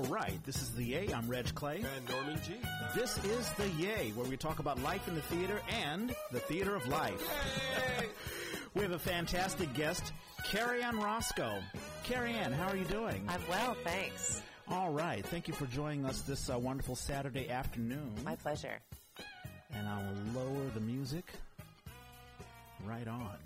All 0.00 0.06
right, 0.06 0.42
this 0.46 0.62
is 0.62 0.70
the 0.70 0.82
Yay. 0.82 1.12
I'm 1.12 1.28
Reg 1.28 1.54
Clay. 1.54 1.84
And 1.94 2.08
Norman 2.08 2.40
G. 2.42 2.54
This 2.94 3.22
is 3.22 3.52
the 3.52 3.68
Yay, 3.68 4.12
where 4.14 4.26
we 4.26 4.38
talk 4.38 4.58
about 4.58 4.82
life 4.82 5.06
in 5.06 5.14
the 5.14 5.20
theater 5.20 5.60
and 5.68 6.14
the 6.32 6.40
theater 6.40 6.74
of 6.74 6.88
life. 6.88 7.22
we 8.74 8.80
have 8.80 8.92
a 8.92 8.98
fantastic 8.98 9.74
guest, 9.74 10.14
Cary 10.44 10.82
Ann 10.82 10.96
Rosko. 10.96 11.62
Cary 12.04 12.32
Ann, 12.32 12.50
how 12.50 12.68
are 12.68 12.76
you 12.78 12.86
doing? 12.86 13.22
I'm 13.28 13.42
well, 13.46 13.76
thanks. 13.84 14.40
All 14.70 14.90
right, 14.90 15.22
thank 15.26 15.48
you 15.48 15.52
for 15.52 15.66
joining 15.66 16.06
us 16.06 16.22
this 16.22 16.48
uh, 16.48 16.58
wonderful 16.58 16.96
Saturday 16.96 17.50
afternoon. 17.50 18.10
My 18.24 18.36
pleasure. 18.36 18.78
And 19.74 19.86
I 19.86 19.98
will 19.98 20.42
lower 20.42 20.70
the 20.72 20.80
music 20.80 21.26
right 22.86 23.06
on. 23.06 23.36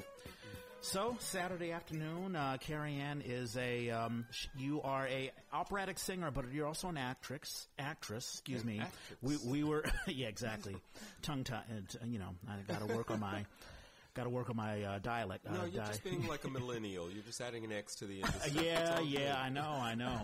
So 0.84 1.16
Saturday 1.18 1.72
afternoon, 1.72 2.36
uh, 2.36 2.58
Cary 2.60 2.96
Ann 2.96 3.22
is 3.24 3.56
a 3.56 3.88
um, 3.88 4.26
sh- 4.30 4.48
you 4.58 4.82
are 4.82 5.06
a 5.08 5.30
operatic 5.50 5.98
singer, 5.98 6.30
but 6.30 6.52
you're 6.52 6.66
also 6.66 6.88
an 6.88 6.98
actress. 6.98 7.66
Actress, 7.79 8.30
excuse 8.34 8.61
An 8.61 8.66
me. 8.68 8.80
actress. 8.80 9.18
We 9.22 9.50
we 9.50 9.64
were 9.64 9.82
yeah 10.06 10.28
exactly 10.28 10.76
tongue 11.22 11.42
tied. 11.42 11.64
You 12.06 12.18
know, 12.18 12.34
I 12.46 12.56
got 12.70 12.86
to 12.86 12.94
work 12.94 13.11
on 13.11 13.18
my 13.20 13.46
got 14.14 14.25
to 14.25 14.28
work 14.28 14.50
on 14.50 14.56
my 14.56 14.82
uh, 14.82 14.98
dialect. 14.98 15.46
No, 15.50 15.62
uh, 15.62 15.64
you're 15.64 15.82
di- 15.82 15.89
just 15.89 16.04
being 16.04 16.26
like 16.28 16.44
a 16.44 16.50
millennial. 16.58 17.11
You're 17.11 17.22
just 17.25 17.40
adding 17.40 17.64
an 17.64 17.72
X 17.72 17.94
to 17.96 18.04
the 18.04 18.16
end. 18.16 18.25
Of 18.28 18.34
stuff. 18.34 18.46
It's 18.54 18.62
yeah, 18.62 18.94
all 18.98 19.04
yeah, 19.04 19.18
good. 19.20 19.28
I 19.30 19.48
know, 19.48 19.78
I 19.80 19.94
know. 19.94 20.20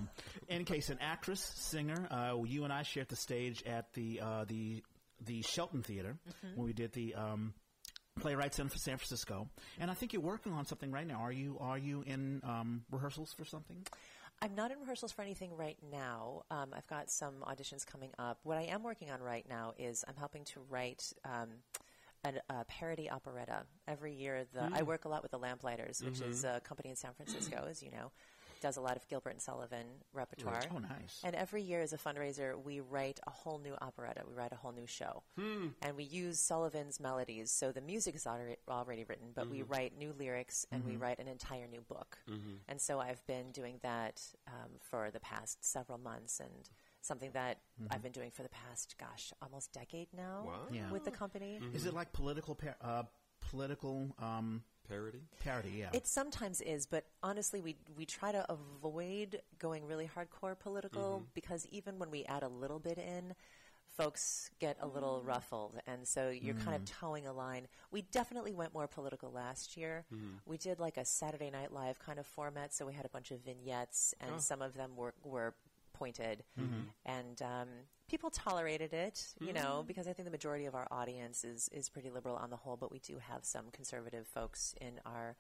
In 0.49 0.67
case 0.67 0.91
an 0.91 0.99
actress, 1.01 1.41
singer, 1.57 2.07
uh, 2.11 2.37
you 2.45 2.65
and 2.65 2.73
I 2.73 2.83
shared 2.83 3.09
the 3.09 3.17
stage 3.17 3.63
at 3.65 3.95
the 3.95 4.21
uh, 4.21 4.45
the 4.47 4.85
the 5.25 5.41
Shelton 5.41 5.83
Theater 5.83 6.19
when 6.55 6.67
we 6.67 6.75
did 6.75 6.93
the 6.93 7.15
um, 7.15 7.55
playwrights 8.19 8.59
in 8.59 8.69
for 8.69 8.79
San 8.79 8.97
Francisco, 8.97 9.49
and 9.79 9.91
I 9.91 9.95
think 9.95 10.13
you're 10.13 10.23
working 10.23 10.53
on 10.53 10.65
something 10.67 10.91
right 10.91 11.07
now. 11.07 11.21
Are 11.21 11.33
you 11.33 11.59
are 11.61 11.79
you 11.79 12.03
in 12.07 12.41
um, 12.45 12.83
rehearsals 12.91 13.33
for 13.33 13.45
something? 13.45 13.87
I'm 14.43 14.55
not 14.55 14.71
in 14.71 14.79
rehearsals 14.79 15.13
for 15.13 15.21
anything 15.23 15.55
right 15.55 15.77
now. 15.93 16.43
Um, 16.51 16.71
I've 16.75 16.87
got 16.87 17.11
some 17.11 17.35
auditions 17.43 17.85
coming 17.87 18.11
up. 18.19 18.39
What 18.43 18.57
I 18.57 18.63
am 18.63 18.83
working 18.83 19.11
on 19.11 19.21
right 19.21 19.47
now 19.49 19.75
is 19.79 20.03
I'm 20.09 20.17
helping 20.17 20.45
to 20.45 20.61
write 20.71 21.13
um, 21.25 21.49
an, 22.25 22.41
a 22.49 22.65
parody 22.65 23.11
operetta. 23.11 23.65
Every 23.87 24.15
year, 24.15 24.47
the 24.55 24.71
I 24.73 24.83
work 24.83 25.05
a 25.05 25.09
lot 25.09 25.23
with 25.23 25.31
the 25.31 25.39
Lamplighters, 25.39 26.03
which 26.03 26.21
is 26.23 26.45
a 26.45 26.61
company 26.61 26.91
in 26.91 26.97
San 26.97 27.13
Francisco, 27.13 27.67
as 27.69 27.83
you 27.83 27.91
know, 27.91 28.13
does 28.61 28.77
a 28.77 28.81
lot 28.81 28.97
of 28.97 29.07
Gilbert 29.09 29.31
and 29.31 29.41
Sullivan 29.41 29.87
repertoire. 30.13 30.63
Oh, 30.75 30.79
nice. 30.79 31.21
And 31.25 31.35
every 31.35 31.63
year, 31.63 31.81
as 31.81 31.93
a 31.93 31.99
fundraiser, 31.99 32.63
we 32.63 32.81
write 32.81 33.19
a 33.27 33.31
whole 33.31 33.59
new 33.59 33.75
operetta. 33.81 34.23
We 34.29 34.35
write 34.35 34.53
a 34.53 34.57
whole 34.57 34.73
new 34.73 34.87
show, 34.87 35.23
and 35.37 35.97
we 35.97 36.05
use 36.05 36.39
Sullivan's 36.39 37.01
melodies. 37.01 37.51
So 37.51 37.73
the 37.73 37.81
music 37.81 38.15
is 38.15 38.27
already, 38.27 38.57
already 38.69 39.05
written, 39.05 39.29
but 39.35 39.49
we 39.51 39.63
write 39.63 39.97
new 39.99 40.13
lyrics 40.19 40.67
and 40.71 40.85
we 40.85 40.97
write 40.97 41.19
an 41.19 41.29
entire 41.29 41.67
new 41.67 41.81
book. 41.83 42.19
And 42.69 42.81
so 42.81 43.01
I've 43.01 43.25
been 43.27 43.51
doing 43.53 43.79
that 43.83 44.23
um, 44.49 44.71
for 44.81 45.11
the 45.11 45.21
past 45.21 45.65
several 45.65 45.99
months, 45.99 46.41
and 46.41 46.69
something 47.03 47.31
that 47.33 47.59
I've 47.91 48.03
been 48.03 48.13
doing 48.13 48.31
for 48.31 48.43
the 48.43 48.51
past, 48.51 48.95
gosh, 48.99 49.33
almost 49.41 49.73
decade 49.73 50.09
now 50.15 50.45
Wow. 50.47 50.61
Yeah. 50.71 50.91
with 50.91 51.05
the 51.05 51.11
company. 51.11 51.59
Is 51.73 51.87
it 51.87 51.95
like 51.95 52.13
political 52.13 52.55
par- 52.55 52.77
uh, 52.83 53.05
political 53.51 54.15
um, 54.19 54.63
Parody. 54.91 55.21
parody? 55.39 55.71
Yeah. 55.79 55.91
It 55.93 56.07
sometimes 56.07 56.61
is, 56.61 56.87
but 56.87 57.05
honestly, 57.23 57.61
we 57.61 57.77
we 57.97 58.05
try 58.05 58.33
to 58.33 58.45
avoid 58.51 59.41
going 59.59 59.87
really 59.87 60.09
hardcore 60.15 60.59
political 60.59 61.19
mm-hmm. 61.19 61.31
because 61.35 61.67
even 61.71 61.99
when 61.99 62.11
we 62.11 62.25
add 62.25 62.43
a 62.43 62.49
little 62.49 62.79
bit 62.79 62.99
in, 62.99 63.35
folks 63.97 64.51
get 64.61 64.77
a 64.81 64.87
little 64.87 65.23
mm. 65.25 65.29
ruffled, 65.29 65.81
and 65.87 66.07
so 66.07 66.31
you're 66.31 66.55
kind 66.55 66.75
of 66.75 66.83
mm. 66.83 66.93
toeing 67.01 67.27
a 67.27 67.33
line. 67.33 67.69
We 67.91 68.03
definitely 68.03 68.55
went 68.55 68.73
more 68.73 68.87
political 68.87 69.31
last 69.31 69.77
year. 69.77 70.05
Mm-hmm. 70.15 70.37
We 70.47 70.59
did 70.59 70.81
like 70.81 70.97
a 70.97 71.05
Saturday 71.05 71.51
Night 71.51 71.73
Live 71.73 71.99
kind 71.99 72.19
of 72.19 72.27
format, 72.27 72.75
so 72.75 72.87
we 72.87 72.95
had 72.95 73.05
a 73.05 73.11
bunch 73.11 73.31
of 73.31 73.41
vignettes, 73.41 74.15
and 74.21 74.33
oh. 74.37 74.39
some 74.39 74.63
of 74.63 74.75
them 74.75 74.97
were 74.97 75.15
were 75.25 75.55
pointed, 76.01 76.37
and 77.05 77.37
um, 77.43 77.69
people 78.09 78.31
tolerated 78.31 78.93
it, 78.93 79.17
you 79.47 79.53
know, 79.53 79.85
because 79.87 80.07
I 80.09 80.13
think 80.15 80.25
the 80.25 80.31
majority 80.39 80.67
of 80.67 80.75
our 80.75 80.89
audience 80.91 81.45
is 81.45 81.69
is 81.73 81.89
pretty 81.89 82.11
liberal 82.11 82.37
on 82.37 82.51
the 82.51 82.57
whole, 82.57 82.77
but 82.77 82.91
we 82.91 82.99
do 82.99 83.17
have 83.31 83.45
some 83.45 83.67
conservative 83.73 84.27
folks 84.27 84.75
in 84.81 84.95
our 85.05 85.37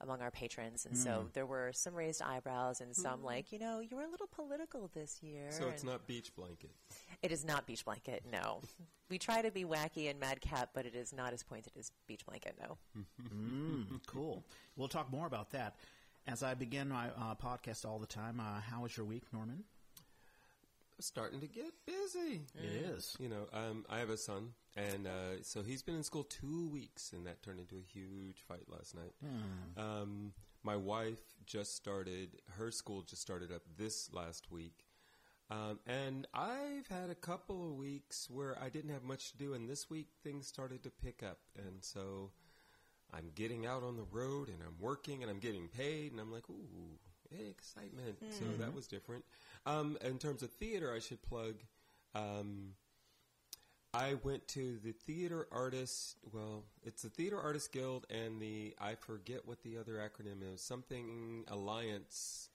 among 0.00 0.20
our 0.20 0.30
patrons, 0.30 0.86
and 0.86 0.96
so 0.96 1.12
there 1.32 1.46
were 1.46 1.70
some 1.72 1.94
raised 1.94 2.22
eyebrows 2.22 2.80
and 2.80 2.94
some 2.94 3.24
like, 3.24 3.52
you 3.52 3.58
know, 3.58 3.80
you 3.80 3.96
were 3.96 4.04
a 4.04 4.10
little 4.14 4.28
political 4.40 4.90
this 4.94 5.22
year. 5.22 5.48
So 5.50 5.68
it's 5.68 5.84
not 5.84 6.06
beach 6.06 6.30
blanket. 6.36 6.70
It 7.22 7.32
is 7.32 7.44
not 7.44 7.66
Beach 7.66 7.84
Blanket. 7.86 8.24
No, 8.30 8.60
we 9.10 9.18
try 9.18 9.40
to 9.40 9.50
be 9.50 9.64
wacky 9.64 10.10
and 10.10 10.20
madcap, 10.20 10.70
but 10.74 10.84
it 10.84 10.94
is 10.94 11.12
not 11.12 11.32
as 11.32 11.42
pointed 11.42 11.72
as 11.78 11.90
Beach 12.06 12.24
Blanket. 12.26 12.54
No. 12.60 12.76
Mm, 13.34 14.00
cool. 14.06 14.44
We'll 14.76 14.88
talk 14.88 15.10
more 15.10 15.26
about 15.26 15.50
that. 15.52 15.76
As 16.26 16.42
I 16.42 16.54
begin 16.54 16.88
my 16.88 17.08
uh, 17.08 17.34
podcast 17.34 17.84
all 17.86 17.98
the 17.98 18.06
time, 18.06 18.40
uh, 18.40 18.60
how 18.60 18.82
was 18.82 18.96
your 18.96 19.06
week, 19.06 19.24
Norman? 19.32 19.64
Starting 21.00 21.40
to 21.40 21.48
get 21.48 21.72
busy. 21.86 22.42
It 22.56 22.86
is. 22.96 23.16
You 23.18 23.28
know, 23.28 23.46
um, 23.52 23.84
I 23.90 23.98
have 23.98 24.10
a 24.10 24.16
son, 24.16 24.50
and 24.76 25.06
uh, 25.06 25.42
so 25.42 25.62
he's 25.62 25.82
been 25.82 25.96
in 25.96 26.04
school 26.04 26.22
two 26.22 26.68
weeks, 26.68 27.12
and 27.12 27.26
that 27.26 27.42
turned 27.42 27.58
into 27.58 27.76
a 27.76 27.82
huge 27.82 28.44
fight 28.46 28.68
last 28.68 28.94
night. 28.94 29.12
Um, 29.76 30.32
my 30.62 30.76
wife 30.76 31.18
just 31.46 31.74
started; 31.74 32.40
her 32.58 32.70
school 32.70 33.02
just 33.02 33.20
started 33.20 33.50
up 33.50 33.62
this 33.76 34.12
last 34.12 34.50
week, 34.52 34.84
um, 35.50 35.80
and 35.86 36.28
I've 36.32 36.86
had 36.88 37.10
a 37.10 37.16
couple 37.16 37.68
of 37.68 37.74
weeks 37.76 38.30
where 38.30 38.56
I 38.62 38.68
didn't 38.68 38.90
have 38.90 39.02
much 39.02 39.32
to 39.32 39.36
do, 39.36 39.52
and 39.54 39.68
this 39.68 39.90
week 39.90 40.08
things 40.22 40.46
started 40.46 40.84
to 40.84 40.90
pick 40.90 41.22
up, 41.24 41.38
and 41.58 41.82
so 41.82 42.30
I'm 43.12 43.30
getting 43.34 43.66
out 43.66 43.82
on 43.82 43.96
the 43.96 44.06
road, 44.12 44.48
and 44.48 44.58
I'm 44.64 44.76
working, 44.80 45.22
and 45.22 45.30
I'm 45.30 45.40
getting 45.40 45.66
paid, 45.68 46.12
and 46.12 46.20
I'm 46.20 46.32
like, 46.32 46.48
ooh. 46.48 46.98
Excitement. 47.50 48.16
So 48.30 48.44
that 48.58 48.72
was 48.72 48.86
different. 48.86 49.24
Um, 49.66 49.96
in 50.02 50.18
terms 50.18 50.42
of 50.42 50.50
theater, 50.50 50.92
I 50.94 50.98
should 50.98 51.22
plug 51.22 51.54
um, 52.14 52.74
I 53.94 54.14
went 54.24 54.48
to 54.48 54.78
the 54.82 54.92
Theater 54.92 55.46
Artists. 55.52 56.16
Well, 56.32 56.64
it's 56.82 57.02
the 57.02 57.08
Theater 57.08 57.40
Artists 57.40 57.68
Guild 57.68 58.06
and 58.10 58.40
the 58.40 58.74
I 58.80 58.96
forget 58.96 59.46
what 59.46 59.62
the 59.62 59.78
other 59.78 59.94
acronym 59.94 60.42
is. 60.52 60.60
Something 60.60 61.44
Alliance. 61.48 62.48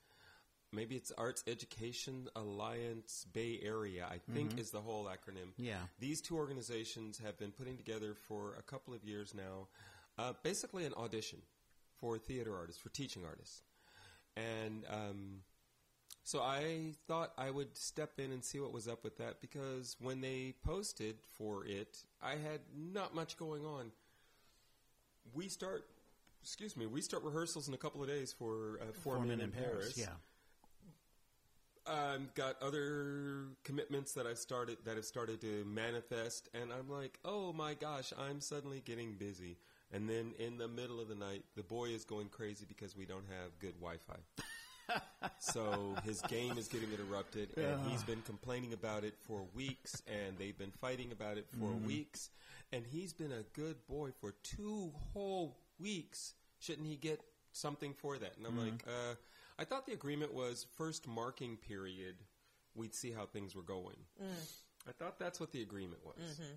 Maybe 0.72 0.96
it's 0.96 1.10
Arts 1.16 1.42
Education 1.46 2.28
Alliance 2.36 3.26
Bay 3.32 3.58
Area. 3.62 4.06
I 4.08 4.18
think 4.32 4.58
is 4.58 4.70
the 4.70 4.80
whole 4.80 5.06
acronym. 5.06 5.52
Yeah. 5.56 5.78
These 5.98 6.20
two 6.20 6.36
organizations 6.36 7.18
have 7.24 7.38
been 7.38 7.50
putting 7.52 7.76
together 7.76 8.14
for 8.14 8.54
a 8.58 8.62
couple 8.62 8.94
of 8.94 9.02
years 9.02 9.34
now, 9.34 9.66
uh, 10.18 10.34
basically 10.42 10.84
an 10.84 10.92
audition 10.94 11.40
for 11.96 12.18
theater 12.18 12.54
artists, 12.56 12.80
for 12.80 12.90
teaching 12.90 13.24
artists, 13.24 13.62
and. 14.36 14.84
Um, 14.88 15.40
so 16.30 16.42
I 16.42 16.92
thought 17.08 17.32
I 17.36 17.50
would 17.50 17.76
step 17.76 18.20
in 18.20 18.30
and 18.30 18.44
see 18.44 18.60
what 18.60 18.72
was 18.72 18.86
up 18.86 19.02
with 19.02 19.18
that 19.18 19.40
because 19.40 19.96
when 20.00 20.20
they 20.20 20.54
posted 20.64 21.16
for 21.36 21.66
it, 21.66 22.04
I 22.22 22.36
had 22.36 22.60
not 22.72 23.16
much 23.16 23.36
going 23.36 23.66
on. 23.66 23.90
We 25.34 25.48
start, 25.48 25.86
excuse 26.40 26.76
me, 26.76 26.86
we 26.86 27.00
start 27.00 27.24
rehearsals 27.24 27.66
in 27.66 27.74
a 27.74 27.76
couple 27.76 28.00
of 28.00 28.06
days 28.06 28.32
for 28.32 28.78
uh, 28.80 28.92
Four, 28.92 29.18
Men, 29.18 29.40
in 29.40 29.50
Paris. 29.50 29.98
Yeah. 29.98 30.12
Um, 31.92 32.28
got 32.36 32.62
other 32.62 33.46
commitments 33.64 34.12
that 34.12 34.24
I've 34.24 34.38
started 34.38 34.76
that 34.84 34.94
have 34.94 35.04
started 35.04 35.40
to 35.40 35.64
manifest, 35.64 36.48
and 36.54 36.72
I'm 36.72 36.88
like, 36.88 37.18
oh 37.24 37.52
my 37.52 37.74
gosh, 37.74 38.12
I'm 38.16 38.40
suddenly 38.40 38.82
getting 38.84 39.14
busy. 39.14 39.56
And 39.92 40.08
then 40.08 40.34
in 40.38 40.58
the 40.58 40.68
middle 40.68 41.00
of 41.00 41.08
the 41.08 41.16
night, 41.16 41.42
the 41.56 41.64
boy 41.64 41.86
is 41.86 42.04
going 42.04 42.28
crazy 42.28 42.66
because 42.68 42.96
we 42.96 43.04
don't 43.04 43.26
have 43.28 43.58
good 43.58 43.74
Wi-Fi. 43.80 44.44
So 45.38 45.94
his 46.04 46.20
game 46.22 46.58
is 46.58 46.68
getting 46.68 46.90
interrupted, 46.92 47.56
and 47.56 47.80
he's 47.90 48.02
been 48.02 48.22
complaining 48.22 48.72
about 48.72 49.04
it 49.04 49.14
for 49.26 49.44
weeks, 49.54 50.02
and 50.06 50.38
they've 50.38 50.58
been 50.58 50.72
fighting 50.80 51.12
about 51.12 51.38
it 51.38 51.46
for 51.50 51.66
mm-hmm. 51.68 51.86
weeks, 51.86 52.30
and 52.72 52.84
he's 52.86 53.12
been 53.12 53.32
a 53.32 53.42
good 53.58 53.76
boy 53.88 54.10
for 54.20 54.34
two 54.42 54.92
whole 55.12 55.58
weeks. 55.78 56.34
Shouldn't 56.60 56.86
he 56.86 56.96
get 56.96 57.20
something 57.52 57.94
for 57.94 58.18
that? 58.18 58.36
And 58.36 58.46
I'm 58.46 58.52
mm-hmm. 58.52 58.64
like, 58.64 58.84
uh, 58.86 59.14
I 59.58 59.64
thought 59.64 59.86
the 59.86 59.92
agreement 59.92 60.32
was 60.32 60.66
first 60.76 61.06
marking 61.06 61.56
period, 61.56 62.16
we'd 62.74 62.94
see 62.94 63.10
how 63.10 63.26
things 63.26 63.54
were 63.54 63.62
going. 63.62 63.96
Mm. 64.22 64.28
I 64.88 64.92
thought 64.92 65.18
that's 65.18 65.40
what 65.40 65.52
the 65.52 65.62
agreement 65.62 66.00
was. 66.04 66.16
Mm-hmm. 66.16 66.52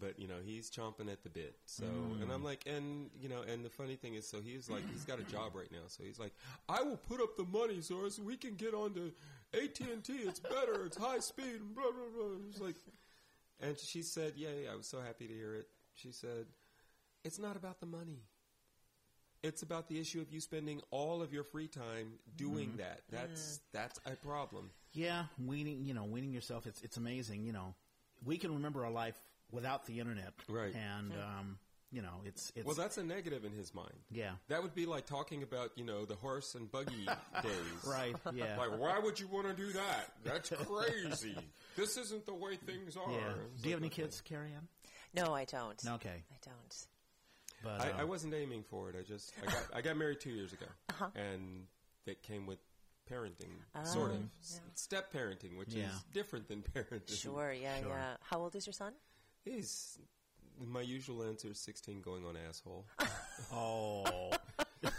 But 0.00 0.18
you 0.18 0.28
know 0.28 0.36
he's 0.44 0.70
chomping 0.70 1.10
at 1.10 1.22
the 1.22 1.30
bit. 1.30 1.56
So 1.66 1.84
and 2.20 2.30
I'm 2.30 2.42
mm. 2.42 2.44
like, 2.44 2.64
and 2.66 3.10
you 3.20 3.28
know, 3.28 3.42
and 3.42 3.64
the 3.64 3.70
funny 3.70 3.96
thing 3.96 4.14
is, 4.14 4.26
so 4.26 4.40
he's 4.40 4.68
like, 4.68 4.82
he's 4.90 5.04
got 5.04 5.18
a 5.18 5.24
job 5.24 5.54
right 5.54 5.70
now. 5.70 5.86
So 5.88 6.04
he's 6.04 6.18
like, 6.18 6.32
I 6.68 6.82
will 6.82 6.96
put 6.96 7.20
up 7.20 7.36
the 7.36 7.44
money 7.44 7.80
so 7.80 8.04
as 8.04 8.18
we 8.18 8.36
can 8.36 8.54
get 8.54 8.74
on 8.74 8.94
to 8.94 9.12
AT 9.54 9.80
and 9.80 10.04
T. 10.04 10.12
It's 10.14 10.40
better. 10.40 10.84
It's 10.84 10.96
high 10.96 11.20
speed. 11.20 11.60
And 11.60 11.74
blah 11.74 11.84
blah 11.84 12.10
blah. 12.14 12.36
It's 12.48 12.60
like, 12.60 12.76
and 13.60 13.78
she 13.78 14.02
said, 14.02 14.34
yeah, 14.36 14.48
yeah, 14.64 14.72
I 14.72 14.76
was 14.76 14.86
so 14.86 15.00
happy 15.00 15.26
to 15.26 15.34
hear 15.34 15.54
it. 15.54 15.68
She 15.94 16.12
said, 16.12 16.46
it's 17.24 17.38
not 17.38 17.56
about 17.56 17.80
the 17.80 17.86
money. 17.86 18.22
It's 19.42 19.62
about 19.62 19.88
the 19.88 20.00
issue 20.00 20.20
of 20.20 20.32
you 20.32 20.40
spending 20.40 20.80
all 20.90 21.22
of 21.22 21.32
your 21.32 21.44
free 21.44 21.68
time 21.68 22.14
doing 22.36 22.70
mm-hmm. 22.70 22.78
that. 22.78 23.02
That's 23.10 23.60
that's 23.72 24.00
a 24.06 24.16
problem. 24.16 24.70
Yeah, 24.92 25.24
weaning, 25.44 25.84
you 25.84 25.94
know, 25.94 26.04
weaning 26.04 26.32
yourself. 26.32 26.66
It's 26.66 26.82
it's 26.82 26.96
amazing. 26.96 27.44
You 27.44 27.52
know, 27.52 27.74
we 28.24 28.36
can 28.36 28.52
remember 28.52 28.84
our 28.84 28.90
life 28.90 29.20
without 29.52 29.86
the 29.86 30.00
internet, 30.00 30.32
Right. 30.48 30.74
And 30.74 31.12
um, 31.12 31.58
you 31.90 32.02
know, 32.02 32.20
it's 32.24 32.52
it's 32.54 32.66
Well, 32.66 32.74
that's 32.74 32.98
a 32.98 33.02
negative 33.02 33.44
in 33.46 33.52
his 33.52 33.74
mind. 33.74 33.94
yeah, 34.10 34.32
That 34.48 34.62
would 34.62 34.74
be 34.74 34.84
like 34.84 35.06
talking 35.06 35.42
about, 35.42 35.70
you 35.76 35.84
know, 35.84 36.04
the 36.04 36.16
horse 36.16 36.54
and 36.54 36.70
buggy 36.70 37.06
days. 37.42 37.52
right, 37.86 38.14
yeah, 38.34 38.58
Like, 38.58 38.78
why 38.78 38.98
would 38.98 39.18
you 39.18 39.26
want 39.28 39.46
to 39.48 39.54
do 39.54 39.72
that? 39.72 40.12
That's 40.22 40.50
crazy. 40.66 41.36
this 41.76 41.96
isn't 41.96 42.26
the 42.26 42.34
way 42.34 42.56
things 42.56 42.96
are. 42.96 43.10
yeah. 43.10 43.32
Do 43.62 43.68
you 43.68 43.74
have 43.74 43.80
any 43.80 43.86
like, 43.88 43.92
kids, 43.92 44.20
Cary 44.20 44.52
Ann? 44.52 44.68
No, 45.14 45.32
I 45.34 45.44
don't. 45.46 45.82
Okay, 45.86 46.22
I 46.30 46.36
don't. 46.44 46.86
but 47.64 47.80
I, 47.80 47.90
uh, 47.92 48.00
I 48.02 48.04
wasn't 48.04 48.34
aiming 48.34 48.64
for 48.64 48.90
it. 48.90 48.96
I 48.98 49.02
just 49.02 49.32
I 49.42 49.46
got 49.50 49.64
I 49.76 49.80
got 49.80 49.96
married 49.96 50.20
two 50.20 50.30
years 50.30 50.52
ago, 50.52 50.66
Uh-huh. 50.90 51.08
and 51.14 51.64
that 52.04 52.22
came 52.22 52.46
with 52.46 52.58
parenting, 53.10 53.54
sort 53.84 54.10
of 54.10 54.18
S- 54.42 54.60
step 54.74 55.10
parenting, 55.10 55.56
which 55.56 55.72
Yeah. 55.72 55.86
is 55.86 56.02
different 56.12 56.46
than 56.48 56.62
parenting. 56.62 57.18
Sure, 57.18 57.50
yeah, 57.50 57.80
Sure. 57.80 57.88
yeah. 57.88 58.16
How 58.20 58.40
old 58.40 58.54
is 58.54 58.66
your 58.66 58.74
son? 58.74 58.92
He's 59.52 59.98
my 60.66 60.80
usual 60.80 61.22
answer 61.22 61.48
is 61.48 61.58
sixteen, 61.58 62.00
going 62.02 62.24
on 62.24 62.36
asshole. 62.48 62.84
oh, 63.52 64.30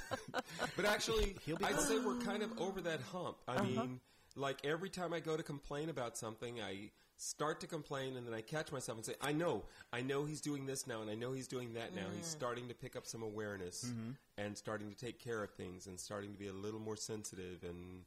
But 0.75 0.85
actually, 0.85 1.35
He'll 1.45 1.57
be 1.57 1.65
I'd 1.65 1.79
say 1.79 1.99
we're 1.99 2.15
kind 2.19 2.43
of 2.43 2.57
over 2.59 2.81
that 2.81 3.01
hump. 3.01 3.37
I 3.47 3.55
Uh-huh. 3.55 3.63
mean, 3.63 3.99
like 4.35 4.57
every 4.63 4.89
time 4.89 5.13
I 5.13 5.19
go 5.19 5.35
to 5.35 5.43
complain 5.43 5.89
about 5.89 6.17
something, 6.17 6.61
I 6.61 6.91
start 7.17 7.59
to 7.59 7.67
complain 7.67 8.15
and 8.15 8.25
then 8.25 8.33
I 8.33 8.39
catch 8.41 8.71
myself 8.71 8.97
and 8.97 9.05
say, 9.05 9.15
I 9.21 9.33
know, 9.33 9.63
I 9.91 10.01
know 10.01 10.23
he's 10.23 10.39
doing 10.39 10.65
this 10.65 10.87
now 10.87 11.01
and 11.01 11.09
I 11.11 11.15
know 11.15 11.33
he's 11.33 11.47
doing 11.49 11.73
that 11.73 11.93
now. 11.93 12.05
He's 12.15 12.25
Mm. 12.27 12.31
starting 12.39 12.67
to 12.69 12.73
pick 12.73 12.95
up 12.95 13.05
some 13.05 13.21
awareness 13.23 13.83
Mm-hmm. 13.85 14.11
and 14.37 14.57
starting 14.57 14.89
to 14.89 14.95
take 14.95 15.19
care 15.19 15.43
of 15.43 15.51
things 15.51 15.87
and 15.87 15.99
starting 15.99 16.31
to 16.31 16.39
be 16.39 16.47
a 16.47 16.53
little 16.53 16.79
more 16.79 16.95
sensitive 16.95 17.63
and 17.63 18.05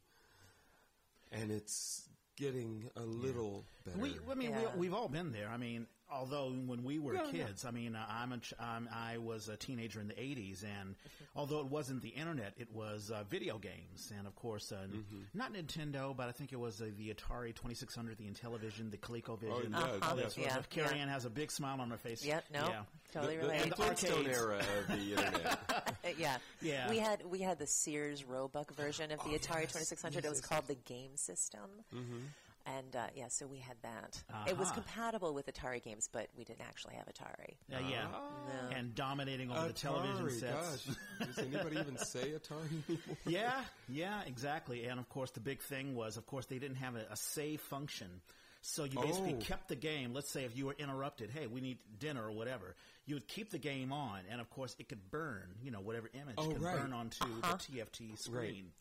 and 1.31 1.51
it's 1.51 2.09
getting 2.35 2.89
a 2.95 3.01
little 3.03 3.65
better. 3.85 3.97
we. 3.99 4.15
I 4.31 4.33
mean, 4.35 4.49
Yeah. 4.51 4.61
we, 4.75 4.79
we've 4.87 4.93
all 4.93 5.07
been 5.09 5.31
there. 5.31 5.49
I 5.49 5.57
mean, 5.57 5.85
although 6.13 6.49
when 6.51 6.83
we 6.83 6.99
were 6.99 7.15
Yeah, 7.15 7.23
yeah. 7.31 7.43
kids, 7.45 7.65
I 7.65 7.71
mean, 7.71 7.95
uh, 7.95 8.05
I'm 8.09 8.31
a 8.33 8.37
ch- 8.37 8.53
um, 8.59 8.87
I 8.93 9.17
was 9.17 9.49
a 9.49 9.57
teenager 9.57 9.99
in 9.99 10.07
the 10.07 10.13
'80s, 10.13 10.63
and 10.63 10.95
although 11.35 11.59
it 11.59 11.65
wasn't 11.67 12.01
the 12.01 12.09
internet, 12.09 12.53
it 12.57 12.71
was 12.71 13.09
uh, 13.11 13.23
video 13.29 13.57
games, 13.57 14.11
and 14.17 14.27
of 14.27 14.35
course, 14.35 14.71
uh, 14.71 14.75
Mm-hmm. 14.93 15.21
not 15.33 15.53
Nintendo, 15.53 16.15
but 16.15 16.27
I 16.29 16.31
think 16.31 16.53
it 16.53 16.59
was 16.59 16.81
uh, 16.81 16.85
the 16.97 17.13
Atari 17.13 17.55
2600, 17.55 18.17
the 18.17 18.25
Intellivision, 18.25 18.91
the 18.91 18.97
ColecoVision. 18.97 19.43
Oh, 19.51 19.61
yeah, 19.69 20.07
all 20.07 20.15
yeah. 20.17 20.23
that 20.23 20.31
sort 20.31 20.45
Yeah, 20.47 20.53
stuff. 20.53 20.69
Cary 20.69 20.95
yeah. 20.95 21.01
Ann 21.03 21.07
has 21.09 21.25
a 21.25 21.29
big 21.29 21.51
smile 21.51 21.81
on 21.81 21.89
her 21.89 21.97
face. 21.97 22.23
Yep, 22.23 22.43
no, 22.53 22.67
Yeah. 22.67 22.81
totally 23.13 23.35
the, 23.37 23.41
the, 23.43 23.47
related. 23.47 23.71
the 23.71 23.75
Flintstone 23.75 24.27
era 24.27 24.57
of 24.59 24.87
the 24.87 25.09
internet. 25.11 25.59
Yeah, 26.17 26.37
Yeah. 26.61 26.89
We 26.89 26.97
had 26.99 27.25
we 27.25 27.39
had 27.39 27.57
the 27.57 27.65
Sears 27.67 28.23
Roebuck 28.25 28.73
version 28.75 29.11
of 29.11 29.19
the 29.19 29.37
Atari 29.39 29.69
Twenty 29.71 29.85
Six 29.85 30.01
Hundred. 30.01 30.25
It 30.25 30.29
was 30.29 30.41
called 30.41 30.67
the 30.67 30.75
Game 30.75 31.15
System. 31.15 31.61
Mm-hmm. 31.95 32.17
And 32.65 32.95
uh, 32.95 33.07
yeah, 33.15 33.27
so 33.27 33.45
we 33.45 33.57
had 33.57 33.75
that. 33.83 34.23
It 34.47 34.57
was 34.57 34.69
Uh-huh. 34.69 34.75
compatible 34.81 35.33
with 35.33 35.47
Atari 35.47 35.83
games, 35.83 36.07
but 36.11 36.29
we 36.37 36.45
didn't 36.45 36.61
actually 36.61 36.95
have 36.95 37.07
Atari. 37.07 37.57
Uh, 37.75 37.79
yeah, 37.89 38.07
No. 38.47 38.75
and 38.75 38.95
dominating 38.95 39.51
over 39.51 39.67
the 39.67 39.73
television 39.73 40.29
sets. 40.39 40.85
Gosh, 40.87 40.95
does 41.27 41.39
anybody 41.39 41.77
even 41.79 41.97
say 41.97 42.31
Atari 42.31 42.69
anymore? 42.89 43.17
yeah, 43.25 43.63
yeah, 43.89 44.21
exactly. 44.25 44.85
And 44.85 44.99
of 44.99 45.09
course, 45.09 45.31
the 45.31 45.41
big 45.41 45.59
thing 45.61 45.93
was, 45.95 46.15
of 46.17 46.25
course, 46.25 46.45
they 46.45 46.57
didn't 46.59 46.77
have 46.77 46.95
a, 46.95 47.05
a 47.11 47.15
save 47.17 47.59
function. 47.61 48.21
So 48.61 48.85
you 48.85 48.97
basically 48.97 49.33
Oh. 49.33 49.43
kept 49.43 49.67
the 49.67 49.75
game. 49.75 50.13
Let's 50.13 50.29
say 50.29 50.45
if 50.45 50.55
you 50.55 50.67
were 50.67 50.75
interrupted, 50.79 51.29
hey, 51.31 51.47
we 51.47 51.59
need 51.59 51.79
dinner 51.99 52.25
or 52.25 52.31
whatever, 52.31 52.75
you 53.05 53.15
would 53.15 53.27
keep 53.27 53.49
the 53.51 53.57
game 53.57 53.91
on, 53.91 54.21
and 54.31 54.39
of 54.39 54.49
course, 54.51 54.73
it 54.79 54.87
could 54.87 55.11
burn. 55.11 55.43
You 55.61 55.71
know, 55.71 55.81
whatever 55.81 56.09
image 56.13 56.37
Oh, 56.37 56.47
could 56.47 56.61
right. 56.61 56.77
burn 56.77 56.93
onto 56.93 57.25
the 57.41 57.47
TFT 57.47 58.17
screen. 58.17 58.71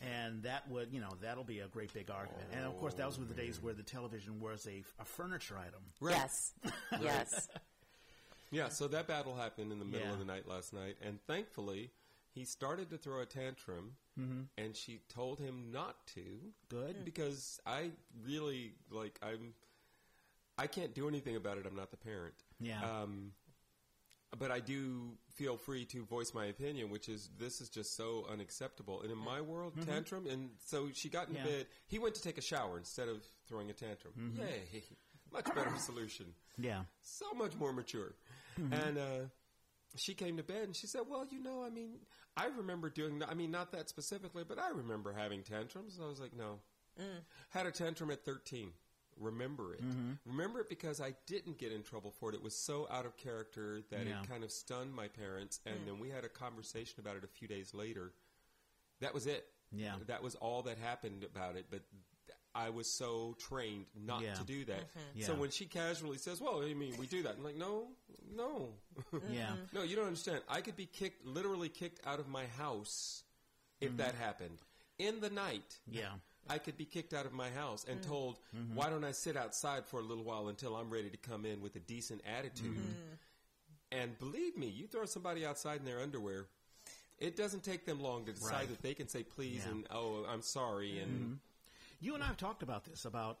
And 0.00 0.42
that 0.42 0.68
would, 0.70 0.92
you 0.92 1.00
know, 1.00 1.14
that'll 1.22 1.42
be 1.44 1.60
a 1.60 1.68
great 1.68 1.92
big 1.94 2.10
argument. 2.10 2.44
and 2.52 2.66
of 2.66 2.76
course, 2.78 2.92
those 2.94 3.18
were 3.18 3.24
the 3.24 3.34
days 3.34 3.62
where 3.62 3.72
the 3.72 3.82
television 3.82 4.40
was 4.40 4.66
a, 4.66 4.82
a 5.00 5.04
furniture 5.04 5.56
item. 5.58 5.80
Right. 6.00 6.14
Yes, 6.16 6.52
yes. 7.02 7.48
Yeah, 8.50 8.68
so 8.68 8.88
that 8.88 9.06
battle 9.08 9.34
happened 9.34 9.72
in 9.72 9.78
the 9.78 9.84
middle 9.84 10.06
Yeah. 10.06 10.12
of 10.12 10.18
the 10.18 10.24
night 10.24 10.46
last 10.46 10.72
night, 10.72 10.96
and 11.04 11.18
thankfully, 11.26 11.90
he 12.32 12.44
started 12.44 12.90
to 12.90 12.98
throw 12.98 13.20
a 13.20 13.26
tantrum, 13.26 13.92
Mm-hmm. 14.20 14.42
and 14.56 14.74
she 14.74 15.00
told 15.10 15.38
him 15.40 15.70
not 15.72 16.06
to. 16.14 16.22
Good. 16.70 17.04
Because 17.04 17.60
I 17.66 17.90
really, 18.24 18.72
like, 18.90 19.18
I'm. 19.22 19.52
I 20.58 20.66
can't 20.68 20.94
do 20.94 21.06
anything 21.06 21.36
about 21.36 21.58
it. 21.58 21.66
I'm 21.66 21.76
not 21.76 21.90
the 21.90 21.98
parent. 21.98 22.32
Yeah. 22.58 22.80
Um, 22.82 23.32
but 24.38 24.50
I 24.50 24.60
do 24.60 25.12
feel 25.34 25.56
free 25.56 25.84
to 25.86 26.04
voice 26.04 26.32
my 26.34 26.46
opinion, 26.46 26.90
which 26.90 27.08
is 27.08 27.28
this 27.38 27.60
is 27.60 27.68
just 27.68 27.96
so 27.96 28.26
unacceptable. 28.30 29.02
And 29.02 29.10
in 29.10 29.18
my 29.18 29.40
world, 29.40 29.74
tantrum. 29.86 30.26
And 30.26 30.50
so 30.66 30.88
she 30.92 31.08
got 31.08 31.28
in 31.28 31.34
Mm-hmm. 31.34 31.46
Yeah. 31.46 31.52
bed. 31.58 31.66
He 31.86 31.98
went 31.98 32.14
to 32.16 32.22
take 32.22 32.38
a 32.38 32.42
shower 32.42 32.76
instead 32.78 33.08
of 33.08 33.22
throwing 33.48 33.70
a 33.70 33.72
tantrum. 33.72 34.12
Mm-hmm. 34.18 34.40
Yay! 34.42 34.82
Much 35.32 35.46
better 35.54 35.72
solution 35.78 36.26
Yeah. 36.58 36.82
so 37.02 37.26
much 37.34 37.54
more 37.56 37.72
mature. 37.72 38.14
Mm-hmm. 38.60 38.72
And 38.72 38.98
uh, 38.98 39.24
she 39.96 40.14
came 40.14 40.36
to 40.36 40.42
bed 40.42 40.62
and 40.64 40.76
she 40.76 40.86
said, 40.86 41.02
"Well, 41.08 41.26
you 41.30 41.42
know, 41.42 41.64
I 41.64 41.70
mean, 41.70 41.98
I 42.36 42.46
remember 42.46 42.90
doing. 42.90 43.18
that. 43.20 43.28
I 43.30 43.34
mean, 43.34 43.50
not 43.50 43.72
that 43.72 43.88
specifically, 43.88 44.44
but 44.46 44.58
I 44.58 44.70
remember 44.70 45.12
having 45.12 45.42
tantrums." 45.42 45.96
And 45.96 46.04
I 46.04 46.08
was 46.08 46.20
like, 46.20 46.32
"No, 46.36 46.60
had 47.50 47.66
a 47.66 47.70
tantrum 47.70 48.10
at 48.10 48.24
13. 48.24 48.70
Remember 49.18 49.74
it. 49.74 49.82
Mm-hmm. 49.82 50.12
Remember 50.26 50.60
it 50.60 50.68
because 50.68 51.00
I 51.00 51.14
didn't 51.26 51.58
get 51.58 51.72
in 51.72 51.82
trouble 51.82 52.10
for 52.10 52.28
it. 52.30 52.34
It 52.34 52.42
was 52.42 52.54
so 52.56 52.86
out 52.90 53.06
of 53.06 53.16
character 53.16 53.80
that 53.90 54.06
Yeah. 54.06 54.20
it 54.22 54.28
kind 54.28 54.44
of 54.44 54.50
stunned 54.50 54.94
my 54.94 55.08
parents. 55.08 55.60
And 55.64 55.86
then 55.86 55.98
we 55.98 56.10
had 56.10 56.24
a 56.24 56.28
conversation 56.28 57.00
about 57.00 57.16
it 57.16 57.24
a 57.24 57.28
few 57.28 57.48
days 57.48 57.72
later. 57.74 58.12
That 59.00 59.14
was 59.14 59.26
it. 59.26 59.46
Yeah. 59.72 59.96
that 60.06 60.22
was 60.22 60.34
all 60.36 60.62
that 60.62 60.78
happened 60.78 61.24
about 61.24 61.56
it. 61.56 61.66
But 61.70 61.82
I 62.54 62.70
was 62.70 62.90
so 62.90 63.36
trained 63.38 63.86
not 63.94 64.22
Yeah. 64.22 64.34
to 64.34 64.44
do 64.44 64.64
that. 64.66 64.80
Mm-hmm. 64.88 65.22
So 65.22 65.34
when 65.34 65.50
she 65.50 65.66
casually 65.66 66.16
says, 66.18 66.40
"Well, 66.40 66.62
I 66.62 66.72
mean, 66.72 66.96
we 66.96 67.06
do 67.06 67.22
that," 67.24 67.34
I'm 67.36 67.44
like, 67.44 67.56
"No, 67.56 67.88
no, 68.34 68.72
Yeah. 69.30 69.56
no, 69.74 69.82
you 69.82 69.94
don't 69.96 70.06
understand. 70.06 70.40
I 70.48 70.60
could 70.62 70.76
be 70.76 70.86
kicked, 70.86 71.26
literally 71.26 71.68
kicked 71.68 72.00
out 72.06 72.18
of 72.20 72.28
my 72.28 72.46
house 72.46 73.24
if 73.80 73.96
that 73.98 74.14
happened 74.14 74.62
in 74.98 75.20
the 75.20 75.28
night. 75.28 75.78
Yeah. 75.86 76.12
I 76.48 76.58
could 76.58 76.76
be 76.76 76.84
kicked 76.84 77.12
out 77.14 77.26
of 77.26 77.32
my 77.32 77.50
house 77.50 77.84
and 77.88 78.00
mm-hmm. 78.00 78.10
told, 78.10 78.38
mm-hmm. 78.56 78.74
"Why 78.74 78.90
don't 78.90 79.04
I 79.04 79.12
sit 79.12 79.36
outside 79.36 79.84
for 79.86 80.00
a 80.00 80.02
little 80.02 80.24
while 80.24 80.48
until 80.48 80.76
I'm 80.76 80.90
ready 80.90 81.10
to 81.10 81.16
come 81.16 81.44
in 81.44 81.60
with 81.60 81.76
a 81.76 81.80
decent 81.80 82.22
attitude?" 82.26 82.76
Mm-hmm. 82.76 83.92
And 83.92 84.18
believe 84.18 84.56
me, 84.56 84.66
you 84.66 84.86
throw 84.86 85.04
somebody 85.06 85.46
outside 85.46 85.78
in 85.78 85.84
their 85.84 86.00
underwear. 86.00 86.46
It 87.18 87.36
doesn't 87.36 87.62
take 87.62 87.86
them 87.86 88.00
long 88.00 88.26
to 88.26 88.32
decide 88.32 88.52
Right. 88.52 88.68
that 88.68 88.82
they 88.82 88.94
can 88.94 89.08
say 89.08 89.22
please 89.22 89.62
Yeah. 89.64 89.72
and 89.72 89.86
oh 89.90 90.24
I'm 90.28 90.42
sorry 90.42 90.98
and 90.98 91.38
You 92.00 92.14
and 92.14 92.22
I 92.22 92.26
have 92.26 92.36
talked 92.36 92.62
about 92.62 92.84
this 92.84 93.06
about 93.06 93.38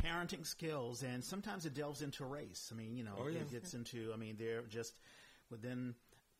parenting 0.00 0.46
skills, 0.46 1.02
and 1.02 1.24
sometimes 1.24 1.66
it 1.66 1.74
delves 1.74 2.02
into 2.02 2.24
race. 2.24 2.70
I 2.72 2.76
mean, 2.76 2.96
you 2.96 3.04
know, 3.04 3.16
Oh, 3.18 3.26
yeah. 3.26 3.40
it 3.40 3.50
gets 3.50 3.74
into. 3.74 4.12
I 4.12 4.16
mean, 4.16 4.36
they're 4.36 4.62
just 4.62 4.94
within 5.50 5.94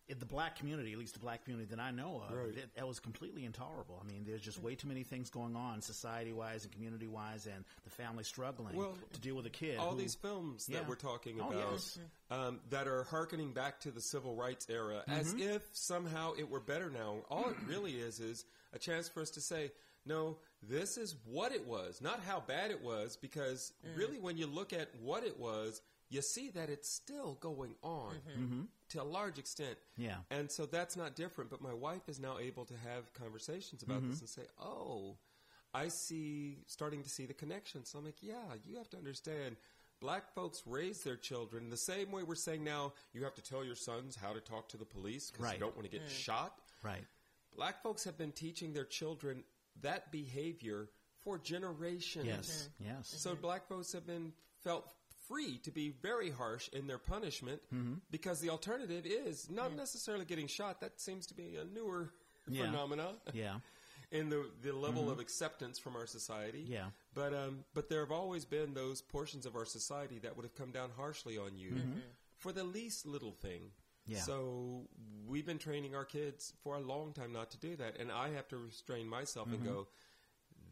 in 0.08 0.18
the 0.18 0.26
black 0.26 0.56
community, 0.58 0.92
at 0.92 0.98
least 0.98 1.14
the 1.14 1.18
black 1.20 1.44
community 1.44 1.68
that 1.74 1.80
I 1.80 1.90
know 1.90 2.22
of. 2.28 2.36
Right. 2.36 2.54
That, 2.54 2.74
that 2.76 2.86
was 2.86 3.00
completely 3.00 3.44
intolerable. 3.46 4.02
I 4.04 4.06
mean, 4.06 4.24
there's 4.26 4.42
just 4.42 4.62
way 4.62 4.74
too 4.74 4.86
many 4.86 5.02
things 5.02 5.30
going 5.30 5.56
on, 5.56 5.80
society-wise 5.80 6.64
and 6.64 6.72
community-wise, 6.72 7.46
and 7.46 7.64
the 7.84 7.90
family 7.90 8.22
struggling 8.24 8.76
Well, 8.76 8.94
to 9.14 9.20
deal 9.20 9.34
with 9.34 9.46
a 9.46 9.50
kid. 9.50 9.78
all 9.78 9.92
who- 9.92 9.98
these 9.98 10.14
films 10.14 10.68
Yeah. 10.68 10.80
that 10.80 10.88
we're 10.88 10.96
talking 10.96 11.40
Oh, 11.40 11.48
about 11.50 11.72
yes. 11.72 11.98
um, 12.30 12.60
that 12.68 12.86
are 12.86 13.04
harkening 13.04 13.52
back 13.54 13.80
to 13.80 13.90
the 13.90 14.00
civil 14.02 14.34
rights 14.34 14.66
era 14.68 15.02
as 15.06 15.28
Mm-hmm. 15.32 15.40
if 15.54 15.62
somehow 15.72 16.34
it 16.34 16.50
were 16.50 16.60
better 16.60 16.90
now. 16.90 17.24
All 17.30 17.48
it 17.48 17.56
really 17.66 17.98
is 17.98 18.20
is 18.20 18.44
a 18.74 18.78
chance 18.78 19.08
for 19.08 19.22
us 19.22 19.30
to 19.30 19.40
say, 19.40 19.72
no, 20.04 20.36
this 20.62 20.98
is 20.98 21.16
what 21.24 21.52
it 21.52 21.66
was, 21.66 22.02
not 22.02 22.20
how 22.20 22.40
bad 22.40 22.70
it 22.70 22.82
was, 22.82 23.16
because 23.16 23.72
Mm. 23.86 23.96
really 23.96 24.18
when 24.18 24.36
you 24.36 24.46
look 24.46 24.74
at 24.74 24.94
what 25.00 25.24
it 25.24 25.38
was, 25.38 25.80
you 26.10 26.20
see 26.22 26.50
that 26.50 26.70
it's 26.70 26.94
still 27.02 27.36
going 27.40 27.74
on 27.82 28.68
to 28.90 29.02
a 29.02 29.04
large 29.04 29.38
extent. 29.38 29.76
Mm-hmm. 29.98 30.02
Yeah. 30.02 30.16
And 30.30 30.50
so 30.50 30.66
that's 30.66 30.96
not 30.96 31.16
different, 31.16 31.50
but 31.50 31.60
my 31.60 31.74
wife 31.74 32.08
is 32.08 32.20
now 32.20 32.38
able 32.38 32.64
to 32.66 32.74
have 32.74 33.12
conversations 33.14 33.82
about 33.82 33.98
Mm-hmm. 34.02 34.10
this 34.10 34.20
and 34.20 34.28
say, 34.28 34.42
oh, 34.62 35.16
I 35.72 35.88
see, 36.08 36.58
starting 36.66 37.02
to 37.02 37.08
see 37.08 37.26
the 37.26 37.34
connection. 37.34 37.84
So 37.84 37.98
I'm 37.98 38.04
like, 38.04 38.22
yeah, 38.22 38.34
you 38.64 38.76
have 38.78 38.88
to 38.90 38.96
understand. 38.96 39.56
Black 40.00 40.32
folks 40.34 40.60
raise 40.66 40.98
their 41.04 41.16
children 41.16 41.70
the 41.70 41.76
same 41.76 42.10
way 42.12 42.22
we're 42.22 42.34
saying 42.34 42.62
now 42.62 42.92
you 43.12 43.24
have 43.24 43.34
to 43.34 43.42
tell 43.42 43.64
your 43.64 43.74
sons 43.76 44.16
how 44.20 44.32
to 44.32 44.40
talk 44.40 44.68
to 44.68 44.76
the 44.76 44.84
police 44.84 45.30
because 45.30 45.44
Right. 45.46 45.54
you 45.54 45.60
don't 45.60 45.74
want 45.76 45.90
to 45.90 45.98
get 45.98 46.08
shot. 46.08 46.54
right. 46.82 47.04
Black 47.56 47.82
folks 47.82 48.04
have 48.04 48.18
been 48.18 48.32
teaching 48.32 48.72
their 48.72 48.84
children 48.84 49.44
that 49.80 50.10
behavior 50.12 50.88
for 51.22 51.38
generations. 51.38 52.26
Yes. 52.26 52.68
Yes. 52.80 53.14
So 53.18 53.34
black 53.34 53.66
folks 53.68 53.92
have 53.92 54.06
been 54.06 54.32
felt 54.62 54.92
free 55.28 55.58
to 55.58 55.70
be 55.70 55.90
very 56.02 56.30
harsh 56.30 56.68
in 56.72 56.86
their 56.86 56.98
punishment 56.98 57.60
Mm-hmm. 57.74 57.94
because 58.10 58.40
the 58.40 58.50
alternative 58.50 59.04
is 59.06 59.48
not 59.50 59.74
necessarily 59.74 60.24
getting 60.24 60.46
shot. 60.46 60.80
That 60.80 61.00
seems 61.00 61.26
to 61.26 61.34
be 61.34 61.56
a 61.56 61.64
newer 61.64 62.10
Yeah. 62.48 62.66
phenomena 62.66 63.14
Yeah. 63.32 63.58
in 64.10 64.28
the 64.30 64.50
the 64.62 64.72
level 64.72 65.10
of 65.10 65.18
acceptance 65.20 65.78
from 65.78 65.96
our 65.96 66.06
society. 66.06 66.62
Mm-hmm. 66.64 66.72
Yeah. 66.72 66.88
But 67.14 67.32
um, 67.34 67.64
but 67.74 67.88
there 67.88 68.00
have 68.00 68.12
always 68.12 68.44
been 68.44 68.74
those 68.74 69.02
portions 69.02 69.46
of 69.46 69.54
our 69.56 69.64
society 69.66 70.18
that 70.20 70.36
would 70.36 70.44
have 70.44 70.54
come 70.54 70.72
down 70.72 70.90
harshly 70.96 71.38
on 71.38 71.56
you 71.56 71.72
for 72.38 72.52
the 72.52 72.64
least 72.64 73.06
little 73.06 73.32
thing. 73.32 73.60
Mm-hmm. 73.62 74.12
Yeah. 74.12 74.20
So 74.20 74.82
we've 75.26 75.46
been 75.46 75.58
training 75.58 75.94
our 75.94 76.04
kids 76.04 76.52
for 76.62 76.74
a 76.76 76.80
long 76.80 77.14
time 77.14 77.32
not 77.32 77.50
to 77.52 77.58
do 77.58 77.74
that, 77.76 77.96
and 77.98 78.12
I 78.12 78.28
have 78.36 78.46
to 78.48 78.58
restrain 78.58 79.08
myself 79.08 79.48
Mm-hmm. 79.48 79.66
and 79.66 79.74
go. 79.74 79.88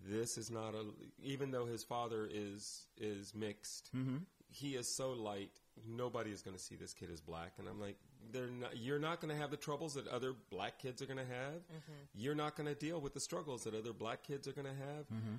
This 0.04 0.36
is 0.36 0.50
not 0.50 0.74
a. 0.74 0.84
Even 1.22 1.50
though 1.52 1.64
his 1.64 1.84
father 1.84 2.28
is 2.30 2.86
is 2.96 3.34
mixed, 3.34 3.90
Mm-hmm. 3.96 4.16
He 4.52 4.76
is 4.76 4.86
so 4.86 5.12
light. 5.12 5.50
Nobody 5.88 6.30
is 6.30 6.42
going 6.42 6.56
to 6.56 6.62
see 6.62 6.76
this 6.76 6.92
kid 6.92 7.08
as 7.12 7.20
black, 7.20 7.52
and 7.58 7.66
I'm 7.66 7.80
like, 7.80 7.96
they're 8.30 8.46
not, 8.46 8.76
you're 8.76 8.98
not 8.98 9.20
going 9.20 9.34
to 9.34 9.40
have 9.40 9.50
the 9.50 9.56
troubles 9.56 9.94
that 9.94 10.06
other 10.08 10.34
black 10.50 10.78
kids 10.78 11.02
are 11.02 11.06
going 11.06 11.18
to 11.18 11.24
have. 11.24 11.54
Mm-hmm. 11.54 11.92
You're 12.14 12.34
not 12.34 12.56
going 12.56 12.68
to 12.68 12.74
deal 12.74 13.00
with 13.00 13.14
the 13.14 13.20
struggles 13.20 13.64
that 13.64 13.74
other 13.74 13.92
black 13.92 14.22
kids 14.22 14.46
are 14.46 14.52
going 14.52 14.66
to 14.66 14.70
have. 14.72 15.06
Mm-hmm. 15.06 15.36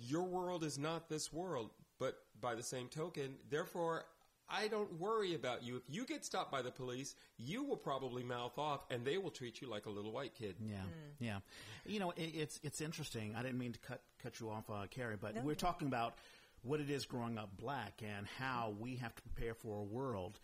Your 0.00 0.22
world 0.22 0.64
is 0.64 0.78
not 0.78 1.08
this 1.08 1.32
world, 1.32 1.70
but 1.98 2.16
by 2.40 2.54
the 2.54 2.62
same 2.62 2.88
token, 2.88 3.34
therefore, 3.50 4.06
I 4.48 4.68
don't 4.68 4.98
worry 4.98 5.34
about 5.34 5.62
you. 5.62 5.76
If 5.76 5.82
you 5.88 6.04
get 6.04 6.24
stopped 6.24 6.50
by 6.50 6.62
the 6.62 6.70
police, 6.70 7.14
you 7.38 7.62
will 7.62 7.76
probably 7.76 8.22
mouth 8.22 8.58
off, 8.58 8.84
and 8.90 9.04
they 9.04 9.18
will 9.18 9.30
treat 9.30 9.60
you 9.60 9.68
like 9.68 9.86
a 9.86 9.90
little 9.90 10.12
white 10.12 10.34
kid. 10.34 10.56
Yeah, 10.60 10.76
mm. 10.76 11.12
yeah. 11.20 11.38
You 11.86 12.00
know, 12.00 12.10
it, 12.16 12.32
it's 12.34 12.60
it's 12.62 12.80
interesting. 12.80 13.34
I 13.36 13.42
didn't 13.42 13.58
mean 13.58 13.72
to 13.72 13.78
cut 13.78 14.02
cut 14.22 14.40
you 14.40 14.50
off, 14.50 14.68
uh, 14.70 14.86
Cary, 14.90 15.16
but 15.20 15.42
we're 15.42 15.54
talking 15.54 15.88
about 15.88 16.14
what 16.62 16.80
it 16.80 16.90
is 16.90 17.04
growing 17.06 17.38
up 17.38 17.50
black 17.58 18.02
and 18.02 18.26
how 18.38 18.74
we 18.78 18.96
have 18.96 19.14
to 19.14 19.22
prepare 19.22 19.54
for 19.54 19.78
a 19.78 19.82
world 19.82 20.38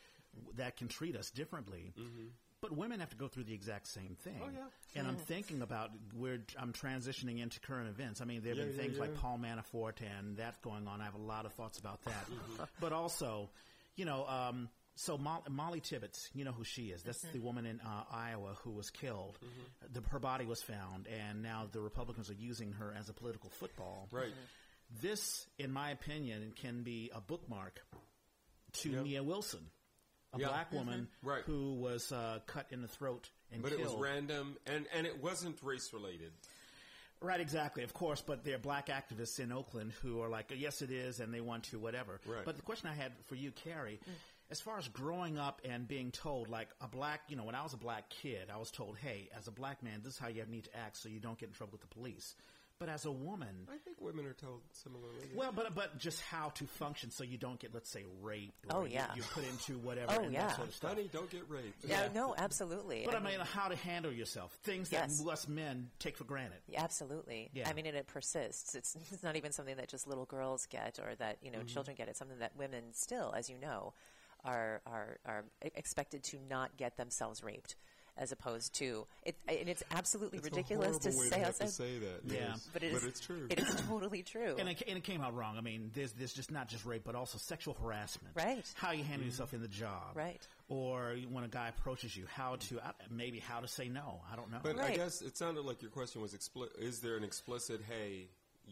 that 0.56 0.76
can 0.76 0.88
treat 0.88 1.16
us 1.16 1.30
differently. 1.30 1.92
But 2.60 2.76
women 2.76 2.98
have 2.98 3.10
to 3.10 3.16
go 3.16 3.28
through 3.28 3.44
the 3.44 3.54
exact 3.54 3.86
same 3.86 4.16
thing. 4.24 4.34
Mm-hmm. 4.34 4.56
Oh, 4.58 4.66
yeah. 4.94 4.98
And 5.00 5.06
I'm 5.08 5.16
thinking 5.16 5.62
about 5.62 5.90
where 6.16 6.40
I'm 6.58 6.72
transitioning 6.72 7.40
into 7.40 7.60
current 7.60 7.88
events. 7.88 8.20
I 8.20 8.24
mean, 8.24 8.40
there 8.42 8.50
have 8.50 8.58
Yeah, 8.58 8.64
been 8.64 8.74
yeah, 8.76 8.82
things 8.82 8.98
like. 8.98 9.14
Paul 9.14 9.38
Manafort 9.38 10.00
and 10.00 10.38
that 10.38 10.60
going 10.62 10.88
on. 10.88 11.00
I 11.00 11.04
have 11.04 11.14
a 11.14 11.18
lot 11.22 11.46
of 11.46 11.52
thoughts 11.52 11.78
about 11.78 12.02
that. 12.04 12.26
Mm-hmm. 12.26 12.62
but 12.80 12.92
also, 12.92 13.48
you 13.94 14.04
know, 14.04 14.26
um, 14.26 14.68
so 14.96 15.16
Mo- 15.16 15.44
Mollie 15.48 15.78
Tibbetts, 15.80 16.28
you 16.34 16.44
know 16.44 16.50
who 16.50 16.64
she 16.64 16.86
is. 16.86 17.04
That's 17.04 17.22
the 17.32 17.38
woman 17.38 17.64
in 17.64 17.80
uh, 17.80 18.02
Iowa 18.12 18.56
who 18.64 18.72
was 18.72 18.90
killed. 18.90 19.38
Mm-hmm. 19.44 19.92
The, 19.92 20.08
her 20.10 20.18
body 20.18 20.44
was 20.44 20.60
found, 20.60 21.06
and 21.06 21.42
now 21.44 21.68
the 21.70 21.80
Republicans 21.80 22.28
are 22.28 22.34
using 22.34 22.72
her 22.72 22.92
as 22.98 23.08
a 23.08 23.12
political 23.12 23.50
football. 23.50 24.08
Right. 24.10 24.32
This, 25.02 25.46
in 25.58 25.72
my 25.72 25.90
opinion, 25.90 26.52
can 26.56 26.82
be 26.82 27.10
a 27.14 27.20
bookmark 27.20 27.80
to 28.74 28.90
Yeah. 28.90 29.02
Nia 29.02 29.22
Wilson, 29.22 29.70
a 30.32 30.38
Yeah. 30.40 30.48
black 30.48 30.72
woman 30.72 31.08
Right. 31.22 31.44
who 31.44 31.74
was 31.74 32.10
uh, 32.12 32.40
cut 32.46 32.66
in 32.72 32.80
the 32.82 32.88
throat 32.88 33.28
and 33.52 33.62
But 33.62 33.70
killed. 33.70 33.80
it 33.82 33.84
was 33.84 33.94
random, 33.96 34.58
and, 34.66 34.86
and 34.92 35.06
it 35.06 35.22
wasn't 35.22 35.62
race 35.62 35.92
related. 35.92 36.32
Right, 37.20 37.40
exactly, 37.40 37.82
of 37.82 37.92
course, 37.92 38.22
but 38.22 38.44
they're 38.44 38.58
black 38.58 38.86
activists 38.86 39.40
in 39.40 39.50
Oakland 39.50 39.92
who 40.02 40.20
are 40.20 40.28
like, 40.28 40.52
yes, 40.56 40.82
it 40.82 40.90
is, 40.92 41.18
and 41.18 41.34
they 41.34 41.40
want 41.40 41.64
to, 41.64 41.78
whatever. 41.78 42.20
Right. 42.24 42.44
But 42.44 42.56
the 42.56 42.62
question 42.62 42.88
I 42.88 42.94
had 42.94 43.12
for 43.24 43.34
you, 43.34 43.50
Cary, 43.50 43.98
as 44.50 44.60
far 44.60 44.78
as 44.78 44.86
growing 44.88 45.36
up 45.36 45.60
and 45.64 45.88
being 45.88 46.12
told, 46.12 46.48
like 46.48 46.68
a 46.80 46.86
black, 46.86 47.22
you 47.28 47.34
know, 47.36 47.42
when 47.44 47.56
I 47.56 47.62
was 47.64 47.72
a 47.74 47.76
black 47.78 48.08
kid, 48.08 48.50
I 48.50 48.56
was 48.56 48.70
told, 48.70 48.96
hey, 48.98 49.28
as 49.36 49.48
a 49.48 49.50
black 49.50 49.82
man, 49.82 50.00
this 50.04 50.14
is 50.14 50.18
how 50.18 50.28
you 50.28 50.44
need 50.46 50.64
to 50.64 50.76
act 50.76 50.96
so 50.96 51.08
you 51.08 51.18
don't 51.18 51.36
get 51.38 51.48
in 51.48 51.54
trouble 51.54 51.72
with 51.72 51.80
the 51.80 51.88
police. 51.88 52.36
But 52.78 52.88
as 52.88 53.06
a 53.06 53.10
woman, 53.10 53.66
I 53.68 53.76
think 53.78 53.96
women 54.00 54.24
are 54.24 54.34
told 54.34 54.60
similarly. 54.72 55.26
well, 55.34 55.50
but 55.50 55.74
but 55.74 55.98
just 55.98 56.20
how 56.20 56.50
to 56.50 56.64
function 56.64 57.10
so 57.10 57.24
you 57.24 57.36
don't 57.36 57.58
get, 57.58 57.74
let's 57.74 57.90
say, 57.90 58.04
raped. 58.22 58.54
Or 58.72 58.82
Oh, 58.82 58.84
you- 58.84 58.92
yeah. 58.94 59.12
you 59.16 59.22
put 59.22 59.42
into 59.48 59.78
whatever. 59.78 60.12
Oh, 60.16 60.22
and 60.22 60.32
yeah. 60.32 60.46
That 60.46 60.56
sort 60.56 60.68
of 60.68 60.74
stuff. 60.76 60.90
Honey, 60.90 61.10
don't 61.12 61.28
get 61.28 61.42
raped. 61.50 61.84
Yeah, 61.84 62.02
Yeah. 62.04 62.12
no, 62.12 62.36
absolutely. 62.38 63.02
But 63.04 63.16
I 63.16 63.18
mean, 63.18 63.40
how 63.40 63.66
to 63.66 63.74
handle 63.74 64.12
yourself, 64.12 64.52
things 64.62 64.90
that 64.90 65.08
Yes. 65.08 65.26
us 65.26 65.48
men 65.48 65.90
take 65.98 66.16
for 66.16 66.22
granted. 66.22 66.60
Absolutely. 66.76 67.50
Yeah. 67.52 67.68
I 67.68 67.72
mean, 67.72 67.86
and 67.86 67.96
it 67.96 68.06
persists. 68.06 68.76
It's, 68.76 68.94
it's 69.12 69.24
not 69.24 69.34
even 69.34 69.50
something 69.50 69.76
that 69.76 69.88
just 69.88 70.06
little 70.06 70.26
girls 70.26 70.66
get 70.66 71.00
or 71.00 71.16
that, 71.16 71.38
you 71.42 71.50
know, 71.50 71.58
mm-hmm. 71.58 71.66
children 71.66 71.96
get. 71.96 72.08
It's 72.08 72.18
something 72.20 72.38
that 72.38 72.54
women 72.56 72.92
still, 72.92 73.34
as 73.36 73.50
you 73.50 73.58
know, 73.58 73.92
are, 74.44 74.82
are, 74.86 75.18
are 75.26 75.44
expected 75.62 76.22
to 76.22 76.38
not 76.48 76.76
get 76.76 76.96
themselves 76.96 77.42
raped 77.42 77.74
as 78.18 78.32
opposed 78.32 78.74
to 78.74 79.06
it. 79.22 79.36
And 79.48 79.68
it's 79.68 79.82
absolutely 79.90 80.38
It's 80.38 80.48
a 80.48 80.50
ridiculous 80.50 80.98
to 80.98 81.08
way 81.10 81.28
say, 81.28 81.38
to 81.38 81.44
have 81.44 81.58
to 81.58 81.68
say 81.68 81.98
that. 81.98 82.20
Yeah. 82.24 82.38
yes. 82.50 82.68
but, 82.72 82.82
it 82.82 82.92
is, 82.92 83.04
it's 83.04 83.20
true. 83.20 83.46
It 83.48 83.60
is 83.60 83.74
totally 83.88 84.22
true. 84.22 84.56
And 84.58 84.68
it, 84.68 84.82
and 84.86 84.98
it 84.98 85.04
came 85.04 85.20
out 85.20 85.34
wrong. 85.34 85.56
I 85.56 85.60
mean, 85.60 85.90
there's 85.94 86.12
there's 86.12 86.32
just 86.32 86.50
not 86.50 86.68
just 86.68 86.84
rape, 86.84 87.02
but 87.04 87.14
also 87.14 87.38
sexual 87.38 87.74
harassment. 87.80 88.34
Right. 88.34 88.66
How 88.74 88.92
you 88.92 89.04
handle 89.04 89.26
yourself 89.26 89.54
in 89.54 89.62
the 89.62 89.68
job. 89.68 90.14
Right. 90.14 90.46
Or 90.68 91.14
when 91.30 91.44
a 91.44 91.48
guy 91.48 91.68
approaches 91.68 92.16
you, 92.16 92.24
how 92.30 92.56
to 92.56 92.78
uh, 92.78 92.92
maybe 93.10 93.38
how 93.38 93.60
to 93.60 93.68
say 93.68 93.88
no. 93.88 94.20
I 94.30 94.36
don't 94.36 94.50
know. 94.50 94.58
But 94.62 94.78
I 94.78 94.94
guess 94.96 95.22
it 95.22 95.36
sounded 95.36 95.64
like 95.64 95.80
your 95.80 95.90
question 95.90 96.20
was: 96.20 96.34
expli- 96.34 96.78
Is 96.78 97.00
there 97.00 97.16
an 97.16 97.24
explicit 97.24 97.80
"Hey, 97.88 98.28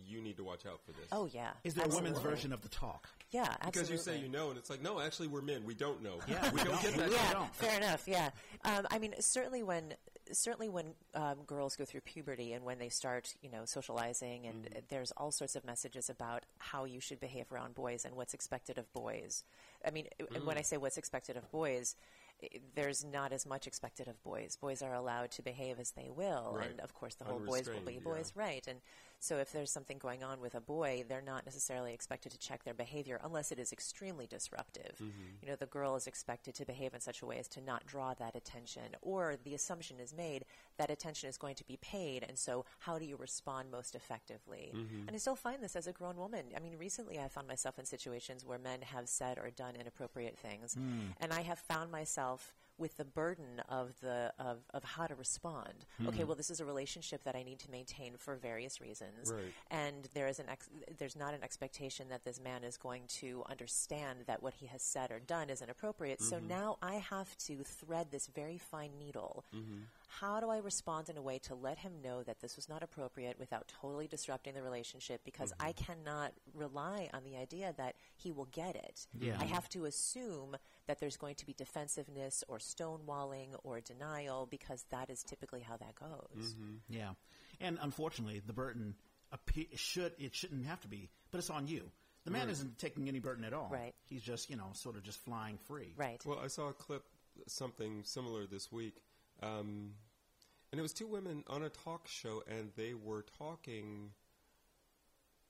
you 0.07 0.21
need 0.21 0.37
to 0.37 0.45
watch 0.45 0.67
out 0.67 0.81
for 0.85 0.93
this"? 0.93 1.09
oh, 1.12 1.26
yeah. 1.33 1.50
Is 1.65 1.75
there 1.75 1.87
a 1.87 1.88
women's 1.88 2.19
version 2.19 2.53
of 2.53 2.62
the 2.62 2.69
talk? 2.69 3.09
Yeah, 3.31 3.43
absolutely. 3.43 3.71
because 3.73 3.91
you 3.91 3.97
say 3.99 4.19
you 4.19 4.29
know, 4.29 4.50
and 4.50 4.59
it's 4.59 4.71
like, 4.71 4.83
no, 4.83 5.00
actually, 5.00 5.29
we're 5.29 5.43
men. 5.43 5.65
We 5.65 5.75
don't 5.75 6.03
know. 6.03 6.19
Yeah, 6.29 6.50
we 6.53 6.62
don't 6.62 6.81
get 6.83 6.95
that. 6.97 7.11
Yeah. 7.11 7.31
yeah, 7.33 7.47
fair 7.53 7.76
enough. 7.76 8.05
Yeah, 8.07 8.31
um, 8.65 8.87
I 8.91 8.99
mean, 8.99 9.15
certainly 9.21 9.62
when 9.62 9.95
certainly 10.33 10.69
when 10.69 10.87
um, 11.15 11.37
girls 11.47 11.76
go 11.76 11.85
through 11.85 12.00
puberty 12.00 12.53
and 12.53 12.65
when 12.65 12.79
they 12.81 12.88
start, 12.88 13.35
you 13.43 13.50
know, 13.50 13.65
socializing, 13.65 14.47
and 14.47 14.65
Mm-hmm. 14.65 14.79
there's 14.88 15.12
all 15.17 15.31
sorts 15.31 15.55
of 15.57 15.65
messages 15.65 16.09
about 16.11 16.45
how 16.59 16.85
you 16.85 17.00
should 17.00 17.21
behave 17.21 17.50
around 17.53 17.75
boys 17.75 18.05
and 18.05 18.15
what's 18.17 18.35
expected 18.35 18.76
of 18.79 18.93
boys. 18.93 19.45
I 19.87 19.91
mean, 19.91 20.09
and 20.19 20.29
Mm. 20.29 20.45
when 20.45 20.59
I 20.59 20.62
say 20.62 20.76
what's 20.76 20.99
expected 20.99 21.37
of 21.37 21.50
boys. 21.50 21.97
There's 22.75 23.03
not 23.03 23.33
as 23.33 23.47
much 23.47 23.67
expected 23.67 24.09
of 24.09 24.23
boys. 24.23 24.59
Boys 24.61 24.83
are 24.83 24.93
allowed 24.93 25.31
to 25.33 25.43
behave 25.43 25.81
as 25.81 25.93
they 25.93 26.11
will, 26.11 26.53
Right. 26.59 26.69
and 26.69 26.81
of 26.81 26.93
course, 26.93 27.15
the 27.15 27.25
whole 27.25 27.38
boys 27.38 27.67
will 27.67 27.81
be 27.81 27.99
boys, 27.99 28.31
yeah. 28.37 28.43
right? 28.43 28.67
And 28.69 28.83
so, 29.19 29.39
if 29.39 29.53
there's 29.53 29.71
something 29.71 29.99
going 29.99 30.23
on 30.23 30.41
with 30.41 30.55
a 30.55 30.61
boy, 30.61 31.05
they're 31.09 31.23
not 31.23 31.45
necessarily 31.45 31.93
expected 31.93 32.33
to 32.33 32.39
check 32.39 32.65
their 32.65 32.75
behavior 32.75 33.21
unless 33.25 33.51
it 33.51 33.59
is 33.59 33.73
extremely 33.73 34.27
disruptive. 34.27 34.97
Mm-hmm. 34.97 35.43
You 35.43 35.49
know, 35.49 35.57
the 35.57 35.67
girl 35.67 35.97
is 35.97 36.07
expected 36.07 36.55
to 36.57 36.67
behave 36.67 36.95
in 36.95 37.01
such 37.01 37.23
a 37.23 37.27
way 37.27 37.39
as 37.39 37.49
to 37.49 37.61
not 37.61 37.87
draw 37.87 38.15
that 38.15 38.37
attention, 38.37 38.95
or 39.03 39.37
the 39.45 39.55
assumption 39.55 39.99
is 40.01 40.15
made 40.15 40.45
that 40.79 40.91
attention 40.91 41.29
is 41.29 41.39
going 41.39 41.55
to 41.57 41.65
be 41.67 41.79
paid, 41.79 42.25
and 42.29 42.39
so 42.39 42.65
how 42.81 42.99
do 42.99 43.05
you 43.05 43.17
respond 43.17 43.71
most 43.71 43.95
effectively? 43.95 44.73
Mm-hmm. 44.75 45.09
And 45.09 45.11
I 45.15 45.19
still 45.19 45.37
find 45.37 45.63
this 45.63 45.77
as 45.77 45.87
a 45.87 45.93
grown 45.93 46.17
woman. 46.17 46.47
I 46.57 46.61
mean, 46.61 46.77
recently 46.79 47.19
I 47.19 47.29
found 47.29 47.49
myself 47.49 47.79
in 47.79 47.85
situations 47.85 48.45
where 48.45 48.59
men 48.59 48.83
have 48.83 49.09
said 49.09 49.39
or 49.39 49.51
done 49.51 49.77
inappropriate 49.77 50.39
things, 50.39 50.75
Hmm. 50.75 51.13
and 51.21 51.33
I 51.33 51.41
have 51.43 51.59
found 51.59 51.91
myself 51.91 52.55
with 52.78 52.97
the 52.97 53.04
burden 53.04 53.61
of 53.68 53.92
the 54.00 54.33
of, 54.38 54.59
of 54.75 54.85
how 54.85 55.06
to 55.06 55.14
respond. 55.14 55.87
Okay, 56.06 56.23
Hmm. 56.23 56.26
well, 56.28 56.37
this 56.37 56.50
is 56.50 56.61
a 56.61 56.64
relationship 56.64 57.25
that 57.25 57.35
I 57.35 57.42
need 57.42 57.59
to 57.61 57.71
maintain 57.71 58.16
for 58.18 58.37
various 58.37 58.80
reasons, 58.80 59.33
Right. 59.33 59.52
and 59.71 60.09
there 60.14 60.28
is 60.28 60.38
an 60.38 60.49
ex- 60.49 60.68
there's 60.99 61.16
not 61.16 61.33
an 61.35 61.42
expectation 61.42 62.09
that 62.11 62.25
this 62.25 62.38
man 62.40 62.64
is 62.64 62.76
going 62.76 63.02
to 63.21 63.42
understand 63.49 64.21
that 64.26 64.42
what 64.42 64.54
he 64.54 64.66
has 64.66 64.83
said 64.83 65.11
or 65.11 65.21
done 65.21 65.49
is 65.50 65.62
inappropriate. 65.62 66.21
So 66.21 66.37
Mm-hmm. 66.37 66.49
now 66.49 66.78
I 66.83 66.95
have 66.97 67.37
to 67.38 67.62
thread 67.64 68.11
this 68.11 68.26
very 68.26 68.59
fine 68.59 68.99
needle. 68.99 69.45
Mm-hmm. 70.09 70.25
How 70.27 70.41
do 70.41 70.51
I 70.51 70.59
respond 70.59 71.09
in 71.09 71.17
a 71.17 71.23
way 71.23 71.39
to 71.41 71.55
let 71.55 71.79
him 71.79 72.01
know 72.03 72.23
that 72.23 72.41
this 72.41 72.57
was 72.57 72.69
not 72.69 72.83
appropriate 72.83 73.39
without 73.39 73.69
totally 73.81 74.07
disrupting 74.07 74.55
the 74.55 74.63
relationship? 74.63 75.23
Because 75.25 75.53
I 75.61 75.73
Mm-hmm. 75.73 75.85
cannot 75.85 76.33
rely 76.55 77.11
on 77.13 77.25
the 77.25 77.37
idea 77.37 77.75
that 77.77 77.97
he 78.17 78.33
will 78.33 78.47
get 78.47 78.77
it. 78.77 79.07
Yeah. 79.19 79.37
I 79.41 79.45
have 79.45 79.69
to 79.71 79.85
assume 79.85 80.57
that 80.87 81.01
there's 81.01 81.17
going 81.17 81.35
to 81.37 81.47
be 81.47 81.53
defensiveness 81.53 82.45
or 82.49 82.59
stonewalling 82.59 83.49
or 83.65 83.81
denial 83.81 84.47
because 84.51 84.85
that 84.91 85.11
is 85.11 85.23
typically 85.23 85.61
how 85.61 85.77
that 85.77 85.95
goes. 85.97 86.55
Yeah, 86.89 87.11
and 87.61 87.79
unfortunately, 87.83 88.41
the 88.47 88.53
burden 88.53 88.95
appe- 89.35 89.77
should 89.77 90.13
it 90.19 90.35
shouldn't 90.35 90.67
have 90.67 90.81
to 90.83 90.89
be, 90.89 91.11
but 91.33 91.39
it's 91.39 91.51
on 91.51 91.67
you. 91.67 91.91
The 92.25 92.31
man 92.31 92.49
isn't 92.49 92.79
taking 92.79 93.09
any 93.09 93.19
burden 93.21 93.45
at 93.45 93.53
all. 93.53 93.69
Right. 93.71 93.95
He's 94.09 94.23
just 94.23 94.49
you 94.51 94.57
know 94.57 94.69
sort 94.75 94.97
of 94.97 95.03
just 95.03 95.19
flying 95.25 95.59
free. 95.67 95.93
Right. 95.97 96.21
Well, 96.25 96.39
I 96.43 96.47
saw 96.49 96.69
a 96.69 96.73
clip, 96.73 97.03
something 97.47 98.03
similar 98.05 98.47
this 98.47 98.71
week, 98.73 98.95
um, 99.43 99.93
and 100.71 100.78
it 100.78 100.83
was 100.83 100.93
two 100.93 101.07
women 101.07 101.45
on 101.49 101.62
a 101.62 101.69
talk 101.69 102.09
show, 102.09 102.43
and 102.49 102.71
they 102.76 102.95
were 102.95 103.25
talking, 103.38 104.11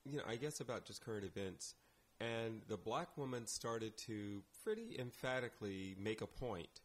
you 0.05 0.19
know, 0.19 0.25
I 0.29 0.37
guess 0.37 0.61
about 0.61 0.85
just 0.85 1.05
current 1.05 1.25
events. 1.25 1.75
And 2.21 2.63
the 2.69 2.77
black 2.77 3.17
woman 3.19 3.47
started 3.47 3.97
to 3.99 4.43
pretty 4.65 4.97
emphatically 4.99 5.97
make 5.99 6.23
a 6.23 6.27
point, 6.27 6.81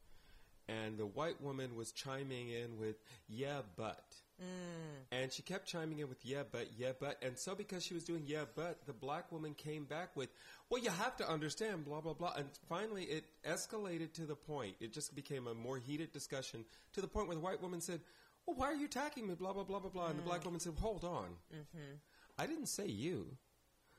and 0.67 0.98
the 0.98 1.05
white 1.05 1.41
woman 1.41 1.75
was 1.75 1.91
chiming 1.91 2.50
in 2.50 2.77
with 2.77 2.98
"Yeah, 3.27 3.62
but." 3.75 4.15
Mm. 4.41 5.21
And 5.21 5.31
she 5.31 5.41
kept 5.41 5.67
chiming 5.67 6.00
in 6.00 6.10
with 6.10 6.24
yeah, 6.24 6.43
but, 6.50 6.67
yeah, 6.77 6.91
but. 7.00 7.21
And 7.21 7.38
so 7.38 7.53
because 7.53 7.83
she 7.83 7.93
was 7.93 8.03
doing 8.03 8.24
yeah, 8.25 8.45
but, 8.55 8.86
the 8.86 8.93
black 8.93 9.31
woman 9.31 9.53
came 9.53 9.86
back 9.86 10.15
with, 10.15 10.29
well, 10.69 10.81
you 10.81 10.89
have 10.89 11.15
to 11.17 11.29
understand, 11.29 11.86
blah, 11.86 12.01
blah, 12.01 12.13
blah. 12.13 12.33
And 12.36 12.48
finally 12.67 13.03
it 13.03 13.25
escalated 13.48 14.13
to 14.13 14.25
the 14.25 14.36
point. 14.36 14.75
It 14.79 14.93
just 14.93 15.15
became 15.15 15.48
a 15.48 15.53
more 15.53 15.77
heated 15.77 16.12
discussion 16.12 16.65
to 16.93 17.01
the 17.01 17.07
point 17.07 17.27
where 17.27 17.36
the 17.36 17.43
white 17.43 17.62
woman 17.62 17.81
said, 17.81 18.01
well, 18.45 18.55
why 18.55 18.67
are 18.67 18.75
you 18.75 18.86
attacking 18.86 19.27
me, 19.27 19.36
blah, 19.36 19.53
blah, 19.53 19.63
blah, 19.63 19.79
blah, 19.79 19.91
blah. 19.91 20.07
And 20.07 20.17
the 20.17 20.24
black 20.24 20.41
mm. 20.41 20.45
woman 20.45 20.60
said, 20.60 20.74
hold 20.79 21.03
on. 21.03 21.27
Mm-hmm. 21.53 21.95
I 22.38 22.48
didn't 22.48 22.67
say 22.67 22.88
you. 22.88 23.27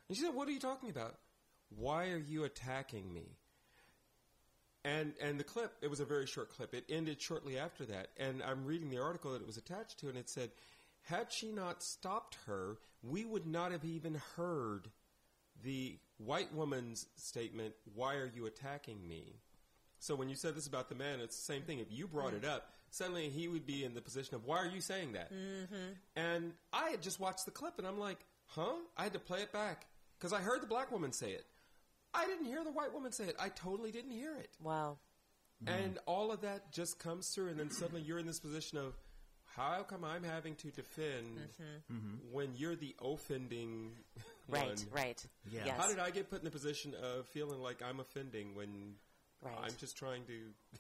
And 0.09 0.17
she 0.17 0.25
said, 0.25 0.35
what 0.35 0.49
are 0.49 0.53
you 0.53 0.59
talking 0.59 0.91
about? 0.91 1.17
Why 1.77 2.11
are 2.11 2.19
you 2.19 2.45
attacking 2.45 3.13
me? 3.13 3.37
And 4.85 5.15
and 5.21 5.39
the 5.39 5.45
clip, 5.45 5.73
it 5.81 5.89
was 5.89 6.01
a 6.01 6.05
very 6.05 6.27
short 6.27 6.51
clip. 6.51 6.75
It 6.75 6.85
ended 6.89 7.21
shortly 7.21 7.59
after 7.59 7.85
that. 7.87 8.09
And 8.17 8.43
I'm 8.43 8.65
reading 8.65 8.91
the 8.91 9.01
article 9.01 9.33
that 9.33 9.41
it 9.41 9.47
was 9.47 9.57
attached 9.57 10.01
to, 10.01 10.09
and 10.09 10.19
it 10.19 10.29
said, 10.29 10.51
had 11.03 11.33
she 11.33 11.51
not 11.51 11.83
stopped 11.83 12.37
her, 12.47 12.79
we 13.03 13.25
would 13.25 13.47
not 13.47 13.73
have 13.73 13.85
even 13.85 14.21
heard 14.37 14.89
the 15.65 15.99
white 16.19 16.53
woman's 16.55 17.07
statement, 17.17 17.75
Why 17.95 18.15
are 18.15 18.31
you 18.35 18.47
attacking 18.47 19.07
me? 19.07 19.37
So 19.99 20.15
when 20.15 20.29
you 20.29 20.35
said 20.35 20.57
this 20.57 20.67
about 20.67 20.89
the 20.89 20.95
man, 20.95 21.21
it's 21.21 21.37
the 21.37 21.53
same 21.53 21.63
thing. 21.63 21.79
If 21.79 21.87
you 21.91 22.07
brought 22.09 22.35
it 22.35 22.45
up, 22.45 22.73
suddenly 22.91 23.29
he 23.29 23.47
would 23.47 23.67
be 23.67 23.85
in 23.85 23.95
the 23.95 24.01
position 24.01 24.35
of, 24.35 24.45
Why 24.45 24.59
are 24.59 24.69
you 24.69 24.81
saying 24.81 25.13
that? 25.13 25.33
Mm-hmm. 25.33 25.93
And 26.17 26.53
I 26.73 26.91
had 26.91 27.03
just 27.03 27.21
watched 27.21 27.45
the 27.45 27.51
clip, 27.51 27.79
and 27.79 27.87
I'm 27.87 27.99
like, 27.99 28.19
Huh? 28.47 28.75
I 28.97 29.05
had 29.05 29.13
to 29.15 29.19
play 29.19 29.41
it 29.41 29.53
back 29.53 29.87
because 30.19 30.33
I 30.33 30.41
heard 30.41 30.63
the 30.63 30.67
black 30.67 30.93
woman 30.93 31.13
say 31.13 31.31
it. 31.31 31.47
I 32.15 32.27
didn't 32.27 32.47
hear 32.47 32.63
the 32.65 32.71
white 32.73 32.93
woman 32.93 33.13
say 33.13 33.25
it. 33.25 33.37
I 33.41 33.49
totally 33.49 33.91
didn't 33.91 34.11
hear 34.13 34.35
it. 34.37 34.51
Wow. 34.63 34.99
And 35.67 35.99
all 36.07 36.33
of 36.33 36.41
that 36.41 36.73
just 36.73 36.99
comes 36.99 37.29
through, 37.29 37.49
and 37.49 37.59
then 37.59 37.71
suddenly 37.71 38.03
you're 38.03 38.19
in 38.19 38.27
this 38.27 38.41
position 38.41 38.79
of, 38.79 38.95
how 39.55 39.83
come 39.83 40.03
I'm 40.05 40.25
having 40.25 40.55
to 40.57 40.71
defend 40.71 41.37
mm-hmm. 41.37 41.95
Mm-hmm. 41.95 42.17
when 42.33 42.49
you're 42.57 42.75
the 42.75 42.97
offending 43.03 43.93
Right, 44.49 44.67
one? 44.67 44.77
right. 44.91 45.27
Yeah. 45.51 45.61
Yes. 45.67 45.77
How 45.79 45.89
did 45.89 45.99
I 45.99 46.11
get 46.11 46.31
put 46.31 46.39
in 46.41 46.45
the 46.47 46.51
position 46.51 46.95
of 47.01 47.27
feeling 47.29 47.61
like 47.61 47.83
I'm 47.83 48.01
offending 48.01 48.55
when 48.55 48.95
Right. 49.43 49.55
I'm 49.63 49.75
just 49.79 49.97
trying 49.97 50.25
to? 50.27 50.79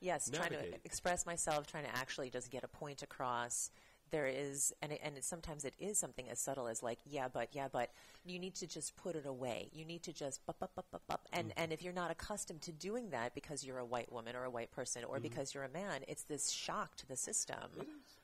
Yes, 0.00 0.30
trying 0.30 0.50
to 0.50 0.74
express 0.84 1.26
myself, 1.26 1.66
trying 1.66 1.84
to 1.84 1.94
actually 1.96 2.30
just 2.30 2.50
get 2.50 2.64
a 2.64 2.68
point 2.68 3.02
across. 3.02 3.70
There 4.10 4.26
is, 4.26 4.72
and 4.82 4.92
it, 4.92 5.00
and 5.02 5.16
it, 5.16 5.24
sometimes 5.24 5.64
it 5.64 5.74
is 5.78 5.98
something 5.98 6.28
as 6.28 6.40
subtle 6.40 6.66
as 6.68 6.82
like, 6.82 6.98
yeah, 7.06 7.28
but, 7.28 7.48
yeah, 7.52 7.68
but. 7.72 7.90
You 8.26 8.38
need 8.38 8.54
to 8.56 8.66
just 8.66 8.94
put 8.96 9.16
it 9.16 9.24
away. 9.24 9.70
You 9.72 9.86
need 9.86 10.02
to 10.02 10.12
just, 10.12 10.44
bup, 10.44 10.58
bup, 10.58 10.74
bup, 10.74 10.84
bup, 10.92 11.02
bup. 11.08 11.26
and 11.32 11.48
Mm-hmm. 11.48 11.62
and 11.62 11.72
if 11.72 11.82
you're 11.82 11.94
not 11.94 12.10
accustomed 12.10 12.60
to 12.62 12.72
doing 12.72 13.10
that 13.10 13.34
because 13.34 13.64
you're 13.64 13.78
a 13.78 13.84
white 13.84 14.12
woman 14.12 14.36
or 14.36 14.44
a 14.44 14.50
white 14.50 14.70
person 14.72 15.02
Mm-hmm. 15.02 15.10
or 15.16 15.20
because 15.20 15.54
you're 15.54 15.64
a 15.64 15.70
man, 15.70 16.02
it's 16.06 16.24
this 16.24 16.50
shock 16.50 16.96
to 16.96 17.06
the 17.08 17.16
system. 17.16 17.56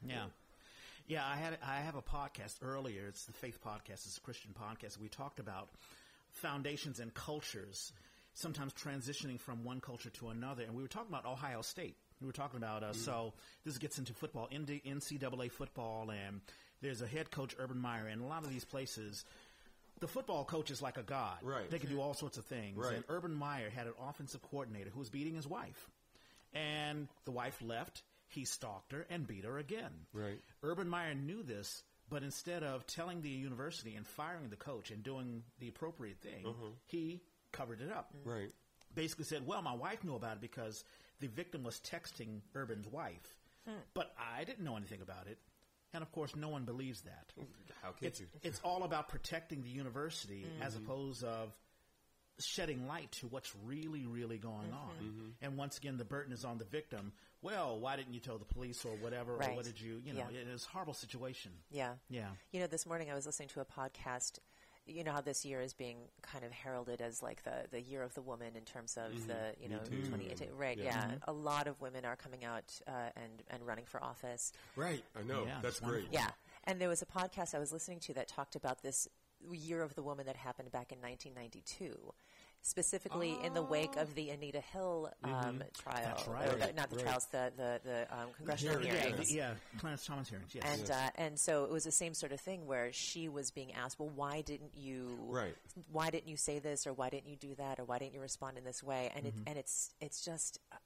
Yeah. 0.06 0.26
Yeah, 1.08 1.22
I 1.26 1.36
had 1.36 1.56
I 1.66 1.76
have 1.76 1.94
a 1.94 2.02
podcast 2.02 2.56
earlier. 2.62 3.06
It's 3.08 3.24
the 3.24 3.32
Faith 3.32 3.58
Podcast. 3.64 4.04
It's 4.06 4.18
a 4.18 4.20
Christian 4.20 4.52
podcast. 4.60 4.98
We 5.00 5.08
talked 5.08 5.38
about 5.40 5.68
foundations 6.30 7.00
and 7.00 7.14
cultures, 7.14 7.92
sometimes 8.34 8.72
transitioning 8.74 9.40
from 9.40 9.64
one 9.64 9.80
culture 9.80 10.10
to 10.10 10.28
another. 10.28 10.64
And 10.64 10.74
we 10.74 10.82
were 10.82 10.88
talking 10.88 11.10
about 11.12 11.24
Ohio 11.24 11.62
State. 11.62 11.96
We 12.20 12.26
were 12.26 12.32
talking 12.32 12.56
about 12.56 12.82
uh, 12.82 12.92
so 12.92 13.34
this 13.64 13.78
gets 13.78 13.98
into 13.98 14.14
football, 14.14 14.48
NCAA 14.52 15.50
football, 15.50 16.10
and 16.10 16.40
there's 16.80 17.02
a 17.02 17.06
head 17.06 17.30
coach 17.30 17.54
Urban 17.58 17.78
Meyer, 17.78 18.06
and 18.06 18.22
a 18.22 18.24
lot 18.24 18.44
of 18.44 18.50
these 18.50 18.64
places. 18.64 19.24
The 20.00 20.08
football 20.08 20.44
coach 20.44 20.70
is 20.70 20.82
like 20.82 20.98
a 20.98 21.02
god. 21.02 21.38
Right. 21.42 21.70
They 21.70 21.78
can 21.78 21.88
do 21.88 22.00
all 22.00 22.12
sorts 22.12 22.36
of 22.36 22.44
things. 22.44 22.76
Right. 22.76 22.96
And 22.96 23.04
Urban 23.08 23.34
Meyer 23.34 23.70
had 23.70 23.86
an 23.86 23.94
offensive 24.08 24.42
coordinator 24.42 24.90
who 24.90 24.98
was 24.98 25.08
beating 25.08 25.34
his 25.34 25.46
wife. 25.46 25.88
And 26.52 27.08
the 27.24 27.30
wife 27.30 27.62
left. 27.62 28.02
He 28.28 28.44
stalked 28.44 28.92
her 28.92 29.06
and 29.08 29.26
beat 29.26 29.44
her 29.44 29.56
again. 29.56 29.92
Right. 30.12 30.40
Urban 30.62 30.88
Meyer 30.88 31.14
knew 31.14 31.42
this, 31.42 31.82
but 32.10 32.22
instead 32.22 32.62
of 32.62 32.86
telling 32.86 33.22
the 33.22 33.30
university 33.30 33.94
and 33.94 34.06
firing 34.06 34.48
the 34.50 34.56
coach 34.56 34.90
and 34.90 35.02
doing 35.02 35.44
the 35.60 35.68
appropriate 35.68 36.18
thing, 36.20 36.44
he 36.86 37.22
covered 37.52 37.80
it 37.80 37.90
up. 37.90 38.12
Right. 38.24 38.50
Basically 38.94 39.24
said, 39.24 39.46
"Well, 39.46 39.62
my 39.62 39.74
wife 39.74 40.04
knew 40.04 40.14
about 40.14 40.36
it 40.36 40.40
because 40.40 40.84
the 41.20 41.28
victim 41.28 41.62
was 41.62 41.80
texting 41.80 42.40
Urban's 42.54 42.86
wife, 42.86 43.36
hmm. 43.66 43.74
but 43.94 44.14
I 44.18 44.44
didn't 44.44 44.64
know 44.64 44.76
anything 44.76 45.02
about 45.02 45.26
it." 45.26 45.38
And 45.92 46.02
of 46.02 46.12
course, 46.12 46.36
no 46.36 46.48
one 46.48 46.64
believes 46.64 47.02
that. 47.02 47.32
How 47.82 47.92
could 47.92 48.08
It's, 48.08 48.20
you? 48.20 48.26
it's 48.42 48.60
all 48.62 48.82
about 48.82 49.08
protecting 49.08 49.62
the 49.62 49.70
university 49.70 50.42
hmm. 50.42 50.62
as 50.62 50.76
opposed 50.76 51.24
of 51.24 51.56
shedding 52.38 52.86
light 52.86 53.10
to 53.12 53.26
what's 53.28 53.52
really, 53.64 54.04
really 54.04 54.38
going 54.38 54.68
mm-hmm. 54.68 54.74
on. 54.74 55.04
Mm-hmm. 55.04 55.28
And 55.40 55.56
once 55.56 55.78
again, 55.78 55.96
the 55.96 56.04
burden 56.04 56.32
is 56.32 56.44
on 56.44 56.58
the 56.58 56.64
victim. 56.64 57.12
Well, 57.42 57.78
why 57.78 57.96
didn't 57.96 58.12
you 58.12 58.20
tell 58.20 58.38
the 58.38 58.44
police 58.44 58.84
or 58.84 58.92
whatever? 58.96 59.34
Or 59.34 59.54
what 59.54 59.64
did 59.64 59.80
you, 59.80 60.02
you 60.04 60.12
know, 60.12 60.26
Yeah. 60.30 60.40
it 60.40 60.48
is 60.48 60.64
a 60.64 60.68
horrible 60.68 60.94
situation. 60.94 61.52
Yeah. 61.70 61.92
Yeah. 62.10 62.28
You 62.52 62.60
know, 62.60 62.66
this 62.66 62.86
morning 62.86 63.10
I 63.10 63.14
was 63.14 63.26
listening 63.26 63.48
to 63.50 63.60
a 63.60 63.64
podcast. 63.64 64.38
You 64.86 65.02
know 65.02 65.12
how 65.12 65.20
this 65.20 65.44
year 65.44 65.60
is 65.60 65.74
being 65.74 65.96
kind 66.22 66.44
of 66.44 66.52
heralded 66.52 67.00
as 67.00 67.22
like 67.22 67.42
the, 67.42 67.64
the 67.72 67.80
year 67.80 68.02
of 68.02 68.14
the 68.14 68.22
woman 68.22 68.54
in 68.56 68.62
terms 68.62 68.96
of 68.96 69.26
the, 69.26 69.52
you 69.60 69.68
know, 69.68 69.78
too. 69.78 69.96
2018. 69.96 70.48
Right, 70.56 70.78
Yeah. 70.78 70.84
yeah. 70.84 71.14
A 71.26 71.32
lot 71.32 71.66
of 71.66 71.80
women 71.80 72.04
are 72.04 72.14
coming 72.14 72.44
out 72.44 72.72
uh, 72.86 73.10
and, 73.16 73.42
and 73.50 73.66
running 73.66 73.84
for 73.84 74.02
office. 74.02 74.52
Right. 74.76 75.02
I 75.18 75.22
know. 75.26 75.44
Yeah, 75.44 75.58
That's 75.60 75.80
great. 75.80 76.06
Yeah. 76.12 76.28
And 76.64 76.80
there 76.80 76.88
was 76.88 77.02
a 77.02 77.06
podcast 77.06 77.54
I 77.54 77.58
was 77.58 77.72
listening 77.72 77.98
to 78.00 78.14
that 78.14 78.28
talked 78.28 78.54
about 78.54 78.82
this 78.82 79.08
year 79.50 79.82
of 79.82 79.94
the 79.96 80.02
woman 80.02 80.26
that 80.26 80.36
happened 80.36 80.70
back 80.70 80.92
in 80.92 80.98
1992. 80.98 82.12
Specifically, 82.68 83.36
in 83.44 83.54
the 83.54 83.62
wake 83.62 83.94
of 83.94 84.12
the 84.16 84.30
Anita 84.30 84.60
Hill 84.60 85.08
um, 85.22 85.62
trial, 85.78 86.00
That's 86.02 86.26
right. 86.26 86.52
or 86.52 86.56
Right, 86.56 86.74
not 86.74 86.90
the 86.90 86.96
right. 86.96 87.04
trials, 87.04 87.26
the 87.26 87.52
the, 87.56 87.80
the 87.84 88.06
um, 88.10 88.26
congressional 88.36 88.78
Hearings. 88.80 88.92
Yeah, 88.96 89.08
hearings. 89.08 89.28
the- 89.28 89.34
yeah, 89.36 89.50
Clarence 89.78 90.04
Thomas 90.04 90.28
hearings. 90.28 90.52
Yes. 90.52 90.64
And 90.80 90.90
uh, 90.90 91.10
and 91.14 91.38
so 91.38 91.62
it 91.62 91.70
was 91.70 91.84
the 91.84 91.92
same 91.92 92.12
sort 92.12 92.32
of 92.32 92.40
thing 92.40 92.66
where 92.66 92.92
she 92.92 93.28
was 93.28 93.52
being 93.52 93.72
asked, 93.72 94.00
well, 94.00 94.10
why 94.12 94.40
didn't 94.40 94.72
you, 94.76 95.16
Right. 95.28 95.54
Why 95.92 96.10
didn't 96.10 96.26
you 96.28 96.36
say 96.36 96.58
this, 96.58 96.88
or 96.88 96.92
why 96.92 97.08
didn't 97.08 97.28
you 97.28 97.36
do 97.36 97.54
that, 97.54 97.78
or 97.78 97.84
why 97.84 97.98
didn't 98.00 98.14
you 98.14 98.20
respond 98.20 98.58
in 98.58 98.64
this 98.64 98.82
way? 98.82 99.12
And 99.14 99.26
it 99.26 99.34
and 99.46 99.56
it's 99.56 99.92
it's 100.00 100.24
just, 100.24 100.58
uh, 100.72 100.76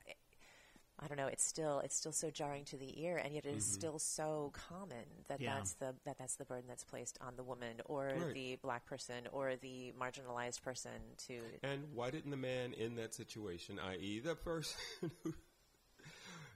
I 1.03 1.07
don't 1.09 1.17
know. 1.17 1.29
It's 1.29 1.45
still 1.45 1.81
it's 1.81 1.97
still 1.97 2.13
so 2.13 2.31
jarring 2.31 2.65
to 2.67 2.77
the 2.77 3.03
ear, 3.03 3.17
and 3.17 3.35
yet 3.35 3.47
it 3.47 3.57
is 3.57 3.65
mm-hmm. 3.65 3.73
still 3.75 3.99
so 3.99 4.53
common 4.69 5.05
that 5.29 5.41
Yeah. 5.41 5.55
that's 5.55 5.73
the 5.75 5.95
that 6.05 6.19
that's 6.19 6.37
the 6.37 6.45
burden 6.45 6.65
that's 6.69 6.85
placed 6.85 7.17
on 7.21 7.37
the 7.37 7.43
woman 7.43 7.81
or 7.87 8.13
Right. 8.17 8.35
the 8.35 8.57
black 8.57 8.85
person 8.85 9.27
or 9.33 9.57
the 9.57 9.93
marginalized 9.99 10.63
person 10.63 10.93
to. 11.29 11.41
And 11.63 11.95
why 11.95 12.11
didn't 12.11 12.31
the 12.31 12.37
man 12.37 12.75
in 12.75 12.97
that 12.97 13.15
situation, 13.15 13.79
i.e., 13.79 14.21
the 14.21 14.35
person 14.35 14.79
who, 15.25 15.35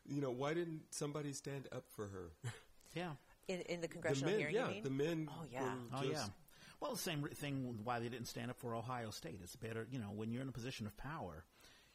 you 0.06 0.20
know, 0.20 0.30
why 0.30 0.52
didn't 0.54 0.82
somebody 0.90 1.32
stand 1.32 1.68
up 1.72 1.84
for 1.88 2.06
her? 2.08 2.30
yeah. 2.94 3.12
In, 3.48 3.60
in 3.62 3.80
the 3.80 3.88
The 3.88 3.92
congressional 3.92 4.30
men, 4.30 4.38
hearing, 4.40 4.54
yeah, 4.54 4.68
you 4.68 4.74
mean? 4.74 4.82
the 4.84 4.90
men. 4.90 5.28
Oh, 5.30 5.44
yeah. 5.50 5.62
were 5.62 5.68
Oh 5.94 6.02
just- 6.02 6.12
yeah. 6.12 6.26
Well, 6.80 6.92
the 6.92 6.98
same 6.98 7.22
re- 7.22 7.32
thing 7.32 7.78
why 7.84 7.98
they 8.00 8.10
didn't 8.10 8.26
stand 8.28 8.50
up 8.50 8.58
for 8.58 8.74
Ohio 8.74 9.08
State. 9.10 9.40
It's 9.42 9.56
better, 9.56 9.86
you 9.90 9.98
know, 9.98 10.10
when 10.14 10.30
you're 10.30 10.42
in 10.42 10.48
a 10.48 10.52
position 10.52 10.86
of 10.86 10.94
power, 10.98 11.44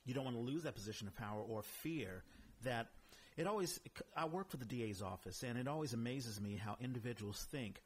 you 0.05 0.15
don't 0.15 0.23
want 0.23 0.35
to 0.35 0.41
lose 0.41 0.63
that 0.63 0.73
position 0.73 1.07
of 1.07 1.15
power 1.15 1.41
or 1.41 1.61
fear 1.61 2.23
that 2.63 2.87
it 3.37 3.47
always. 3.47 3.79
I 4.15 4.25
work 4.25 4.49
for 4.49 4.57
the 4.57 4.65
DA's 4.65 5.01
office, 5.01 5.43
and 5.43 5.57
it 5.57 5.67
always 5.67 5.93
amazes 5.93 6.39
me 6.41 6.55
how 6.55 6.77
individuals 6.81 7.47
think 7.51 7.81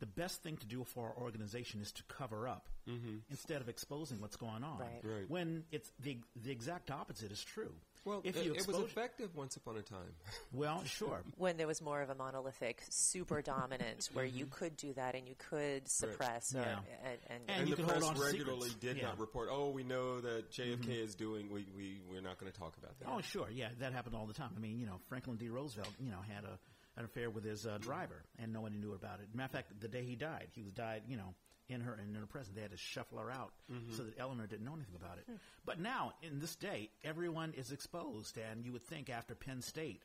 the 0.00 0.06
best 0.06 0.42
thing 0.42 0.56
to 0.58 0.66
do 0.66 0.84
for 0.84 1.08
our 1.08 1.22
organization 1.22 1.80
is 1.80 1.92
to 1.92 2.02
cover 2.04 2.46
up 2.46 2.68
mm-hmm. 2.88 3.16
instead 3.30 3.60
of 3.60 3.68
exposing 3.68 4.20
what's 4.20 4.36
going 4.36 4.62
on. 4.62 4.78
Right. 4.78 5.00
Right. 5.02 5.28
When 5.28 5.64
it's 5.72 5.90
the 6.00 6.18
the 6.36 6.50
exact 6.50 6.90
opposite 6.90 7.32
is 7.32 7.42
true. 7.42 7.72
Well, 8.04 8.20
if 8.24 8.36
it, 8.36 8.44
you 8.44 8.54
it 8.54 8.66
was 8.66 8.76
effective 8.78 9.34
once 9.34 9.56
upon 9.56 9.76
a 9.76 9.82
time. 9.82 10.14
well, 10.52 10.82
sure. 10.84 11.20
when 11.36 11.56
there 11.56 11.66
was 11.66 11.82
more 11.82 12.00
of 12.00 12.10
a 12.10 12.14
monolithic, 12.14 12.82
super 12.90 13.42
dominant, 13.42 14.08
where 14.12 14.24
you 14.24 14.46
could 14.46 14.76
do 14.76 14.92
that 14.94 15.14
and 15.14 15.28
you 15.28 15.34
could 15.50 15.88
suppress 15.88 16.54
or, 16.54 16.58
Mm-hmm. 16.58 16.68
Yeah. 16.68 16.76
and, 17.10 17.18
and, 17.28 17.40
And 17.48 17.60
And, 17.60 17.68
you 17.68 17.74
the 17.76 17.82
can 17.82 17.90
hold 17.90 18.02
press 18.14 18.16
on 18.16 18.20
regularly 18.32 18.60
secrets. 18.70 18.74
did 18.80 18.96
Yeah. 18.96 19.02
Mm-hmm. 19.02 19.10
not 19.10 19.20
report. 19.20 19.48
Oh, 19.52 19.70
we 19.70 19.82
know 19.84 20.20
that 20.20 20.50
JFK 20.50 20.88
is 21.04 21.14
doing. 21.14 21.50
We 21.50 21.66
we 21.76 22.00
we're 22.10 22.20
not 22.22 22.38
going 22.38 22.50
to 22.50 22.58
talk 22.58 22.76
about 22.78 22.98
that. 23.00 23.08
Oh, 23.10 23.20
sure. 23.20 23.48
Yeah, 23.50 23.68
that 23.80 23.92
happened 23.92 24.14
all 24.16 24.26
the 24.26 24.34
time. 24.34 24.50
I 24.56 24.60
mean, 24.60 24.78
you 24.78 24.86
know, 24.86 25.00
Franklin 25.08 25.36
D. 25.36 25.48
Roosevelt, 25.48 25.90
you 26.00 26.10
know, 26.10 26.20
had 26.28 26.44
a 26.44 26.58
an 26.98 27.04
affair 27.04 27.30
with 27.30 27.44
his 27.44 27.64
uh, 27.64 27.78
driver, 27.78 28.24
and 28.40 28.52
nobody 28.52 28.76
knew 28.76 28.92
about 28.92 29.20
it. 29.20 29.28
Matter 29.32 29.44
of 29.44 29.50
fact, 29.52 29.80
the 29.80 29.86
day 29.86 30.04
he 30.04 30.16
died, 30.16 30.48
he 30.52 30.62
was 30.62 30.72
died, 30.72 31.02
you 31.06 31.16
know, 31.16 31.32
in 31.68 31.80
her 31.80 31.98
in 32.02 32.14
her 32.14 32.26
presence. 32.26 32.54
They 32.54 32.62
had 32.62 32.70
to 32.70 32.76
shuffle 32.76 33.18
her 33.18 33.30
out 33.30 33.52
mm-hmm. 33.70 33.92
so 33.94 34.04
that 34.04 34.18
Eleanor 34.18 34.46
didn't 34.46 34.64
know 34.64 34.74
anything 34.74 34.96
about 34.96 35.18
it. 35.18 35.24
Hmm. 35.26 35.36
But 35.64 35.80
now, 35.80 36.12
in 36.22 36.40
this 36.40 36.56
day, 36.56 36.90
everyone 37.04 37.52
is 37.56 37.72
exposed, 37.72 38.38
and 38.38 38.64
you 38.64 38.72
would 38.72 38.82
think 38.82 39.10
after 39.10 39.34
Penn 39.34 39.62
State, 39.62 40.02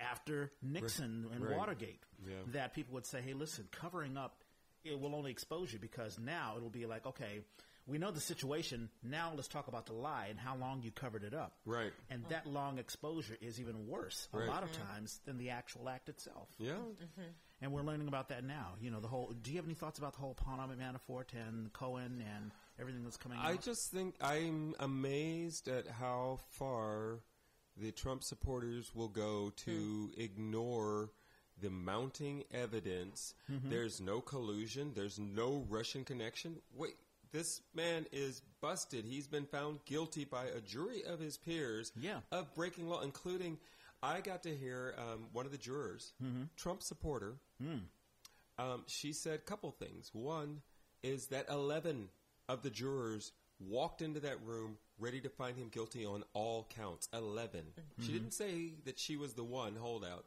after 0.00 0.52
Nixon 0.62 1.26
and 1.32 1.44
Right. 1.44 1.56
Watergate, 1.56 2.02
Yeah. 2.26 2.42
that 2.48 2.74
people 2.74 2.94
would 2.94 3.06
say, 3.06 3.20
"Hey, 3.22 3.34
listen, 3.34 3.68
covering 3.70 4.16
up 4.16 4.42
it 4.84 5.00
will 5.00 5.16
only 5.16 5.32
expose 5.32 5.72
you 5.72 5.80
because 5.80 6.16
now 6.16 6.54
it'll 6.56 6.70
be 6.70 6.86
like, 6.86 7.04
okay, 7.06 7.42
we 7.86 7.98
know 7.98 8.12
the 8.12 8.20
situation. 8.20 8.88
Now 9.02 9.32
let's 9.34 9.48
talk 9.48 9.66
about 9.66 9.86
the 9.86 9.94
lie 9.94 10.26
and 10.26 10.38
how 10.38 10.56
long 10.56 10.82
you 10.82 10.92
covered 10.92 11.24
it 11.24 11.34
up." 11.34 11.58
Right. 11.64 11.92
And 12.08 12.24
that 12.28 12.46
long 12.46 12.78
exposure 12.78 13.36
is 13.40 13.60
even 13.60 13.86
worse 13.88 14.28
a 14.32 14.38
Right. 14.38 14.48
lot 14.48 14.62
of 14.62 14.70
mm-hmm. 14.70 14.86
times 14.86 15.20
than 15.24 15.38
the 15.38 15.50
actual 15.50 15.88
act 15.88 16.08
itself. 16.08 16.48
Yeah. 16.58 16.74
Mm-hmm. 16.74 17.22
And 17.62 17.72
we're 17.72 17.82
learning 17.82 18.08
about 18.08 18.28
that 18.28 18.44
now. 18.44 18.74
You 18.80 18.90
know, 18.90 19.00
the 19.00 19.08
whole. 19.08 19.32
Do 19.42 19.50
you 19.50 19.56
have 19.56 19.64
any 19.64 19.74
thoughts 19.74 19.98
about 19.98 20.12
the 20.12 20.20
whole 20.20 20.34
Paul 20.34 20.58
Manafort 20.58 21.32
and 21.32 21.72
Cohen 21.72 22.22
and 22.36 22.50
everything 22.78 23.02
that's 23.02 23.16
coming 23.16 23.38
out? 23.38 23.46
I 23.46 23.52
out? 23.52 23.62
just 23.62 23.90
think 23.90 24.14
I'm 24.20 24.74
amazed 24.78 25.68
at 25.68 25.88
how 25.88 26.40
far 26.50 27.20
the 27.76 27.92
Trump 27.92 28.22
supporters 28.24 28.94
will 28.94 29.08
go 29.08 29.52
to 29.64 30.10
hmm. 30.14 30.20
ignore 30.20 31.10
the 31.60 31.70
mounting 31.70 32.44
evidence. 32.52 33.34
Mm-hmm. 33.50 33.70
There's 33.70 34.00
no 34.00 34.20
collusion. 34.20 34.92
There's 34.94 35.18
no 35.18 35.64
Russian 35.68 36.04
connection. 36.04 36.56
Wait, 36.74 36.96
this 37.32 37.62
man 37.74 38.06
is 38.12 38.42
busted. 38.60 39.04
He's 39.04 39.26
been 39.26 39.46
found 39.46 39.84
guilty 39.84 40.24
by 40.24 40.44
a 40.46 40.60
jury 40.60 41.02
of 41.04 41.18
his 41.18 41.36
peers 41.36 41.92
Yeah. 41.98 42.20
of 42.30 42.54
breaking 42.54 42.88
law, 42.88 43.00
including. 43.02 43.58
I 44.06 44.20
got 44.20 44.42
to 44.44 44.54
hear 44.54 44.94
um, 44.98 45.26
one 45.32 45.46
of 45.46 45.52
the 45.52 45.58
jurors, 45.58 46.12
Trump 46.56 46.82
supporter, 46.82 47.34
um, 48.58 48.84
she 48.86 49.12
said 49.12 49.34
a 49.34 49.38
couple 49.38 49.70
things. 49.72 50.10
One 50.12 50.62
is 51.02 51.26
that 51.28 51.46
11 51.50 52.08
of 52.48 52.62
the 52.62 52.70
jurors 52.70 53.32
walked 53.58 54.02
into 54.02 54.20
that 54.20 54.36
room 54.44 54.76
ready 54.98 55.20
to 55.20 55.28
find 55.28 55.56
him 55.56 55.68
guilty 55.68 56.06
on 56.06 56.24
all 56.34 56.68
counts. 56.74 57.08
11. 57.12 57.62
She 58.00 58.12
didn't 58.12 58.32
say 58.32 58.74
that 58.84 58.98
she 58.98 59.16
was 59.16 59.34
the 59.34 59.44
one 59.44 59.74
holdout. 59.76 60.24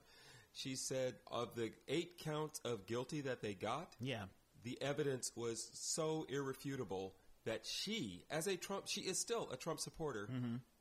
She 0.51 0.75
said 0.75 1.15
of 1.31 1.55
the 1.55 1.71
eight 1.87 2.17
counts 2.19 2.59
of 2.65 2.85
guilty 2.85 3.21
that 3.21 3.41
they 3.41 3.53
got, 3.53 3.95
yeah. 4.01 4.23
the 4.63 4.77
evidence 4.81 5.31
was 5.35 5.69
so 5.73 6.25
irrefutable 6.27 7.13
that 7.45 7.65
she, 7.65 8.23
as 8.29 8.47
a 8.47 8.57
Trump, 8.57 8.87
she 8.87 9.01
is 9.01 9.17
still 9.17 9.49
a 9.51 9.57
Trump 9.57 9.79
supporter, 9.79 10.27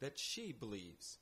that 0.01 0.19
she 0.19 0.53
believes 0.53 1.19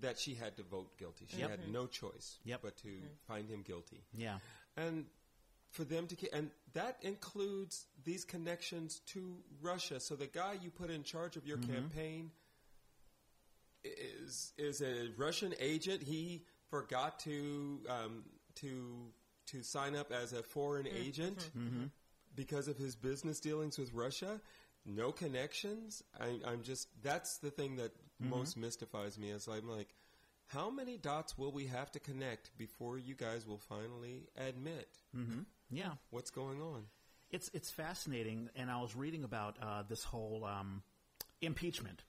that 0.00 0.18
she 0.18 0.34
had 0.34 0.56
to 0.56 0.62
vote 0.62 0.96
guilty. 0.98 1.26
She 1.28 1.38
Yep. 1.38 1.50
had 1.50 1.68
no 1.68 1.86
choice 1.86 2.38
Yep. 2.44 2.62
but 2.62 2.76
to 2.78 2.88
mm. 2.88 3.02
find 3.26 3.48
him 3.48 3.62
guilty 3.62 4.04
Yeah. 4.12 4.40
and 4.76 5.06
for 5.70 5.84
them 5.84 6.06
to 6.08 6.16
ke- 6.16 6.32
and 6.32 6.50
that 6.72 7.02
includes 7.02 7.86
these 8.04 8.24
connections 8.24 9.00
to 9.06 9.42
Russia. 9.60 10.00
So 10.00 10.16
the 10.16 10.26
guy 10.26 10.54
you 10.54 10.70
put 10.70 10.90
in 10.90 11.02
charge 11.02 11.36
of 11.36 11.46
your 11.46 11.58
mm-hmm. 11.58 11.72
campaign 11.74 12.30
is 13.84 14.52
is 14.56 14.80
a 14.80 15.10
Russian 15.16 15.54
agent. 15.58 16.02
He 16.02 16.44
forgot 16.70 17.20
to 17.20 17.80
um, 17.88 18.24
to 18.56 19.12
to 19.46 19.62
sign 19.62 19.94
up 19.94 20.12
as 20.12 20.32
a 20.32 20.42
foreign 20.42 20.86
mm-hmm. 20.86 20.96
agent 20.96 21.50
mm-hmm. 21.56 21.84
because 22.34 22.68
of 22.68 22.76
his 22.76 22.96
business 22.96 23.40
dealings 23.40 23.78
with 23.78 23.92
Russia. 23.92 24.40
No 24.84 25.12
connections. 25.12 26.02
I, 26.18 26.40
I'm 26.46 26.62
just 26.62 26.88
that's 27.02 27.38
the 27.38 27.50
thing 27.50 27.76
that 27.76 27.92
most 28.20 28.56
mystifies 28.56 29.18
me. 29.18 29.30
Is 29.30 29.48
I'm 29.48 29.68
like, 29.68 29.88
how 30.46 30.70
many 30.70 30.96
dots 30.96 31.36
will 31.36 31.52
we 31.52 31.66
have 31.66 31.90
to 31.92 32.00
connect 32.00 32.56
before 32.56 32.98
you 32.98 33.14
guys 33.14 33.46
will 33.46 33.58
finally 33.68 34.28
admit 34.36 34.88
Yeah. 35.70 35.92
what's 36.10 36.30
going 36.30 36.60
on? 36.62 36.84
It's 37.30 37.50
it's 37.52 37.70
fascinating, 37.70 38.48
and 38.54 38.70
I 38.70 38.80
was 38.80 38.94
reading 38.94 39.24
about 39.24 39.56
uh, 39.60 39.82
this 39.88 40.04
whole 40.04 40.44
um, 40.44 40.82
impeachment. 41.40 42.02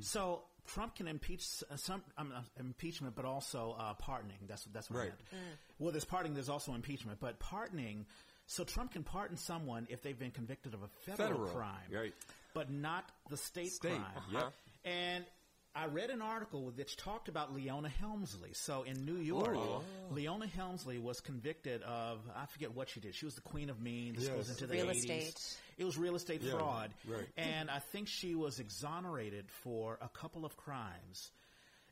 So 0.00 0.42
Trump 0.66 0.94
can 0.96 1.08
impeach 1.08 1.44
uh, 1.70 1.76
some 1.76 2.02
um, 2.16 2.32
uh, 2.36 2.40
impeachment, 2.60 3.14
but 3.16 3.24
also 3.24 3.74
uh, 3.78 3.94
pardoning. 3.94 4.38
That's 4.46 4.64
that's 4.66 4.88
what 4.90 4.98
I 4.98 5.02
Right. 5.02 5.12
meant. 5.32 5.58
Well, 5.78 5.90
there's 5.92 6.04
pardoning. 6.04 6.34
There's 6.34 6.48
also 6.48 6.74
impeachment, 6.74 7.18
but 7.20 7.38
pardoning. 7.40 8.06
So 8.46 8.64
Trump 8.64 8.92
can 8.92 9.02
pardon 9.02 9.36
someone 9.36 9.86
if 9.90 10.02
they've 10.02 10.18
been 10.18 10.30
convicted 10.32 10.74
of 10.74 10.82
a 10.82 10.88
federal, 11.06 11.28
Federal, 11.28 11.50
crime, 11.52 11.90
right. 11.92 12.14
But 12.54 12.70
not 12.70 13.10
the 13.30 13.36
state, 13.36 13.72
State, 13.72 13.92
crime. 13.96 14.22
yep. 14.32 14.52
And 14.84 15.24
I 15.74 15.86
read 15.86 16.10
an 16.10 16.20
article 16.20 16.70
which 16.70 16.96
talked 16.96 17.28
about 17.28 17.54
Leona 17.54 17.88
Helmsley. 17.88 18.52
So 18.52 18.82
in 18.82 19.04
New 19.06 19.16
York, 19.16 19.56
Oh. 19.56 19.82
Leona 20.10 20.46
Helmsley 20.46 20.98
was 20.98 21.20
convicted 21.20 21.82
of 21.82 22.20
I 22.36 22.44
forget 22.46 22.72
what 22.74 22.90
she 22.90 23.00
did. 23.00 23.14
She 23.14 23.24
was 23.24 23.34
the 23.36 23.40
queen 23.40 23.70
of 23.70 23.80
mean. 23.80 24.14
This 24.14 24.24
Yes. 24.24 24.34
goes 24.34 24.50
into 24.50 24.66
the 24.66 24.74
Real 24.74 24.90
80s. 24.90 24.98
estate. 24.98 25.58
It 25.78 25.84
was 25.84 25.96
real 25.96 26.14
estate 26.14 26.42
Yeah, 26.42 26.52
fraud. 26.52 26.92
right. 27.06 27.26
And 27.38 27.70
I 27.70 27.78
think 27.78 28.08
she 28.08 28.34
was 28.34 28.58
exonerated 28.58 29.50
for 29.50 29.98
a 30.02 30.08
couple 30.10 30.44
of 30.44 30.56
crimes. 30.58 31.30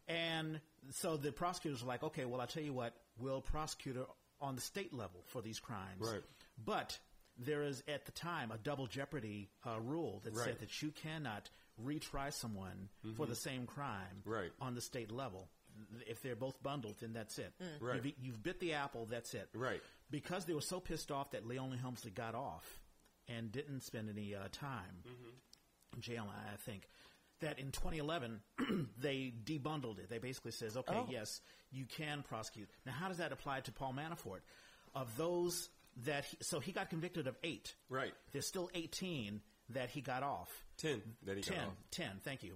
And 0.09 0.61
so 0.90 1.16
the 1.16 1.33
prosecutors 1.33 1.83
were 1.83 1.88
like, 1.88 2.03
okay, 2.03 2.24
well, 2.26 2.40
I'll 2.40 2.46
tell 2.46 2.62
you 2.62 2.72
what, 2.74 2.94
we'll 3.18 3.40
prosecute 3.40 3.96
her 3.96 4.07
on 4.40 4.57
the 4.57 4.61
state 4.61 4.92
level 4.92 5.22
for 5.29 5.40
these 5.40 5.59
crimes. 5.61 6.00
Right. 6.00 6.22
But 6.62 6.98
there 7.38 7.62
is, 7.62 7.83
at 7.88 8.05
the 8.07 8.12
time, 8.12 8.50
a 8.50 8.59
double 8.59 8.87
jeopardy 8.87 9.48
uh, 9.64 9.81
rule 9.81 10.20
that 10.24 10.35
Right. 10.35 10.44
said 10.46 10.59
that 10.59 10.83
you 10.83 10.90
cannot 10.90 11.48
retry 11.85 12.33
someone 12.33 12.88
for 13.16 13.27
the 13.27 13.35
same 13.35 13.66
crime 13.66 14.21
Mm-hmm. 14.21 14.31
Right. 14.31 14.51
on 14.61 14.75
the 14.75 14.81
state 14.81 15.11
level. 15.11 15.49
If 16.07 16.21
they're 16.23 16.37
both 16.37 16.62
bundled, 16.62 16.97
then 17.01 17.12
that's 17.12 17.38
it. 17.38 17.53
Right. 17.81 18.05
You've, 18.05 18.14
you've 18.21 18.43
bit 18.43 18.61
the 18.61 18.75
apple, 18.75 19.07
that's 19.11 19.33
it. 19.35 19.49
Right. 19.55 19.81
Because 20.11 20.45
they 20.45 20.53
were 20.53 20.61
so 20.61 20.81
pissed 20.81 21.11
off 21.11 21.31
that 21.31 21.47
Leona 21.47 21.77
Helmsley 21.77 22.11
got 22.11 22.35
off 22.35 22.81
and 23.29 23.51
didn't 23.53 23.83
spend 23.83 24.11
any 24.11 24.35
uh, 24.35 24.40
time 24.53 25.05
in 25.95 26.01
jail, 26.01 26.27
I 26.29 26.53
I 26.53 26.57
think, 26.57 26.88
that 27.40 27.59
in 27.59 27.71
2011 27.73 28.40
they 28.99 29.33
debundled 29.45 29.99
it. 30.01 30.11
They 30.11 30.19
basically 30.19 30.51
says, 30.53 30.77
okay, 30.77 30.95
Oh. 30.97 31.07
yes, 31.09 31.40
you 31.71 31.87
can 31.87 32.23
prosecute. 32.29 32.69
Now, 32.85 32.93
how 32.93 33.09
does 33.09 33.19
that 33.19 33.33
apply 33.33 33.61
to 33.61 33.73
Paul 33.73 33.95
Manafort? 33.95 34.40
Of 34.95 35.16
those 35.16 35.69
that, 36.05 36.25
he, 36.25 36.37
so 36.40 36.61
he 36.61 36.73
got 36.73 36.90
convicted 36.90 37.27
of 37.27 37.37
eight. 37.43 37.75
Right. 37.88 38.12
There's 38.33 38.47
still 38.47 38.69
18 38.75 39.40
that 39.74 39.90
he 39.90 40.00
got 40.00 40.22
off. 40.22 40.48
Ten 40.76 41.00
that 41.24 41.37
he 41.37 41.42
10, 41.42 41.56
got 41.56 41.66
off. 41.66 41.72
10, 41.92 42.06
thank 42.24 42.42
you. 42.42 42.54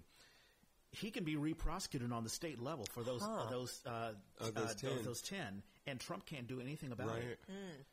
He 0.93 1.11
can 1.11 1.25
be 1.25 1.35
re-prosecuted 1.35 2.13
on 2.13 2.23
the 2.23 2.31
state 2.31 2.61
level 2.63 2.87
for 2.93 3.03
those 3.03 3.21
uh, 3.21 3.51
those 3.51 3.83
uh, 3.85 4.13
Of 4.41 4.55
those 4.55 4.71
uh, 4.71 4.75
10. 4.75 4.91
those 5.05 5.21
ten, 5.23 5.63
and 5.89 5.99
Trump 5.99 6.25
can't 6.25 6.47
do 6.47 6.61
anything 6.61 6.93
about 6.93 7.09
Right. 7.09 7.23
it. 7.25 7.39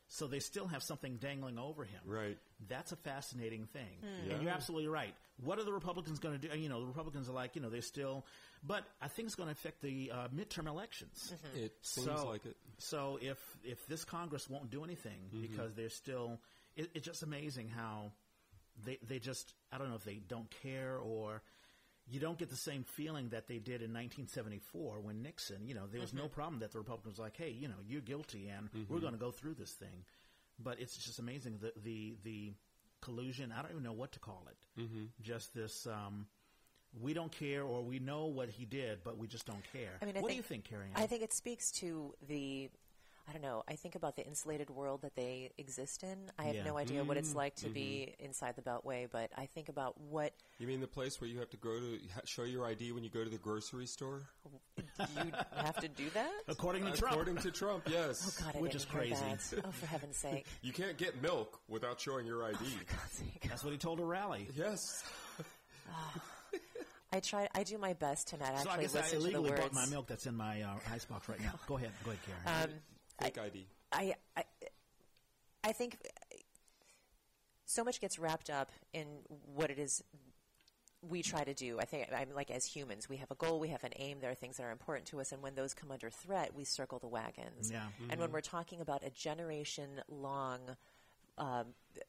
So 0.07 0.27
they 0.27 0.37
still 0.37 0.67
have 0.67 0.83
something 0.83 1.15
dangling 1.17 1.57
over 1.57 1.83
him. 1.83 1.99
Right. 2.05 2.37
That's 2.69 2.91
a 2.91 2.95
fascinating 2.97 3.65
thing. 3.73 4.03
Yeah. 4.27 4.33
And 4.35 4.43
you're 4.43 4.51
absolutely 4.51 4.87
right. 4.87 5.15
What 5.43 5.57
are 5.57 5.63
the 5.63 5.73
Republicans 5.73 6.19
going 6.19 6.39
to 6.39 6.47
do? 6.47 6.55
You 6.55 6.69
know, 6.69 6.79
the 6.81 6.85
Republicans 6.85 7.27
are 7.27 7.31
like, 7.31 7.55
you 7.55 7.61
know, 7.63 7.71
they're 7.71 7.81
still, 7.81 8.23
but 8.63 8.83
I 9.01 9.07
think 9.07 9.25
it's 9.25 9.35
going 9.35 9.47
to 9.47 9.53
affect 9.53 9.81
the 9.81 10.11
uh, 10.13 10.27
midterm 10.27 10.67
elections. 10.67 11.33
It 11.55 11.73
seems 11.81 12.05
so, 12.05 12.27
like 12.27 12.45
it. 12.45 12.55
So 12.77 13.17
if 13.19 13.39
if 13.63 13.83
this 13.87 14.05
Congress 14.05 14.47
won't 14.47 14.69
do 14.69 14.83
anything 14.83 15.17
Mm-hmm. 15.33 15.41
because 15.41 15.73
they're 15.73 15.89
still, 15.89 16.39
it, 16.75 16.91
it's 16.93 17.05
just 17.07 17.23
amazing 17.23 17.69
how 17.69 18.11
they 18.83 18.97
they 19.07 19.19
just 19.19 19.53
I 19.71 19.77
don't 19.77 19.89
know 19.89 19.95
if 19.95 20.03
they 20.03 20.21
don't 20.27 20.49
care 20.61 20.97
or 20.97 21.41
you 22.07 22.19
don't 22.19 22.37
get 22.37 22.49
the 22.49 22.55
same 22.55 22.83
feeling 22.83 23.29
that 23.29 23.47
they 23.47 23.57
did 23.57 23.81
in 23.81 23.93
1974 23.93 24.99
when 24.99 25.21
Nixon, 25.21 25.65
you 25.65 25.73
know, 25.73 25.87
there 25.89 26.01
was 26.01 26.13
no 26.13 26.27
problem 26.27 26.59
that 26.59 26.71
the 26.71 26.79
Republicans 26.79 27.17
were 27.17 27.25
like, 27.25 27.37
hey, 27.37 27.51
you 27.51 27.67
know, 27.67 27.75
you're 27.87 28.01
guilty 28.01 28.49
and 28.49 28.69
we're 28.89 28.99
going 28.99 29.13
to 29.13 29.19
go 29.19 29.31
through 29.31 29.53
this 29.53 29.71
thing. 29.71 30.03
But 30.59 30.79
it's 30.79 30.97
just 30.97 31.19
amazing 31.19 31.59
the 31.61 31.73
the 31.83 32.15
the 32.23 32.53
collusion. 33.01 33.53
I 33.57 33.61
don't 33.61 33.71
even 33.71 33.83
know 33.83 33.93
what 33.93 34.11
to 34.13 34.19
call 34.19 34.45
it. 34.49 34.81
Mm-hmm. 34.81 35.05
Just 35.21 35.53
this. 35.53 35.87
Um, 35.87 36.27
we 36.99 37.13
don't 37.13 37.31
care, 37.31 37.63
or 37.63 37.81
we 37.81 37.99
know 37.99 38.25
what 38.25 38.49
he 38.49 38.65
did, 38.65 38.99
but 39.03 39.17
we 39.17 39.25
just 39.25 39.45
don't 39.45 39.63
care. 39.71 39.97
I 40.01 40.05
mean, 40.05 40.17
I 40.17 40.19
what 40.19 40.27
think, 40.27 40.31
do 40.31 40.35
you 40.37 40.43
think, 40.43 40.65
Cary? 40.65 40.87
I 40.95 41.07
think 41.07 41.23
it 41.23 41.33
speaks 41.33 41.71
to 41.73 42.13
the. 42.27 42.69
I 43.31 43.33
don't 43.35 43.43
know. 43.43 43.63
I 43.65 43.75
think 43.77 43.95
about 43.95 44.17
the 44.17 44.25
insulated 44.27 44.69
world 44.69 45.03
that 45.03 45.15
they 45.15 45.51
exist 45.57 46.03
in. 46.03 46.29
I 46.37 46.43
have 46.43 46.55
Yeah. 46.55 46.63
no 46.65 46.77
idea 46.77 47.01
what 47.01 47.15
it's 47.15 47.33
like 47.33 47.55
to 47.57 47.69
be 47.69 48.13
inside 48.19 48.57
the 48.57 48.61
Beltway, 48.61 49.07
but 49.09 49.31
I 49.37 49.45
think 49.45 49.69
about 49.69 49.97
what 49.97 50.33
You 50.59 50.67
mean 50.67 50.81
the 50.81 50.87
place 50.87 51.21
where 51.21 51.29
you 51.29 51.39
have 51.39 51.49
to 51.51 51.57
go 51.57 51.79
to 51.79 51.97
show 52.25 52.43
your 52.43 52.65
ID 52.65 52.91
when 52.91 53.05
you 53.05 53.09
go 53.09 53.23
to 53.23 53.29
the 53.29 53.37
grocery 53.37 53.85
store? 53.85 54.27
you 54.77 55.31
have 55.55 55.77
to 55.77 55.87
do 55.87 56.09
that. 56.13 56.31
According 56.49 56.83
to 56.85 56.91
Trump. 56.91 57.13
According 57.13 57.37
to 57.37 57.51
Trump, 57.51 57.87
yes. 57.89 58.37
Oh 58.41 58.43
God, 58.45 58.55
I 58.57 58.59
Which 58.59 58.71
didn't 58.73 58.83
is 58.87 58.91
hear 58.91 58.99
crazy. 59.01 59.55
that. 59.55 59.65
Oh, 59.65 59.71
for 59.71 59.85
heaven's 59.85 60.17
sake! 60.27 60.45
You 60.61 60.73
can't 60.73 60.97
get 60.97 61.21
milk 61.21 61.61
without 61.69 62.01
showing 62.01 62.25
your 62.25 62.43
ID. 62.43 62.57
God's 62.59 63.11
sake. 63.13 63.45
That's 63.47 63.63
what 63.63 63.71
he 63.71 63.77
told 63.77 64.01
a 64.01 64.03
rally. 64.03 64.49
yes. 64.57 65.03
I 67.13 67.19
try. 67.19 67.49
I 67.53 67.63
do 67.63 67.77
my 67.77 67.91
best 67.93 68.27
to 68.29 68.37
not 68.37 68.47
So 68.47 68.69
I 68.69 68.73
actually 68.75 68.81
guess 68.83 68.95
I 68.95 68.99
listen 68.99 69.09
to 69.11 69.15
the 69.17 69.21
illegally 69.31 69.49
words. 69.51 69.61
bought 69.61 69.73
my 69.73 69.85
milk 69.87 70.07
that's 70.07 70.25
in 70.27 70.35
my 70.37 70.61
uh, 70.61 70.75
icebox 70.93 71.27
right 71.27 71.41
now. 71.41 71.59
Go 71.67 71.75
ahead, 71.75 71.91
go 72.05 72.11
ahead, 72.11 72.21
Karen. 72.45 72.69
Um, 72.71 72.75
Fake 73.21 73.37
ID. 73.37 73.67
I, 73.91 74.15
I, 74.37 74.43
I 75.63 75.71
think 75.71 75.97
so 77.65 77.83
much 77.83 78.01
gets 78.01 78.19
wrapped 78.19 78.49
up 78.49 78.71
in 78.93 79.05
what 79.53 79.69
it 79.69 79.79
is 79.79 80.03
we 81.07 81.23
try 81.23 81.43
to 81.43 81.53
do. 81.53 81.79
I 81.79 81.85
think 81.85 82.07
I'm 82.15 82.29
like 82.35 82.51
as 82.51 82.65
humans, 82.65 83.09
we 83.09 83.17
have 83.17 83.31
a 83.31 83.35
goal, 83.35 83.59
we 83.59 83.69
have 83.69 83.83
an 83.83 83.93
aim. 83.95 84.19
There 84.21 84.29
are 84.29 84.35
things 84.35 84.57
that 84.57 84.63
are 84.63 84.71
important 84.71 85.07
to 85.07 85.19
us, 85.19 85.31
and 85.31 85.41
when 85.41 85.55
those 85.55 85.73
come 85.73 85.91
under 85.91 86.09
threat, 86.09 86.55
we 86.55 86.63
circle 86.63 86.99
the 86.99 87.07
wagons. 87.07 87.71
Yeah. 87.71 87.81
And 88.09 88.19
when 88.19 88.27
mm-hmm. 88.27 88.33
we're 88.33 88.41
talking 88.41 88.81
about 88.81 89.03
a 89.03 89.09
generation 89.09 90.01
long. 90.07 90.59
Um, 91.45 91.65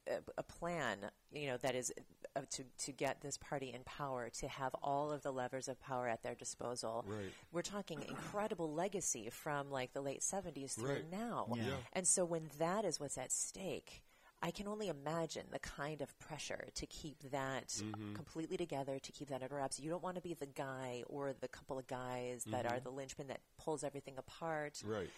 a, 0.07 0.19
a 0.39 0.43
plan, 0.43 0.99
you 1.33 1.47
know, 1.49 1.57
that 1.57 1.75
is 1.75 1.91
uh, 2.37 2.43
to 2.51 2.65
to 2.85 2.93
get 2.93 3.21
this 3.23 3.39
party 3.39 3.73
in 3.75 3.83
power, 3.85 4.29
to 4.41 4.47
have 4.47 4.75
all 4.83 5.11
of 5.11 5.23
the 5.23 5.33
levers 5.33 5.69
of 5.69 5.81
power 5.81 6.07
at 6.07 6.23
their 6.23 6.35
disposal. 6.35 7.05
Right. 7.09 7.33
We're 7.51 7.63
talking 7.63 8.03
incredible 8.09 8.73
legacy 8.73 9.31
from 9.31 9.71
like 9.71 9.93
the 9.95 10.03
late 10.03 10.21
'70s 10.21 10.75
through 10.75 10.91
Right. 10.91 11.11
now. 11.11 11.49
Yeah. 11.57 11.63
Yeah. 11.63 11.75
And 11.95 12.07
so 12.07 12.25
when 12.25 12.51
that 12.59 12.85
is 12.85 13.01
what's 13.01 13.17
at 13.17 13.33
stake, 13.33 14.03
I 14.43 14.51
can 14.51 14.69
only 14.69 14.89
imagine 14.89 15.47
the 15.51 15.59
kind 15.61 16.03
of 16.03 16.17
pressure 16.19 16.69
to 16.75 16.87
keep 16.87 17.19
that 17.31 17.69
Mm-hmm. 17.69 18.15
completely 18.15 18.57
together, 18.59 18.99
to 18.99 19.13
keep 19.13 19.29
that 19.29 19.43
under 19.43 19.57
wraps. 19.57 19.81
You 19.81 19.89
don't 19.91 20.03
want 20.03 20.17
to 20.17 20.23
be 20.23 20.35
the 20.35 20.47
guy 20.47 21.05
or 21.07 21.33
the 21.41 21.49
couple 21.49 21.79
of 21.79 21.87
guys 21.87 22.45
that 22.49 22.67
are 22.67 22.81
the 22.81 22.91
linchpin 22.91 23.29
that 23.29 23.41
pulls 23.57 23.83
everything 23.83 24.15
apart. 24.19 24.75
Mm-hmm. 24.75 24.91
Right. 24.93 25.11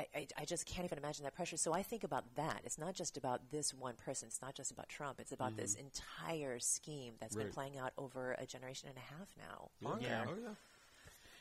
I, 0.00 0.06
I, 0.18 0.26
I 0.38 0.44
just 0.44 0.66
can't 0.66 0.84
even 0.84 0.98
imagine 0.98 1.24
that 1.24 1.34
pressure. 1.34 1.56
So 1.56 1.72
I 1.72 1.82
think 1.82 2.04
about 2.04 2.24
that. 2.36 2.62
It's 2.64 2.78
not 2.78 2.94
just 2.94 3.16
about 3.16 3.50
this 3.50 3.74
one 3.74 3.94
person. 3.94 4.28
It's 4.28 4.40
not 4.40 4.54
just 4.54 4.70
about 4.70 4.88
Trump. 4.88 5.20
It's 5.20 5.32
about 5.32 5.56
this 5.56 5.74
entire 5.74 6.58
scheme 6.58 7.14
that's 7.20 7.36
been 7.36 7.46
Mm-hmm. 7.46 7.54
Playing 7.54 7.78
out 7.78 7.92
over 7.98 8.36
a 8.38 8.46
generation 8.46 8.88
and 8.88 8.96
a 8.96 9.00
half 9.00 9.28
now. 9.36 9.70
Yeah. 10.00 10.24
Oh 10.28 10.34
yeah. 10.40 10.54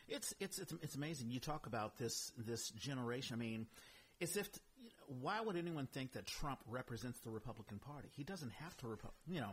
It's 0.08 0.34
it's 0.40 0.58
it's 0.58 0.74
it's 0.82 0.96
amazing. 0.96 1.30
You 1.30 1.40
talk 1.40 1.68
about 1.68 1.98
this 1.98 2.32
this 2.38 2.70
generation. 2.72 3.36
I 3.36 3.40
mean, 3.40 3.68
it's 4.20 4.36
if 4.36 4.50
you 4.82 4.90
know, 4.90 5.18
why 5.22 5.40
would 5.40 5.56
anyone 5.56 5.86
think 5.86 6.14
that 6.14 6.26
Trump 6.26 6.60
represents 6.68 7.20
the 7.20 7.30
Republican 7.30 7.78
Party? 7.78 8.10
He 8.16 8.24
doesn't 8.24 8.52
have 8.54 8.76
to. 8.78 8.88
Repu- 8.88 9.14
you 9.28 9.40
know, 9.40 9.52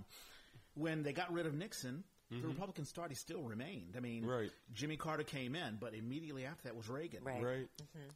when 0.75 1.03
they 1.03 1.12
got 1.12 1.31
rid 1.33 1.45
of 1.47 1.55
Nixon, 1.55 2.05
the 2.31 2.49
Republican 2.49 2.85
Party 2.95 3.15
still 3.15 3.43
remained. 3.43 3.95
I 3.97 4.01
mean, 4.01 4.25
Right. 4.27 4.51
Jimmy 4.73 4.97
Carter 4.97 5.23
came 5.23 5.55
in, 5.55 5.77
but 5.81 5.95
immediately 5.95 6.45
after 6.45 6.65
that 6.65 6.77
was 6.77 6.89
Reagan, 6.89 7.23
Right. 7.25 7.43
Right. 7.43 7.69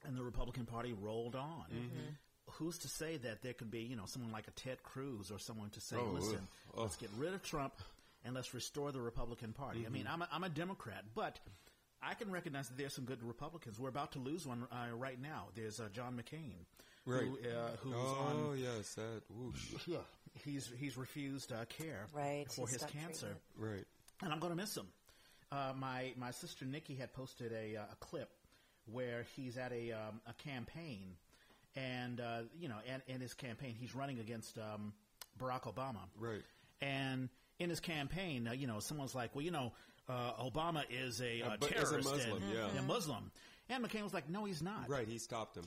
and 0.04 0.16
the 0.16 0.22
Republican 0.24 0.66
Party 0.66 0.92
rolled 0.92 1.36
on. 1.36 1.64
Who's 2.54 2.78
to 2.78 2.88
say 2.88 3.16
that 3.18 3.42
there 3.42 3.52
could 3.52 3.70
be, 3.70 3.82
you 3.82 3.94
know, 3.94 4.06
someone 4.06 4.32
like 4.32 4.48
a 4.48 4.50
Ted 4.50 4.82
Cruz 4.82 5.30
or 5.30 5.38
someone 5.38 5.70
to 5.70 5.80
say, 5.80 5.96
Oh, 5.96 6.10
listen, 6.12 6.48
ugh. 6.74 6.80
let's 6.80 6.96
get 6.96 7.08
rid 7.16 7.32
of 7.32 7.44
Trump 7.44 7.74
and 8.24 8.34
let's 8.34 8.52
restore 8.52 8.90
the 8.90 9.00
Republican 9.00 9.52
Party. 9.52 9.84
I 9.86 9.88
mean, 9.88 10.06
I'm 10.10 10.22
a, 10.22 10.28
I'm 10.32 10.42
a 10.42 10.48
Democrat, 10.48 11.04
but 11.14 11.38
I 12.02 12.14
can 12.14 12.30
recognize 12.32 12.66
that 12.68 12.76
there's 12.76 12.92
some 12.94 13.04
good 13.04 13.22
Republicans. 13.22 13.78
We're 13.78 13.88
about 13.88 14.12
to 14.12 14.18
lose 14.18 14.46
one 14.46 14.66
uh, 14.72 14.96
right 14.96 15.20
now. 15.22 15.46
There's 15.54 15.78
uh, 15.78 15.90
John 15.92 16.20
McCain, 16.20 16.64
Right. 17.06 17.22
who, 17.22 17.38
uh, 17.48 17.76
who's 17.82 17.94
Oh 17.96 18.50
on. 18.52 18.58
yes, 18.58 18.94
that 18.94 19.22
whoosh. 19.30 19.86
Yeah, 19.86 19.98
he's 20.44 20.68
he's 20.76 20.96
refused 20.96 21.52
uh, 21.52 21.64
care 21.66 22.06
Right, 22.12 22.46
for 22.50 22.66
his 22.66 22.82
cancer 22.82 23.26
treatment. 23.28 23.40
Right. 23.56 23.86
And 24.22 24.32
I'm 24.32 24.38
going 24.38 24.52
to 24.52 24.56
miss 24.56 24.76
him. 24.76 24.86
Uh, 25.52 25.72
my 25.76 26.12
my 26.16 26.30
sister 26.30 26.64
Nikki 26.64 26.94
had 26.94 27.12
posted 27.12 27.52
a, 27.52 27.76
uh, 27.76 27.82
a 27.92 27.96
clip 27.96 28.30
where 28.86 29.26
he's 29.34 29.56
at 29.56 29.72
a 29.72 29.92
um, 29.92 30.20
a 30.28 30.32
campaign, 30.34 31.16
and 31.74 32.20
uh, 32.20 32.42
you 32.58 32.68
know, 32.68 32.76
and 32.88 33.02
in 33.08 33.20
his 33.20 33.34
campaign, 33.34 33.74
he's 33.78 33.94
running 33.94 34.20
against 34.20 34.58
um, 34.58 34.92
Barack 35.40 35.62
Obama. 35.62 36.02
Right. 36.18 36.42
And 36.80 37.28
in 37.58 37.68
his 37.68 37.80
campaign, 37.80 38.48
uh, 38.48 38.52
you 38.52 38.66
know, 38.66 38.80
someone's 38.80 39.14
like, 39.14 39.34
well, 39.34 39.44
you 39.44 39.50
know, 39.50 39.72
uh, 40.08 40.32
Obama 40.40 40.84
is 40.88 41.20
a, 41.20 41.42
uh, 41.42 41.56
but 41.60 41.70
is 41.70 41.76
a 41.76 41.84
terrorist 41.84 42.10
Muslim, 42.10 42.42
and, 42.42 42.52
yeah. 42.52 42.78
and 42.78 42.86
Muslim. 42.86 43.30
And 43.68 43.84
McCain 43.84 44.02
was 44.02 44.14
like, 44.14 44.28
no, 44.28 44.44
he's 44.44 44.62
not. 44.62 44.88
Right, 44.88 45.06
he 45.06 45.18
stopped 45.18 45.56
him. 45.56 45.64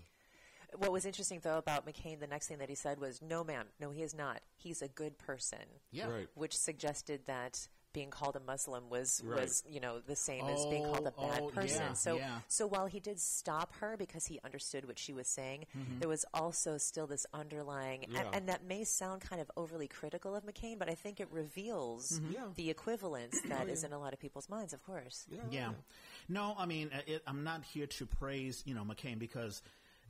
What 0.77 0.91
was 0.91 1.05
interesting, 1.05 1.39
though, 1.43 1.57
about 1.57 1.85
McCain, 1.85 2.19
the 2.19 2.27
next 2.27 2.47
thing 2.47 2.57
that 2.57 2.67
he 2.67 2.75
said 2.75 2.99
was, 2.99 3.21
no, 3.21 3.43
ma'am, 3.43 3.67
no, 3.79 3.91
he 3.91 4.01
is 4.01 4.15
not. 4.15 4.41
He's 4.55 4.81
a 4.81 4.87
good 4.87 5.17
person. 5.19 5.59
Yeah. 5.91 6.09
Right. 6.09 6.27
Which 6.33 6.57
suggested 6.57 7.21
that 7.27 7.67
being 7.93 8.10
called 8.10 8.36
a 8.36 8.39
Muslim 8.39 8.89
was, 8.89 9.21
Right. 9.23 9.41
was 9.41 9.63
you 9.69 9.79
know, 9.79 9.99
the 10.06 10.15
same 10.15 10.45
as 10.45 10.65
being 10.65 10.84
called 10.84 11.06
a 11.06 11.13
Oh, 11.17 11.27
bad 11.29 11.41
oh, 11.43 11.49
person. 11.49 11.82
yeah, 11.82 11.93
so, 11.93 12.17
yeah. 12.17 12.39
so 12.47 12.65
while 12.67 12.88
he 12.88 12.99
did 12.99 13.19
stop 13.19 13.73
her 13.75 13.95
because 13.97 14.25
he 14.25 14.39
understood 14.43 14.86
what 14.86 14.97
she 14.99 15.13
was 15.13 15.27
saying, 15.27 15.65
Mm-hmm. 15.77 15.99
there 15.99 16.10
was 16.10 16.25
also 16.34 16.77
still 16.77 17.08
this 17.08 17.25
underlying, 17.34 18.06
Yeah. 18.10 18.19
and, 18.21 18.36
and 18.36 18.49
that 18.49 18.63
may 18.65 18.84
sound 18.84 19.21
kind 19.21 19.41
of 19.41 19.49
overly 19.56 19.88
critical 19.88 20.36
of 20.36 20.43
McCain, 20.45 20.77
but 20.79 20.89
I 20.89 20.95
think 20.95 21.19
it 21.19 21.27
reveals 21.32 22.19
Mm-hmm. 22.19 22.53
The 22.56 22.69
equivalence 22.69 23.39
Oh, 23.45 23.49
that 23.49 23.69
is 23.69 23.84
in 23.84 23.93
a 23.93 23.99
lot 23.99 24.13
of 24.13 24.19
people's 24.19 24.49
minds, 24.49 24.73
of 24.73 24.84
course. 24.86 25.25
Yeah. 25.32 25.39
Yeah. 25.51 25.69
No, 26.29 26.56
I 26.58 26.65
mean, 26.65 26.89
uh, 26.93 26.99
it, 27.06 27.21
I'm 27.27 27.43
not 27.43 27.63
here 27.63 27.86
to 27.88 28.06
praise, 28.06 28.63
you 28.65 28.73
know, 28.73 28.84
McCain 28.84 29.19
because 29.19 29.62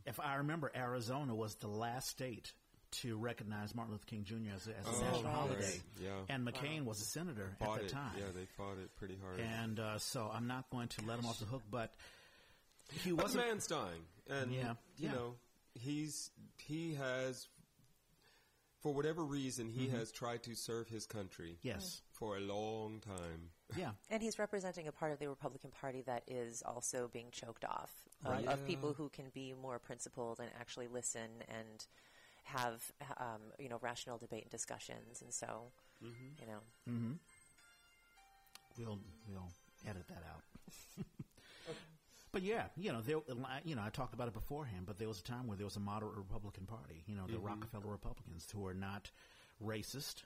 if 0.05 0.19
I 0.19 0.35
remember, 0.35 0.71
Arizona 0.75 1.33
was 1.35 1.55
the 1.55 1.67
last 1.67 2.09
state 2.09 2.53
to 3.01 3.17
recognize 3.17 3.73
Martin 3.75 3.93
Luther 3.93 4.05
King 4.05 4.23
Jr. 4.23 4.35
as 4.55 4.67
a, 4.67 4.77
as 4.77 4.85
a 4.85 4.89
Oh, 4.89 5.03
national 5.05 5.23
right. 5.23 5.33
holiday. 5.33 5.81
Yeah. 6.01 6.09
And 6.29 6.47
McCain 6.47 6.85
was 6.85 7.01
a 7.01 7.05
senator 7.05 7.49
Fought 7.59 7.75
at 7.75 7.79
the 7.81 7.85
it. 7.87 7.91
time. 7.91 8.11
Yeah, 8.17 8.25
they 8.35 8.45
fought 8.57 8.77
it 8.83 8.95
pretty 8.97 9.17
hard. 9.21 9.39
And 9.39 9.79
uh, 9.79 9.97
so 9.99 10.29
I'm 10.33 10.47
not 10.47 10.69
going 10.69 10.87
to 10.89 11.05
let 11.05 11.19
him 11.19 11.25
off 11.25 11.39
the 11.39 11.45
hook, 11.45 11.63
but 11.71 11.93
he 13.03 13.11
But 13.11 13.23
wasn't. 13.25 13.45
man's 13.47 13.67
dying, 13.67 14.01
and 14.29 14.51
Yeah, 14.51 14.73
you 14.97 15.07
yeah. 15.09 15.11
know 15.13 15.35
he's 15.75 16.29
he 16.57 16.93
has, 16.95 17.47
for 18.81 18.93
whatever 18.93 19.23
reason, 19.23 19.69
he 19.69 19.87
has 19.89 20.11
tried 20.11 20.43
to 20.43 20.55
serve 20.55 20.87
his 20.87 21.05
country. 21.05 21.57
Mm-hmm. 21.59 21.67
Yes. 21.67 22.01
for 22.11 22.37
a 22.37 22.39
long 22.39 23.01
time. 23.05 23.49
Yeah. 23.75 23.89
And 24.11 24.21
he's 24.21 24.37
representing 24.37 24.87
a 24.87 24.91
part 24.91 25.13
of 25.13 25.17
the 25.19 25.27
Republican 25.27 25.71
Party 25.81 26.03
that 26.03 26.21
is 26.27 26.61
also 26.63 27.09
being 27.11 27.29
choked 27.31 27.65
off 27.65 27.91
of, 28.23 28.31
Right. 28.31 28.45
of 28.45 28.59
Yeah. 28.59 28.67
people 28.67 28.93
who 28.93 29.09
can 29.09 29.29
be 29.33 29.51
more 29.59 29.79
principled 29.79 30.39
and 30.39 30.47
actually 30.59 30.87
listen 30.87 31.41
and 31.47 31.87
have 32.43 32.91
um, 33.17 33.41
you 33.59 33.69
know 33.69 33.79
rational 33.81 34.17
debate 34.17 34.43
and 34.43 34.51
discussions. 34.51 35.21
And 35.21 35.33
so, 35.33 35.71
you 36.39 36.47
know, 36.47 36.59
We'll 38.77 38.99
we'll 39.29 39.49
edit 39.87 40.07
that 40.07 40.23
out. 40.29 41.05
but 42.31 42.41
yeah, 42.41 42.63
you 42.75 42.91
know, 42.91 43.01
there, 43.01 43.17
you 43.63 43.75
know, 43.75 43.81
I 43.85 43.89
talked 43.89 44.13
about 44.13 44.27
it 44.27 44.33
beforehand. 44.33 44.85
But 44.85 44.97
there 44.97 45.07
was 45.07 45.19
a 45.19 45.23
time 45.23 45.47
where 45.47 45.55
there 45.57 45.65
was 45.65 45.75
a 45.75 45.79
moderate 45.79 46.15
Republican 46.17 46.65
Party. 46.65 47.03
You 47.07 47.15
know, 47.15 47.23
the 47.27 47.37
Rockefeller 47.39 47.91
Republicans 47.91 48.47
who 48.53 48.61
were 48.61 48.73
not 48.73 49.11
racist. 49.63 50.23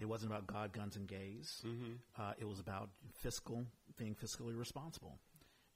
It 0.00 0.06
wasn't 0.08 0.30
about 0.30 0.46
God, 0.46 0.72
guns, 0.72 0.94
and 0.94 1.08
gays. 1.08 1.62
Uh, 2.22 2.32
it 2.38 2.46
was 2.46 2.60
about 2.60 2.90
fiscal 3.14 3.64
being 3.96 4.14
fiscally 4.14 4.56
responsible. 4.56 5.18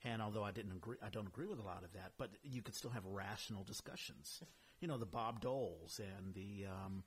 And 0.05 0.21
although 0.21 0.43
I 0.43 0.51
didn't 0.51 0.71
agree, 0.71 0.95
I 1.05 1.09
don't 1.09 1.27
agree 1.27 1.45
with 1.47 1.59
a 1.59 1.63
lot 1.63 1.83
of 1.83 1.91
that. 1.93 2.13
But 2.17 2.29
you 2.43 2.61
could 2.61 2.75
still 2.75 2.91
have 2.91 3.05
rational 3.05 3.63
discussions. 3.63 4.41
You 4.83 4.89
know, 4.89 4.97
the 4.97 5.05
Bob 5.05 5.39
Doles 5.39 5.99
and 5.99 6.33
the 6.33 6.65
um, 6.67 7.03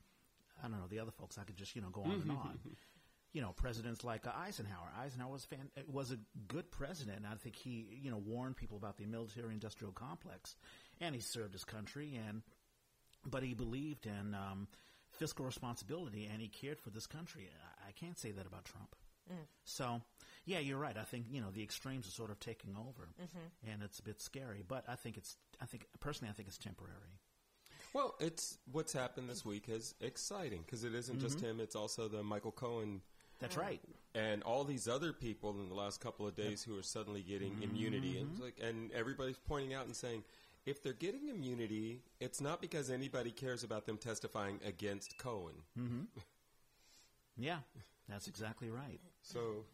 I 0.65 0.69
don't 0.69 0.79
know 0.81 0.87
the 0.89 1.01
other 1.01 1.11
folks. 1.11 1.37
I 1.37 1.43
could 1.45 1.57
just 1.57 1.77
you 1.77 1.83
know 1.83 1.91
go 1.91 2.05
on 2.05 2.13
and 2.23 2.31
on 2.31 2.59
you 3.37 3.43
know, 3.43 3.53
presidents 3.53 4.03
like 4.03 4.27
uh, 4.27 4.31
Eisenhower. 4.35 4.91
Eisenhower 4.99 5.31
was 5.31 5.45
fan- 5.45 5.71
uh, 5.77 5.83
was 5.93 6.11
a 6.11 6.17
good 6.49 6.71
president. 6.71 7.19
and 7.19 7.27
I 7.27 7.35
think 7.35 7.55
he, 7.55 7.87
you 8.03 8.11
know, 8.11 8.17
warned 8.17 8.57
people 8.57 8.79
about 8.79 8.97
the 8.97 9.05
military-industrial 9.05 9.93
complex, 9.93 10.57
and 11.03 11.15
he 11.15 11.21
served 11.21 11.53
his 11.53 11.65
country. 11.65 12.19
And 12.27 12.41
but 13.27 13.43
he 13.43 13.53
believed 13.53 14.07
in 14.07 14.35
um, 14.35 14.69
fiscal 15.11 15.45
responsibility, 15.45 16.27
and 16.33 16.41
he 16.41 16.49
cared 16.49 16.81
for 16.81 16.89
this 16.89 17.07
country. 17.07 17.51
I, 17.85 17.89
I 17.89 17.93
can't 17.93 18.19
say 18.19 18.31
that 18.31 18.47
about 18.47 18.65
Trump. 18.65 18.97
So, 19.65 20.01
yeah, 20.47 20.61
you're 20.61 20.79
right. 20.79 20.97
I 20.97 21.03
think 21.05 21.27
you 21.31 21.43
know 21.43 21.51
the 21.53 21.63
extremes 21.63 22.09
are 22.09 22.13
sort 22.13 22.31
of 22.31 22.41
taking 22.41 22.75
over, 22.75 23.09
and 23.71 23.83
it's 23.83 23.99
a 23.99 24.03
bit 24.03 24.23
scary. 24.23 24.65
But 24.67 24.85
I 24.89 24.95
think 24.95 25.19
it's, 25.19 25.37
I 25.61 25.67
think 25.67 25.85
personally, 26.01 26.31
I 26.31 26.35
think 26.35 26.49
it's 26.49 26.57
temporary. 26.57 27.21
Well, 27.93 28.15
it's 28.21 28.59
what's 28.73 28.93
happened 28.93 29.29
this 29.31 29.45
week 29.45 29.69
is 29.69 29.95
exciting 30.01 30.63
because 30.65 30.85
it 30.85 30.95
isn't 30.95 31.21
just 31.21 31.41
him; 31.41 31.61
it's 31.61 31.77
also 31.77 32.09
the 32.09 32.23
Michael 32.23 32.53
Cohen 32.53 33.01
That's 33.41 33.57
right. 33.57 33.81
and 34.15 34.43
all 34.43 34.65
these 34.65 34.87
other 34.89 35.13
people 35.13 35.51
in 35.51 35.69
the 35.69 35.75
last 35.75 36.01
couple 36.01 36.27
of 36.27 36.35
days 36.37 36.63
who 36.63 36.79
are 36.79 36.83
suddenly 36.83 37.23
getting 37.23 37.63
immunity, 37.63 38.19
and 38.19 38.31
it's 38.33 38.41
like, 38.41 38.57
and 38.63 38.93
everybody's 38.93 39.39
pointing 39.39 39.73
out 39.73 39.87
and 39.87 39.97
saying, 39.97 40.25
if 40.67 40.83
they're 40.83 40.93
getting 40.93 41.29
immunity, 41.29 42.01
it's 42.21 42.41
not 42.41 42.61
because 42.61 42.91
anybody 42.91 43.31
cares 43.31 43.63
about 43.65 43.87
them 43.87 43.97
testifying 43.99 44.59
against 44.67 45.17
Cohen. 45.19 45.55
Yeah, 47.39 47.59
that's 48.09 48.29
exactly 48.29 48.71
right. 48.71 49.01
So, 49.23 49.65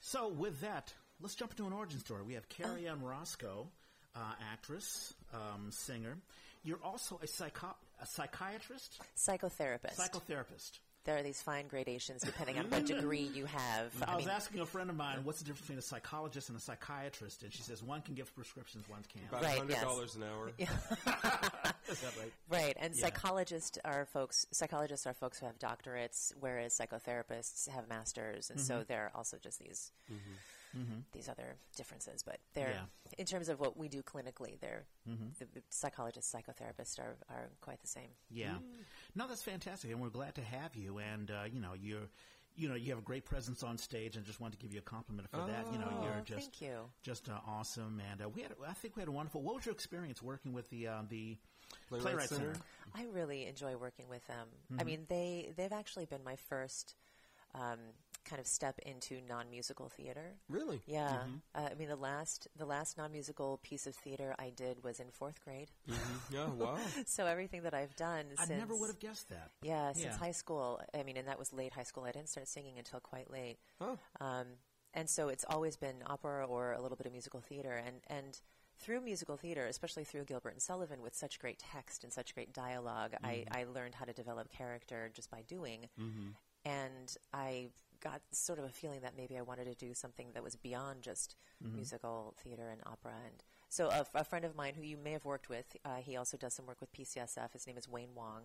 So 0.00 0.28
with 0.28 0.60
that, 0.62 0.92
let's 1.20 1.34
jump 1.34 1.52
into 1.52 1.66
an 1.66 1.72
origin 1.72 2.00
story. 2.00 2.22
We 2.24 2.34
have 2.34 2.48
Cary 2.48 2.88
Ann 2.88 3.00
Rosko, 3.00 3.68
uh, 4.16 4.18
actress, 4.52 5.14
um, 5.32 5.70
singer. 5.70 6.16
You're 6.62 6.80
also 6.84 7.18
a, 7.22 7.26
psycho- 7.26 7.76
a 8.02 8.06
psychiatrist, 8.06 9.00
psychotherapist. 9.16 9.96
psychotherapist. 9.96 10.78
there 11.04 11.16
are 11.16 11.22
these 11.22 11.40
fine 11.40 11.66
gradations 11.68 12.20
depending 12.22 12.58
on 12.58 12.66
what 12.68 12.84
degree 12.84 13.30
you 13.34 13.46
have. 13.46 13.92
I, 14.06 14.12
I 14.12 14.16
was 14.16 14.26
mean, 14.26 14.34
asking 14.34 14.60
a 14.60 14.66
friend 14.66 14.90
of 14.90 14.96
mine, 14.96 15.20
what's 15.24 15.38
the 15.38 15.44
difference 15.44 15.62
between 15.62 15.78
a 15.78 15.82
psychologist 15.82 16.50
and 16.50 16.58
a 16.58 16.60
psychiatrist? 16.60 17.42
And 17.42 17.50
she 17.52 17.62
says 17.62 17.82
one 17.82 18.02
can 18.02 18.14
give 18.14 18.34
prescriptions, 18.34 18.86
one 18.88 19.00
can't. 19.12 19.26
about 19.30 19.42
Right, 19.42 19.56
hundred 19.56 19.72
yes. 19.72 19.82
dollars 19.82 20.16
an 20.16 20.24
hour. 20.24 20.50
Is 20.58 22.00
that 22.00 22.12
right? 22.18 22.32
Right, 22.50 22.76
and 22.78 22.94
Yeah. 22.94 23.00
psychologists 23.06 23.78
are 23.84 24.04
folks. 24.04 24.46
Psychologists 24.52 25.06
are 25.06 25.14
folks 25.14 25.38
who 25.40 25.46
have 25.46 25.58
doctorates, 25.58 26.32
whereas 26.38 26.76
psychotherapists 26.78 27.68
have 27.68 27.88
masters, 27.88 28.50
and 28.50 28.58
Mm-hmm. 28.58 28.66
so 28.66 28.84
there 28.86 29.04
are 29.04 29.12
also 29.14 29.38
just 29.42 29.58
these 29.60 29.90
these 31.12 31.28
other 31.28 31.56
differences. 31.76 32.22
But 32.22 32.38
they're 32.54 32.68
Yeah. 32.70 32.74
Mm-hmm. 32.76 33.20
in 33.20 33.26
terms 33.26 33.48
of 33.48 33.60
what 33.60 33.76
we 33.76 33.88
do 33.88 34.02
clinically, 34.02 34.58
they're 34.60 34.84
the, 35.06 35.44
the 35.54 35.62
psychologists, 35.70 36.32
psychotherapists 36.34 36.98
are, 36.98 37.16
are 37.28 37.48
quite 37.60 37.80
the 37.80 37.88
same. 37.88 38.10
Yeah. 38.30 38.54
No, 39.14 39.26
that's 39.26 39.42
fantastic, 39.42 39.90
and 39.90 40.00
we're 40.00 40.08
glad 40.10 40.34
to 40.36 40.42
have 40.42 40.76
you. 40.76 40.98
And 40.98 41.30
uh, 41.30 41.44
you 41.52 41.60
know, 41.60 41.72
you're, 41.74 42.08
you 42.56 42.68
know, 42.68 42.74
you 42.76 42.90
have 42.90 42.98
a 42.98 43.02
great 43.02 43.24
presence 43.24 43.62
on 43.62 43.78
stage, 43.78 44.16
and 44.16 44.24
just 44.24 44.40
want 44.40 44.52
to 44.52 44.58
give 44.58 44.72
you 44.72 44.78
a 44.78 44.82
compliment 44.82 45.28
for 45.30 45.38
that. 45.46 45.66
You 45.72 45.78
know, 45.78 45.88
Oh, 45.98 46.04
you're 46.04 46.22
just 46.24 46.52
thank 46.52 46.62
you. 46.62 46.78
just 47.02 47.28
uh, 47.28 47.38
awesome. 47.46 48.00
And 48.10 48.22
uh, 48.22 48.28
we 48.28 48.42
had, 48.42 48.52
I 48.66 48.72
think 48.74 48.96
we 48.96 49.00
had 49.00 49.08
a 49.08 49.12
wonderful. 49.12 49.42
What 49.42 49.56
was 49.56 49.66
your 49.66 49.72
experience 49.74 50.22
working 50.22 50.52
with 50.52 50.68
the 50.70 50.86
uh, 50.88 51.02
the 51.08 51.36
Playwright 51.88 52.04
Playwright 52.04 52.28
Center? 52.28 52.54
Center? 52.54 52.64
I 52.94 53.04
really 53.12 53.46
enjoy 53.46 53.76
working 53.76 54.08
with 54.08 54.26
them. 54.26 54.46
Mm-hmm. 54.72 54.80
I 54.80 54.84
mean, 54.84 55.06
they 55.08 55.52
they've 55.56 55.72
actually 55.72 56.04
been 56.06 56.22
my 56.24 56.36
first 56.36 56.94
um, 57.54 57.78
kind 58.30 58.40
of 58.40 58.46
step 58.46 58.78
into 58.86 59.20
non 59.28 59.50
musical 59.50 59.88
theater. 59.88 60.36
Really? 60.48 60.80
Yeah, 60.86 61.08
Mm-hmm. 61.10 61.36
uh, 61.56 61.68
I 61.72 61.74
mean 61.74 61.88
the 61.88 61.96
last 61.96 62.46
the 62.56 62.64
last 62.64 62.96
non 62.96 63.10
musical 63.12 63.58
piece 63.62 63.86
of 63.88 63.94
theater 63.96 64.34
I 64.38 64.50
did 64.50 64.84
was 64.84 65.00
in 65.00 65.10
fourth 65.10 65.44
grade. 65.44 65.70
Mhm. 65.88 65.96
Yeah. 66.30 66.46
Wow. 66.60 66.78
so 67.06 67.26
everything 67.26 67.62
that 67.64 67.74
I've 67.74 67.96
done 67.96 68.26
I 68.38 68.44
since 68.44 68.58
never 68.60 68.76
would 68.76 68.88
have 68.88 69.00
guessed 69.00 69.28
that. 69.30 69.50
yeah 69.62 69.92
since 69.92 70.04
Yeah. 70.04 70.16
high 70.16 70.32
school. 70.32 70.80
I 70.94 71.02
mean, 71.02 71.16
and 71.16 71.26
that 71.28 71.38
was 71.38 71.52
late 71.52 71.72
high 71.72 71.82
school. 71.82 72.04
I 72.04 72.12
didn't 72.12 72.28
start 72.28 72.46
singing 72.48 72.78
until 72.78 73.00
quite 73.00 73.30
late. 73.30 73.58
Oh. 73.80 73.98
Um, 74.20 74.46
and 74.94 75.08
so 75.10 75.28
it's 75.28 75.44
always 75.48 75.76
been 75.76 75.96
opera 76.06 76.46
or 76.46 76.72
a 76.72 76.80
little 76.80 76.96
bit 76.96 77.06
of 77.06 77.12
musical 77.12 77.40
theater. 77.40 77.74
And, 77.84 77.96
and 78.08 78.40
through 78.78 79.00
musical 79.02 79.36
theater, 79.36 79.66
especially 79.66 80.04
through 80.04 80.24
Gilbert 80.24 80.50
and 80.50 80.62
Sullivan, 80.62 81.00
with 81.02 81.14
such 81.14 81.38
great 81.38 81.58
text 81.58 82.02
and 82.02 82.12
such 82.12 82.34
great 82.34 82.52
dialog 82.52 83.12
I, 83.22 83.44
I 83.52 83.64
learned 83.64 83.94
how 83.94 84.04
to 84.06 84.12
develop 84.12 84.48
character 84.50 85.10
just 85.12 85.30
by 85.30 85.42
doing. 85.42 85.88
And 86.64 87.16
I 87.32 87.68
got 88.00 88.20
sort 88.32 88.58
of 88.58 88.64
a 88.64 88.68
feeling 88.70 89.00
that 89.02 89.16
maybe 89.16 89.36
I 89.38 89.42
wanted 89.42 89.64
to 89.66 89.74
do 89.74 89.94
something 89.94 90.28
that 90.34 90.42
was 90.42 90.56
beyond 90.56 91.02
just 91.02 91.36
musical 91.74 92.34
theater 92.42 92.68
and 92.70 92.80
opera. 92.86 93.12
And 93.26 93.42
so 93.68 93.88
a, 93.90 94.04
a 94.14 94.24
friend 94.24 94.44
of 94.44 94.54
mine 94.56 94.74
who 94.74 94.82
you 94.82 94.96
may 94.96 95.12
have 95.12 95.24
worked 95.24 95.48
with, 95.48 95.76
uh, 95.84 95.96
he 95.96 96.16
also 96.16 96.36
does 96.36 96.54
some 96.54 96.66
work 96.66 96.80
with 96.80 96.92
PCSF. 96.92 97.52
His 97.52 97.66
name 97.66 97.76
is 97.76 97.88
Wayne 97.88 98.14
Wong. 98.14 98.42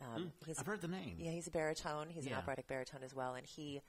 Um, 0.00 0.32
he's 0.46 0.58
I've 0.58 0.66
heard 0.66 0.80
the 0.80 0.88
name. 0.88 1.16
yeah, 1.18 1.30
he's 1.30 1.46
a 1.46 1.50
baritone. 1.50 2.08
He's 2.10 2.26
Yeah. 2.26 2.32
an 2.32 2.38
operatic 2.38 2.66
baritone 2.66 3.02
as 3.04 3.14
well, 3.14 3.34
and 3.34 3.46
he 3.46 3.80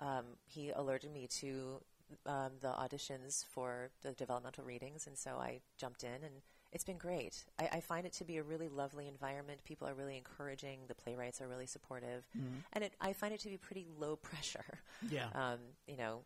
um, 0.00 0.24
he 0.46 0.70
alerted 0.70 1.12
me 1.12 1.26
to 1.28 1.80
um, 2.26 2.52
the 2.60 2.68
auditions 2.68 3.44
for 3.46 3.90
the 4.02 4.12
developmental 4.12 4.64
readings, 4.64 5.06
and 5.06 5.16
so 5.16 5.36
I 5.38 5.60
jumped 5.78 6.02
in, 6.04 6.22
and 6.24 6.42
it's 6.74 6.84
been 6.84 6.98
great. 6.98 7.44
I, 7.58 7.68
I 7.74 7.80
find 7.80 8.04
it 8.04 8.12
to 8.14 8.24
be 8.24 8.36
a 8.38 8.42
really 8.42 8.68
lovely 8.68 9.06
environment. 9.06 9.60
People 9.64 9.88
are 9.88 9.94
really 9.94 10.16
encouraging. 10.16 10.80
The 10.88 10.94
playwrights 10.94 11.40
are 11.40 11.46
really 11.46 11.66
supportive, 11.66 12.26
and 12.72 12.84
it, 12.84 12.94
I 13.00 13.12
find 13.12 13.32
it 13.32 13.40
to 13.40 13.48
be 13.48 13.56
pretty 13.56 13.86
low 13.98 14.16
pressure. 14.30 14.80
Yeah. 15.08 15.28
Um, 15.34 15.58
you 15.86 15.96
know, 15.96 16.22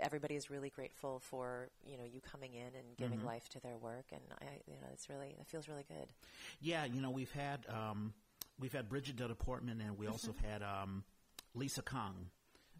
everybody 0.00 0.34
is 0.34 0.50
really 0.50 0.70
grateful 0.70 1.20
for 1.20 1.68
you 1.86 1.96
know 1.96 2.04
you 2.04 2.20
coming 2.20 2.54
in 2.54 2.74
and 2.74 2.96
giving 2.96 3.24
life 3.24 3.48
to 3.50 3.60
their 3.60 3.76
work, 3.76 4.06
and 4.10 4.22
I 4.40 4.46
you 4.66 4.80
know 4.80 4.88
it's 4.92 5.08
really 5.08 5.36
it 5.38 5.46
feels 5.46 5.68
really 5.68 5.84
good. 5.86 6.08
Yeah, 6.60 6.86
you 6.86 7.00
know, 7.00 7.10
we've 7.10 7.32
had 7.32 7.66
um, 7.68 8.14
we've 8.58 8.72
had 8.72 8.88
Bridget 8.88 9.16
Dutta 9.16 9.38
Portman, 9.38 9.80
and 9.80 9.98
we 9.98 10.06
also 10.06 10.28
have 10.28 10.50
had 10.50 10.62
um, 10.62 11.04
Lisa 11.54 11.82
Kong 11.82 12.30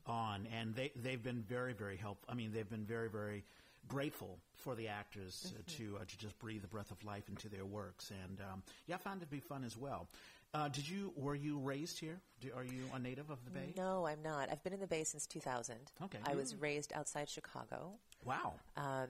on, 0.06 0.48
and 0.58 0.74
they 0.74 0.90
they've 0.96 1.22
been 1.22 1.42
very 1.42 1.74
very 1.74 1.96
helpful. 1.96 2.28
I 2.30 2.34
mean, 2.34 2.52
they've 2.52 2.68
been 2.68 2.86
very 2.86 3.10
very 3.10 3.44
grateful 3.88 4.38
for 4.54 4.74
the 4.74 4.88
actors 4.88 5.52
uh, 5.56 5.62
to 5.76 5.96
uh, 6.00 6.04
to 6.06 6.18
just 6.18 6.38
breathe 6.38 6.62
the 6.62 6.68
breath 6.68 6.90
of 6.90 7.02
life 7.04 7.28
into 7.28 7.48
their 7.48 7.64
works, 7.66 8.10
and 8.24 8.40
um, 8.40 8.62
yeah, 8.86 8.94
I 8.96 8.98
found 8.98 9.22
it 9.22 9.26
to 9.26 9.30
be 9.30 9.40
fun 9.40 9.64
as 9.64 9.76
well. 9.76 10.08
Uh, 10.54 10.68
did 10.68 10.88
you 10.88 11.12
were 11.16 11.34
you 11.34 11.58
raised 11.58 11.98
here? 11.98 12.20
Do, 12.40 12.48
are 12.56 12.64
you 12.64 12.84
a 12.94 12.98
native 12.98 13.28
of 13.30 13.44
the 13.44 13.50
Bay? 13.50 13.72
No, 13.76 14.06
I'm 14.06 14.22
not. 14.22 14.50
I've 14.50 14.62
been 14.62 14.72
in 14.72 14.80
the 14.80 14.86
Bay 14.86 15.02
since 15.02 15.26
2000. 15.26 15.76
Okay. 16.04 16.18
I 16.24 16.34
was 16.36 16.54
raised 16.54 16.92
outside 16.92 17.28
Chicago, 17.28 17.94
Wow. 18.24 18.54
um, 18.76 19.08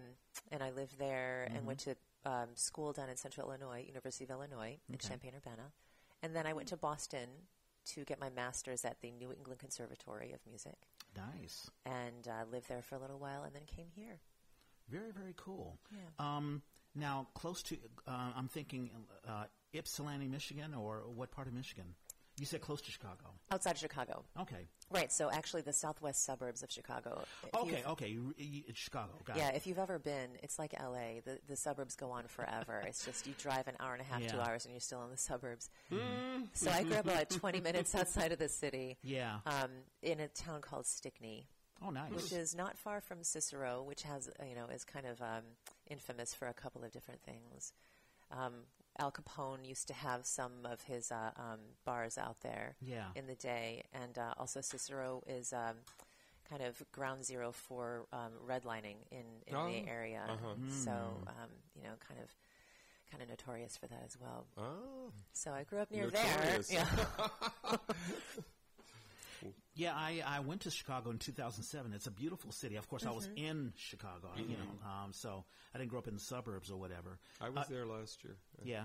and 0.51 0.63
I 0.63 0.71
lived 0.71 0.99
there 0.99 1.49
and 1.55 1.67
went 1.67 1.81
to 1.81 1.97
um, 2.25 2.49
school 2.55 2.93
down 2.95 3.11
in 3.11 3.17
Central 3.17 3.49
Illinois, 3.49 3.85
University 3.87 4.25
of 4.25 4.31
Illinois 4.31 4.79
in 4.89 4.95
Okay. 4.95 5.09
Champaign 5.09 5.33
Urbana, 5.37 5.71
and 6.23 6.35
then 6.35 6.47
I 6.47 6.55
went 6.55 6.69
to 6.69 6.79
Boston 6.79 7.29
to 7.93 8.05
get 8.05 8.19
my 8.19 8.31
master's 8.31 8.83
at 8.87 9.03
the 9.03 9.11
New 9.11 9.31
England 9.31 9.61
Conservatory 9.61 10.33
of 10.33 10.41
Music, 10.47 10.77
Nice. 11.15 11.71
and 11.85 12.27
uh, 12.27 12.45
lived 12.51 12.71
there 12.71 12.81
for 12.81 12.95
a 12.95 12.99
little 12.99 13.19
while, 13.19 13.43
and 13.43 13.55
then 13.55 13.65
came 13.67 13.89
here. 13.95 14.19
Very 14.89 15.13
very 15.13 15.35
cool. 15.37 15.79
Yeah. 15.91 15.99
Um, 16.19 16.63
now 16.95 17.27
close 17.35 17.63
to 17.65 17.77
uh, 18.07 18.31
I'm 18.37 18.49
thinking 18.49 18.91
uh, 19.29 19.45
Ypsilanti, 19.73 20.29
Michigan, 20.29 20.75
or 20.75 21.03
what 21.15 21.31
part 21.31 21.47
of 21.49 21.55
Michigan? 21.55 21.95
You 22.37 22.47
said 22.47 22.61
close 22.63 22.81
to 22.83 22.91
Chicago. 22.91 23.31
Outside 23.53 23.73
of 23.73 23.79
Chicago, 23.79 24.25
Okay. 24.41 24.67
right? 24.91 25.13
So 25.13 25.31
actually, 25.31 25.63
the 25.63 25.73
southwest 25.73 26.25
suburbs 26.25 26.65
of 26.65 26.71
Chicago. 26.73 27.23
Okay. 27.55 27.85
Okay. 27.87 28.19
It's 28.37 28.77
Chicago. 28.77 29.13
Got 29.25 29.37
Yeah, 29.37 29.51
it. 29.51 29.55
if 29.57 29.69
you've 29.69 29.79
ever 29.79 30.01
been, 30.01 30.31
it's 30.43 30.59
like 30.59 30.75
LA. 30.81 31.21
The 31.25 31.39
the 31.47 31.55
suburbs 31.55 31.95
go 31.95 32.11
on 32.11 32.27
forever. 32.27 32.83
it's 32.89 33.05
just 33.05 33.29
you 33.29 33.35
drive 33.39 33.69
an 33.69 33.77
hour 33.79 33.93
and 33.93 34.03
a 34.03 34.05
half, 34.05 34.27
two 34.27 34.41
hours, 34.41 34.65
and 34.65 34.73
you're 34.75 34.81
still 34.81 35.05
in 35.05 35.11
the 35.13 35.17
suburbs. 35.17 35.71
So 36.55 36.71
I 36.73 36.83
grew 36.83 36.97
up 36.97 37.05
about 37.07 37.31
20 37.31 37.61
minutes 37.61 37.95
outside 38.01 38.33
of 38.33 38.41
the 38.41 38.49
city, 38.49 38.99
Yeah. 39.05 39.39
um, 39.47 39.71
in 40.03 40.19
a 40.19 40.27
town 40.27 40.61
called 40.61 40.87
Stickney, 40.87 41.47
oh, 41.83 41.91
nice. 41.91 42.11
which 42.13 42.33
is 42.33 42.55
not 42.55 42.77
far 42.77 43.01
from 43.01 43.23
Cicero, 43.23 43.83
which 43.83 44.03
has 44.03 44.29
uh, 44.29 44.45
you 44.45 44.55
know 44.55 44.67
is 44.67 44.85
kind 44.85 45.07
of 45.07 45.21
um, 45.23 45.43
infamous 45.89 46.35
for 46.35 46.49
a 46.49 46.55
couple 46.55 46.85
of 46.85 46.93
different 46.93 47.23
things. 47.23 47.73
Um, 48.31 48.53
Al 48.99 49.11
Capone 49.13 49.67
used 49.67 49.89
to 49.89 49.95
have 49.95 50.25
some 50.25 50.65
of 50.65 50.83
his 50.83 51.11
uh, 51.11 51.31
um, 51.37 51.59
bars 51.85 52.17
out 52.17 52.41
there 52.43 52.77
Yeah. 52.81 53.07
in 53.17 53.27
the 53.27 53.35
day, 53.35 53.83
and 53.93 54.17
uh, 54.19 54.35
also 54.39 54.61
Cicero 54.61 55.23
is 55.27 55.53
um, 55.53 55.77
kind 56.49 56.63
of 56.63 56.83
ground 56.93 57.25
zero 57.25 57.51
for 57.53 58.07
um, 58.13 58.33
redlining 58.47 58.97
in, 59.11 59.25
in 59.47 59.57
Oh, 59.57 59.67
the 59.67 59.89
area. 59.89 60.23
uh-huh. 60.29 60.55
So 60.69 60.91
um, 61.27 61.51
you 61.75 61.83
know, 61.83 61.95
kind 62.09 62.21
of 62.21 62.29
kind 63.11 63.23
of 63.23 63.29
notorious 63.29 63.77
for 63.77 63.87
that 63.89 64.03
as 64.05 64.17
well. 64.21 64.47
Oh, 64.57 65.13
So 65.33 65.53
I 65.53 65.65
grew 65.65 65.79
up 65.81 65.91
near 65.91 66.05
Notorious. 66.07 66.69
there. 66.69 66.87
Yeah. 67.65 67.77
Yeah, 69.75 69.93
I, 69.95 70.23
I 70.27 70.41
went 70.41 70.63
to 70.63 70.71
Chicago 70.71 71.11
in 71.11 71.19
2007. 71.19 71.93
It's 71.93 72.07
a 72.07 72.11
beautiful 72.11 72.53
city. 72.53 72.77
Of 72.77 72.89
course, 72.89 73.05
I 73.07 73.11
was 73.11 73.27
Mm-hmm. 73.27 73.45
in 73.45 73.73
Chicago, 73.77 74.29
you 74.37 74.57
know, 74.57 74.89
um, 74.89 75.13
so 75.13 75.45
I 75.75 75.79
didn't 75.79 75.91
grow 75.91 75.99
up 75.99 76.09
in 76.09 76.15
the 76.15 76.21
suburbs 76.21 76.71
or 76.71 76.77
whatever. 76.77 77.19
I 77.41 77.49
was 77.51 77.65
Uh, 77.65 77.71
there 77.71 77.87
last 77.87 78.23
year. 78.25 78.37
I 78.61 78.65
Yeah. 78.69 78.85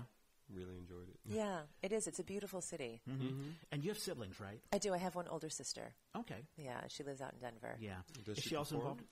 really 0.52 0.76
enjoyed 0.78 1.08
it. 1.08 1.18
yeah, 1.26 1.60
it 1.82 1.92
is. 1.92 2.06
It's 2.08 2.18
a 2.18 2.24
beautiful 2.24 2.60
city. 2.60 3.00
hmm 3.06 3.50
And 3.70 3.84
you 3.84 3.90
have 3.90 3.98
siblings, 3.98 4.40
right? 4.40 4.60
I 4.72 4.78
do. 4.78 4.92
I 4.92 4.98
have 4.98 5.14
one 5.14 5.28
older 5.28 5.48
sister. 5.48 5.94
Okay. 6.16 6.44
Yeah, 6.56 6.80
she 6.88 7.04
lives 7.04 7.20
out 7.20 7.32
in 7.34 7.38
Denver. 7.40 7.76
Yeah. 7.80 8.02
Does 8.24 8.38
Is 8.38 8.42
she 8.44 8.50
she 8.50 8.56
also 8.56 8.74
involved? 8.76 9.02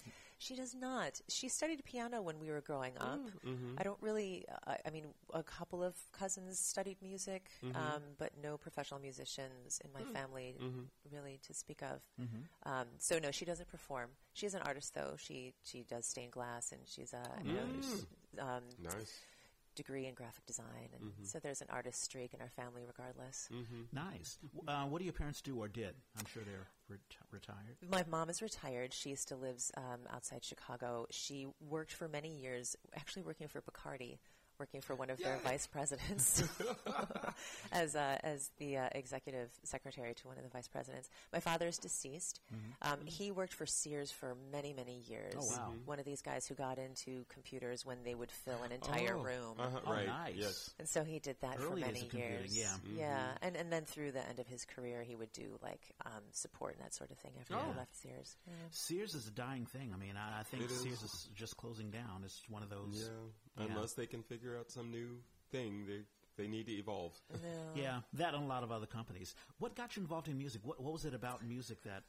She 0.40 0.55
does 0.55 0.74
not. 0.74 1.20
She 1.29 1.48
studied 1.48 1.85
piano 1.85 2.22
when 2.22 2.38
we 2.38 2.48
were 2.48 2.61
growing 2.61 2.92
up. 3.01 3.18
Mm-hmm. 3.44 3.74
I 3.77 3.83
don't 3.83 4.01
really. 4.01 4.44
Uh, 4.66 4.74
I 4.87 4.90
mean, 4.90 5.07
a 5.35 5.42
couple 5.42 5.83
of 5.83 5.94
cousins 6.12 6.59
studied 6.61 6.96
music, 7.03 7.51
Mm-hmm. 7.64 7.77
um, 7.77 8.03
but 8.18 8.31
no 8.40 8.57
professional 8.57 9.01
musicians 9.01 9.81
in 9.85 9.90
my 9.92 10.03
Mm. 10.03 10.12
family, 10.12 10.57
Mm-hmm. 10.62 10.83
really 11.12 11.40
to 11.46 11.53
speak 11.55 11.83
of. 11.83 12.01
Mm-hmm. 12.20 12.70
Um, 12.72 12.87
so 12.98 13.18
no, 13.18 13.31
she 13.33 13.44
doesn't 13.44 13.68
perform. 13.68 14.11
She's 14.33 14.55
an 14.55 14.62
artist, 14.62 14.94
though. 14.94 15.14
She 15.18 15.55
she 15.64 15.83
does 15.83 16.07
stained 16.07 16.33
glass, 16.33 16.70
and 16.72 16.81
she's 16.87 17.12
a 17.12 17.24
you 17.44 17.55
know, 17.55 17.66
nice. 17.74 18.07
um, 18.38 18.62
Nice. 18.81 19.20
Degree 19.78 20.04
in 20.06 20.12
graphic 20.14 20.44
design, 20.44 20.90
and 20.92 21.02
Mm-hmm. 21.08 21.24
so 21.24 21.38
there's 21.38 21.62
an 21.62 21.68
artist 21.70 22.02
streak 22.02 22.34
in 22.34 22.40
our 22.42 22.50
family, 22.50 22.82
regardless. 22.86 23.48
Mm-hmm. 23.50 23.82
Nice. 23.92 24.38
Uh, 24.66 24.84
what 24.84 24.98
do 24.98 25.04
your 25.04 25.14
parents 25.14 25.40
do 25.40 25.56
or 25.56 25.68
did? 25.68 25.94
I'm 26.18 26.26
sure 26.26 26.42
they're 26.44 26.68
ret- 26.90 27.16
retired. 27.30 27.76
My 27.90 28.04
mom 28.10 28.28
is 28.28 28.42
retired. 28.42 28.92
She 28.92 29.14
still 29.14 29.38
lives 29.38 29.72
um, 29.76 30.00
outside 30.12 30.44
Chicago. 30.44 31.06
She 31.10 31.46
worked 31.60 31.92
for 31.92 32.08
many 32.08 32.28
years, 32.36 32.76
actually 32.94 33.22
working 33.22 33.48
for 33.48 33.62
Bacardi, 33.62 34.18
working 34.59 34.81
for 34.81 34.94
one 34.94 35.11
of 35.11 35.18
their 35.18 35.38
vice 35.44 35.66
presidents 35.66 36.42
as 37.73 37.94
uh, 37.94 38.18
as 38.23 38.51
the 38.59 38.77
uh, 38.79 38.88
executive 38.92 39.51
secretary 39.62 40.14
to 40.14 40.29
one 40.29 40.37
of 40.37 40.42
the 40.42 40.49
vice 40.51 40.68
presidents. 40.68 41.09
My 41.33 41.40
father 41.40 41.66
is 41.68 41.79
deceased. 41.79 42.40
Um, 42.83 42.99
he 43.05 43.31
worked 43.31 43.55
for 43.55 43.66
Sears 43.66 44.11
for 44.11 44.37
many 44.53 44.73
many 44.73 45.01
years. 45.09 45.35
Oh, 45.38 45.57
wow. 45.57 45.73
One 45.87 45.99
of 45.99 46.05
these 46.05 46.23
guys 46.23 46.47
who 46.47 46.55
got 46.55 46.79
into 46.79 47.25
computers 47.29 47.85
when 47.87 47.99
they 48.05 48.14
would 48.14 48.31
fill 48.31 48.62
an 48.64 48.73
entire 48.73 49.16
Oh, 49.16 49.23
room. 49.23 49.55
Uh-huh, 49.59 49.79
Oh, 49.87 49.92
right. 49.92 50.07
nice. 50.07 50.35
Yes. 50.37 50.71
And 50.79 50.88
so 50.88 51.05
he 51.05 51.18
did 51.18 51.37
that 51.40 51.59
for 51.59 51.66
Early 51.73 51.83
days 51.83 51.92
many 51.92 52.01
of 52.05 52.09
computing, 52.11 52.38
years. 52.40 52.59
yeah. 52.59 52.77
yeah, 52.97 53.27
and 53.42 53.57
and 53.57 53.73
then 53.73 53.85
through 53.85 54.12
the 54.12 54.27
end 54.29 54.38
of 54.38 54.47
his 54.47 54.64
career, 54.64 55.03
he 55.03 55.14
would 55.16 55.33
do 55.33 55.59
like 55.62 55.81
um, 56.05 56.23
support 56.33 56.75
and 56.75 56.85
that 56.85 56.94
sort 56.94 57.11
of 57.11 57.18
thing 57.18 57.33
after 57.40 57.55
Oh. 57.55 57.71
he 57.73 57.79
left 57.79 57.97
Sears. 57.97 58.37
Yeah. 58.47 58.53
Sears 58.71 59.14
is 59.14 59.27
a 59.27 59.31
dying 59.31 59.66
thing. 59.66 59.92
I 59.94 59.97
mean, 59.99 60.14
I, 60.16 60.40
I 60.40 60.42
think 60.44 60.64
It 60.64 60.71
is. 60.71 60.81
Sears 60.81 61.03
is 61.03 61.29
just 61.35 61.57
closing 61.57 61.90
down. 61.90 62.23
It's 62.25 62.42
one 62.49 62.62
of 62.62 62.71
those. 62.71 62.94
Yeah. 63.09 63.09
Yeah. 63.59 63.66
Unless 63.75 63.94
they 63.94 64.07
can 64.07 64.23
figure 64.23 64.57
out 64.59 64.71
some 64.71 64.90
new 64.90 65.18
thing, 65.51 65.85
they 65.87 66.03
they 66.37 66.49
need 66.49 66.66
to 66.66 66.73
evolve. 66.73 67.12
No. 67.42 67.49
Yeah, 67.75 68.01
that 68.14 68.35
and 68.35 68.44
a 68.44 68.47
lot 68.47 68.62
of 68.62 68.73
other 68.73 68.87
companies. 68.87 69.35
What 69.59 69.75
got 69.75 69.97
you 69.97 70.03
involved 70.03 70.29
in 70.29 70.38
music? 70.38 70.61
What, 70.64 70.81
what 70.81 70.92
was 70.92 71.05
it 71.05 71.14
about 71.14 71.44
music 71.44 71.83
that, 71.85 72.03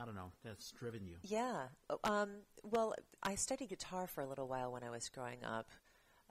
I 0.00 0.04
don't 0.04 0.14
know, 0.14 0.30
that's 0.44 0.70
driven 0.72 1.06
you? 1.06 1.16
Yeah. 1.22 1.68
Um, 2.04 2.30
well, 2.62 2.94
I 3.22 3.34
studied 3.34 3.68
guitar 3.70 4.06
for 4.06 4.20
a 4.22 4.26
little 4.26 4.46
while 4.46 4.72
when 4.72 4.82
I 4.82 4.90
was 4.90 5.08
growing 5.08 5.44
up. 5.44 5.68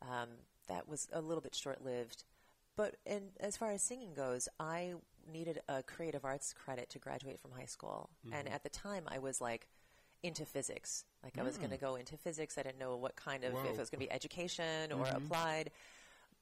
Um, 0.02 0.30
that 0.68 0.88
was 0.88 1.08
a 1.14 1.22
little 1.22 1.42
bit 1.42 1.56
short 1.56 1.84
lived. 1.84 2.24
But 2.76 2.98
in, 3.06 3.30
as 3.40 3.58
far 3.58 3.72
as 3.72 3.82
singing 3.82 4.14
goes, 4.14 4.48
I 4.60 4.94
needed 5.32 5.62
a 5.68 5.82
creative 5.84 6.26
arts 6.26 6.54
credit 6.54 6.90
to 6.92 7.00
graduate 7.00 7.40
from 7.40 7.52
high 7.52 7.66
school. 7.66 8.10
And 8.32 8.48
at 8.50 8.64
the 8.64 8.70
time, 8.70 9.04
I 9.08 9.20
was 9.20 9.40
like 9.42 9.68
into 10.24 10.46
physics. 10.46 11.06
Like 11.26 11.38
I 11.38 11.44
was 11.44 11.58
going 11.58 11.72
to 11.72 11.78
go 11.78 11.96
into 11.96 12.16
physics. 12.18 12.58
I 12.58 12.62
didn't 12.64 12.80
know 12.80 12.96
what 12.96 13.16
kind 13.18 13.44
of, 13.44 13.54
if 13.72 13.72
it 13.76 13.80
was 13.80 13.90
going 13.90 14.00
to 14.00 14.06
be 14.08 14.12
education 14.12 14.92
or 14.94 15.06
applied. 15.18 15.72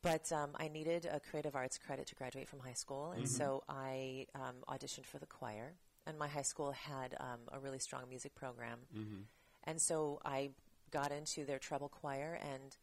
But 0.02 0.30
um, 0.34 0.50
I 0.56 0.68
needed 0.68 1.08
a 1.10 1.20
creative 1.22 1.56
arts 1.56 1.78
credit 1.78 2.08
to 2.08 2.16
graduate 2.16 2.50
from 2.50 2.60
high 2.60 2.74
school, 2.74 3.12
and 3.12 3.24
so 3.30 3.64
I 3.70 4.28
um, 4.36 4.56
auditioned 4.68 5.06
for 5.06 5.18
the 5.18 5.26
choir. 5.26 5.76
And 6.06 6.20
my 6.20 6.28
high 6.28 6.42
school 6.42 6.74
had 6.74 7.16
um, 7.22 7.40
a 7.54 7.60
really 7.60 7.80
strong 7.80 8.10
music 8.10 8.36
program, 8.36 8.80
and 9.64 9.82
so 9.82 10.20
I 10.26 10.50
got 10.92 11.14
into 11.14 11.46
their 11.46 11.58
treble 11.60 11.88
choir. 11.88 12.38
And 12.54 12.76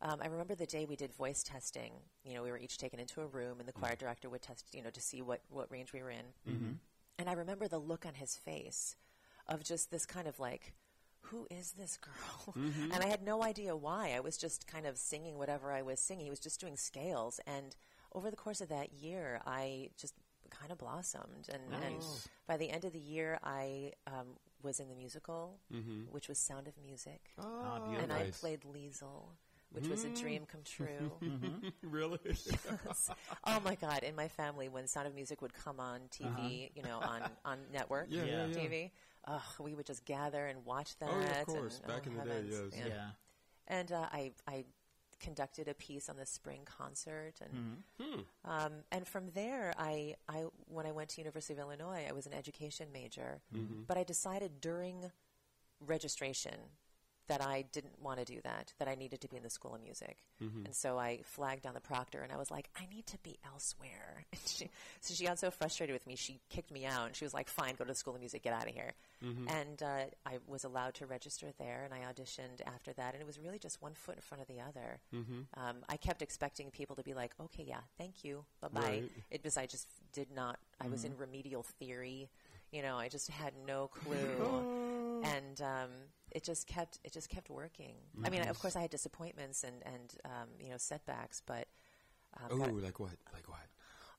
um, 0.00 0.20
I 0.22 0.28
remember 0.28 0.54
the 0.54 0.66
day 0.66 0.84
we 0.84 0.94
did 0.94 1.12
voice 1.12 1.42
testing. 1.42 1.94
You 2.24 2.34
know, 2.34 2.44
we 2.44 2.52
were 2.52 2.58
each 2.58 2.78
taken 2.78 3.00
into 3.00 3.20
a 3.22 3.26
room, 3.26 3.58
and 3.58 3.66
the 3.66 3.72
choir 3.72 3.96
director 3.96 4.30
would 4.30 4.42
test, 4.42 4.66
you 4.72 4.82
know, 4.84 4.90
to 4.90 5.00
see 5.00 5.22
what 5.22 5.40
what 5.50 5.68
range 5.72 5.92
we 5.92 6.00
were 6.00 6.10
in. 6.10 6.26
And 7.18 7.28
I 7.28 7.32
remember 7.32 7.66
the 7.66 7.78
look 7.78 8.06
on 8.06 8.14
his 8.14 8.36
face 8.36 8.94
of 9.48 9.64
just 9.64 9.90
this 9.90 10.06
kind 10.06 10.28
of 10.28 10.38
like, 10.38 10.72
who 11.26 11.46
is 11.50 11.72
this 11.72 11.98
girl? 11.98 12.54
Mm-hmm. 12.64 12.92
And 12.92 13.02
I 13.02 13.06
had 13.08 13.22
no 13.22 13.42
idea 13.42 13.74
why. 13.74 14.12
I 14.14 14.20
was 14.20 14.36
just 14.36 14.68
kind 14.68 14.86
of 14.86 14.96
singing 14.96 15.38
whatever 15.38 15.72
I 15.72 15.82
was 15.82 15.98
singing. 15.98 16.26
He 16.26 16.30
was 16.30 16.38
just 16.38 16.60
doing 16.60 16.76
scales. 16.76 17.40
And 17.46 17.74
over 18.12 18.30
the 18.30 18.36
course 18.36 18.60
of 18.60 18.68
that 18.68 18.92
year, 18.92 19.40
I 19.44 19.90
just 19.96 20.14
kind 20.50 20.70
of 20.70 20.78
blossomed. 20.78 21.48
And, 21.52 21.62
and 21.84 22.02
by 22.46 22.56
the 22.56 22.70
end 22.70 22.84
of 22.84 22.92
the 22.92 23.00
year, 23.00 23.38
I 23.42 23.92
um, 24.06 24.36
was 24.62 24.80
in 24.80 24.88
the 24.88 24.94
musical, 24.94 25.58
mm-hmm. 25.72 26.02
which 26.10 26.28
was 26.28 26.38
Sound 26.38 26.68
of 26.68 26.74
Music. 26.80 27.32
Oh, 27.38 27.82
beautiful. 27.86 28.02
and 28.02 28.12
I 28.12 28.30
played 28.30 28.60
Liesel, 28.62 29.28
which 29.72 29.88
was 29.88 30.04
a 30.04 30.08
mm. 30.08 30.20
dream 30.20 30.46
come 30.50 30.62
true. 30.64 31.12
Mm-hmm. 31.22 31.68
really? 31.82 32.18
yes. 32.24 33.10
oh 33.44 33.60
my 33.64 33.74
God! 33.74 34.02
In 34.02 34.14
my 34.14 34.28
family, 34.28 34.68
when 34.68 34.86
Sound 34.86 35.06
of 35.06 35.14
Music 35.14 35.42
would 35.42 35.54
come 35.54 35.80
on 35.80 36.00
TV, 36.10 36.26
uh-huh. 36.26 36.48
you 36.74 36.82
know, 36.82 36.98
on 36.98 37.22
on 37.44 37.58
network 37.72 38.06
Yeah, 38.08 38.24
yeah, 38.24 38.46
yeah. 38.46 38.88
TV, 39.26 39.34
ugh, 39.34 39.42
we 39.60 39.74
would 39.74 39.86
just 39.86 40.04
gather 40.04 40.46
and 40.46 40.64
watch 40.64 40.96
that. 40.98 41.10
Oh, 41.12 41.20
yeah, 41.20 41.40
of 41.40 41.46
course. 41.46 41.78
and, 41.84 41.86
Back 41.92 42.02
oh, 42.06 42.10
in 42.10 42.16
the 42.16 42.24
day, 42.24 42.42
yes. 42.50 42.82
Yeah. 42.86 43.10
And 43.66 43.92
uh, 43.92 44.06
I 44.12 44.32
I 44.46 44.64
conducted 45.20 45.68
a 45.68 45.74
piece 45.74 46.08
on 46.08 46.16
the 46.16 46.26
spring 46.26 46.60
concert, 46.64 47.34
and 47.40 47.82
Hmm. 48.00 48.20
um, 48.44 48.72
and 48.92 49.06
from 49.06 49.30
there, 49.30 49.72
I 49.78 50.16
I 50.28 50.44
when 50.66 50.86
I 50.86 50.92
went 50.92 51.10
to 51.10 51.20
University 51.20 51.54
of 51.54 51.60
Illinois, 51.60 52.04
I 52.08 52.12
was 52.12 52.26
an 52.26 52.34
education 52.34 52.88
major, 52.92 53.40
Mm-hmm. 53.54 53.82
but 53.86 53.96
I 53.96 54.04
decided 54.04 54.60
during 54.60 55.10
registration 55.80 56.54
that 57.28 57.40
I 57.40 57.64
didn't 57.72 58.02
want 58.02 58.18
to 58.18 58.24
do 58.24 58.40
that, 58.44 58.72
that 58.78 58.88
I 58.88 58.94
needed 58.94 59.20
to 59.22 59.28
be 59.28 59.36
in 59.36 59.42
the 59.42 59.50
School 59.50 59.74
of 59.74 59.82
Music. 59.82 60.18
Mm-hmm. 60.42 60.66
And 60.66 60.74
so 60.74 60.98
I 60.98 61.20
flagged 61.24 61.62
down 61.62 61.74
the 61.74 61.80
proctor 61.80 62.20
and 62.20 62.30
I 62.32 62.36
was 62.36 62.50
like, 62.50 62.68
I 62.76 62.86
need 62.94 63.06
to 63.06 63.18
be 63.18 63.38
elsewhere. 63.44 64.24
And 64.34 64.40
she, 64.46 64.68
so 65.00 65.14
she 65.14 65.24
got 65.24 65.38
so 65.38 65.50
frustrated 65.50 65.94
with 65.94 66.06
me, 66.06 66.16
she 66.16 66.40
kicked 66.50 66.70
me 66.70 66.84
out 66.84 67.06
and 67.06 67.16
she 67.16 67.24
was 67.24 67.32
like, 67.32 67.48
fine, 67.48 67.76
go 67.76 67.84
to 67.84 67.88
the 67.88 67.94
School 67.94 68.14
of 68.14 68.20
Music, 68.20 68.42
get 68.42 68.52
out 68.52 68.68
of 68.68 68.74
here. 68.74 68.94
Mm-hmm. 69.24 69.48
And 69.48 69.82
uh, 69.82 70.04
I 70.26 70.38
was 70.46 70.64
allowed 70.64 70.94
to 70.94 71.06
register 71.06 71.52
there 71.58 71.84
and 71.84 71.94
I 71.94 72.12
auditioned 72.12 72.60
after 72.66 72.92
that. 72.94 73.14
And 73.14 73.22
it 73.22 73.26
was 73.26 73.38
really 73.38 73.58
just 73.58 73.80
one 73.80 73.94
foot 73.94 74.16
in 74.16 74.22
front 74.22 74.42
of 74.42 74.48
the 74.48 74.60
other. 74.60 74.98
Mm-hmm. 75.14 75.60
Um, 75.62 75.76
I 75.88 75.96
kept 75.96 76.20
expecting 76.20 76.70
people 76.70 76.96
to 76.96 77.02
be 77.02 77.14
like, 77.14 77.32
okay, 77.40 77.64
yeah, 77.66 77.80
thank 77.96 78.24
you, 78.24 78.44
bye 78.60 78.68
bye. 78.68 78.80
Right. 78.80 79.10
It 79.30 79.44
was, 79.44 79.56
I 79.56 79.66
just 79.66 79.88
did 80.12 80.28
not, 80.34 80.58
I 80.80 80.88
was 80.88 81.04
in 81.04 81.16
remedial 81.16 81.62
theory. 81.62 82.28
You 82.72 82.82
know, 82.82 82.96
I 82.96 83.08
just 83.08 83.30
had 83.30 83.52
no 83.66 83.88
clue 83.88 85.22
and 85.24 85.60
um, 85.60 85.90
it 86.30 86.44
just 86.44 86.66
kept 86.66 86.98
it 87.04 87.12
just 87.12 87.28
kept 87.28 87.50
working. 87.50 87.94
I 88.24 88.30
mean, 88.30 88.40
mm-hmm. 88.40 88.50
of 88.50 88.58
course, 88.58 88.76
I 88.76 88.80
had 88.80 88.90
disappointments 88.90 89.64
and 89.64 89.82
and 89.84 90.14
um, 90.24 90.48
you 90.60 90.70
know 90.70 90.78
setbacks, 90.78 91.42
but 91.44 91.68
um, 92.36 92.60
Oh, 92.62 92.66
like 92.82 92.98
what? 92.98 93.16
Like 93.32 93.48
what? 93.48 93.66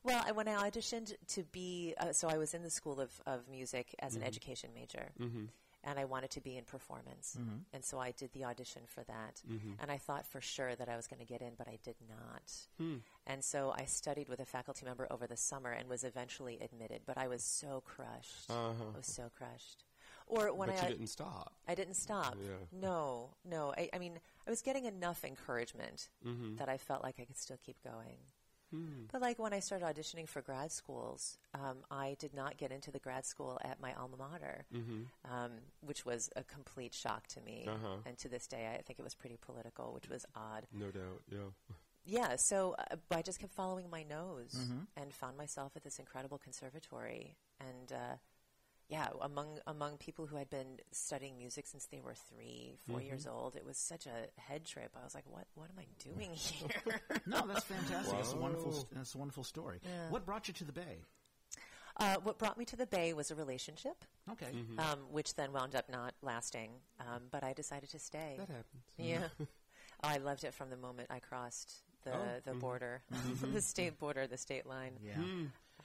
Well, 0.05 0.23
I, 0.25 0.31
when 0.33 0.47
I 0.47 0.69
auditioned 0.69 1.13
to 1.29 1.43
be, 1.51 1.95
uh, 1.97 2.13
so 2.13 2.27
I 2.27 2.37
was 2.37 2.53
in 2.53 2.61
the 2.61 2.69
School 2.69 3.01
of, 3.01 3.09
of 3.25 3.49
Music 3.49 3.95
as 3.99 4.13
an 4.13 4.21
mm-hmm. 4.21 4.27
education 4.27 4.69
major. 4.75 5.09
Mm-hmm. 5.19 5.45
And 5.87 5.99
I 5.99 6.05
wanted 6.05 6.31
to 6.31 6.41
be 6.41 6.57
in 6.57 6.63
performance. 6.63 7.37
And 7.71 7.85
so 7.85 7.99
I 7.99 8.09
did 8.09 8.31
the 8.33 8.45
audition 8.45 8.81
for 8.87 9.03
that. 9.03 9.43
And 9.83 9.91
I 9.91 9.97
thought 9.97 10.25
for 10.25 10.41
sure 10.41 10.75
that 10.75 10.89
I 10.89 10.95
was 10.95 11.05
going 11.05 11.19
to 11.19 11.27
get 11.27 11.41
in, 11.41 11.51
but 11.59 11.67
I 11.67 11.77
did 11.83 11.93
not. 12.09 12.51
Hmm. 12.79 12.95
And 13.27 13.43
so 13.43 13.71
I 13.77 13.85
studied 13.85 14.27
with 14.27 14.39
a 14.39 14.45
faculty 14.45 14.83
member 14.83 15.05
over 15.11 15.27
the 15.27 15.37
summer 15.37 15.69
and 15.69 15.87
was 15.87 16.03
eventually 16.03 16.57
admitted. 16.59 17.01
But 17.05 17.19
I 17.19 17.27
was 17.27 17.43
so 17.43 17.83
crushed. 17.85 18.49
Uh-huh. 18.49 18.83
I 18.95 18.97
was 18.97 19.05
so 19.05 19.29
crushed. 19.37 19.83
Or 20.27 20.53
when 20.53 20.69
but 20.69 20.79
I 20.79 20.83
you 20.87 20.93
didn't 20.93 21.07
stop. 21.07 21.53
I 21.67 21.75
didn't 21.75 21.95
stop. 21.95 22.35
Yeah. 22.41 22.49
No, 22.71 23.29
no. 23.47 23.73
I, 23.77 23.89
I 23.93 23.99
mean, 23.99 24.19
I 24.47 24.49
was 24.49 24.61
getting 24.61 24.85
enough 24.85 25.23
encouragement 25.23 26.09
Mm-hmm. 26.25 26.55
that 26.57 26.67
I 26.69 26.77
felt 26.77 27.03
like 27.03 27.15
I 27.19 27.25
could 27.25 27.37
still 27.37 27.57
keep 27.63 27.77
going. 27.83 28.17
Hmm. 28.71 29.03
But 29.11 29.21
like 29.21 29.37
when 29.37 29.53
I 29.53 29.59
started 29.59 29.85
auditioning 29.85 30.27
for 30.27 30.41
grad 30.41 30.71
schools, 30.71 31.37
um, 31.53 31.77
I 31.91 32.15
did 32.17 32.33
not 32.33 32.57
get 32.57 32.71
into 32.71 32.89
the 32.89 32.97
grad 32.97 33.23
school 33.25 33.59
at 33.63 33.79
my 33.79 33.93
alma 33.93 34.17
mater, 34.17 34.65
um, 35.23 35.51
which 35.81 36.03
was 36.03 36.31
a 36.35 36.43
complete 36.43 36.93
shock 36.95 37.27
to 37.27 37.41
me. 37.41 37.65
Mm-hmm. 37.67 37.85
Uh-huh. 37.85 37.95
And 38.07 38.17
to 38.17 38.27
this 38.27 38.47
day, 38.47 38.67
I 38.73 38.81
think 38.81 38.97
it 38.97 39.03
was 39.03 39.13
pretty 39.13 39.37
political, 39.39 39.93
which 39.93 40.09
was 40.09 40.25
odd. 40.35 40.65
No 40.73 40.89
doubt. 40.89 41.21
Yeah. 41.31 41.37
Yeah, 42.07 42.35
so 42.37 42.75
uh, 42.91 42.95
I 43.11 43.21
just 43.21 43.39
kept 43.39 43.53
following 43.53 43.89
my 43.89 44.03
nose 44.03 44.55
and 44.95 45.11
found 45.13 45.37
myself 45.37 45.71
at 45.75 45.83
this 45.83 45.97
incredible 45.97 46.37
conservatory. 46.37 47.35
And 47.59 47.91
uh, 47.91 48.15
yeah, 48.87 49.07
among 49.21 49.59
among 49.65 49.97
people 49.97 50.25
who 50.27 50.35
had 50.35 50.49
been 50.49 50.79
studying 50.91 51.37
music 51.37 51.65
since 51.67 51.85
they 51.87 52.01
were 52.01 52.13
three, 52.13 52.77
4 52.89 53.01
years 53.01 53.25
old, 53.27 53.55
it 53.55 53.65
was 53.65 53.77
such 53.77 54.05
a 54.05 54.29
head 54.39 54.65
trip. 54.65 54.91
I 54.99 55.03
was 55.03 55.15
like, 55.15 55.25
"What? 55.27 55.47
What 55.55 55.69
am 55.69 55.79
I 55.79 55.85
doing 56.13 56.31
here?" 56.35 57.01
No, 57.25 57.45
that's 57.47 57.63
fantastic. 57.65 58.19
It's 58.19 58.33
a 58.33 58.37
wonderful. 58.37 58.87
That's 58.93 59.15
a 59.15 59.17
wonderful 59.17 59.43
story. 59.43 59.79
Yeah. 59.83 60.09
What 60.09 60.25
brought 60.25 60.47
you 60.47 60.53
to 60.55 60.63
the 60.63 60.71
Bay? 60.73 61.01
uh, 61.97 62.17
what 62.23 62.37
brought 62.37 62.57
me 62.57 62.65
to 62.65 62.75
the 62.75 62.85
Bay 62.85 63.13
was 63.13 63.31
a 63.31 63.35
relationship, 63.35 64.03
Okay. 64.31 64.47
Mm-hmm. 64.53 64.79
um, 64.79 64.99
which 65.11 65.33
then 65.35 65.53
wound 65.53 65.75
up 65.75 65.89
not 65.89 66.13
lasting. 66.21 66.71
Um, 66.99 67.23
but 67.31 67.41
I 67.43 67.53
decided 67.53 67.89
to 67.91 67.99
stay. 67.99 68.35
That 68.37 68.49
happens. 68.49 68.83
Yeah. 68.97 69.27
oh, 69.41 69.45
I 70.03 70.17
loved 70.17 70.43
it 70.43 70.53
from 70.53 70.69
the 70.69 70.75
moment 70.77 71.07
I 71.09 71.19
crossed 71.19 71.73
the, 72.03 72.11
Oh, 72.13 72.39
the 72.43 72.53
border, 72.53 73.01
the 73.41 73.61
state 73.61 73.97
border, 73.97 74.27
the 74.27 74.37
state 74.37 74.65
line. 74.67 74.99
Yeah. 75.01 75.15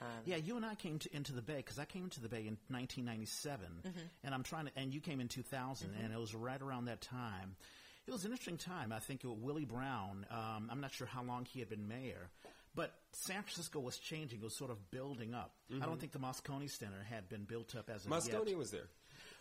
Hmm. 0.01 0.07
yeah, 0.25 0.37
you 0.37 0.57
and 0.57 0.65
I 0.65 0.75
came 0.75 0.99
to, 0.99 1.15
into 1.15 1.33
the 1.33 1.43
Bay 1.43 1.57
because 1.57 1.79
I 1.79 1.85
came 1.85 2.05
into 2.05 2.21
the 2.21 2.29
Bay 2.29 2.47
in 2.47 2.57
1997, 2.69 3.67
and 4.25 4.35
I'm 4.35 4.43
trying 4.43 4.67
to, 4.67 4.73
and 4.77 4.95
you 4.95 5.01
came 5.01 5.21
in 5.21 5.29
2000, 5.29 5.91
and 6.03 6.13
it 6.13 6.19
was 6.19 6.35
right 6.35 6.61
around 6.61 6.87
that 6.87 7.01
time. 7.01 7.55
It 8.07 8.13
was 8.13 8.25
an 8.25 8.33
interesting 8.33 8.57
time. 8.57 8.93
I 8.93 8.99
think 8.99 9.25
it, 9.25 9.31
Willie 9.31 9.67
Brown. 9.67 10.27
Um, 10.31 10.69
I'm 10.71 10.81
not 10.81 10.93
sure 10.93 11.07
how 11.07 11.23
long 11.23 11.45
he 11.45 11.61
had 11.61 11.69
been 11.69 11.87
mayor, 11.87 12.31
but 12.75 12.95
San 13.13 13.43
Francisco 13.43 13.79
was 13.79 13.99
changing. 13.99 14.41
It 14.41 14.45
was 14.45 14.57
sort 14.57 14.71
of 14.71 14.91
building 14.91 15.35
up. 15.35 15.53
I 15.75 15.85
don't 15.85 16.01
think 16.01 16.13
the 16.13 16.19
Moscone 16.19 16.69
Center 16.71 17.05
had 17.09 17.29
been 17.29 17.45
built 17.45 17.77
up 17.77 17.91
as 17.91 18.05
of 18.05 18.11
Moscone 18.11 18.49
yet. 18.49 18.59
was 18.59 18.71
there. 18.71 18.89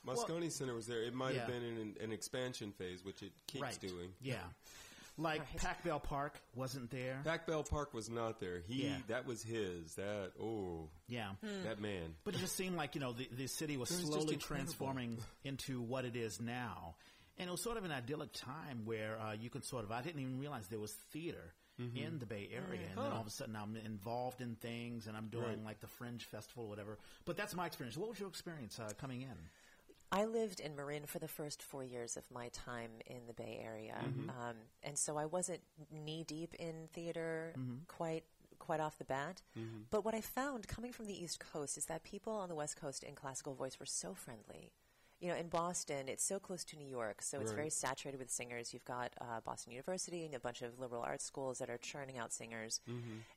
Moscone 0.05 0.51
Center 0.51 0.73
was 0.73 0.87
there. 0.87 1.03
It 1.03 1.13
might 1.13 1.35
have 1.35 1.47
been 1.47 1.63
in 1.63 1.77
an, 1.77 1.95
an 2.01 2.11
expansion 2.11 2.71
phase, 2.71 3.03
which 3.03 3.21
it 3.21 3.31
keeps 3.47 3.61
right. 3.61 3.79
doing. 3.79 4.09
Yeah, 4.21 4.35
like 5.19 5.41
Right. 5.41 5.57
Pac 5.57 5.83
Bell 5.83 5.99
Park 5.99 6.39
wasn't 6.55 6.89
there. 6.91 7.21
Pac 7.23 7.45
Bell 7.45 7.63
Park 7.63 7.93
was 7.93 8.09
not 8.09 8.39
there. 8.39 8.61
He 8.67 8.85
Yeah. 8.85 8.97
that 9.07 9.25
was 9.27 9.43
his. 9.43 9.95
That 9.95 10.31
oh 10.41 10.89
yeah. 11.07 11.31
that 11.65 11.79
man. 11.81 12.15
But 12.23 12.35
it 12.35 12.39
just 12.39 12.55
seemed 12.55 12.75
like 12.77 12.95
you 12.95 13.01
know 13.01 13.13
the, 13.13 13.27
the 13.31 13.47
city 13.47 13.77
was 13.77 13.91
It 13.91 13.97
was 14.01 14.05
slowly 14.05 14.37
transforming 14.37 15.17
into 15.43 15.81
what 15.81 16.05
it 16.05 16.15
is 16.15 16.39
now, 16.39 16.95
and 17.37 17.47
it 17.47 17.51
was 17.51 17.61
sort 17.63 17.77
of 17.77 17.83
an 17.85 17.91
idyllic 17.91 18.31
time 18.33 18.85
where 18.85 19.19
uh, 19.19 19.33
you 19.33 19.49
can 19.49 19.61
sort 19.61 19.83
of 19.83 19.91
I 19.91 20.01
didn't 20.01 20.21
even 20.21 20.39
realize 20.39 20.67
there 20.67 20.79
was 20.79 20.93
theater 21.11 21.53
in 21.95 22.19
the 22.19 22.25
Bay 22.25 22.49
Area, 22.51 22.87
and 22.89 22.97
then 22.97 23.11
all 23.13 23.21
of 23.21 23.27
a 23.27 23.29
sudden 23.29 23.55
I'm 23.55 23.77
involved 23.77 24.41
in 24.41 24.55
things, 24.55 25.07
and 25.07 25.15
I'm 25.15 25.27
doing 25.29 25.45
Right. 25.45 25.63
like 25.63 25.79
the 25.79 25.87
Fringe 25.87 26.25
Festival 26.25 26.65
or 26.65 26.67
whatever. 26.69 26.97
But 27.23 27.37
that's 27.37 27.55
my 27.55 27.67
experience. 27.67 27.95
What 27.95 28.09
was 28.09 28.19
your 28.19 28.27
experience 28.27 28.77
uh, 28.81 28.89
coming 28.99 29.21
in? 29.21 29.37
I 30.11 30.25
lived 30.25 30.59
in 30.59 30.75
Marin 30.75 31.05
for 31.05 31.19
the 31.19 31.27
first 31.27 31.61
four 31.61 31.83
years 31.83 32.17
of 32.17 32.23
my 32.31 32.49
time 32.49 32.89
in 33.05 33.27
the 33.27 33.33
Bay 33.33 33.61
Area, 33.63 33.95
um, 34.29 34.55
and 34.83 34.97
so 34.97 35.17
I 35.17 35.25
wasn't 35.25 35.61
knee 35.91 36.23
deep 36.23 36.55
in 36.55 36.87
theater 36.93 37.53
quite 37.87 38.23
quite 38.57 38.79
off 38.79 38.97
the 38.97 39.05
bat. 39.05 39.41
But 39.89 40.03
what 40.03 40.13
I 40.15 40.21
found 40.21 40.67
coming 40.67 40.91
from 40.91 41.05
the 41.05 41.23
East 41.23 41.39
Coast 41.39 41.77
is 41.77 41.85
that 41.85 42.03
people 42.03 42.33
on 42.33 42.49
the 42.49 42.55
West 42.55 42.75
Coast 42.75 43.03
in 43.03 43.15
classical 43.15 43.53
voice 43.53 43.79
were 43.79 43.85
so 43.85 44.13
friendly. 44.13 44.71
You 45.21 45.27
know, 45.29 45.35
in 45.35 45.47
Boston, 45.49 46.07
it's 46.07 46.23
so 46.23 46.39
close 46.39 46.63
to 46.65 46.77
New 46.77 46.87
York, 46.87 47.21
so 47.21 47.39
it's 47.41 47.51
very 47.57 47.69
saturated 47.69 48.19
with 48.19 48.29
singers. 48.31 48.73
You've 48.73 48.85
got 48.85 49.11
uh, 49.19 49.41
Boston 49.43 49.73
University 49.73 50.23
and 50.25 50.33
a 50.33 50.39
bunch 50.39 50.61
of 50.61 50.79
liberal 50.79 51.01
arts 51.01 51.25
schools 51.25 51.59
that 51.59 51.69
are 51.69 51.77
churning 51.77 52.17
out 52.17 52.31
singers, 52.31 52.79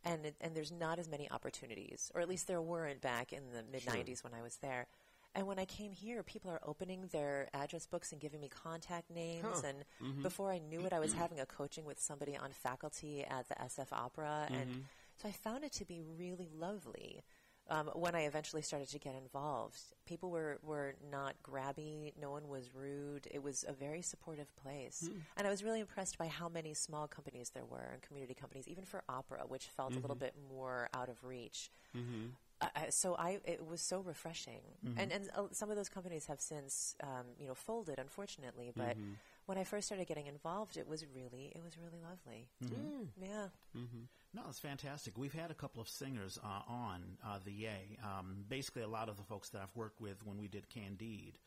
and 0.05 0.25
it, 0.27 0.37
and 0.41 0.55
there's 0.55 0.70
not 0.70 0.99
as 1.01 1.09
many 1.09 1.29
opportunities, 1.31 2.11
or 2.14 2.20
at 2.20 2.29
least 2.29 2.47
there 2.47 2.62
weren't 2.62 3.01
back 3.01 3.33
in 3.33 3.43
the 3.53 3.64
mid 3.70 3.83
'90s 4.05 4.23
when 4.23 4.33
I 4.33 4.43
was 4.43 4.57
there. 4.59 4.87
And 5.35 5.47
when 5.47 5.59
I 5.59 5.64
came 5.64 5.93
here, 5.93 6.22
people 6.22 6.51
are 6.51 6.61
opening 6.62 7.09
their 7.11 7.49
address 7.55 7.87
books 7.87 8.12
and 8.12 8.20
giving 8.20 8.41
me 8.41 8.49
contact 8.49 9.11
names. 9.11 9.45
Huh. 9.45 9.62
And 9.66 9.78
mm-hmm. 10.03 10.22
before 10.22 10.51
I 10.53 10.59
knew 10.59 10.80
it, 10.80 10.93
I 10.93 11.01
was 11.01 11.14
having 11.14 11.41
a 11.41 11.47
coaching 11.47 11.85
with 11.85 11.99
somebody 11.99 12.37
on 12.37 12.51
faculty 12.51 13.24
at 13.24 13.49
the 13.49 13.55
SF 13.55 13.93
Opera. 13.93 14.47
And 14.49 14.70
mm-hmm. 14.70 14.80
so 15.20 15.28
I 15.28 15.33
found 15.33 15.64
it 15.64 15.72
to 15.72 15.85
be 15.85 16.03
really 16.18 16.49
lovely. 16.55 17.22
Um, 17.70 17.91
when 17.95 18.14
I 18.14 18.22
eventually 18.22 18.61
started 18.61 18.89
to 18.89 18.99
get 18.99 19.14
involved, 19.14 19.78
people 20.05 20.30
were, 20.30 20.59
were 20.62 20.95
not 21.11 21.37
grabby. 21.43 22.12
No 22.20 22.30
one 22.30 22.49
was 22.49 22.74
rude. 22.74 23.28
It 23.30 23.43
was 23.43 23.64
a 23.66 23.72
very 23.72 24.03
supportive 24.03 24.55
place. 24.57 25.09
Hmm. 25.11 25.18
And 25.39 25.47
I 25.47 25.51
was 25.51 25.62
really 25.62 25.80
impressed 25.80 26.18
by 26.18 26.26
how 26.26 26.49
many 26.49 26.74
small 26.74 27.07
companies 27.07 27.51
there 27.55 27.64
were 27.64 27.89
and 27.93 28.03
community 28.03 28.35
companies, 28.35 28.68
even 28.68 28.85
for 28.85 29.03
opera, 29.09 29.45
which 29.47 29.66
felt 29.66 29.93
a 29.93 30.01
little 30.01 30.16
mm-hmm. 30.16 30.24
bit 30.24 30.35
more 30.51 30.89
out 30.93 31.09
of 31.09 31.24
reach. 31.24 31.70
I- 31.95 32.51
I- 32.77 32.91
so 32.91 33.15
I, 33.17 33.41
it 33.45 33.67
was 33.67 33.81
so 33.81 34.01
refreshing, 34.01 34.61
and 34.99 35.13
and 35.13 35.31
uh, 35.37 35.43
some 35.53 35.71
of 35.71 35.77
those 35.77 35.89
companies 35.89 36.27
have 36.27 36.41
since, 36.41 36.95
um, 37.03 37.27
you 37.39 37.47
know, 37.49 37.55
folded, 37.55 37.99
unfortunately. 37.99 38.73
But 38.77 38.97
when 39.47 39.59
I 39.59 39.65
first 39.65 39.87
started 39.87 40.07
getting 40.07 40.27
involved, 40.27 40.77
it 40.77 40.87
was 40.89 41.05
really, 41.15 41.53
it 41.55 41.63
was 41.65 41.77
really 41.79 42.01
lovely. 42.01 42.49
Yeah, 43.21 43.49
No, 44.35 44.43
it's 44.49 44.61
fantastic. 44.61 45.19
We've 45.19 45.33
had 45.33 45.51
a 45.51 45.55
couple 45.55 45.83
of 45.83 45.89
singers 45.89 46.39
uh, 46.43 46.63
on 46.73 47.03
uh, 47.27 47.39
the 47.45 47.53
Yay. 47.53 47.99
Um, 48.03 48.45
basically, 48.49 48.83
a 48.83 48.89
lot 48.89 49.09
of 49.09 49.17
the 49.17 49.25
folks 49.25 49.51
that 49.51 49.61
I've 49.63 49.77
worked 49.77 50.01
with 50.01 50.25
when 50.25 50.39
we 50.39 50.49
did 50.49 50.69
Candide, 50.71 51.39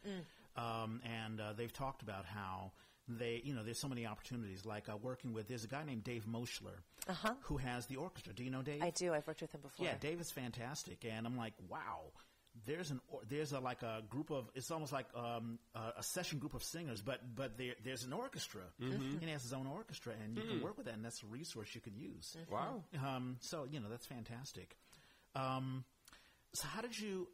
um, 0.57 1.01
and 1.03 1.39
uh, 1.41 1.53
they've 1.53 1.73
talked 1.73 2.01
about 2.01 2.25
how 2.25 2.71
they, 3.07 3.41
you 3.43 3.53
know, 3.53 3.63
there's 3.63 3.79
so 3.79 3.87
many 3.87 4.05
opportunities. 4.05 4.65
Like 4.65 4.89
uh, 4.89 4.97
working 4.97 5.33
with, 5.33 5.47
there's 5.47 5.63
a 5.63 5.67
guy 5.67 5.83
named 5.83 6.03
Dave 6.03 6.25
Moschler 6.25 6.77
Uh-huh. 7.07 7.33
who 7.41 7.57
has 7.57 7.85
the 7.87 7.97
orchestra. 7.97 8.33
Do 8.33 8.43
you 8.43 8.49
know 8.49 8.61
Dave? 8.61 8.81
I 8.81 8.89
do. 8.89 9.13
I've 9.13 9.27
worked 9.27 9.41
with 9.41 9.53
him 9.53 9.61
before. 9.61 9.85
Yeah, 9.85 9.93
Dave 9.99 10.19
is 10.19 10.31
fantastic, 10.31 11.05
and 11.09 11.25
I'm 11.27 11.37
like, 11.37 11.53
wow. 11.69 12.01
There's 12.65 12.89
an 12.89 13.01
or, 13.09 13.19
there's 13.27 13.51
a 13.51 13.59
like 13.59 13.83
a 13.83 14.01
group 14.09 14.31
of 14.31 14.49
it's 14.55 14.71
almost 14.71 14.93
like 14.93 15.07
um, 15.13 15.59
a, 15.75 15.95
a 15.99 16.03
session 16.03 16.39
group 16.39 16.53
of 16.53 16.63
singers, 16.63 17.01
but 17.01 17.19
but 17.35 17.57
there, 17.57 17.73
there's 17.83 18.05
an 18.05 18.13
orchestra, 18.13 18.61
and 18.79 19.21
he 19.21 19.29
has 19.29 19.43
his 19.43 19.51
own 19.51 19.67
orchestra, 19.67 20.13
and 20.23 20.37
you 20.37 20.43
can 20.43 20.61
work 20.61 20.77
with 20.77 20.85
that, 20.85 20.95
and 20.95 21.03
that's 21.03 21.21
a 21.21 21.25
resource 21.25 21.75
you 21.75 21.81
can 21.81 21.97
use. 21.97 22.37
Wow. 22.49 22.81
Um, 23.05 23.35
so 23.41 23.67
you 23.69 23.81
know 23.81 23.89
that's 23.89 24.05
fantastic. 24.05 24.77
Um, 25.35 25.83
so 26.53 26.65
how 26.69 26.79
did 26.81 26.97
you? 26.97 27.27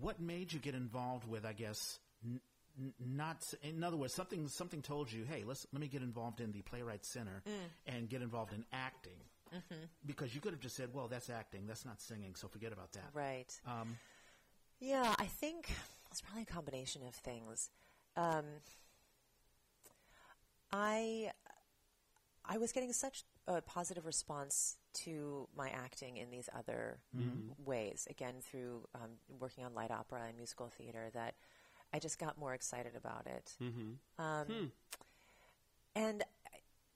What 0.00 0.20
made 0.20 0.52
you 0.52 0.60
get 0.60 0.76
involved 0.76 1.26
with? 1.28 1.44
I 1.44 1.52
guess 1.52 1.98
n- 2.24 2.40
n- 2.80 2.94
not. 2.98 3.44
In 3.62 3.84
other 3.84 3.96
words, 3.96 4.14
something 4.14 4.48
something 4.48 4.80
told 4.82 5.12
you, 5.12 5.24
hey, 5.24 5.44
let's 5.46 5.66
let 5.72 5.80
me 5.80 5.88
get 5.88 6.02
involved 6.02 6.40
in 6.40 6.52
the 6.52 6.62
Playwright 6.62 7.04
Center 7.04 7.42
and 7.86 8.08
get 8.08 8.22
involved 8.22 8.52
in 8.52 8.64
acting. 8.72 9.18
Because 10.06 10.32
you 10.34 10.40
could 10.40 10.52
have 10.52 10.60
just 10.60 10.76
said, 10.76 10.90
well, 10.94 11.08
that's 11.08 11.28
acting, 11.28 11.66
that's 11.66 11.84
not 11.84 12.00
singing, 12.00 12.36
so 12.36 12.46
forget 12.48 12.72
about 12.72 12.92
that. 12.92 13.10
Right. 13.12 13.52
Um, 13.66 13.98
Yeah, 14.78 15.12
I 15.18 15.26
think 15.26 15.70
it's 16.10 16.20
probably 16.20 16.42
a 16.42 16.46
combination 16.46 17.02
of 17.06 17.14
things. 17.16 17.68
Um, 18.16 18.44
I 20.72 21.32
I 22.44 22.58
was 22.58 22.72
getting 22.72 22.92
such 22.92 23.24
a 23.46 23.60
positive 23.60 24.06
response 24.06 24.76
to 24.92 25.48
my 25.56 25.70
acting 25.70 26.16
in 26.16 26.30
these 26.30 26.48
other 26.56 26.98
ways, 27.64 28.06
again 28.10 28.34
through 28.40 28.86
um, 28.94 29.10
working 29.38 29.64
on 29.64 29.74
light 29.74 29.90
opera 29.90 30.22
and 30.28 30.36
musical 30.36 30.68
theater, 30.68 31.10
that 31.14 31.34
I 31.92 31.98
just 31.98 32.18
got 32.18 32.38
more 32.38 32.54
excited 32.54 32.92
about 32.96 33.26
it. 33.26 33.56
Um, 34.18 34.72
And 35.96 36.22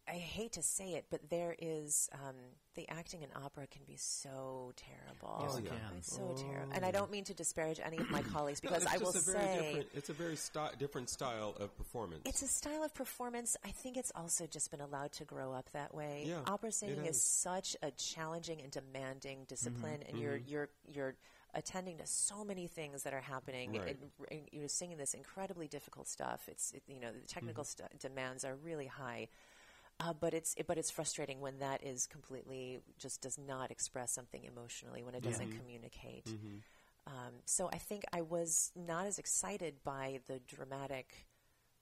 I, 0.09 0.13
I 0.13 0.17
hate 0.17 0.53
to 0.53 0.63
say 0.63 0.93
it, 0.93 1.07
but 1.11 1.31
there 1.31 1.57
is 1.59 2.09
um, 2.15 2.37
the 2.77 2.89
acting 2.89 3.23
in 3.23 3.29
opera 3.35 3.67
can 3.67 3.83
be 3.87 3.97
so 3.97 4.73
terrible. 4.77 5.41
Yes, 5.43 5.57
it 5.59 5.67
can. 5.67 5.97
It's 5.99 6.15
so 6.15 6.35
terrible. 6.37 6.73
And 6.75 6.85
I 6.85 6.93
don't 6.93 7.11
mean 7.11 7.25
to 7.25 7.35
disparage 7.35 7.81
any 7.85 7.99
of 7.99 8.09
my 8.11 8.23
colleagues 8.35 8.61
because 8.61 8.85
it's 8.85 8.95
I 8.95 8.99
will 8.99 9.09
a 9.09 9.13
very 9.13 9.23
say 9.45 9.57
different, 9.67 9.87
it's 9.95 10.11
a 10.11 10.13
very 10.13 10.37
sty- 10.37 10.71
different 10.79 11.11
style 11.11 11.57
of 11.59 11.77
performance. 11.77 12.23
it's 12.25 12.43
a 12.43 12.47
style 12.47 12.85
of 12.85 12.95
performance. 12.95 13.57
I 13.65 13.71
think 13.71 13.97
it's 13.97 14.13
also 14.15 14.47
just 14.47 14.71
been 14.71 14.81
allowed 14.81 15.11
to 15.13 15.25
grow 15.25 15.53
up 15.53 15.69
that 15.73 15.93
way. 15.95 16.25
Yeah, 16.29 16.37
Opera 16.47 16.71
singing 16.71 17.05
has. 17.07 17.17
is 17.17 17.23
such 17.23 17.77
a 17.83 17.91
challenging 17.93 18.61
and 18.61 18.71
demanding 18.71 19.45
discipline, 19.49 20.03
and 20.09 20.19
you're 20.19 20.39
Mm-hmm. 20.39 20.51
you're 20.53 20.69
you're 20.93 21.15
attending 21.55 21.99
to 21.99 22.07
so 22.07 22.45
many 22.45 22.67
things 22.67 23.03
that 23.05 23.15
are 23.15 23.21
happening. 23.21 23.73
Right. 23.73 23.97
And, 24.01 24.11
and 24.31 24.49
you're 24.53 24.69
singing 24.69 24.97
this 24.99 25.15
incredibly 25.15 25.69
difficult 25.69 26.09
stuff. 26.09 26.49
It's 26.49 26.73
it, 26.73 26.83
you 26.87 27.01
know 27.01 27.13
the 27.13 27.27
technical 27.27 27.65
Mm-hmm. 27.65 27.85
st- 27.85 28.01
demands 28.01 28.45
are 28.45 28.57
really 28.57 28.87
high. 28.87 29.29
Uh, 30.01 30.13
but 30.13 30.35
it's 30.35 30.55
it, 30.57 30.67
but 30.67 30.77
it's 30.77 30.91
frustrating 30.91 31.41
when 31.41 31.59
that 31.61 31.85
is 31.85 32.07
completely 32.09 32.81
just 32.99 33.21
does 33.21 33.39
not 33.39 33.71
express 33.71 34.11
something 34.13 34.43
emotionally 34.45 35.03
when 35.05 35.15
it 35.15 35.23
doesn't 35.23 35.53
communicate. 35.59 36.27
Um, 37.07 37.35
so 37.45 37.69
I 37.73 37.79
think 37.79 38.05
I 38.13 38.23
was 38.23 38.73
not 38.75 39.07
as 39.07 39.19
excited 39.19 39.75
by 39.85 40.21
the 40.27 40.41
dramatic 40.41 41.27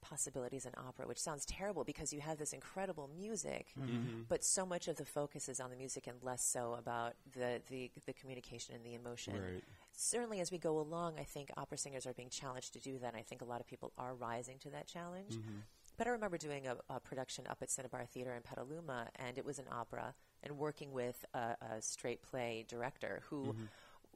possibilities 0.02 0.66
in 0.66 0.72
opera, 0.76 1.06
which 1.06 1.20
sounds 1.20 1.46
terrible 1.46 1.84
because 1.84 2.12
you 2.12 2.20
have 2.20 2.36
this 2.36 2.52
incredible 2.52 3.08
music, 3.16 3.68
mm-hmm. 3.80 3.90
Mm-hmm. 3.90 4.20
but 4.28 4.44
so 4.44 4.66
much 4.66 4.88
of 4.88 4.96
the 4.96 5.04
focus 5.04 5.48
is 5.48 5.60
on 5.60 5.70
the 5.70 5.76
music 5.76 6.06
and 6.06 6.16
less 6.22 6.44
so 6.44 6.76
about 6.78 7.14
the, 7.32 7.62
the, 7.70 7.90
the 8.04 8.12
communication 8.12 8.74
and 8.74 8.84
the 8.84 8.94
emotion. 8.94 9.34
Right. 9.34 9.64
Certainly, 9.92 10.40
as 10.40 10.50
we 10.52 10.58
go 10.58 10.78
along, 10.78 11.14
I 11.18 11.24
think 11.24 11.50
opera 11.56 11.78
singers 11.78 12.06
are 12.06 12.12
being 12.12 12.28
challenged 12.28 12.72
to 12.74 12.80
do 12.80 12.98
that. 12.98 13.08
And 13.08 13.16
I 13.16 13.22
think 13.22 13.40
a 13.40 13.44
lot 13.46 13.60
of 13.60 13.66
people 13.66 13.92
are 13.96 14.14
rising 14.14 14.58
to 14.60 14.70
that 14.70 14.86
challenge. 14.86 15.34
Mm-hmm. 15.34 15.60
But 15.96 16.06
I 16.06 16.10
remember 16.10 16.38
doing 16.38 16.66
a, 16.66 16.76
a 16.88 17.00
production 17.00 17.46
up 17.48 17.58
at 17.62 17.70
Cinnabar 17.70 18.04
Theater 18.06 18.34
in 18.34 18.42
Petaluma, 18.42 19.08
and 19.16 19.38
it 19.38 19.44
was 19.44 19.58
an 19.58 19.66
opera, 19.70 20.14
and 20.42 20.58
working 20.58 20.92
with 20.92 21.24
a, 21.34 21.56
a 21.60 21.80
straight 21.80 22.22
play 22.22 22.64
director 22.66 23.22
who 23.28 23.54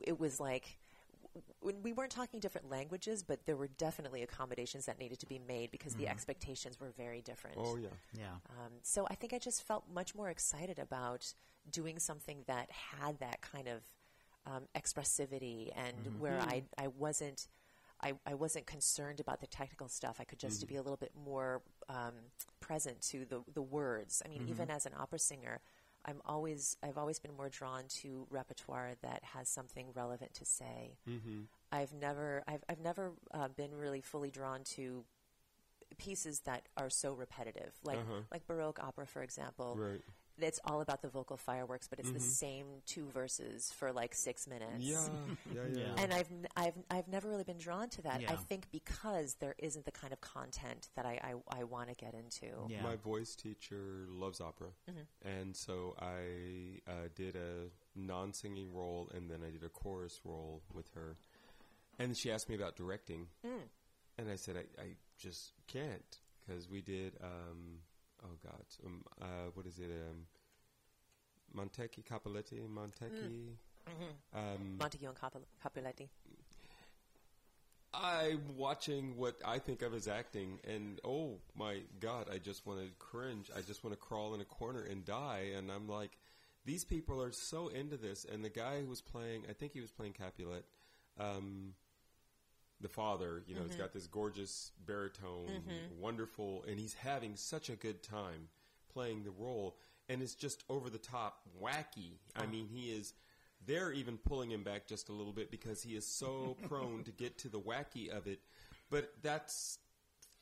it 0.03 0.19
was 0.19 0.41
like 0.41 0.79
when 0.85 0.86
we 1.83 1.93
weren't 1.93 2.13
talking 2.13 2.41
different 2.41 2.71
languages, 2.71 3.23
but 3.23 3.45
there 3.47 3.57
were 3.57 3.69
definitely 3.69 4.23
accommodations 4.23 4.87
that 4.87 4.99
needed 4.99 5.19
to 5.21 5.27
be 5.27 5.39
made 5.39 5.71
because 5.71 5.95
the 5.95 6.09
expectations 6.09 6.81
were 6.81 6.91
very 6.97 7.21
different. 7.21 7.59
Oh 7.61 7.77
yeah. 7.77 7.89
Yeah. 8.13 8.25
Um, 8.51 8.73
so 8.83 9.07
I 9.11 9.15
think 9.15 9.33
I 9.33 9.39
just 9.39 9.63
felt 9.63 9.85
much 9.93 10.15
more 10.15 10.31
excited 10.31 10.79
about 10.79 11.33
doing 11.71 11.99
something 11.99 12.45
that 12.47 12.71
had 12.71 13.19
that 13.19 13.41
kind 13.41 13.69
of 13.69 13.83
um, 14.47 14.63
expressivity 14.77 15.71
and 15.77 16.21
where 16.21 16.41
I 16.41 16.63
I 16.79 16.89
wasn't. 16.89 17.49
I, 17.99 18.13
I 18.27 18.35
wasn't 18.35 18.67
concerned 18.67 19.21
about 19.21 19.41
the 19.41 19.47
technical 19.47 19.89
stuff. 19.89 20.19
I 20.21 20.25
could 20.25 20.39
just 20.39 20.61
to 20.61 20.67
be 20.67 20.77
a 20.77 20.83
little 20.83 20.99
bit 20.99 21.13
more 21.25 21.63
um, 21.89 22.13
present 22.61 23.01
to 23.03 23.25
the 23.25 23.43
the 23.55 23.63
words. 23.63 24.23
I 24.23 24.29
mean, 24.29 24.43
even 24.51 24.71
as 24.71 24.85
an 24.85 24.93
opera 24.99 25.19
singer, 25.19 25.61
I'm 26.07 26.23
always 26.25 26.77
I've 26.83 26.97
always 26.99 27.19
been 27.19 27.35
more 27.37 27.49
drawn 27.49 27.85
to 28.03 28.27
repertoire 28.31 28.95
that 29.03 29.25
has 29.35 29.49
something 29.49 29.89
relevant 29.95 30.35
to 30.35 30.45
say. 30.45 30.99
Mm-hmm. 31.09 31.41
I've 31.73 31.93
never 31.93 32.45
I've 32.47 32.63
I've 32.69 32.81
never 32.81 33.13
uh, 33.35 33.49
been 33.49 33.75
really 33.75 34.01
fully 34.01 34.31
drawn 34.31 34.63
to 34.77 35.05
pieces 35.99 36.41
that 36.41 36.69
are 36.77 36.91
so 36.91 37.13
repetitive, 37.15 37.73
like 37.85 37.99
Uh-huh. 37.99 38.21
like 38.31 38.47
Baroque 38.47 38.79
opera, 38.83 39.07
for 39.07 39.23
example. 39.23 39.77
Right. 39.79 40.03
It's 40.39 40.61
all 40.65 40.81
about 40.83 41.01
the 41.03 41.09
vocal 41.09 41.37
fireworks, 41.37 41.89
but 41.89 41.99
it's 41.99 42.11
the 42.11 42.21
same 42.21 42.67
two 42.87 43.09
verses 43.09 43.73
for 43.73 43.93
like 43.93 44.15
six 44.15 44.47
minutes. 44.47 44.81
Yeah. 44.81 45.01
Yeah. 45.55 45.63
Yeah. 45.73 45.79
Yeah. 45.97 46.03
And 46.03 46.13
I've, 46.13 46.31
n- 46.31 46.47
I've, 46.57 46.75
I've 46.91 47.09
never 47.09 47.29
really 47.29 47.45
been 47.45 47.59
drawn 47.59 47.89
to 47.91 48.03
that. 48.03 48.21
I 48.29 48.37
think 48.37 48.71
because 48.71 49.35
there 49.41 49.55
isn't 49.59 49.85
the 49.87 49.93
kind 49.93 50.13
of 50.13 50.21
content 50.21 50.89
that 50.97 51.07
I, 51.07 51.21
I, 51.51 51.61
I 51.61 51.65
want 51.65 51.89
to 51.89 51.95
get 51.95 52.13
into. 52.15 52.47
Yeah. 52.69 52.83
My 52.83 52.97
voice 52.97 53.35
teacher 53.35 54.07
loves 54.11 54.41
opera, 54.41 54.69
and 55.23 55.57
so 55.57 55.95
I 56.01 56.81
uh, 56.91 57.09
did 57.15 57.37
a 57.37 57.71
non-singing 57.99 58.75
role, 58.75 59.11
and 59.15 59.31
then 59.31 59.39
I 59.47 59.51
did 59.51 59.65
a 59.65 59.69
chorus 59.71 60.21
role 60.25 60.63
with 60.75 60.91
her. 60.95 61.17
And 61.99 62.15
she 62.17 62.31
asked 62.31 62.49
me 62.51 62.55
about 62.55 62.77
directing, 62.77 63.29
and 64.19 64.31
I 64.31 64.37
said 64.37 64.57
I, 64.57 64.83
I 64.83 64.87
just 65.19 65.53
can't 65.67 66.19
because 66.47 66.69
we 66.69 66.83
did. 66.83 67.15
Um, 67.23 67.79
oh 68.25 68.37
God, 68.43 68.65
um, 68.85 69.03
uh, 69.21 69.51
what 69.55 69.67
is 69.67 69.79
it? 69.79 69.91
Um, 69.91 70.27
Montecchi 71.57 72.05
Capoletti, 72.05 72.61
Montecchi. 72.69 73.57
Um, 74.35 74.77
Montague 74.79 75.09
and 75.09 75.17
Capu- 75.17 75.45
Capuletti. 75.65 76.09
I'm 77.95 78.57
watching 78.57 79.17
what 79.17 79.37
I 79.45 79.59
think 79.59 79.81
of 79.83 79.95
as 79.95 80.07
acting, 80.07 80.59
and 80.69 81.01
oh 81.05 81.39
my 81.57 81.79
god, 82.01 82.27
I 82.33 82.39
just 82.39 82.67
want 82.67 82.81
to 82.81 82.89
cringe. 82.99 83.51
I 83.57 83.63
just 83.63 83.85
want 83.85 83.95
to 83.95 84.01
crawl 84.01 84.35
in 84.35 84.41
a 84.41 84.45
corner 84.45 84.83
and 84.83 85.05
die. 85.05 85.53
And 85.57 85.71
I'm 85.71 85.89
like, 85.89 86.11
these 86.67 86.85
people 86.85 87.23
are 87.23 87.33
so 87.33 87.69
into 87.69 87.97
this. 87.97 88.27
And 88.31 88.45
the 88.45 88.51
guy 88.51 88.81
who 88.81 88.87
was 88.87 89.01
playing, 89.01 89.45
I 89.49 89.55
think 89.55 89.73
he 89.73 89.81
was 89.81 89.93
playing 89.93 90.13
Capulet, 90.13 90.65
um, 91.19 91.73
the 92.81 92.89
father, 92.89 93.43
you 93.47 93.55
know, 93.55 93.63
he's 93.63 93.73
mm-hmm. 93.73 93.81
got 93.81 93.93
this 93.93 94.07
gorgeous 94.07 94.73
baritone, 94.85 95.47
mm-hmm. 95.49 96.01
wonderful, 96.01 96.65
and 96.69 96.79
he's 96.79 96.95
having 96.95 97.37
such 97.37 97.71
a 97.71 97.77
good 97.77 98.03
time 98.03 98.49
playing 98.93 99.25
the 99.25 99.31
role. 99.31 99.77
And 100.09 100.23
it's 100.23 100.35
just 100.35 100.63
over 100.69 100.91
the 100.91 100.99
top, 100.99 101.41
wacky. 101.61 102.19
I 102.37 102.45
oh. 102.45 102.47
mean, 102.49 102.69
he 102.69 102.91
is 102.91 103.15
they're 103.67 103.93
even 103.93 104.19
pulling 104.19 104.51
him 104.51 104.63
back 104.63 104.87
just 104.87 105.09
a 105.09 105.13
little 105.13 105.33
bit 105.33 105.51
because 105.51 105.83
he 105.83 105.97
is 105.97 106.07
so 106.07 106.57
prone 106.69 107.03
to 107.05 107.13
get 107.13 107.39
to 107.39 107.49
the 107.49 107.61
wacky 107.61 108.09
of 108.09 108.27
it. 108.27 108.41
But 108.91 109.11
that's 109.23 109.79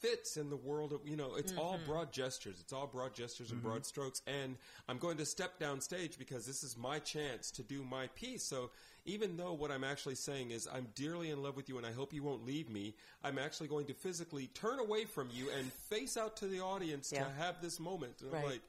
fits 0.01 0.37
in 0.37 0.51
the 0.51 0.57
world 0.57 0.93
of 0.93 1.01
you 1.07 1.17
know 1.17 1.35
it's 1.37 1.55
all 1.57 1.77
mm-hmm. 1.77 1.91
broad 1.91 2.13
gestures 2.13 2.61
it's 2.61 2.73
all 2.73 2.87
broad 2.87 3.15
gestures 3.15 3.53
and 3.53 3.63
broad 3.63 3.87
strokes 3.87 4.21
and 4.27 4.57
i'm 4.89 4.99
going 4.99 5.17
to 5.17 5.25
step 5.25 5.59
down 5.59 5.81
stage 5.81 6.19
because 6.19 6.45
this 6.45 6.63
is 6.63 6.77
my 6.77 6.99
chance 6.99 7.51
to 7.51 7.63
do 7.63 7.83
my 7.83 8.07
piece 8.09 8.43
so 8.43 8.71
even 9.05 9.37
though 9.37 9.53
what 9.53 9.71
i'm 9.71 9.85
actually 9.85 10.15
saying 10.15 10.51
is 10.51 10.67
i'm 10.73 10.87
dearly 10.95 11.31
in 11.31 11.43
love 11.43 11.57
with 11.57 11.69
you 11.69 11.77
and 11.79 11.87
i 11.87 11.93
hope 11.93 12.13
you 12.13 12.23
won't 12.23 12.45
leave 12.47 12.69
me 12.71 12.95
i'm 13.23 13.39
actually 13.39 13.69
going 13.69 13.87
to 13.87 13.95
physically 13.95 14.47
turn 14.55 14.79
away 14.79 15.05
from 15.05 15.29
you 15.33 15.49
and 15.59 15.73
face 15.73 16.17
out 16.17 16.37
to 16.37 16.47
the 16.47 16.61
audience 16.61 17.13
Yeah. 17.13 17.25
to 17.25 17.31
have 17.39 17.61
this 17.61 17.79
moment 17.79 18.21
and 18.23 18.35
i'm 18.35 18.45
like 18.45 18.63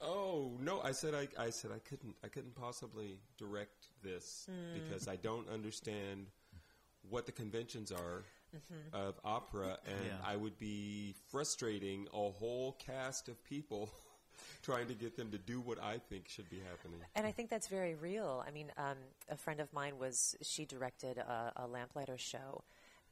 Oh 0.00 0.50
no! 0.60 0.80
I 0.82 0.90
said 0.92 1.14
I, 1.14 1.28
I 1.40 1.50
said 1.50 1.70
I 1.70 1.78
couldn't 1.78 2.16
I 2.22 2.28
couldn't 2.28 2.54
possibly 2.56 3.16
direct 3.38 3.86
this 4.02 4.46
Hmm. 4.50 4.74
because 4.74 5.08
I 5.08 5.16
don't 5.16 5.48
understand 5.48 6.26
what 7.08 7.26
the 7.26 7.32
conventions 7.32 7.92
are 7.92 8.24
Mm-hmm. 8.54 8.94
of 8.94 9.14
opera, 9.24 9.78
and 9.84 10.06
Yeah. 10.06 10.18
I 10.24 10.36
would 10.36 10.58
be 10.60 11.14
frustrating 11.28 12.06
a 12.12 12.30
whole 12.30 12.72
cast 12.74 13.28
of 13.28 13.42
people 13.44 13.90
trying 14.62 14.86
to 14.88 14.94
get 14.94 15.16
them 15.16 15.30
to 15.30 15.38
do 15.38 15.60
what 15.60 15.82
I 15.82 15.98
think 15.98 16.28
should 16.28 16.48
be 16.50 16.58
happening. 16.58 17.00
And 17.14 17.26
I 17.26 17.32
think 17.32 17.50
that's 17.50 17.68
very 17.68 17.94
real. 17.94 18.44
I 18.46 18.50
mean, 18.50 18.72
um, 18.76 18.96
a 19.28 19.36
friend 19.36 19.60
of 19.60 19.72
mine 19.72 19.98
was 19.98 20.36
she 20.42 20.64
directed 20.64 21.18
a, 21.18 21.52
a 21.56 21.66
lamplighter 21.66 22.18
show, 22.18 22.62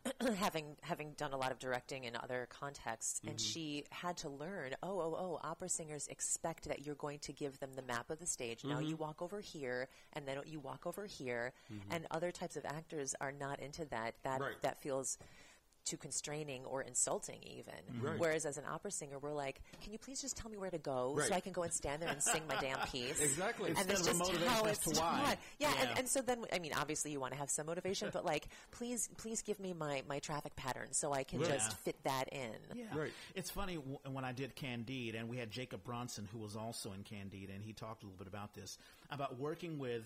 having 0.37 0.77
having 0.83 1.13
done 1.13 1.33
a 1.33 1.37
lot 1.37 1.53
of 1.53 1.59
directing 1.59 2.05
in 2.05 2.17
other 2.17 2.49
contexts, 2.51 3.21
and 3.27 3.37
mm-hmm. 3.37 3.53
she 3.53 3.85
had 3.91 4.17
to 4.19 4.29
learn. 4.29 4.73
Oh, 4.83 5.01
oh, 5.01 5.17
oh! 5.19 5.41
Opera 5.45 5.69
singers 5.69 6.09
expect 6.09 6.69
that 6.69 6.85
you're 6.85 6.97
going 6.97 7.21
to 7.21 7.33
give 7.33 7.59
them 7.61 7.71
the 7.77 7.83
map 7.83 8.11
of 8.11 8.19
the 8.19 8.27
stage. 8.27 8.65
Now 8.65 8.81
you 8.81 8.95
mm-hmm. 8.95 9.03
walk 9.03 9.23
over 9.23 9.41
here, 9.41 9.89
and 10.15 10.27
then 10.27 10.39
you 10.45 10.61
walk 10.61 10.87
over 10.87 11.07
here, 11.07 11.53
mm-hmm. 11.73 11.93
and 11.93 12.07
other 12.11 12.31
types 12.31 12.57
of 12.57 12.65
actors 12.65 13.15
are 13.21 13.33
not 13.33 13.61
into 13.61 13.85
that. 13.87 14.15
That 14.25 14.41
Right. 14.41 14.61
that 14.63 14.81
feels. 14.83 15.19
Too 15.85 15.97
constraining 15.97 16.65
or 16.65 16.83
insulting, 16.83 17.41
even. 17.43 17.75
Mm-hmm. 17.75 18.07
Right. 18.07 18.19
Whereas 18.19 18.47
as 18.47 18.57
an 18.57 18.65
opera 18.71 18.93
singer, 18.93 19.19
we're 19.19 19.33
like, 19.33 19.61
"Can 19.83 19.93
you 19.93 19.99
please 19.99 20.21
just 20.23 20.37
tell 20.37 20.49
me 20.51 20.57
where 20.57 20.71
to 20.71 20.79
go 20.79 21.19
so 21.27 21.35
I 21.35 21.41
can 21.41 21.53
go 21.53 21.65
and 21.65 21.73
stand 21.73 22.01
there 22.01 22.09
and 22.09 22.23
sing 22.23 22.43
my 22.49 22.55
damn 22.61 22.79
piece?" 22.93 23.19
Exactly. 23.21 23.71
and 23.71 23.79
Instead 23.79 23.97
that's 23.97 24.07
just 24.07 24.19
motivation 24.21 24.49
how 24.49 24.65
it's 24.67 24.79
to 24.79 24.91
why. 25.01 25.21
taught. 25.25 25.39
Yeah, 25.59 25.73
Yeah. 25.75 25.81
And, 25.89 25.99
and 25.99 26.09
so 26.09 26.23
then, 26.23 26.45
I 26.53 26.61
mean, 26.61 26.71
obviously 26.79 27.11
you 27.11 27.19
want 27.19 27.33
to 27.33 27.39
have 27.41 27.51
some 27.51 27.67
motivation, 27.67 28.11
but 28.13 28.25
like, 28.25 28.47
please, 28.71 29.09
please 29.17 29.43
give 29.43 29.59
me 29.59 29.73
my, 29.73 30.03
my 30.09 30.21
traffic 30.21 30.55
pattern 30.55 30.93
so 30.93 31.13
I 31.13 31.25
can 31.25 31.41
Yeah. 31.41 31.49
just 31.49 31.77
fit 31.79 31.97
that 32.05 32.29
in. 32.33 32.55
Yeah. 32.75 32.85
Right. 32.97 33.13
It's 33.35 33.51
funny 33.51 33.75
w- 33.77 33.99
when 34.11 34.25
I 34.25 34.31
did 34.33 34.55
Candide, 34.55 35.17
and 35.17 35.29
we 35.29 35.37
had 35.37 35.51
Jacob 35.51 35.83
Bronson, 35.83 36.29
who 36.33 36.39
was 36.39 36.55
also 36.55 36.93
in 36.93 37.03
Candide, 37.03 37.51
and 37.53 37.63
he 37.63 37.73
talked 37.73 38.05
a 38.05 38.07
little 38.07 38.19
bit 38.19 38.29
about 38.29 38.55
this 38.55 38.79
about 39.11 39.37
working 39.39 39.79
with 39.81 40.03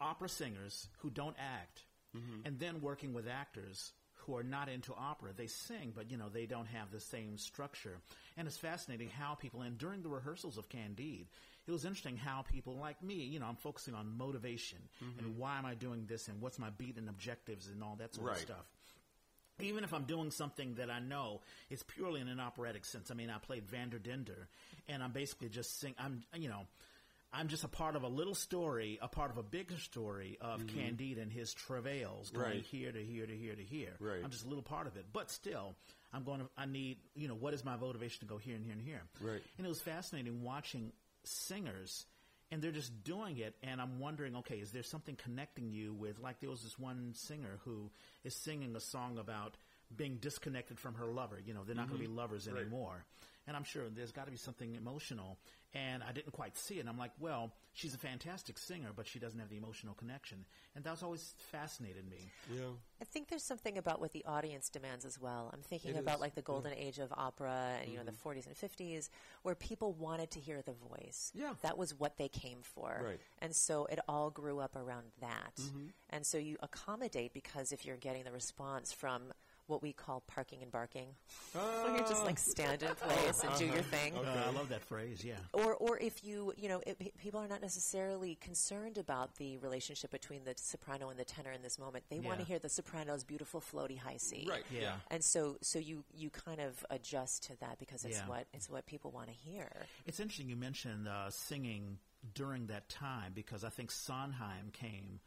opera 0.00 0.28
singers 0.30 0.88
who 1.00 1.10
don't 1.10 1.36
act, 1.38 1.82
mm-hmm. 2.16 2.46
and 2.46 2.58
then 2.58 2.80
working 2.80 3.12
with 3.12 3.28
actors 3.28 3.92
who 4.28 4.36
are 4.36 4.42
not 4.44 4.68
into 4.68 4.94
opera. 4.94 5.30
They 5.34 5.46
sing, 5.46 5.92
but 5.96 6.10
you 6.10 6.18
know 6.18 6.28
they 6.28 6.44
don't 6.44 6.66
have 6.66 6.92
the 6.92 7.00
same 7.00 7.38
structure. 7.38 7.96
And 8.36 8.46
it's 8.46 8.58
fascinating 8.58 9.08
how 9.08 9.34
people, 9.34 9.62
and 9.62 9.78
during 9.78 10.02
the 10.02 10.10
rehearsals 10.10 10.58
of 10.58 10.68
Candide, 10.68 11.26
it 11.66 11.72
was 11.72 11.84
interesting 11.84 12.18
how 12.18 12.42
people 12.42 12.76
like 12.76 13.02
me, 13.02 13.14
you 13.14 13.40
know, 13.40 13.46
I'm 13.46 13.56
focusing 13.56 13.94
on 13.94 14.16
motivation 14.16 14.78
and 15.00 15.10
mm-hmm. 15.28 15.38
why 15.38 15.58
am 15.58 15.66
I 15.66 15.74
doing 15.74 16.04
this 16.06 16.28
and 16.28 16.40
what's 16.40 16.58
my 16.58 16.70
beat 16.70 16.96
and 16.96 17.08
objectives 17.08 17.68
and 17.68 17.82
all 17.82 17.96
that 17.98 18.14
sort 18.14 18.28
Right. 18.28 18.36
of 18.36 18.42
stuff 18.42 18.66
even 19.60 19.84
if 19.84 19.92
I'm 19.92 20.04
doing 20.04 20.30
something 20.30 20.74
that 20.74 20.90
I 20.90 21.00
know 21.00 21.40
is 21.70 21.82
purely 21.82 22.20
in 22.20 22.28
an 22.28 22.40
operatic 22.40 22.84
sense. 22.84 23.10
I 23.10 23.14
mean, 23.14 23.30
I 23.30 23.38
played 23.38 23.64
Vanderdendur, 23.66 24.46
and 24.88 25.02
I'm 25.02 25.10
basically 25.12 25.48
just 25.48 25.80
sing. 25.80 25.94
I'm 25.98 26.22
you 26.36 26.48
know, 26.48 26.66
I'm 27.32 27.48
just 27.48 27.62
a 27.64 27.68
part 27.68 27.94
of 27.94 28.02
a 28.04 28.08
little 28.08 28.34
story, 28.34 28.98
a 29.02 29.08
part 29.08 29.30
of 29.30 29.36
a 29.38 29.42
bigger 29.42 29.76
story 29.76 30.38
of 30.40 30.66
Candide 30.66 31.18
and 31.18 31.30
his 31.30 31.52
travails 31.52 32.30
going 32.30 32.46
Mm-hmm. 32.46 32.54
Right. 32.56 32.64
here 32.64 32.92
to 32.92 33.04
here 33.04 33.26
to 33.26 33.36
here 33.36 33.54
to 33.54 33.62
here. 33.62 33.92
Right. 34.00 34.20
I'm 34.24 34.30
just 34.30 34.46
a 34.46 34.48
little 34.48 34.62
part 34.62 34.86
of 34.86 34.96
it, 34.96 35.06
but 35.12 35.30
still, 35.30 35.74
I'm 36.12 36.24
going 36.24 36.40
to. 36.40 36.46
I 36.56 36.64
need 36.66 36.96
you 37.14 37.28
know, 37.28 37.34
what 37.34 37.52
is 37.54 37.64
my 37.64 37.76
motivation 37.76 38.20
to 38.20 38.26
go 38.26 38.38
here 38.38 38.54
and 38.56 38.64
here 38.64 38.72
and 38.72 38.82
here? 38.82 39.02
Right. 39.20 39.42
And 39.58 39.66
it 39.66 39.68
was 39.68 39.80
fascinating 39.82 40.42
watching 40.42 40.92
singers. 41.24 42.06
And 42.50 42.62
they're 42.62 42.72
just 42.72 43.04
doing 43.04 43.36
it, 43.36 43.54
and 43.62 43.78
I'm 43.78 43.98
wondering, 44.00 44.34
okay, 44.36 44.54
is 44.56 44.70
there 44.70 44.82
something 44.82 45.16
connecting 45.16 45.70
you 45.70 45.92
with, 45.92 46.18
like 46.18 46.40
there 46.40 46.48
was 46.48 46.62
this 46.62 46.78
one 46.78 47.12
singer 47.14 47.58
who 47.66 47.90
is 48.24 48.34
singing 48.34 48.74
a 48.74 48.80
song 48.80 49.18
about 49.18 49.54
being 49.94 50.16
disconnected 50.16 50.78
from 50.78 50.94
her 50.94 51.04
lover. 51.04 51.38
You 51.44 51.52
know, 51.52 51.64
they're 51.66 51.74
not 51.76 51.88
going 51.90 52.00
to 52.00 52.08
be 52.08 52.10
lovers 52.14 52.48
Right. 52.48 52.62
anymore. 52.62 53.04
And 53.48 53.56
I'm 53.56 53.64
sure 53.64 53.82
there's 53.88 54.12
got 54.12 54.26
to 54.26 54.30
be 54.30 54.36
something 54.36 54.76
emotional. 54.76 55.38
And 55.74 56.02
I 56.02 56.12
didn't 56.12 56.32
quite 56.32 56.56
see 56.56 56.76
it. 56.76 56.80
And 56.80 56.88
I'm 56.88 56.96
like, 56.96 57.10
well, 57.20 57.52
she's 57.74 57.94
a 57.94 57.98
fantastic 57.98 58.56
singer, 58.56 58.88
but 58.96 59.06
she 59.06 59.18
doesn't 59.18 59.38
have 59.38 59.50
the 59.50 59.58
emotional 59.58 59.92
connection. 59.92 60.46
And 60.74 60.82
that's 60.82 61.02
always 61.02 61.34
fascinated 61.50 62.08
me. 62.08 62.30
Yeah. 62.50 62.62
I 63.02 63.04
think 63.04 63.28
there's 63.28 63.42
something 63.42 63.76
about 63.76 64.00
what 64.00 64.12
the 64.12 64.24
audience 64.24 64.70
demands 64.70 65.04
as 65.04 65.20
well. 65.20 65.50
I'm 65.52 65.60
thinking 65.60 65.94
It 65.94 65.98
about 65.98 66.16
is, 66.16 66.20
like 66.22 66.34
the 66.34 66.40
golden 66.42 66.72
age 66.72 66.98
of 66.98 67.12
opera 67.14 67.72
and 67.82 67.90
you 67.90 67.98
know 67.98 68.04
the 68.04 68.12
Mm-hmm. 68.12 68.28
40s 68.30 68.46
and 68.46 68.56
50s 68.56 69.10
where 69.42 69.54
people 69.54 69.92
wanted 69.92 70.30
to 70.32 70.40
hear 70.40 70.62
the 70.62 70.72
voice. 70.72 71.32
Yeah. 71.34 71.52
That 71.60 71.76
was 71.76 71.92
what 71.98 72.16
they 72.16 72.28
came 72.28 72.60
for. 72.62 73.02
Right. 73.04 73.20
And 73.40 73.54
so 73.54 73.84
it 73.86 73.98
all 74.08 74.30
grew 74.30 74.60
up 74.60 74.74
around 74.74 75.04
that. 75.20 75.56
Mm-hmm. 75.60 75.86
And 76.10 76.24
so 76.24 76.38
you 76.38 76.56
accommodate 76.62 77.34
because 77.34 77.72
if 77.72 77.84
you're 77.84 77.96
getting 77.98 78.24
the 78.24 78.32
response 78.32 78.90
from 78.92 79.34
what 79.68 79.82
we 79.82 79.92
call 79.92 80.22
parking 80.26 80.62
and 80.62 80.72
barking, 80.72 81.06
where 81.52 81.92
you 81.96 82.00
just 82.00 82.24
like 82.24 82.38
stand 82.38 82.82
in 82.82 82.94
place 82.94 83.42
and 83.44 83.56
do 83.58 83.66
your 83.66 83.82
thing. 83.82 84.14
Uh, 84.16 84.48
I 84.48 84.50
love 84.52 84.68
that 84.70 84.82
phrase. 84.82 85.22
Yeah. 85.24 85.34
Or, 85.52 85.74
or 85.74 85.98
if 85.98 86.24
you, 86.24 86.52
you 86.56 86.68
know, 86.68 86.80
it, 86.86 86.98
p- 86.98 87.12
people 87.18 87.40
are 87.40 87.48
not 87.48 87.60
necessarily 87.62 88.36
concerned 88.40 88.98
about 88.98 89.36
the 89.36 89.58
relationship 89.58 90.10
between 90.10 90.44
the 90.44 90.54
soprano 90.56 91.10
and 91.10 91.18
the 91.18 91.24
tenor 91.24 91.52
in 91.52 91.62
this 91.62 91.78
moment. 91.78 92.04
They 92.08 92.18
want 92.18 92.40
to 92.40 92.44
hear 92.44 92.58
the 92.58 92.68
soprano's 92.68 93.24
beautiful 93.24 93.60
floaty 93.60 93.98
high 93.98 94.16
C. 94.16 94.46
Right. 94.48 94.64
Yeah. 94.74 94.80
Yeah. 94.80 94.92
And 95.10 95.22
so, 95.22 95.56
so 95.60 95.78
you, 95.78 96.04
you 96.16 96.30
kind 96.30 96.60
of 96.60 96.84
adjust 96.90 97.44
to 97.44 97.56
that 97.60 97.78
because 97.78 98.04
it's 98.04 98.18
Yeah. 98.18 98.28
what 98.28 98.46
it's 98.54 98.68
what 98.70 98.86
people 98.86 99.10
want 99.10 99.28
to 99.28 99.34
hear. 99.34 99.68
It's 100.06 100.18
interesting 100.18 100.48
you 100.48 100.56
mentioned 100.56 101.06
uh, 101.06 101.30
singing 101.30 101.98
during 102.34 102.66
that 102.66 102.88
time 102.88 103.32
because 103.34 103.64
I 103.64 103.68
think 103.68 103.90
Sondheim 103.90 104.70
came. 104.72 105.20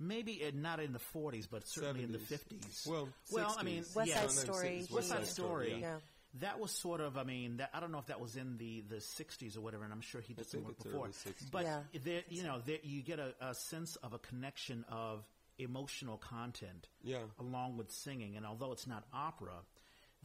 Maybe 0.00 0.42
in, 0.42 0.62
not 0.62 0.78
in 0.80 0.92
the 0.92 1.00
40s, 1.14 1.46
but 1.50 1.66
certainly 1.66 2.04
in 2.04 2.12
the 2.12 2.18
50s. 2.18 2.86
Well, 2.86 3.08
well, 3.32 3.56
I 3.58 3.62
mean, 3.64 3.84
West 3.94 4.08
yeah, 4.10 4.20
Side 4.26 4.30
Sondheim 4.30 4.54
Story. 4.54 4.86
West 4.96 5.08
Side. 5.08 5.26
Story. 5.26 5.78
Yeah. 5.80 5.96
That 6.40 6.60
was 6.60 6.70
sort 6.70 7.00
of, 7.00 7.16
I 7.16 7.24
mean, 7.24 7.56
that, 7.56 7.70
I 7.74 7.80
don't 7.80 7.90
know 7.90 7.98
if 7.98 8.06
that 8.06 8.20
was 8.20 8.36
in 8.36 8.58
the, 8.58 8.82
the 8.88 8.96
60s 8.96 9.56
or 9.56 9.60
whatever, 9.62 9.82
and 9.84 9.92
I'm 9.92 10.02
sure 10.02 10.20
he 10.20 10.34
did 10.34 10.46
some 10.46 10.60
think 10.60 10.68
work 10.78 10.84
before. 10.84 11.08
But 11.50 11.64
Yeah. 11.64 11.80
there, 12.04 12.22
you 12.28 12.42
know, 12.44 12.60
there, 12.64 12.78
you 12.82 13.02
get 13.02 13.18
a, 13.18 13.32
a 13.40 13.54
sense 13.54 13.96
of 13.96 14.12
a 14.12 14.18
connection 14.18 14.84
of 14.90 15.24
emotional 15.58 16.18
content 16.18 16.86
Yeah. 17.02 17.22
along 17.40 17.78
with 17.78 17.90
singing. 17.90 18.36
And 18.36 18.46
although 18.46 18.72
it's 18.72 18.86
not 18.86 19.04
opera, 19.12 19.54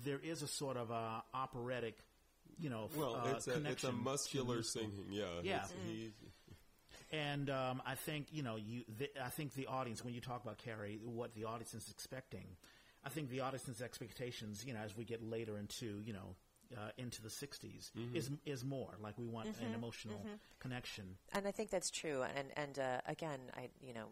there 0.03 0.19
is 0.19 0.43
a 0.43 0.47
sort 0.47 0.77
of 0.77 0.91
uh, 0.91 1.21
operatic, 1.33 1.97
you 2.59 2.69
know, 2.69 2.89
f- 2.91 2.97
Well, 2.97 3.15
uh, 3.15 3.29
it's 3.31 3.47
a 3.47 3.65
it's 3.65 3.83
a 3.85 3.91
muscular 3.91 4.61
singing. 4.61 5.05
Yeah. 5.09 5.23
Yeah. 5.41 5.55
It's- 5.63 5.71
he- 5.87 6.11
And 7.13 7.51
um, 7.51 7.81
I 7.85 7.93
think 7.93 8.27
you 8.31 8.41
know, 8.41 8.55
you. 8.55 8.83
The, 8.97 9.09
I 9.23 9.29
think 9.29 9.53
the 9.53 9.67
audience, 9.67 10.03
when 10.03 10.15
you 10.15 10.19
talk 10.19 10.43
about 10.43 10.57
Cary, 10.57 10.99
what 11.03 11.35
the 11.35 11.45
audience 11.45 11.75
is 11.75 11.87
expecting, 11.91 12.45
I 13.05 13.09
think 13.09 13.29
the 13.29 13.41
audience's 13.41 13.83
expectations, 13.83 14.63
you 14.65 14.73
know, 14.73 14.79
as 14.83 14.97
we 14.97 15.05
get 15.05 15.23
later 15.23 15.59
into 15.59 16.01
you 16.03 16.13
know 16.13 16.35
uh, 16.75 16.89
into 16.97 17.21
the 17.21 17.29
'60s, 17.29 17.91
is 18.15 18.31
is 18.45 18.65
more 18.65 18.95
like 18.99 19.15
we 19.19 19.27
want 19.27 19.47
an 19.47 19.75
emotional 19.75 20.25
connection. 20.59 21.05
And 21.33 21.47
I 21.47 21.51
think 21.51 21.69
that's 21.69 21.91
true. 21.91 22.23
And 22.35 22.47
and 22.55 22.79
uh, 22.79 23.01
again, 23.05 23.39
I 23.55 23.69
you 23.79 23.93
know, 23.93 24.07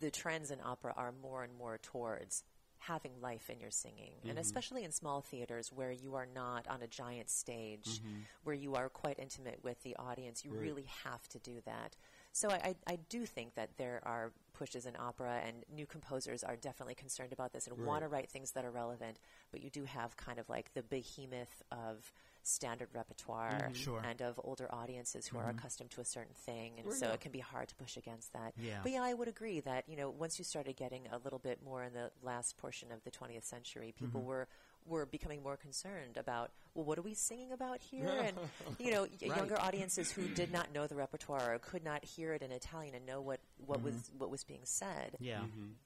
the 0.00 0.10
trends 0.10 0.50
in 0.50 0.58
opera 0.64 0.94
are 0.96 1.12
more 1.22 1.44
and 1.44 1.54
more 1.56 1.78
towards 1.78 2.42
having 2.86 3.12
life 3.20 3.50
in 3.50 3.60
your 3.60 3.70
singing, 3.70 4.12
and 4.22 4.32
mm-hmm. 4.32 4.38
especially 4.38 4.84
in 4.84 4.92
small 4.92 5.20
theaters 5.20 5.70
where 5.72 5.92
you 5.92 6.14
are 6.14 6.26
not 6.34 6.66
on 6.68 6.82
a 6.82 6.86
giant 6.86 7.30
stage, 7.30 8.00
mm-hmm. 8.00 8.20
where 8.44 8.54
you 8.54 8.74
are 8.74 8.88
quite 8.88 9.18
intimate 9.18 9.60
with 9.62 9.82
the 9.82 9.96
audience. 9.96 10.44
You 10.44 10.52
Right. 10.52 10.60
really 10.62 10.88
have 11.04 11.26
to 11.28 11.38
do 11.38 11.60
that. 11.64 11.96
So 12.32 12.50
I, 12.50 12.54
I, 12.86 12.92
I 12.94 12.98
do 13.08 13.26
think 13.26 13.54
that 13.54 13.76
there 13.76 14.00
are 14.04 14.32
pushes 14.52 14.86
in 14.86 14.94
opera, 14.98 15.40
and 15.46 15.64
new 15.74 15.86
composers 15.86 16.42
are 16.44 16.56
definitely 16.56 16.94
concerned 16.94 17.32
about 17.32 17.52
this 17.52 17.66
and 17.66 17.76
want 17.86 18.02
to 18.02 18.08
write 18.08 18.30
things 18.30 18.52
that 18.52 18.64
are 18.64 18.70
relevant. 18.70 19.18
But 19.50 19.62
you 19.62 19.70
do 19.70 19.84
have 19.84 20.16
kind 20.16 20.38
of 20.38 20.48
like 20.48 20.74
the 20.74 20.82
behemoth 20.82 21.62
of 21.70 22.12
standard 22.44 22.88
repertoire 22.94 23.52
mm-hmm. 23.52 23.72
Sure. 23.72 24.02
and 24.08 24.20
of 24.20 24.38
older 24.44 24.72
audiences 24.72 25.26
who 25.26 25.38
are 25.38 25.44
mm-hmm. 25.44 25.58
accustomed 25.58 25.90
to 25.92 26.00
a 26.00 26.04
certain 26.04 26.34
thing, 26.34 26.74
and 26.76 26.86
Well, 26.86 26.96
so 26.96 27.08
yeah. 27.08 27.14
it 27.14 27.20
can 27.20 27.32
be 27.32 27.40
hard 27.40 27.68
to 27.68 27.74
push 27.74 27.96
against 27.96 28.32
that. 28.34 28.52
Yeah. 28.56 28.80
But 28.82 28.92
yeah, 28.92 29.02
I 29.02 29.14
would 29.14 29.28
agree 29.28 29.60
that 29.60 29.88
you 29.88 29.96
know 29.96 30.10
once 30.10 30.38
you 30.38 30.44
started 30.44 30.76
getting 30.76 31.08
a 31.10 31.18
little 31.18 31.38
bit 31.38 31.60
more 31.64 31.82
in 31.82 31.92
the 31.92 32.10
last 32.22 32.56
portion 32.58 32.92
of 32.92 33.02
the 33.04 33.10
20th 33.10 33.44
century, 33.44 33.94
people 33.96 34.20
mm-hmm. 34.20 34.28
were 34.28 34.48
were 34.86 35.06
becoming 35.06 35.42
more 35.42 35.56
concerned 35.56 36.16
about 36.16 36.50
well, 36.74 36.84
what 36.84 36.98
are 36.98 37.02
we 37.02 37.14
singing 37.14 37.52
about 37.52 37.80
here? 37.80 38.08
and 38.08 38.36
you 38.78 38.90
know, 38.90 39.02
y- 39.02 39.28
Right. 39.28 39.38
younger 39.38 39.58
audiences 39.60 40.10
who 40.10 40.26
did 40.28 40.52
not 40.52 40.72
know 40.72 40.86
the 40.86 40.96
repertoire 40.96 41.54
or 41.54 41.58
could 41.58 41.84
not 41.84 42.04
hear 42.04 42.34
it 42.34 42.42
in 42.42 42.50
Italian 42.50 42.94
and 42.94 43.06
know 43.06 43.20
what 43.20 43.40
what 43.64 43.82
was 43.82 44.10
what 44.18 44.30
was 44.30 44.44
being 44.44 44.64
said. 44.64 45.16
Yeah. 45.20 45.40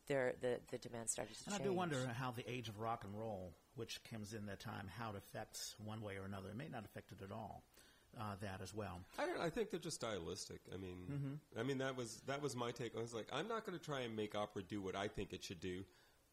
Their 0.06 0.34
the 0.40 0.60
the 0.70 0.78
demand 0.78 1.10
started 1.10 1.36
to 1.36 1.44
And 1.46 1.54
I 1.54 1.64
do 1.64 1.72
wonder 1.72 2.10
how 2.18 2.32
the 2.32 2.48
age 2.50 2.68
of 2.68 2.78
rock 2.80 3.04
and 3.04 3.18
roll, 3.18 3.52
which 3.78 4.00
comes 4.10 4.34
in 4.34 4.46
that 4.46 4.60
time, 4.60 4.88
how 4.98 5.10
it 5.10 5.16
affects 5.16 5.74
one 5.84 6.02
way 6.02 6.14
or 6.16 6.26
another. 6.26 6.50
It 6.50 6.56
may 6.56 6.68
not 6.68 6.84
affect 6.84 7.12
it 7.12 7.22
at 7.22 7.32
all. 7.32 7.62
Uh, 8.18 8.34
that 8.40 8.60
as 8.62 8.74
well. 8.74 9.00
I 9.18 9.26
don't. 9.26 9.38
I 9.38 9.50
think 9.50 9.70
they're 9.70 9.78
just 9.78 9.96
stylistic. 9.96 10.60
I 10.74 10.78
mean, 10.78 10.96
mm-hmm. 11.12 11.60
I 11.60 11.62
mean 11.62 11.78
that 11.78 11.94
was 11.94 12.22
that 12.26 12.42
was 12.42 12.56
my 12.56 12.70
take. 12.70 12.96
I 12.96 13.00
was 13.00 13.12
like, 13.12 13.26
I'm 13.32 13.46
not 13.46 13.66
going 13.66 13.78
to 13.78 13.84
try 13.84 14.00
and 14.00 14.16
make 14.16 14.34
opera 14.34 14.62
do 14.62 14.80
what 14.80 14.96
I 14.96 15.08
think 15.08 15.34
it 15.34 15.44
should 15.44 15.60
do. 15.60 15.84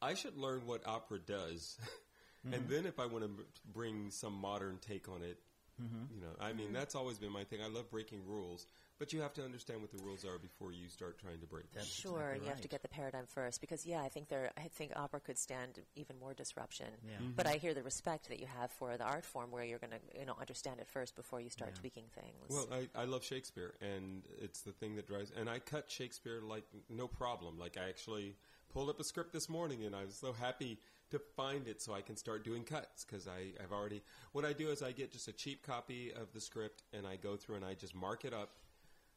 I 0.02 0.14
should 0.14 0.38
learn 0.38 0.62
what 0.66 0.88
opera 0.88 1.20
does, 1.20 1.78
and 2.46 2.54
mm-hmm. 2.54 2.72
then 2.72 2.86
if 2.86 2.98
I 2.98 3.06
want 3.06 3.26
to 3.26 3.30
m- 3.30 3.46
bring 3.74 4.10
some 4.10 4.34
modern 4.34 4.80
take 4.80 5.10
on 5.10 5.22
it, 5.22 5.38
mm-hmm. 5.80 6.16
you 6.16 6.22
know, 6.22 6.32
I 6.40 6.54
mean, 6.54 6.72
that's 6.72 6.96
always 6.96 7.20
been 7.20 7.32
my 7.32 7.44
thing. 7.44 7.60
I 7.62 7.68
love 7.68 7.92
breaking 7.92 8.22
rules, 8.26 8.68
but 8.98 9.12
you 9.12 9.22
have 9.22 9.34
to 9.34 9.44
understand 9.44 9.82
what 9.82 9.92
the 9.92 10.02
rules 10.04 10.24
are 10.24 10.38
before 10.38 10.72
you 10.72 10.88
start 10.90 11.20
trying 11.20 11.40
to 11.40 11.46
break 11.46 11.64
them. 11.72 11.82
That's 11.82 11.88
Sure, 11.88 12.30
exactly 12.30 12.46
you 12.46 12.50
have 12.50 12.62
to 12.62 12.68
get 12.68 12.82
the 12.82 12.88
paradigm 12.88 13.26
first 13.28 13.62
because 13.62 13.86
yeah, 13.86 14.02
I 14.02 14.10
think 14.10 14.30
there. 14.30 14.52
I 14.58 14.68
think 14.70 14.94
opera 14.96 15.20
could 15.20 15.38
stand 15.38 15.80
even 15.96 16.18
more 16.20 16.34
disruption. 16.34 16.88
Yeah. 17.04 17.16
Mm-hmm. 17.16 17.32
But 17.36 17.48
I 17.48 17.56
hear 17.56 17.74
the 17.74 17.84
respect 17.84 18.30
that 18.30 18.40
you 18.40 18.48
have 18.48 18.72
for 18.72 18.98
the 18.98 19.04
art 19.04 19.26
form, 19.26 19.52
where 19.52 19.64
you're 19.64 19.80
going 19.80 19.92
to 19.92 20.20
you 20.20 20.26
know 20.26 20.36
understand 20.40 20.80
it 20.80 20.88
first 20.88 21.16
before 21.16 21.42
you 21.42 21.50
start 21.50 21.72
Yeah. 21.76 21.82
tweaking 21.82 22.06
things. 22.14 22.50
Well, 22.50 22.68
I, 22.72 23.02
I 23.02 23.06
love 23.06 23.24
Shakespeare, 23.24 23.74
and 23.82 24.24
it's 24.42 24.62
the 24.62 24.72
thing 24.72 24.96
that 24.96 25.08
drives. 25.08 25.32
And 25.36 25.50
I 25.50 25.60
cut 25.60 25.90
Shakespeare 25.90 26.42
like 26.42 26.66
no 26.90 27.08
problem. 27.08 27.60
Like 27.60 27.78
I 27.78 27.90
actually 27.90 28.36
pulled 28.74 28.90
up 28.90 29.00
a 29.00 29.04
script 29.04 29.34
this 29.34 29.50
morning, 29.50 29.84
and 29.84 29.96
I 29.96 30.06
was 30.06 30.16
so 30.16 30.32
happy 30.34 30.80
to 31.12 31.20
find 31.20 31.68
it 31.68 31.82
so 31.82 31.94
I 31.94 32.02
can 32.02 32.16
start 32.16 32.44
doing 32.44 32.64
cuts 32.64 33.04
because 33.04 33.28
I 33.28 33.52
I've 33.62 33.72
already. 33.74 34.02
What 34.32 34.46
I 34.46 34.54
do 34.54 34.70
is 34.70 34.82
I 34.82 34.92
get 34.94 35.12
just 35.12 35.28
a 35.28 35.34
cheap 35.34 35.66
copy 35.66 36.12
of 36.14 36.32
the 36.34 36.42
script, 36.42 36.84
and 36.94 37.06
I 37.06 37.18
go 37.18 37.36
through 37.36 37.58
and 37.58 37.66
I 37.66 37.74
just 37.74 37.94
mark 37.94 38.24
it 38.24 38.34
up 38.34 38.52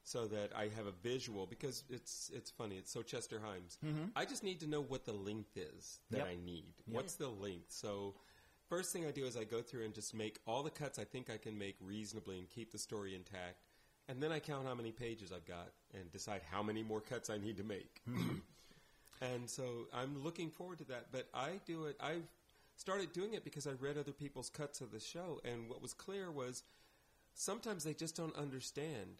so 0.08 0.26
that 0.26 0.50
I 0.56 0.68
have 0.74 0.86
a 0.86 0.92
visual 1.02 1.46
because 1.46 1.84
it's 1.90 2.30
it's 2.34 2.50
funny. 2.50 2.76
It's 2.76 2.90
so 2.90 3.02
Chester 3.02 3.38
Himes. 3.38 3.76
Mm-hmm. 3.84 4.06
I 4.16 4.24
just 4.24 4.42
need 4.42 4.60
to 4.60 4.66
know 4.66 4.80
what 4.80 5.04
the 5.04 5.12
length 5.12 5.56
is 5.56 6.00
that 6.10 6.18
Yep. 6.18 6.26
I 6.26 6.36
need. 6.44 6.72
What's 6.86 7.14
the 7.14 7.28
length? 7.28 7.70
So 7.70 8.14
first 8.70 8.90
thing 8.92 9.04
I 9.06 9.10
do 9.10 9.26
is 9.26 9.36
I 9.36 9.44
go 9.44 9.60
through 9.60 9.84
and 9.84 9.92
just 9.94 10.14
make 10.14 10.38
all 10.46 10.62
the 10.62 10.70
cuts 10.70 10.98
I 10.98 11.04
think 11.04 11.28
I 11.28 11.36
can 11.36 11.58
make 11.58 11.76
reasonably 11.80 12.38
and 12.38 12.48
keep 12.48 12.72
the 12.72 12.78
story 12.78 13.14
intact. 13.14 13.64
And 14.08 14.22
then 14.22 14.32
I 14.32 14.38
count 14.38 14.66
how 14.66 14.74
many 14.74 14.92
pages 14.92 15.30
I've 15.30 15.44
got 15.44 15.68
and 15.92 16.10
decide 16.10 16.40
how 16.50 16.62
many 16.62 16.82
more 16.82 17.02
cuts 17.02 17.28
I 17.28 17.36
need 17.36 17.58
to 17.58 17.64
make. 17.64 18.00
Hmm. 18.08 18.36
and 19.20 19.50
so 19.50 19.88
I'm 19.92 20.24
looking 20.24 20.50
forward 20.50 20.78
to 20.78 20.84
that. 20.84 21.12
But 21.12 21.28
I 21.34 21.60
do 21.66 21.84
it, 21.84 21.96
I've 22.00 22.26
started 22.76 23.12
doing 23.12 23.34
it 23.34 23.44
because 23.44 23.66
I 23.66 23.72
read 23.72 23.98
other 23.98 24.12
people's 24.12 24.48
cuts 24.48 24.80
of 24.80 24.90
the 24.90 25.00
show. 25.00 25.40
And 25.44 25.68
what 25.68 25.82
was 25.82 25.92
clear 25.92 26.30
was 26.30 26.62
sometimes 27.34 27.84
they 27.84 27.92
just 27.92 28.16
don't 28.16 28.34
understand 28.36 29.18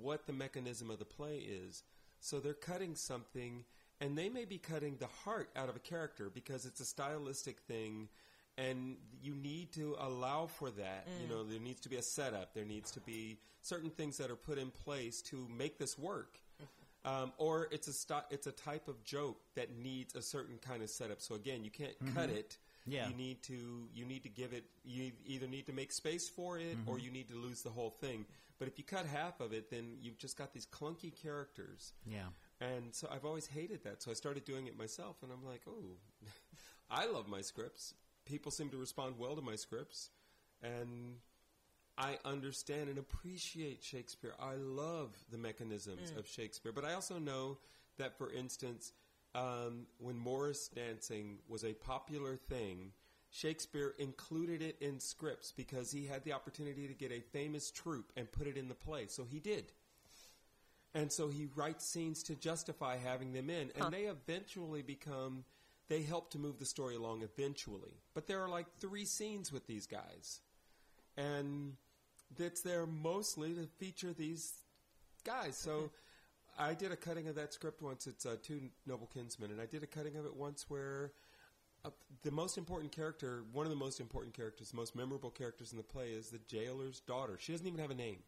what 0.00 0.26
the 0.26 0.32
mechanism 0.32 0.90
of 0.90 0.98
the 0.98 1.04
play 1.04 1.36
is. 1.36 1.82
So 2.20 2.38
they're 2.38 2.54
cutting 2.54 2.94
something, 2.94 3.64
and 4.00 4.16
they 4.16 4.28
may 4.28 4.44
be 4.44 4.58
cutting 4.58 4.96
the 4.98 5.08
heart 5.24 5.50
out 5.56 5.68
of 5.68 5.76
a 5.76 5.80
character 5.80 6.30
because 6.32 6.66
it's 6.66 6.80
a 6.80 6.84
stylistic 6.84 7.58
thing, 7.60 8.08
and 8.56 8.96
you 9.22 9.34
need 9.34 9.72
to 9.72 9.96
allow 9.98 10.46
for 10.46 10.70
that. 10.70 11.08
You 11.20 11.26
mm. 11.26 11.30
know, 11.30 11.44
there 11.44 11.60
needs 11.60 11.80
to 11.80 11.88
be 11.88 11.96
a 11.96 12.02
setup, 12.02 12.54
there 12.54 12.64
needs 12.64 12.90
to 12.92 13.00
be 13.00 13.38
certain 13.62 13.90
things 13.90 14.18
that 14.18 14.30
are 14.30 14.36
put 14.36 14.58
in 14.58 14.70
place 14.70 15.22
to 15.22 15.48
make 15.56 15.78
this 15.78 15.98
work. 15.98 16.38
Mm-hmm. 16.62 17.22
Um, 17.22 17.32
or 17.36 17.68
it's 17.72 17.88
a 17.88 17.92
sti- 17.92 18.22
it's 18.30 18.46
a 18.46 18.52
type 18.52 18.86
of 18.86 19.02
joke 19.02 19.40
that 19.56 19.76
needs 19.76 20.14
a 20.14 20.22
certain 20.22 20.58
kind 20.58 20.82
of 20.82 20.90
setup. 20.90 21.20
So 21.20 21.34
again, 21.34 21.64
you 21.64 21.70
can't 21.70 21.98
cut 22.14 22.28
mm-hmm. 22.28 22.36
it. 22.36 22.58
Yeah. 22.86 23.08
You 23.08 23.14
need 23.14 23.42
to 23.44 23.88
you 23.92 24.04
need 24.04 24.22
to 24.22 24.28
give 24.28 24.52
it. 24.52 24.64
You 24.84 25.10
either 25.26 25.48
need 25.48 25.66
to 25.66 25.72
make 25.72 25.90
space 25.90 26.28
for 26.28 26.58
it, 26.58 26.76
mm-hmm. 26.76 26.88
or 26.88 26.98
you 26.98 27.10
need 27.10 27.28
to 27.28 27.36
lose 27.36 27.62
the 27.62 27.70
whole 27.70 27.90
thing. 27.90 28.24
But 28.62 28.68
if 28.68 28.78
you 28.78 28.84
cut 28.84 29.06
half 29.06 29.40
of 29.40 29.52
it, 29.52 29.72
then 29.72 29.96
you've 30.00 30.18
just 30.18 30.38
got 30.38 30.52
these 30.52 30.66
clunky 30.66 31.12
characters. 31.20 31.94
Yeah. 32.06 32.26
And 32.60 32.94
so 32.94 33.08
I've 33.12 33.24
always 33.24 33.48
hated 33.48 33.82
that. 33.82 34.00
So 34.04 34.12
I 34.12 34.14
started 34.14 34.44
doing 34.44 34.68
it 34.68 34.78
myself, 34.78 35.16
and 35.24 35.32
I'm 35.32 35.44
like, 35.44 35.62
oh, 35.68 35.96
I 36.88 37.06
love 37.06 37.26
my 37.26 37.40
scripts. 37.40 37.94
People 38.24 38.52
seem 38.52 38.68
to 38.68 38.76
respond 38.76 39.16
well 39.18 39.34
to 39.34 39.42
my 39.42 39.56
scripts, 39.56 40.10
and 40.62 41.16
I 41.98 42.18
understand 42.24 42.88
and 42.88 42.98
appreciate 42.98 43.82
Shakespeare. 43.82 44.34
I 44.38 44.54
love 44.54 45.10
the 45.32 45.38
mechanisms 45.38 46.12
of 46.16 46.28
Shakespeare, 46.28 46.70
but 46.70 46.84
I 46.84 46.94
also 46.94 47.18
know 47.18 47.58
that, 47.98 48.16
for 48.16 48.30
instance, 48.30 48.92
um, 49.34 49.86
when 49.98 50.16
Morris 50.16 50.68
dancing 50.68 51.38
was 51.48 51.64
a 51.64 51.72
popular 51.72 52.36
thing, 52.36 52.92
Shakespeare 53.32 53.94
included 53.98 54.60
it 54.60 54.76
in 54.80 55.00
scripts 55.00 55.52
because 55.56 55.90
he 55.90 56.06
had 56.06 56.22
the 56.22 56.34
opportunity 56.34 56.86
to 56.86 56.94
get 56.94 57.10
a 57.10 57.20
famous 57.32 57.70
troupe 57.70 58.12
and 58.14 58.30
put 58.30 58.46
it 58.46 58.58
in 58.58 58.68
the 58.68 58.74
play. 58.74 59.06
So 59.08 59.24
he 59.24 59.40
did. 59.40 59.72
And 60.94 61.10
so 61.10 61.28
he 61.28 61.48
writes 61.56 61.86
scenes 61.86 62.22
to 62.24 62.34
justify 62.34 62.98
having 62.98 63.32
them 63.32 63.48
in, 63.48 63.70
and 63.80 63.92
they 63.92 64.02
eventually 64.02 64.82
become. 64.82 65.44
They 65.88 66.02
help 66.02 66.30
to 66.30 66.38
move 66.38 66.58
the 66.58 66.64
story 66.64 66.94
along 66.94 67.22
eventually, 67.22 68.00
but 68.14 68.26
there 68.26 68.40
are 68.40 68.48
like 68.48 68.66
three 68.78 69.04
scenes 69.04 69.52
with 69.52 69.66
these 69.66 69.86
guys, 69.86 70.40
and 71.16 71.74
that's 72.38 72.60
there 72.62 72.86
mostly 72.86 73.52
to 73.54 73.66
feature 73.78 74.12
these 74.12 74.52
guys. 75.24 75.56
So 75.56 75.90
I 76.58 76.74
did 76.74 76.92
a 76.92 76.96
cutting 76.96 77.28
of 77.28 77.34
that 77.34 77.52
script 77.52 77.82
once. 77.82 78.06
It's 78.06 78.24
uh, 78.24 78.36
Two 78.42 78.60
Noble 78.86 79.08
Kinsmen, 79.12 79.50
and 79.50 79.60
I 79.60 79.66
did 79.66 79.82
a 79.82 79.86
cutting 79.86 80.16
of 80.16 80.24
it 80.24 80.34
once 80.34 80.66
where 80.68 81.12
uh, 81.84 81.90
the 82.22 82.30
most 82.30 82.58
important 82.58 82.92
character, 82.92 83.44
one 83.52 83.66
of 83.66 83.70
the 83.70 83.76
most 83.76 84.00
important 84.00 84.34
characters, 84.34 84.72
most 84.72 84.94
memorable 84.94 85.30
characters 85.30 85.72
in 85.72 85.78
the 85.78 85.84
play 85.84 86.10
is 86.10 86.30
the 86.30 86.40
jailer's 86.48 87.00
daughter. 87.00 87.36
She 87.38 87.52
doesn't 87.52 87.66
even 87.66 87.80
have 87.80 87.90
a 87.90 87.94
name. 87.94 88.18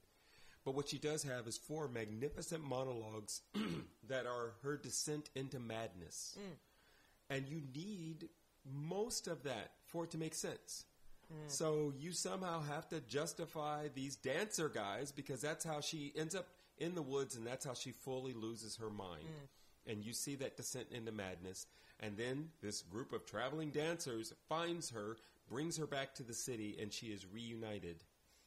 But 0.64 0.74
what 0.74 0.88
she 0.88 0.98
does 0.98 1.22
have 1.24 1.46
is 1.46 1.58
four 1.58 1.88
magnificent 1.88 2.64
monologues 2.64 3.42
that 4.08 4.26
are 4.26 4.52
her 4.62 4.76
descent 4.76 5.30
into 5.34 5.60
madness. 5.60 6.38
Mm. 6.38 7.36
And 7.36 7.48
you 7.48 7.62
need 7.74 8.28
most 8.64 9.28
of 9.28 9.42
that 9.42 9.72
for 9.86 10.04
it 10.04 10.10
to 10.12 10.18
make 10.18 10.34
sense. 10.34 10.86
Mm. 11.32 11.50
So 11.50 11.92
you 11.98 12.12
somehow 12.12 12.62
have 12.62 12.88
to 12.88 13.00
justify 13.00 13.88
these 13.94 14.16
dancer 14.16 14.70
guys 14.70 15.12
because 15.12 15.42
that's 15.42 15.64
how 15.64 15.80
she 15.80 16.12
ends 16.16 16.34
up 16.34 16.46
in 16.78 16.94
the 16.94 17.02
woods 17.02 17.36
and 17.36 17.46
that's 17.46 17.64
how 17.64 17.74
she 17.74 17.90
fully 17.90 18.32
loses 18.32 18.76
her 18.76 18.90
mind. 18.90 19.24
Mm. 19.24 19.48
And 19.86 20.04
you 20.04 20.12
see 20.12 20.34
that 20.36 20.56
descent 20.56 20.86
into 20.90 21.12
madness. 21.12 21.66
And 22.00 22.16
then 22.16 22.48
this 22.62 22.82
group 22.82 23.12
of 23.12 23.24
traveling 23.24 23.70
dancers 23.70 24.32
finds 24.48 24.90
her, 24.90 25.16
brings 25.48 25.76
her 25.76 25.86
back 25.86 26.14
to 26.14 26.22
the 26.22 26.34
city, 26.34 26.76
and 26.80 26.92
she 26.92 27.06
is 27.06 27.26
reunited 27.26 28.02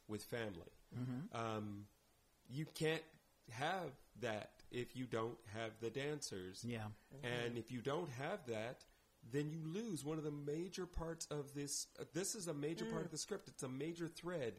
with 0.08 0.22
family. 0.24 0.72
Um, 1.32 1.84
you 2.50 2.66
can't 2.74 3.02
have 3.52 3.90
that 4.20 4.50
if 4.70 4.96
you 4.96 5.06
don't 5.06 5.38
have 5.54 5.72
the 5.80 5.90
dancers. 5.90 6.64
Yeah. 6.66 6.88
And 7.22 7.56
if 7.56 7.70
you 7.70 7.80
don't 7.80 8.10
have 8.10 8.44
that, 8.46 8.84
then 9.32 9.50
you 9.50 9.60
lose 9.64 10.04
one 10.04 10.18
of 10.18 10.24
the 10.24 10.30
major 10.30 10.86
parts 10.86 11.26
of 11.30 11.54
this. 11.54 11.86
Uh, 12.00 12.04
this 12.14 12.34
is 12.34 12.48
a 12.48 12.54
major 12.54 12.84
part 12.84 13.04
of 13.04 13.10
the 13.10 13.18
script. 13.18 13.48
It's 13.48 13.62
a 13.62 13.68
major 13.68 14.08
thread. 14.08 14.54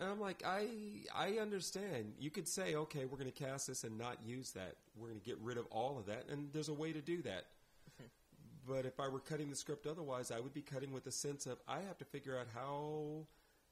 And 0.00 0.08
I'm 0.08 0.20
like, 0.20 0.42
I 0.46 0.66
I 1.14 1.38
understand. 1.40 2.14
You 2.18 2.30
could 2.30 2.48
say, 2.48 2.74
okay, 2.74 3.04
we're 3.04 3.18
going 3.18 3.30
to 3.30 3.44
cast 3.44 3.66
this 3.66 3.84
and 3.84 3.98
not 3.98 4.16
use 4.24 4.50
that. 4.52 4.76
We're 4.96 5.08
going 5.08 5.20
to 5.20 5.26
get 5.26 5.38
rid 5.42 5.58
of 5.58 5.66
all 5.66 5.98
of 5.98 6.06
that, 6.06 6.24
and 6.30 6.48
there's 6.52 6.70
a 6.70 6.74
way 6.74 6.92
to 6.92 7.00
do 7.00 7.22
that. 7.22 7.46
But 8.68 8.84
if 8.84 9.00
I 9.00 9.08
were 9.08 9.20
cutting 9.20 9.48
the 9.48 9.56
script 9.56 9.86
otherwise, 9.86 10.30
I 10.30 10.38
would 10.38 10.52
be 10.52 10.60
cutting 10.60 10.92
with 10.92 11.02
the 11.02 11.10
sense 11.10 11.46
of 11.46 11.58
I 11.66 11.80
have 11.80 11.96
to 11.98 12.04
figure 12.04 12.38
out 12.38 12.46
how 12.54 13.24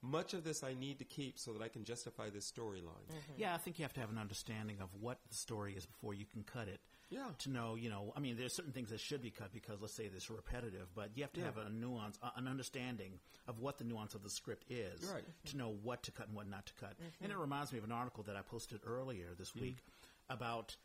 much 0.03 0.35
of 0.35 0.45
this 0.45 0.65
I 0.65 0.75
need 0.75 0.99
to 0.99 1.05
keep 1.05 1.39
so 1.39 1.53
that 1.53 1.63
I 1.63 1.69
can 1.69 1.85
justify 1.85 2.31
this 2.31 2.51
storyline. 2.51 3.07
Mm-hmm. 3.09 3.35
Yeah, 3.37 3.55
I 3.55 3.59
think 3.59 3.79
you 3.79 3.85
have 3.85 3.93
to 3.93 4.01
have 4.01 4.11
an 4.11 4.19
understanding 4.19 4.79
of 4.81 4.89
what 4.99 5.19
the 5.29 5.35
story 5.35 5.75
is 5.77 5.87
before 5.87 6.15
you 6.15 6.25
can 6.25 6.43
cut 6.43 6.69
it. 6.69 6.81
Yeah. 7.11 7.27
To 7.39 7.51
know, 7.51 7.75
you 7.75 7.89
know, 7.89 8.13
I 8.17 8.21
mean, 8.21 8.37
there's 8.37 8.55
certain 8.55 8.73
things 8.73 8.91
that 8.91 9.01
should 9.01 9.23
be 9.23 9.31
cut 9.31 9.53
because, 9.53 9.81
let's 9.81 9.95
say, 9.95 10.09
this 10.09 10.29
repetitive, 10.31 10.89
but 10.95 11.11
you 11.15 11.23
have 11.23 11.33
to 11.33 11.41
Yeah. 11.41 11.47
have 11.47 11.57
a 11.59 11.71
nuance, 11.71 12.19
uh, 12.23 12.31
an 12.37 12.47
understanding 12.47 13.19
of 13.47 13.61
what 13.61 13.79
the 13.79 13.85
nuance 13.85 14.15
of 14.15 14.23
the 14.23 14.31
script 14.31 14.71
is 14.71 15.03
Right. 15.05 15.25
to 15.47 15.57
know 15.57 15.71
what 15.71 16.03
to 16.05 16.13
cut 16.13 16.27
and 16.27 16.37
what 16.37 16.47
not 16.47 16.67
to 16.67 16.75
cut. 16.75 16.99
Mm-hmm. 17.01 17.25
And 17.25 17.33
it 17.33 17.39
reminds 17.39 17.73
me 17.73 17.79
of 17.79 17.85
an 17.85 17.93
article 17.93 18.25
that 18.25 18.37
I 18.37 18.43
posted 18.43 18.81
earlier 18.85 19.35
this 19.35 19.51
mm-hmm. 19.51 19.61
week 19.61 19.85
about 20.29 20.77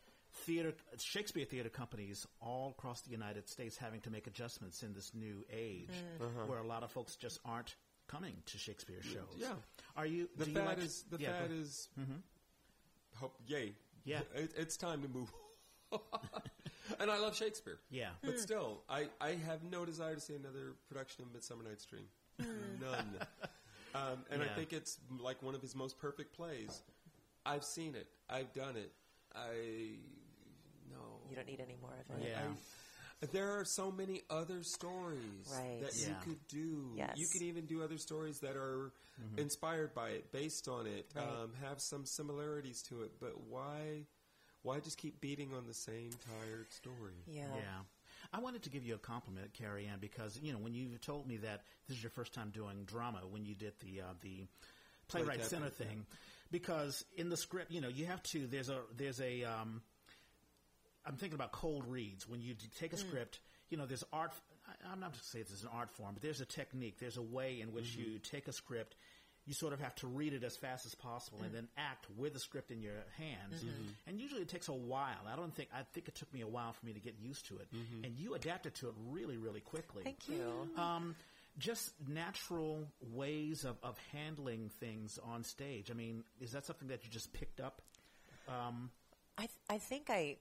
theater, 0.45 0.73
Shakespeare 0.97 1.45
theater 1.45 1.69
companies 1.69 2.25
all 2.39 2.69
across 2.69 3.01
the 3.01 3.11
United 3.11 3.49
States 3.49 3.77
having 3.77 4.01
to 4.01 4.09
make 4.09 4.25
adjustments 4.27 4.81
in 4.81 4.93
this 4.93 5.13
new 5.13 5.43
age 5.51 5.89
mm-hmm. 5.91 6.23
uh-huh. 6.23 6.45
where 6.47 6.59
a 6.59 6.67
lot 6.67 6.83
of 6.83 6.91
folks 6.91 7.15
just 7.17 7.39
aren't 7.45 7.75
coming 8.07 8.35
to 8.45 8.57
Shakespeare 8.57 9.01
shows. 9.01 9.35
Yeah. 9.37 9.53
Are 9.95 10.05
you? 10.05 10.29
The 10.37 10.45
do 10.45 10.51
you 10.51 10.59
like- 10.59 10.77
is 10.79 11.03
the 11.03 11.17
yeah, 11.19 11.27
go 11.27 11.33
fad 11.33 11.45
ahead. 11.51 11.51
is 11.51 11.89
hope 13.15 13.35
yay 13.45 13.75
Yeah. 14.05 14.21
it, 14.35 14.53
it's 14.57 14.77
time 14.77 15.01
to 15.03 15.07
move 15.07 15.31
and 16.99 17.09
I 17.11 17.17
love 17.19 17.35
Shakespeare 17.35 17.79
Yeah. 17.89 18.09
but 18.23 18.39
still 18.39 18.83
I, 18.89 19.07
I 19.21 19.31
have 19.45 19.63
no 19.63 19.85
desire 19.85 20.15
to 20.15 20.21
see 20.21 20.35
another 20.35 20.73
production 20.87 21.23
of 21.25 21.33
Midsummer 21.33 21.63
Night's 21.63 21.85
Dream 21.85 22.05
none 22.81 23.15
um, 23.95 24.19
and 24.31 24.41
I 24.41 24.47
think 24.47 24.73
it's 24.73 24.99
like 25.19 25.41
one 25.43 25.55
of 25.55 25.61
his 25.61 25.75
most 25.75 25.99
perfect 25.99 26.35
plays 26.35 26.81
I've 27.45 27.63
seen 27.63 27.95
it 27.95 28.07
I've 28.29 28.51
done 28.53 28.75
it 28.77 28.91
I 29.35 29.97
no 30.91 30.97
You 31.29 31.35
don't 31.35 31.47
need 31.47 31.59
any 31.61 31.77
more 31.81 31.91
of 32.09 32.21
it. 32.21 32.27
Yeah. 32.29 32.39
I, 33.21 33.25
there 33.31 33.57
are 33.57 33.63
so 33.63 33.89
many 33.91 34.21
other 34.29 34.63
stories 34.63 35.49
Right. 35.57 35.79
that 35.81 35.95
you 35.95 36.13
could 36.25 36.45
do. 36.49 36.91
Yes. 36.95 37.13
You 37.15 37.25
could 37.27 37.41
even 37.41 37.65
do 37.65 37.81
other 37.81 37.97
stories 37.97 38.39
that 38.39 38.57
are 38.57 38.91
inspired 39.37 39.93
by 39.93 40.09
it, 40.09 40.31
based 40.33 40.67
on 40.67 40.85
it, 40.87 41.09
Right. 41.15 41.23
um, 41.25 41.53
have 41.63 41.79
some 41.79 42.05
similarities 42.05 42.81
to 42.89 43.03
it. 43.03 43.11
But 43.21 43.39
why, 43.47 44.05
why 44.63 44.79
just 44.79 44.97
keep 44.97 45.21
beating 45.21 45.51
on 45.55 45.67
the 45.67 45.73
same 45.73 46.09
tired 46.27 46.71
story? 46.71 47.23
Yeah. 47.27 47.43
Yeah. 47.55 47.81
I 48.31 48.39
wanted 48.39 48.63
to 48.63 48.69
give 48.69 48.83
you 48.83 48.95
a 48.95 48.99
compliment, 48.99 49.53
Cary 49.53 49.85
Ann, 49.85 49.99
because 49.99 50.39
you 50.41 50.53
know 50.53 50.59
when 50.59 50.73
you 50.73 50.97
told 50.97 51.27
me 51.27 51.37
that 51.37 51.61
this 51.87 51.97
is 51.97 52.03
your 52.03 52.09
first 52.09 52.33
time 52.33 52.49
doing 52.51 52.83
drama 52.85 53.19
when 53.29 53.45
you 53.45 53.53
did 53.53 53.73
the 53.81 54.01
uh, 54.01 54.13
the 54.21 54.45
playwright 55.07 55.39
Play 55.39 55.47
center 55.47 55.69
thing, 55.69 56.05
because 56.49 57.03
in 57.15 57.29
the 57.29 57.37
script, 57.37 57.71
you 57.71 57.81
know, 57.81 57.89
you 57.89 58.05
have 58.05 58.23
to. 58.23 58.47
There's 58.47 58.69
a 58.69 58.79
there's 58.97 59.19
a. 59.21 59.43
Um, 59.43 59.81
I'm 61.05 61.17
thinking 61.17 61.35
about 61.35 61.51
cold 61.51 61.85
reads 61.85 62.27
when 62.27 62.41
you 62.41 62.55
take 62.79 62.93
a 62.93 62.97
script. 62.97 63.39
You 63.69 63.77
know, 63.77 63.85
there's 63.85 64.05
art. 64.13 64.31
I, 64.67 64.91
I'm 64.91 65.01
not 65.01 65.11
going 65.11 65.19
to 65.19 65.25
say 65.25 65.39
this 65.39 65.51
is 65.51 65.63
an 65.63 65.69
art 65.73 65.91
form, 65.91 66.13
but 66.13 66.23
there's 66.23 66.39
a 66.41 66.45
technique. 66.45 66.99
There's 66.99 67.17
a 67.17 67.21
way 67.21 67.59
in 67.59 67.73
which 67.73 67.95
you 67.95 68.19
take 68.19 68.47
a 68.47 68.53
script. 68.53 68.95
You 69.45 69.53
sort 69.53 69.73
of 69.73 69.81
have 69.81 69.93
to 69.95 70.07
read 70.07 70.33
it 70.33 70.43
as 70.43 70.55
fast 70.55 70.85
as 70.85 70.95
possible 70.95 71.39
and 71.43 71.53
then 71.53 71.67
act 71.77 72.05
with 72.17 72.33
the 72.33 72.39
script 72.39 72.71
in 72.71 72.81
your 72.81 73.03
hands. 73.17 73.63
And 74.07 74.19
usually 74.19 74.41
it 74.41 74.47
takes 74.47 74.69
a 74.69 74.73
while. 74.73 75.27
I 75.31 75.35
don't 75.35 75.53
think, 75.53 75.69
I 75.73 75.81
think 75.93 76.07
it 76.07 76.15
took 76.15 76.33
me 76.33 76.41
a 76.41 76.47
while 76.47 76.71
for 76.71 76.85
me 76.85 76.93
to 76.93 76.99
get 76.99 77.15
used 77.21 77.47
to 77.47 77.57
it. 77.57 77.67
And 78.03 78.17
you 78.17 78.35
adapted 78.35 78.75
to 78.75 78.87
it 78.87 78.93
really, 79.09 79.37
really 79.37 79.59
quickly. 79.59 80.03
Thank 80.03 80.29
you. 80.29 80.69
Um, 80.81 81.15
just 81.59 81.91
natural 82.07 82.87
ways 83.11 83.65
of, 83.65 83.75
of 83.83 83.97
handling 84.11 84.69
things 84.79 85.19
on 85.23 85.43
stage. 85.43 85.91
I 85.91 85.93
mean, 85.93 86.23
is 86.39 86.51
that 86.53 86.65
something 86.65 86.87
that 86.87 87.03
you 87.03 87.11
just 87.11 87.31
picked 87.33 87.59
up? 87.59 87.81
Um, 88.47 88.89
I 89.37 89.41
th- 89.41 89.51
I 89.69 89.77
think 89.77 90.09
I 90.09 90.37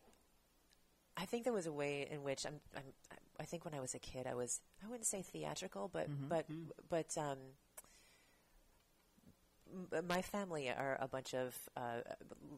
I 1.16 1.24
think 1.24 1.44
there 1.44 1.52
was 1.52 1.66
a 1.66 1.72
way 1.72 2.08
in 2.10 2.22
which 2.22 2.46
I'm, 2.46 2.60
I'm 2.76 2.82
I 3.38 3.44
think 3.44 3.64
when 3.64 3.74
I 3.74 3.80
was 3.80 3.94
a 3.94 3.98
kid 3.98 4.26
I 4.26 4.34
was 4.34 4.60
I 4.84 4.88
wouldn't 4.88 5.06
say 5.06 5.22
theatrical 5.22 5.88
but 5.92 6.08
but 6.28 6.46
but 6.88 7.16
um 7.16 7.38
m- 9.72 10.06
my 10.06 10.22
family 10.22 10.68
are 10.68 10.96
a 11.00 11.08
bunch 11.08 11.34
of 11.34 11.56
uh, 11.76 12.00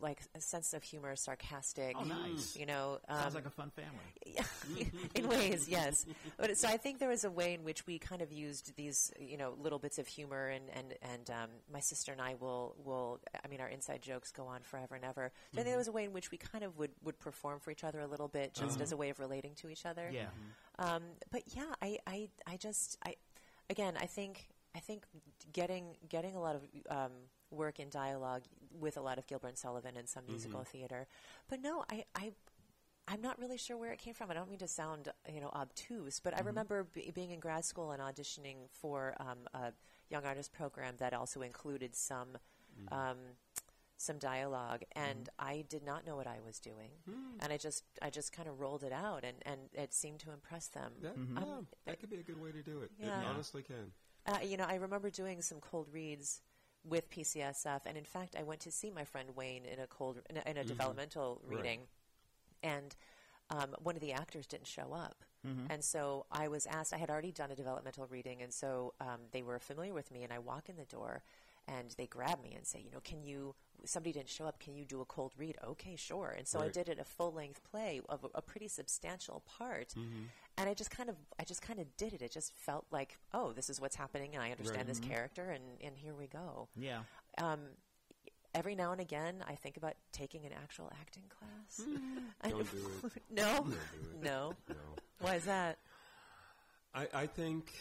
like 0.01 0.21
a 0.35 0.41
sense 0.41 0.75
of 0.75 0.83
humor, 0.83 1.17
sarcastic. 1.17 1.97
Oh, 1.99 2.05
nice. 2.05 2.57
You 2.57 2.67
know, 2.67 2.99
sounds 3.09 3.29
um, 3.29 3.35
like 3.35 3.47
a 3.47 3.51
fun 3.51 3.71
family. 3.71 4.89
in 5.15 5.29
ways, 5.29 5.69
yes. 5.69 6.07
But 6.37 6.57
so 6.57 6.69
I 6.69 6.77
think 6.77 6.99
there 6.99 7.09
was 7.09 7.25
a 7.25 7.31
way 7.31 7.55
in 7.55 7.65
which 7.65 7.87
we 7.87 7.99
kind 7.99 8.23
of 8.23 8.33
used 8.33 8.75
these, 8.77 9.13
you 9.19 9.37
know, 9.37 9.55
little 9.61 9.79
bits 9.79 9.99
of 9.99 10.07
humor, 10.07 10.49
and 10.49 10.65
and 10.75 10.95
and 11.13 11.31
um, 11.31 11.51
my 11.73 11.81
sister 11.81 12.13
and 12.13 12.21
I 12.21 12.35
will 12.41 12.75
will. 12.85 13.21
I 13.45 13.49
mean, 13.49 13.61
our 13.61 13.69
inside 13.69 14.03
jokes 14.03 14.31
go 14.31 14.47
on 14.47 14.61
forever 14.63 14.95
and 14.95 15.05
ever. 15.05 15.31
So 15.53 15.61
I 15.61 15.63
think 15.63 15.69
there 15.69 15.79
was 15.79 15.89
a 15.89 15.93
way 15.93 16.05
in 16.05 16.13
which 16.13 16.31
we 16.31 16.39
kind 16.39 16.65
of 16.65 16.79
would 16.79 16.93
would 17.03 17.19
perform 17.19 17.61
for 17.61 17.71
each 17.71 17.85
other 17.85 18.01
a 18.01 18.07
little 18.07 18.29
bit, 18.29 18.55
just 18.55 18.81
as 18.81 18.93
a 18.93 18.97
way 18.97 19.11
of 19.11 19.19
relating 19.19 19.55
to 19.57 19.69
each 19.69 19.87
other. 19.87 20.11
Yeah. 20.13 20.27
Um, 20.79 21.03
but 21.31 21.43
yeah, 21.55 21.73
I, 21.81 21.99
I, 22.07 22.29
I 22.47 22.57
just, 22.57 22.99
I, 23.05 23.15
again, 23.71 23.95
I 24.01 24.07
think, 24.07 24.49
I 24.75 24.81
think 24.81 25.05
getting 25.53 25.97
getting 26.09 26.35
a 26.35 26.41
lot 26.41 26.57
of 26.57 26.63
um, 26.91 27.13
work 27.51 27.79
in 27.79 27.89
dialogue 27.91 28.43
with 28.73 28.97
a 28.97 29.01
lot 29.01 29.19
of 29.19 29.27
Gilbert 29.27 29.49
and 29.49 29.59
Sullivan 29.59 29.97
and 29.97 30.09
some 30.09 30.25
musical 30.27 30.61
theater, 30.65 31.07
but 31.49 31.61
no, 31.63 31.85
I, 31.91 32.05
I, 32.17 32.33
I'm 33.07 33.21
not 33.23 33.39
really 33.39 33.57
sure 33.59 33.77
where 33.77 33.93
it 33.93 33.99
came 33.99 34.15
from. 34.15 34.31
I 34.31 34.35
don't 34.35 34.49
mean 34.49 34.59
to 34.59 34.67
sound, 34.69 35.09
you 35.33 35.41
know, 35.41 35.51
obtuse, 35.55 36.19
but 36.21 36.35
I 36.35 36.41
remember 36.47 36.85
b- 36.85 37.13
being 37.15 37.31
in 37.31 37.39
grad 37.39 37.65
school 37.65 37.93
and 37.93 38.03
auditioning 38.03 38.57
for 38.73 39.15
um, 39.21 39.47
a 39.55 39.73
young 40.11 40.25
artist 40.25 40.53
program 40.53 40.95
that 40.99 41.13
also 41.15 41.43
included 41.43 41.95
some. 41.95 42.39
Um, 42.91 43.19
some 43.97 44.19
dialogue 44.19 44.83
and 44.93 45.29
I 45.39 45.65
did 45.69 45.85
not 45.85 46.05
know 46.05 46.17
what 46.17 46.27
I 46.27 46.39
was 46.45 46.59
doing 46.59 46.91
and 47.41 47.53
I 47.53 47.57
just 47.57 47.85
I 48.03 48.11
just 48.11 48.33
kind 48.33 48.49
of 48.49 48.59
rolled 48.59 48.83
it 48.83 48.93
out 48.93 49.23
and, 49.25 49.37
and 49.47 49.61
it 49.73 49.95
seemed 49.95 50.19
to 50.21 50.33
impress 50.33 50.67
them. 50.67 50.93
That, 51.01 51.15
Um, 51.15 51.29
yeah, 51.37 51.45
that 51.87 52.01
could 52.01 52.11
be 52.11 52.17
a 52.17 52.23
good 52.25 52.39
way 52.43 52.51
to 52.51 52.61
do 52.63 52.81
it. 52.81 52.91
Yeah. 52.99 53.21
It 53.23 53.27
honestly 53.27 53.63
can. 53.63 53.93
Uh, 54.27 54.39
you 54.43 54.57
know, 54.57 54.65
I 54.67 54.77
remember 54.77 55.11
doing 55.11 55.43
some 55.43 55.61
cold 55.61 55.89
reads 55.93 56.41
with 56.85 57.11
PCSF, 57.11 57.87
and 57.87 57.97
in 57.97 58.05
fact, 58.05 58.37
I 58.39 58.43
went 58.43 58.61
to 58.61 58.71
see 58.71 58.91
my 58.91 59.05
friend 59.05 59.31
Wayne 59.37 59.65
in 59.65 59.79
a 59.81 59.87
cold 59.87 60.21
in 60.31 60.37
a, 60.39 60.51
in 60.51 60.57
a 60.57 60.65
developmental 60.65 61.41
Right. 61.47 61.57
reading, 61.57 61.81
and 62.63 62.95
um, 63.51 63.75
one 63.83 63.97
of 63.97 64.01
the 64.03 64.13
actors 64.13 64.47
didn't 64.47 64.67
show 64.67 64.93
up, 64.95 65.25
and 65.69 65.85
so 65.85 66.27
I 66.31 66.49
was 66.49 66.67
asked. 66.67 66.93
I 66.95 66.99
had 66.99 67.11
already 67.11 67.33
done 67.33 67.51
a 67.51 67.57
developmental 67.57 68.07
reading, 68.07 68.43
and 68.43 68.53
so 68.53 68.95
um, 69.01 69.21
they 69.33 69.43
were 69.43 69.59
familiar 69.59 69.95
with 69.95 70.11
me. 70.11 70.23
And 70.25 70.33
I 70.33 70.39
walk 70.39 70.69
in 70.69 70.77
the 70.77 70.85
door, 70.87 71.23
and 71.69 71.91
they 71.99 72.07
grab 72.07 72.43
me 72.43 72.55
and 72.55 72.67
say, 72.67 72.81
"You 72.81 72.91
know, 72.91 73.01
can 73.03 73.23
you? 73.23 73.55
Somebody 73.87 74.13
didn't 74.13 74.29
show 74.29 74.47
up. 74.47 74.59
Can 74.61 74.75
you 74.75 74.85
do 74.85 75.01
a 75.01 75.05
cold 75.05 75.33
read?" 75.37 75.57
Okay, 75.65 75.97
sure. 75.97 76.35
And 76.37 76.47
so 76.47 76.61
I 76.61 76.69
did 76.69 76.89
it 76.89 76.99
a 76.99 77.05
full 77.05 77.33
length 77.33 77.61
play 77.71 78.01
of 78.09 78.25
a, 78.25 78.39
a 78.39 78.43
pretty 78.43 78.69
substantial 78.69 79.43
part, 79.47 79.89
mm-hmm. 79.91 80.25
and 80.59 80.69
I 80.69 80.75
just 80.75 80.91
kind 80.91 81.09
of 81.09 81.17
I 81.39 81.45
just 81.45 81.63
kind 81.63 81.81
of 81.81 81.97
did 81.97 82.13
it. 82.13 82.23
It 82.23 82.33
just 82.33 82.53
felt 82.55 82.87
like, 82.91 83.19
oh, 83.33 83.53
this 83.53 83.71
is 83.71 83.81
what's 83.81 83.97
happening, 83.97 84.35
and 84.35 84.43
I 84.43 84.51
understand 84.51 84.79
Right. 84.79 84.87
this 84.87 85.01
mm-hmm. 85.01 85.11
character, 85.11 85.51
and 85.51 85.65
and 85.83 85.97
here 85.97 86.15
we 86.15 86.27
go. 86.27 86.69
Yeah. 86.77 87.01
Um, 87.39 87.61
every 88.55 88.75
now 88.75 88.93
and 88.93 89.01
again, 89.01 89.45
I 89.49 89.55
think 89.55 89.77
about 89.77 89.95
taking 90.13 90.47
an 90.47 90.53
actual 90.53 90.91
acting 91.01 91.25
class. 91.29 91.87
Mm-hmm. 91.87 92.19
I- 92.43 92.51
Don't 92.51 92.71
do 92.71 93.11
it. 93.15 93.23
no, 93.31 93.65
do 93.65 93.73
it. 93.73 94.23
no. 94.23 94.53
No. 94.69 94.75
Why 95.21 95.37
is 95.37 95.45
that? 95.45 95.79
I, 96.95 97.09
I 97.13 97.27
think 97.27 97.73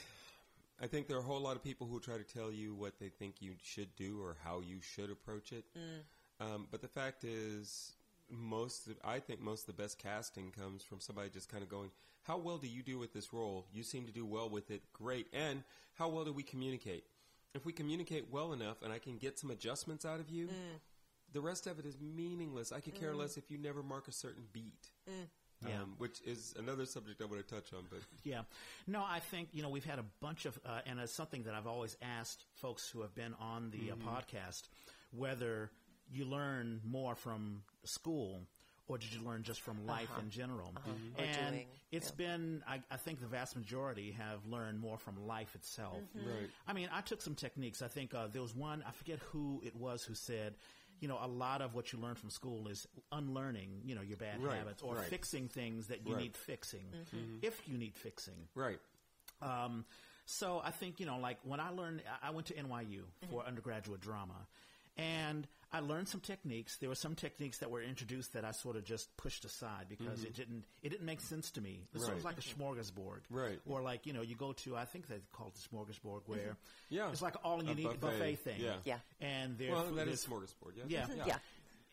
I 0.82 0.88
think 0.88 1.08
there 1.08 1.18
are 1.18 1.22
a 1.22 1.24
whole 1.24 1.42
lot 1.42 1.56
of 1.56 1.64
people 1.64 1.88
who 1.88 2.00
try 2.00 2.18
to 2.18 2.24
tell 2.24 2.52
you 2.52 2.74
what 2.74 3.00
they 3.00 3.10
think 3.10 3.36
you 3.42 3.54
should 3.62 3.96
do 3.96 4.22
or 4.22 4.38
how 4.44 4.62
you 4.62 4.82
should 4.82 5.12
approach 5.12 5.52
it. 5.52 5.66
Mm. 5.78 6.46
Um, 6.46 6.68
but 6.72 6.82
the 6.82 6.88
fact 6.88 7.24
is, 7.24 7.94
most 8.30 8.88
of, 8.88 8.96
I 9.04 9.20
think 9.20 9.40
most 9.40 9.68
of 9.68 9.76
the 9.76 9.82
best 9.82 10.00
casting 10.00 10.52
comes 10.52 10.84
from 10.84 11.00
somebody 11.00 11.30
just 11.30 11.50
kind 11.50 11.64
of 11.64 11.70
going, 11.70 11.92
"How 12.24 12.38
well 12.38 12.58
do 12.58 12.68
you 12.68 12.82
do 12.82 12.98
with 12.98 13.14
this 13.14 13.34
role? 13.34 13.68
You 13.72 13.84
seem 13.84 14.06
to 14.06 14.12
do 14.12 14.26
well 14.26 14.50
with 14.50 14.72
it. 14.72 14.82
Great. 14.94 15.28
And 15.32 15.64
how 15.94 16.10
well 16.10 16.26
do 16.26 16.34
we 16.34 16.44
communicate? 16.44 17.06
If 17.54 17.66
we 17.66 17.72
communicate 17.72 18.32
well 18.32 18.52
enough, 18.52 18.82
and 18.82 18.92
I 18.92 18.98
can 18.98 19.18
get 19.18 19.38
some 19.38 19.52
adjustments 19.52 20.06
out 20.06 20.20
of 20.20 20.30
you, 20.30 20.48
mm. 20.48 20.80
the 21.32 21.42
rest 21.42 21.68
of 21.68 21.78
it 21.78 21.86
is 21.86 22.00
meaningless. 22.00 22.72
I 22.72 22.80
could 22.80 22.96
care 22.96 23.14
mm. 23.14 23.18
less 23.18 23.38
if 23.38 23.52
you 23.52 23.58
never 23.58 23.84
mark 23.84 24.08
a 24.08 24.12
certain 24.12 24.46
beat." 24.52 24.90
Yeah. 25.68 25.82
Um, 25.84 25.96
which 25.98 26.22
is 26.26 26.54
another 26.58 26.86
subject 26.86 27.22
I 27.22 27.26
want 27.26 27.48
to 27.48 27.56
touch 27.56 27.74
on, 27.74 27.86
but 27.90 28.00
Yeah. 28.24 28.42
No, 28.88 29.04
I 29.04 29.20
think, 29.20 29.50
you 29.54 29.62
know, 29.64 29.70
we've 29.70 29.86
had 29.86 30.00
a 30.00 30.06
bunch 30.22 30.46
of, 30.46 30.58
uh, 30.66 30.82
and 30.86 31.00
it's 31.00 31.14
something 31.14 31.44
that 31.44 31.54
I've 31.54 31.68
always 31.68 31.96
asked 32.02 32.46
folks 32.56 32.90
who 32.90 33.02
have 33.02 33.16
been 33.16 33.34
on 33.40 33.70
the 33.72 33.78
Mm-hmm. 33.90 34.08
uh, 34.08 34.12
podcast 34.22 34.64
whether 35.12 35.70
you 36.12 36.26
learn 36.26 36.82
more 36.84 37.16
from 37.16 37.62
school 37.86 38.42
or 38.88 38.98
did 38.98 39.14
you 39.14 39.22
learn 39.24 39.44
just 39.44 39.62
from 39.62 39.86
life 39.86 40.10
in 40.20 40.30
general? 40.30 40.74
Uh-huh. 40.76 40.92
Or 41.18 41.24
And 41.24 41.56
doing, 41.56 41.68
it's 41.92 42.10
yeah. 42.10 42.16
been, 42.28 42.64
I, 42.68 42.82
I 42.92 42.98
think 42.98 43.22
the 43.22 43.28
vast 43.28 43.56
majority 43.56 44.12
have 44.12 44.46
learned 44.46 44.80
more 44.80 44.98
from 44.98 45.26
life 45.26 45.56
itself. 45.56 45.96
Mm-hmm. 46.18 46.28
Right. 46.30 46.50
I 46.68 46.74
mean, 46.74 46.90
I 46.92 47.00
took 47.02 47.22
some 47.22 47.34
techniques. 47.36 47.82
I 47.82 47.88
think 47.88 48.14
uh, 48.14 48.28
there 48.32 48.42
was 48.42 48.54
one, 48.54 48.84
I 48.86 48.92
forget 48.92 49.20
who 49.32 49.62
it 49.64 49.76
was 49.76 50.04
who 50.04 50.14
said, 50.16 50.56
you 51.04 51.10
know, 51.10 51.20
a 51.22 51.28
lot 51.28 51.62
of 51.62 51.76
what 51.76 51.92
you 51.92 52.00
learn 52.00 52.16
from 52.16 52.30
school 52.30 52.70
is 52.70 52.88
unlearning, 53.12 53.82
you 53.84 53.94
know, 53.94 54.02
your 54.02 54.16
bad 54.16 54.42
Right, 54.42 54.58
habits 54.58 54.82
or 54.82 54.96
right. 54.96 55.06
fixing 55.10 55.50
things 55.50 55.88
that 55.88 56.08
you 56.08 56.14
Right. 56.14 56.22
need 56.24 56.38
fixing, 56.38 56.86
Mm-hmm. 56.94 57.40
if 57.42 57.62
you 57.68 57.78
need 57.78 57.94
fixing. 57.94 58.48
right. 58.56 58.80
Um, 59.42 59.84
so 60.26 60.62
I 60.64 60.72
think 60.72 61.02
you 61.02 61.06
know, 61.06 61.18
like 61.20 61.38
when 61.44 61.60
I 61.60 61.70
learned, 61.72 62.02
I 62.24 62.30
I 62.30 62.32
went 62.32 62.48
to 62.48 62.54
NYU 62.54 63.02
for 63.30 63.44
undergraduate 63.46 64.00
drama, 64.00 64.48
and 64.96 65.46
I 65.76 65.80
learned 65.80 66.08
some 66.08 66.22
techniques. 66.22 66.78
There 66.78 66.88
were 66.88 66.96
some 66.96 67.16
techniques 67.16 67.58
that 67.58 67.72
were 67.72 67.82
introduced 67.82 68.34
that 68.34 68.46
I 68.46 68.52
sort 68.52 68.76
of 68.76 68.84
just 68.86 69.16
pushed 69.18 69.44
aside 69.44 69.88
because 69.90 70.24
it 70.24 70.36
didn't 70.36 70.66
it 70.84 70.90
didn't 70.90 71.06
make 71.06 71.20
sense 71.20 71.50
to 71.52 71.62
me. 71.62 71.82
It 71.96 72.02
sort 72.02 72.16
of 72.16 72.24
like 72.24 72.38
a 72.38 72.42
smorgasbord, 72.42 73.22
Right. 73.32 73.60
Or 73.66 73.82
like 73.82 74.06
you 74.06 74.14
know, 74.14 74.22
you 74.22 74.36
go 74.36 74.54
to 74.54 74.76
I 74.78 74.86
think 74.86 75.08
they 75.08 75.16
call 75.34 75.48
it 75.48 75.56
the 75.56 75.68
smorgasbord 75.76 76.22
where 76.28 76.58
Yeah. 76.90 77.10
it's 77.10 77.24
like 77.24 77.36
all 77.44 77.64
you 77.64 77.72
A 77.72 77.76
need 77.76 77.84
buffet, 78.00 78.00
buffet, 78.02 78.36
thing, 78.36 78.62
yeah. 78.62 78.76
Yeah. 78.86 78.98
And 79.20 79.58
there, 79.58 79.72
Well, 79.72 79.86
that 79.86 80.06
there's- 80.06 80.20
is 80.20 80.26
smorgasbord. 80.26 80.74
Yeah. 80.88 81.08
yeah, 81.10 81.26
Yeah. 81.26 81.38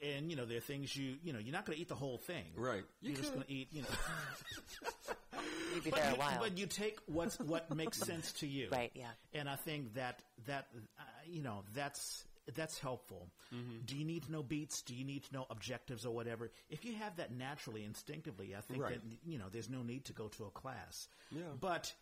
And 0.02 0.30
you 0.30 0.36
know, 0.36 0.44
there 0.46 0.58
are 0.58 0.60
things 0.60 0.94
you 0.94 1.16
you 1.22 1.32
know 1.32 1.38
you're 1.38 1.52
not 1.52 1.64
going 1.64 1.76
to 1.76 1.82
eat 1.82 1.88
the 1.88 1.94
whole 1.94 2.18
thing, 2.18 2.44
Right. 2.56 2.84
You 3.00 3.10
You're 3.12 3.18
just 3.20 3.32
going 3.32 3.44
to 3.46 3.50
eat 3.52 3.68
you 3.72 3.82
know. 3.82 3.88
You'd 5.74 5.84
be 5.84 5.90
but, 5.90 6.00
there 6.00 6.10
you, 6.10 6.16
a 6.16 6.18
while. 6.18 6.38
but 6.40 6.58
you 6.58 6.66
take 6.66 6.98
what's 7.06 7.38
what 7.38 7.74
makes 7.74 7.96
sense 8.10 8.32
to 8.40 8.46
you, 8.46 8.68
Right, 8.70 8.90
yeah. 8.94 9.10
And 9.32 9.48
I 9.48 9.56
think 9.56 9.94
that 9.94 10.22
that 10.46 10.66
uh, 10.98 11.02
you 11.26 11.42
know 11.42 11.62
that's 11.74 12.24
that's 12.54 12.78
helpful. 12.78 13.28
Mm-hmm. 13.54 13.84
Do 13.86 13.96
you 13.96 14.04
need 14.04 14.24
to 14.24 14.32
know 14.32 14.42
beats? 14.42 14.82
Do 14.82 14.94
you 14.94 15.04
need 15.04 15.24
to 15.24 15.32
know 15.32 15.46
objectives 15.50 16.04
or 16.06 16.14
whatever? 16.14 16.50
If 16.68 16.84
you 16.84 16.94
have 16.94 17.16
that 17.16 17.32
naturally, 17.32 17.84
instinctively, 17.84 18.54
I 18.56 18.60
think 18.60 18.82
Right. 18.82 18.94
that 18.94 19.18
you 19.24 19.38
know 19.38 19.46
there's 19.50 19.68
no 19.70 19.82
need 19.82 20.04
to 20.06 20.12
go 20.12 20.28
to 20.28 20.44
a 20.44 20.50
class. 20.50 21.08
Yeah. 21.30 21.42
But 21.60 21.94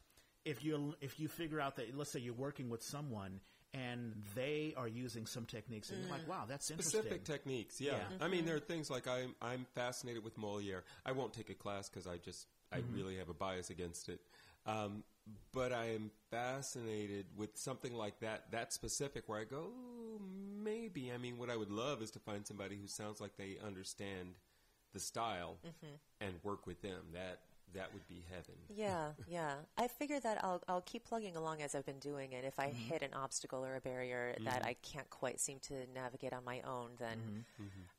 if 0.45 0.65
you 0.65 0.95
if 1.01 1.19
you 1.21 1.29
figure 1.29 1.61
out 1.61 1.77
that 1.77 1.97
let's 1.97 2.13
say 2.13 2.21
you're 2.21 2.33
working 2.35 2.71
with 2.71 2.83
someone 2.83 3.41
and 3.75 4.15
they 4.35 4.73
are 4.79 4.89
using 4.89 5.27
some 5.27 5.45
techniques 5.45 5.91
and 5.91 6.01
you're 6.01 6.11
like, 6.11 6.27
wow, 6.27 6.45
that's 6.49 6.71
interesting. 6.71 7.01
Specific 7.01 7.25
techniques, 7.25 7.81
yeah. 7.81 7.99
Yeah. 8.11 8.25
I 8.25 8.29
mean, 8.29 8.47
there 8.47 8.57
are 8.57 8.61
things 8.61 8.89
like 8.91 9.07
I'm 9.07 9.35
I'm 9.43 9.67
fascinated 9.75 10.25
with 10.25 10.39
Moliere. 10.39 10.85
I 11.05 11.13
won't 11.13 11.35
take 11.35 11.51
a 11.51 11.55
class 11.55 11.89
because 11.91 12.07
I 12.07 12.17
just 12.17 12.47
I 12.73 12.79
really 12.95 13.17
have 13.19 13.29
a 13.29 13.35
bias 13.35 13.69
against 13.71 14.09
it. 14.09 14.21
Um, 14.65 15.03
but 15.53 15.73
I 15.73 15.91
am 15.91 16.11
fascinated 16.31 17.27
with 17.37 17.51
something 17.57 17.93
like 17.93 18.21
that, 18.21 18.51
that 18.53 18.73
specific, 18.73 19.29
where 19.29 19.39
I 19.39 19.45
go, 19.45 19.57
"Ooh, 19.59 19.98
maybe. 20.69 21.13
I 21.13 21.19
mean, 21.19 21.39
what 21.39 21.51
I 21.51 21.57
would 21.57 21.71
love 21.71 22.03
is 22.03 22.11
to 22.13 22.19
find 22.19 22.47
somebody 22.47 22.77
who 22.77 22.87
sounds 22.87 23.21
like 23.21 23.37
they 23.37 23.57
understand 23.65 24.35
the 24.93 25.01
style 25.01 25.59
mm-hmm. 25.67 25.95
and 26.21 26.35
work 26.43 26.67
with 26.67 26.83
them. 26.83 27.01
That 27.13 27.41
that 27.75 27.93
would 27.93 28.07
be 28.09 28.25
heaven. 28.31 28.55
Yeah, 28.75 29.09
yeah. 29.27 29.55
I 29.77 29.89
figure 29.89 30.21
that 30.21 30.43
I'll 30.43 30.63
I'll 30.69 30.81
keep 30.81 31.05
plugging 31.05 31.37
along 31.37 31.63
as 31.63 31.75
I've 31.75 31.85
been 31.85 31.99
doing 31.99 32.33
it. 32.33 32.45
If 32.45 32.59
I 32.59 32.69
mm-hmm. 32.69 32.89
hit 32.89 33.03
an 33.03 33.15
obstacle 33.15 33.65
or 33.65 33.77
a 33.77 33.81
barrier 33.81 34.35
that 34.45 34.61
mm-hmm. 34.61 34.69
I 34.69 34.77
can't 34.83 35.09
quite 35.11 35.41
seem 35.41 35.59
to 35.61 35.75
navigate 35.95 36.33
on 36.33 36.45
my 36.45 36.61
own, 36.63 36.91
then 36.99 37.45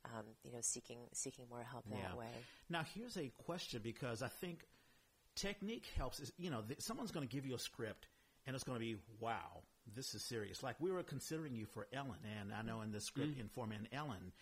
um, 0.06 0.24
you 0.44 0.52
know, 0.52 0.58
seeking 0.60 0.98
seeking 1.12 1.46
more 1.48 1.62
help 1.62 1.84
that 1.90 2.16
way. 2.16 2.26
Now, 2.68 2.84
here's 2.94 3.16
a 3.16 3.30
question 3.44 3.80
because 3.82 4.22
I 4.22 4.28
think 4.28 4.66
technique 5.36 5.86
helps. 5.96 6.20
Is, 6.20 6.32
you 6.36 6.50
know, 6.50 6.62
th- 6.62 6.80
someone's 6.80 7.12
going 7.12 7.26
to 7.26 7.32
give 7.32 7.46
you 7.46 7.54
a 7.54 7.58
script, 7.58 8.08
and 8.46 8.54
it's 8.54 8.64
going 8.64 8.76
to 8.76 8.84
be, 8.84 8.96
wow, 9.20 9.62
this 9.94 10.14
is 10.14 10.22
serious. 10.22 10.62
Like 10.62 10.76
we 10.80 10.90
were 10.90 11.02
considering 11.02 11.54
you 11.54 11.66
for 11.66 11.86
Ellen, 11.92 12.18
and 12.40 12.52
I 12.52 12.62
know 12.62 12.80
in 12.82 12.92
the 12.92 13.00
script 13.00 13.32
mm-hmm. 13.32 13.40
in 13.40 13.48
Four 13.48 13.66
Men 13.66 13.88
Ellen, 13.92 14.32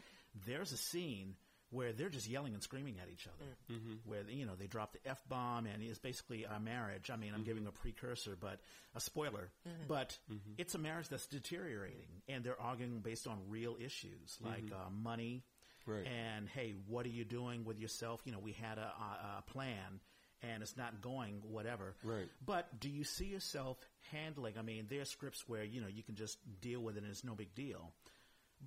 there's 0.47 0.73
a 0.73 0.77
scene 0.77 1.35
where 1.71 1.93
they're 1.93 2.09
just 2.09 2.27
yelling 2.29 2.55
and 2.55 2.63
screaming 2.63 2.97
at 3.03 3.11
each 3.13 3.27
other, 3.27 3.51
mm-hmm. 3.71 3.75
Mm-hmm. 3.75 4.11
where 4.11 4.23
you 4.29 4.47
know 4.47 4.55
they 4.59 4.67
drop 4.67 4.95
the 4.95 5.11
f 5.11 5.21
bomb, 5.29 5.67
and 5.67 5.83
it's 5.83 5.99
basically 5.99 6.45
a 6.45 6.59
marriage. 6.59 7.11
I 7.11 7.17
mean, 7.17 7.33
I'm 7.35 7.45
giving 7.45 7.67
a 7.67 7.73
precursor, 7.73 8.37
but 8.41 8.61
a 8.95 9.01
spoiler. 9.01 9.51
But 9.87 10.17
it's 10.57 10.75
a 10.75 10.79
marriage 10.79 11.09
that's 11.09 11.27
deteriorating, 11.27 12.23
and 12.29 12.43
they're 12.43 12.61
arguing 12.61 13.01
based 13.01 13.27
on 13.27 13.39
real 13.49 13.77
issues 13.79 14.39
like 14.43 14.73
uh, 14.73 14.91
money, 14.91 15.45
Right. 15.87 16.07
and 16.07 16.49
hey, 16.49 16.75
what 16.87 17.07
are 17.07 17.11
you 17.11 17.25
doing 17.25 17.65
with 17.65 17.79
yourself? 17.79 18.21
You 18.25 18.33
know, 18.33 18.39
we 18.41 18.53
had 18.53 18.79
a, 18.79 18.93
a, 18.93 19.39
a 19.39 19.43
plan 19.51 20.01
and 20.43 20.63
it's 20.63 20.77
not 20.77 21.01
going, 21.01 21.43
whatever. 21.43 21.95
Right. 22.03 22.29
But 22.45 22.81
do 22.81 22.89
you 22.89 23.05
see 23.05 23.27
yourself 23.27 23.79
handling? 24.13 24.55
I 24.59 24.63
mean, 24.63 24.87
there 24.89 25.01
are 25.01 25.07
scripts 25.07 25.49
where 25.49 25.65
you 25.65 25.81
know 25.81 25.89
you 25.89 26.03
can 26.03 26.15
just 26.15 26.39
deal 26.61 26.81
with 26.81 26.97
it 26.97 27.03
and 27.03 27.11
it's 27.11 27.25
no 27.25 27.35
big 27.35 27.55
deal. 27.55 27.93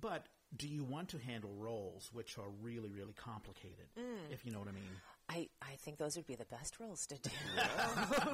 But 0.00 0.26
do 0.56 0.68
you 0.68 0.84
want 0.84 1.10
to 1.10 1.18
handle 1.18 1.50
roles 1.58 2.10
which 2.12 2.38
are 2.38 2.48
really, 2.62 2.90
really 2.90 3.14
complicated? 3.14 3.86
Mm. 3.98 4.32
If 4.32 4.44
you 4.44 4.52
know 4.52 4.58
what 4.58 4.68
I 4.68 4.72
mean. 4.72 4.90
I, 5.28 5.48
I 5.62 5.76
think 5.78 5.96
those 5.96 6.16
would 6.16 6.26
be 6.26 6.34
the 6.34 6.44
best 6.44 6.78
roles 6.78 7.06
to 7.06 7.14
do. 7.16 7.30
Yeah, 7.56 7.66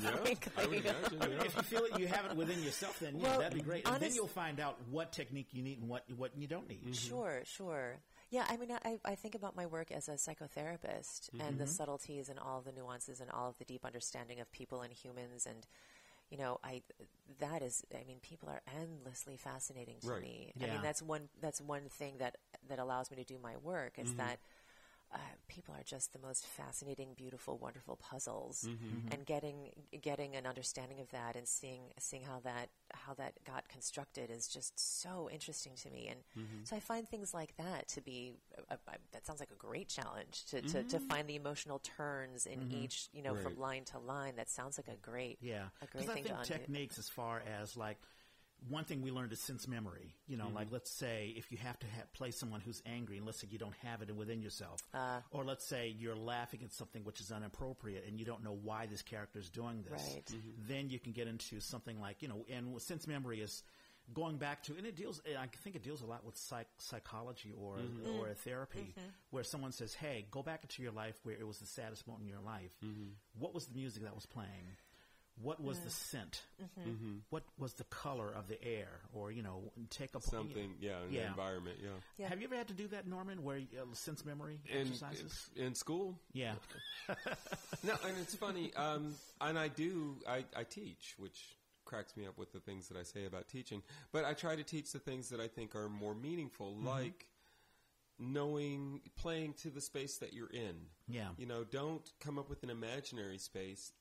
I 0.56 0.66
would 0.66 0.78
imagine. 0.78 1.18
Yeah. 1.20 1.44
If 1.44 1.54
you 1.56 1.62
feel 1.62 1.82
that 1.88 2.00
you 2.00 2.08
have 2.08 2.24
it 2.26 2.36
within 2.36 2.60
yourself, 2.62 2.98
then 2.98 3.18
yeah, 3.18 3.28
Well, 3.28 3.38
that'd 3.38 3.54
be 3.54 3.62
great. 3.62 3.86
And 3.88 4.00
then 4.00 4.14
you'll 4.14 4.26
find 4.26 4.58
out 4.58 4.78
what 4.90 5.12
technique 5.12 5.48
you 5.52 5.62
need 5.62 5.78
and 5.78 5.88
what 5.88 6.04
what 6.16 6.32
you 6.36 6.48
don't 6.48 6.68
need. 6.68 6.96
Sure, 6.96 7.42
sure. 7.44 7.98
Yeah, 8.30 8.44
I 8.48 8.56
mean, 8.58 8.70
I, 8.84 8.98
I 9.04 9.14
think 9.14 9.34
about 9.34 9.56
my 9.56 9.64
work 9.64 9.90
as 9.90 10.08
a 10.08 10.12
psychotherapist 10.12 11.30
and 11.40 11.58
the 11.58 11.64
mm-hmm. 11.64 11.72
subtleties 11.72 12.28
and 12.28 12.38
all 12.38 12.60
the 12.60 12.72
nuances 12.72 13.20
and 13.20 13.30
all 13.30 13.48
of 13.48 13.58
the 13.58 13.64
deep 13.64 13.86
understanding 13.86 14.38
of 14.38 14.52
people 14.52 14.82
and 14.82 14.92
humans. 14.92 15.46
And, 15.46 15.66
you 16.30 16.36
know, 16.36 16.58
I 16.62 16.82
that 17.40 17.62
is, 17.62 17.84
I 17.94 18.04
mean, 18.06 18.18
people 18.20 18.50
are 18.50 18.60
endlessly 18.78 19.36
fascinating 19.38 19.96
to 20.02 20.08
Right. 20.08 20.22
me. 20.22 20.52
I 20.60 20.66
mean, 20.66 20.82
that's 20.82 21.00
one 21.00 21.30
that's 21.40 21.60
one 21.60 21.88
thing 21.88 22.18
that 22.18 22.36
that 22.68 22.78
allows 22.78 23.10
me 23.10 23.16
to 23.16 23.24
do 23.24 23.38
my 23.42 23.56
work 23.56 23.98
is 23.98 24.08
mm-hmm. 24.08 24.18
that. 24.18 24.40
Uh, 25.12 25.18
people 25.48 25.74
are 25.74 25.82
just 25.82 26.12
the 26.12 26.18
most 26.18 26.46
fascinating, 26.46 27.14
beautiful, 27.16 27.56
wonderful 27.56 27.96
puzzles, 27.96 28.66
mm-hmm. 28.68 28.84
Mm-hmm. 28.84 29.12
and 29.12 29.26
getting 29.26 29.70
getting 30.02 30.36
an 30.36 30.46
understanding 30.46 31.00
of 31.00 31.10
that 31.10 31.34
and 31.34 31.48
seeing 31.48 31.80
seeing 31.98 32.22
how 32.22 32.40
that 32.44 32.68
how 32.92 33.14
that 33.14 33.32
got 33.44 33.68
constructed 33.68 34.30
is 34.30 34.48
just 34.48 34.78
so 34.78 35.28
interesting 35.32 35.72
to 35.82 35.90
me. 35.90 36.08
And 36.08 36.20
mm-hmm. 36.38 36.64
so 36.64 36.76
I 36.76 36.80
find 36.80 37.08
things 37.08 37.32
like 37.32 37.56
that 37.56 37.88
to 37.88 38.02
be 38.02 38.34
a, 38.70 38.74
a, 38.74 38.78
that 39.12 39.26
sounds 39.26 39.40
like 39.40 39.50
a 39.50 39.56
great 39.56 39.88
challenge 39.88 40.44
to, 40.50 40.60
to, 40.60 40.82
to 40.84 40.98
find 40.98 41.26
the 41.26 41.36
emotional 41.36 41.78
turns 41.78 42.46
in 42.46 42.70
each 42.70 43.08
you 43.12 43.22
know 43.22 43.34
from 43.34 43.58
line 43.58 43.84
to 43.86 43.98
line. 43.98 44.36
That 44.36 44.50
sounds 44.50 44.78
like 44.78 44.88
a 44.88 45.00
great 45.00 45.38
Yeah, 45.40 45.64
a 45.82 45.86
great 45.86 46.08
I 46.08 46.12
think 46.12 46.26
to 46.26 46.34
undo. 46.34 46.52
techniques 46.52 46.98
as 46.98 47.08
far 47.08 47.42
as 47.60 47.76
like 47.76 47.96
one 48.68 48.84
thing 48.84 49.02
we 49.02 49.10
learned 49.10 49.32
is 49.32 49.40
sense 49.40 49.68
memory. 49.68 50.14
You 50.26 50.36
know, 50.36 50.46
mm-hmm. 50.46 50.56
like 50.56 50.68
let's 50.70 50.90
say 50.90 51.32
if 51.36 51.52
you 51.52 51.58
have 51.58 51.78
to 51.78 51.86
ha- 51.86 52.06
play 52.12 52.30
someone 52.30 52.60
who's 52.60 52.82
angry, 52.86 53.16
and 53.16 53.26
let's 53.26 53.40
say 53.40 53.48
you 53.50 53.58
don't 53.58 53.74
have 53.84 54.02
it 54.02 54.14
within 54.14 54.42
yourself, 54.42 54.80
uh. 54.94 55.20
or 55.30 55.44
let's 55.44 55.64
say 55.64 55.94
you're 55.98 56.16
laughing 56.16 56.60
at 56.64 56.72
something 56.72 57.04
which 57.04 57.20
is 57.20 57.30
inappropriate, 57.30 58.04
and 58.06 58.18
you 58.18 58.26
don't 58.26 58.42
know 58.42 58.58
why 58.62 58.86
this 58.86 59.02
character 59.02 59.38
is 59.38 59.48
doing 59.48 59.84
this. 59.88 60.02
Right. 60.14 60.26
Mm-hmm. 60.26 60.68
Then 60.68 60.90
you 60.90 60.98
can 60.98 61.12
get 61.12 61.28
into 61.28 61.60
something 61.60 62.00
like 62.00 62.22
you 62.22 62.28
know, 62.28 62.44
and 62.50 62.80
sense 62.80 63.06
memory 63.06 63.40
is 63.40 63.62
going 64.14 64.38
back 64.38 64.62
to, 64.64 64.76
and 64.76 64.86
it 64.86 64.96
deals. 64.96 65.20
I 65.26 65.46
think 65.62 65.76
it 65.76 65.82
deals 65.82 66.02
a 66.02 66.06
lot 66.06 66.24
with 66.24 66.36
psych, 66.36 66.68
psychology 66.78 67.52
or 67.56 67.76
mm-hmm. 67.76 68.20
or 68.20 68.34
therapy, 68.34 68.94
where 69.30 69.44
someone 69.44 69.72
says, 69.72 69.94
"Hey, 69.94 70.26
go 70.30 70.42
back 70.42 70.62
into 70.62 70.82
your 70.82 70.92
life 70.92 71.18
where 71.22 71.36
it 71.38 71.46
was 71.46 71.58
the 71.58 71.66
saddest 71.66 72.06
moment 72.06 72.24
in 72.24 72.28
your 72.28 72.44
life. 72.44 72.72
What 73.38 73.54
was 73.54 73.66
the 73.66 73.74
music 73.76 74.02
that 74.02 74.14
was 74.14 74.26
playing?" 74.26 74.76
What 75.42 75.62
was 75.62 75.78
the 75.80 75.90
scent? 75.90 76.42
What 77.30 77.44
was 77.58 77.74
the 77.74 77.84
color 77.84 78.28
of 78.28 78.48
the 78.48 78.62
air? 78.62 78.88
Or 79.12 79.30
you 79.30 79.42
know, 79.42 79.62
take 79.90 80.14
a 80.14 80.20
Something, 80.20 80.74
yeah, 80.80 81.02
in 81.06 81.14
the 81.14 81.26
environment, 81.26 81.76
yeah. 81.82 81.90
Yeah. 82.18 82.28
Have 82.28 82.40
you 82.40 82.48
ever 82.48 82.56
had 82.56 82.68
to 82.68 82.74
do 82.74 82.88
that, 82.88 83.06
Norman? 83.06 83.42
Where 83.42 83.58
uh, 83.58 83.94
sense 83.94 84.24
memory 84.24 84.60
In, 84.66 84.80
exercises? 84.80 85.48
in 85.56 85.74
school, 85.74 86.18
yeah, 86.32 86.54
No, 87.84 87.94
and 88.04 88.14
it's 88.20 88.34
funny. 88.34 88.72
Um, 88.74 89.14
and 89.40 89.58
I 89.58 89.68
do. 89.68 90.16
I, 90.28 90.44
I 90.56 90.64
teach, 90.64 91.14
which 91.18 91.40
cracks 91.84 92.16
me 92.16 92.26
up 92.26 92.36
with 92.36 92.52
the 92.52 92.60
things 92.60 92.88
that 92.88 92.98
I 92.98 93.02
say 93.02 93.24
about 93.24 93.48
teaching. 93.48 93.82
But 94.12 94.24
I 94.24 94.34
try 94.34 94.56
to 94.56 94.62
teach 94.62 94.92
the 94.92 94.98
things 94.98 95.30
that 95.30 95.40
I 95.40 95.48
think 95.48 95.74
are 95.74 95.88
more 95.88 96.14
meaningful, 96.14 96.76
like 96.84 97.26
knowing, 98.18 99.00
playing 99.16 99.54
to 99.62 99.70
the 99.70 99.80
space 99.80 100.18
that 100.18 100.32
you're 100.32 100.50
in. 100.50 100.76
Yeah. 101.08 101.28
You 101.38 101.46
know, 101.46 101.64
don't 101.64 102.08
come 102.20 102.38
up 102.38 102.50
with 102.50 102.62
an 102.62 102.70
imaginary 102.70 103.38
space. 103.38 103.92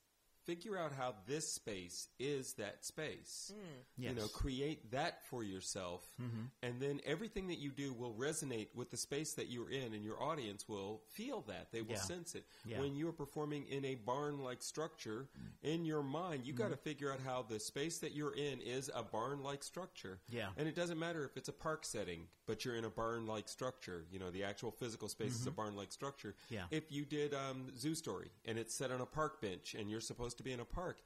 Figure 0.47 0.77
out 0.77 0.93
how 0.93 1.13
this 1.27 1.51
space 1.51 2.07
is 2.19 2.53
that 2.53 2.85
space. 2.85 3.51
Hmm. 3.53 4.01
You 4.01 4.09
Yes. 4.09 4.15
know, 4.15 4.27
create 4.29 4.91
that 4.91 5.25
for 5.25 5.43
yourself, 5.43 6.07
mm-hmm. 6.21 6.45
and 6.63 6.81
then 6.81 7.01
everything 7.05 7.47
that 7.49 7.59
you 7.59 7.69
do 7.71 7.91
will 7.91 8.13
resonate 8.13 8.69
with 8.73 8.89
the 8.89 8.97
space 8.97 9.33
that 9.33 9.49
you're 9.49 9.69
in, 9.69 9.93
and 9.93 10.05
your 10.05 10.21
audience 10.23 10.69
will 10.69 11.01
feel 11.09 11.41
that. 11.41 11.71
They 11.71 11.81
will 11.81 11.95
Yeah. 11.95 12.01
sense 12.01 12.33
it. 12.33 12.45
Yeah. 12.65 12.79
When 12.79 12.95
you're 12.95 13.11
performing 13.11 13.67
in 13.67 13.83
a 13.83 13.95
barn 13.95 14.39
like 14.39 14.63
structure, 14.63 15.27
mm. 15.37 15.49
in 15.63 15.83
your 15.83 16.01
mind, 16.01 16.45
you 16.45 16.53
got 16.53 16.69
to 16.69 16.75
mm-hmm. 16.75 16.83
figure 16.83 17.11
out 17.11 17.19
how 17.19 17.43
the 17.43 17.59
space 17.59 17.99
that 17.99 18.13
you're 18.13 18.33
in 18.33 18.61
is 18.61 18.89
a 18.95 19.03
barn 19.03 19.43
like 19.43 19.63
structure. 19.63 20.21
Yeah. 20.29 20.49
And 20.55 20.67
it 20.67 20.75
doesn't 20.75 20.97
matter 20.97 21.25
if 21.25 21.35
it's 21.35 21.49
a 21.49 21.53
park 21.53 21.83
setting, 21.83 22.27
but 22.45 22.63
you're 22.63 22.75
in 22.75 22.85
a 22.85 22.89
barn 22.89 23.27
like 23.27 23.49
structure. 23.49 24.05
You 24.09 24.19
know, 24.19 24.31
the 24.31 24.45
actual 24.45 24.71
physical 24.71 25.09
space 25.09 25.35
is 25.35 25.45
a 25.45 25.49
mm-hmm. 25.49 25.55
barn 25.57 25.75
like 25.75 25.91
structure. 25.91 26.35
Yeah. 26.49 26.63
If 26.71 26.89
you 26.89 27.03
did 27.03 27.33
um, 27.33 27.75
Zoo 27.77 27.95
Story 27.95 28.31
and 28.45 28.57
it's 28.57 28.73
set 28.73 28.91
on 28.91 29.01
a 29.01 29.05
park 29.05 29.41
bench 29.41 29.75
and 29.77 29.89
you're 29.89 29.99
supposed 29.99 30.36
to 30.37 30.43
be 30.43 30.51
in 30.53 30.59
a 30.59 30.65
park, 30.65 31.01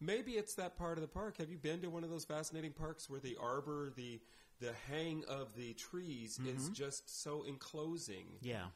maybe 0.00 0.32
it's 0.32 0.54
that 0.54 0.76
part 0.76 0.98
of 0.98 1.02
the 1.02 1.08
park. 1.08 1.38
Have 1.38 1.50
you 1.50 1.58
been 1.58 1.80
to 1.82 1.88
one 1.90 2.04
of 2.04 2.10
those 2.10 2.24
fascinating 2.24 2.72
parks 2.72 3.08
where 3.10 3.20
the 3.20 3.36
arbor, 3.40 3.90
the 3.94 4.20
the 4.60 4.72
hang 4.88 5.24
of 5.28 5.54
the 5.56 5.74
trees 5.74 6.38
is 6.46 6.64
mm-hmm. 6.64 6.72
just 6.72 7.22
so 7.22 7.44
enclosing? 7.44 8.38
Yeah. 8.40 8.66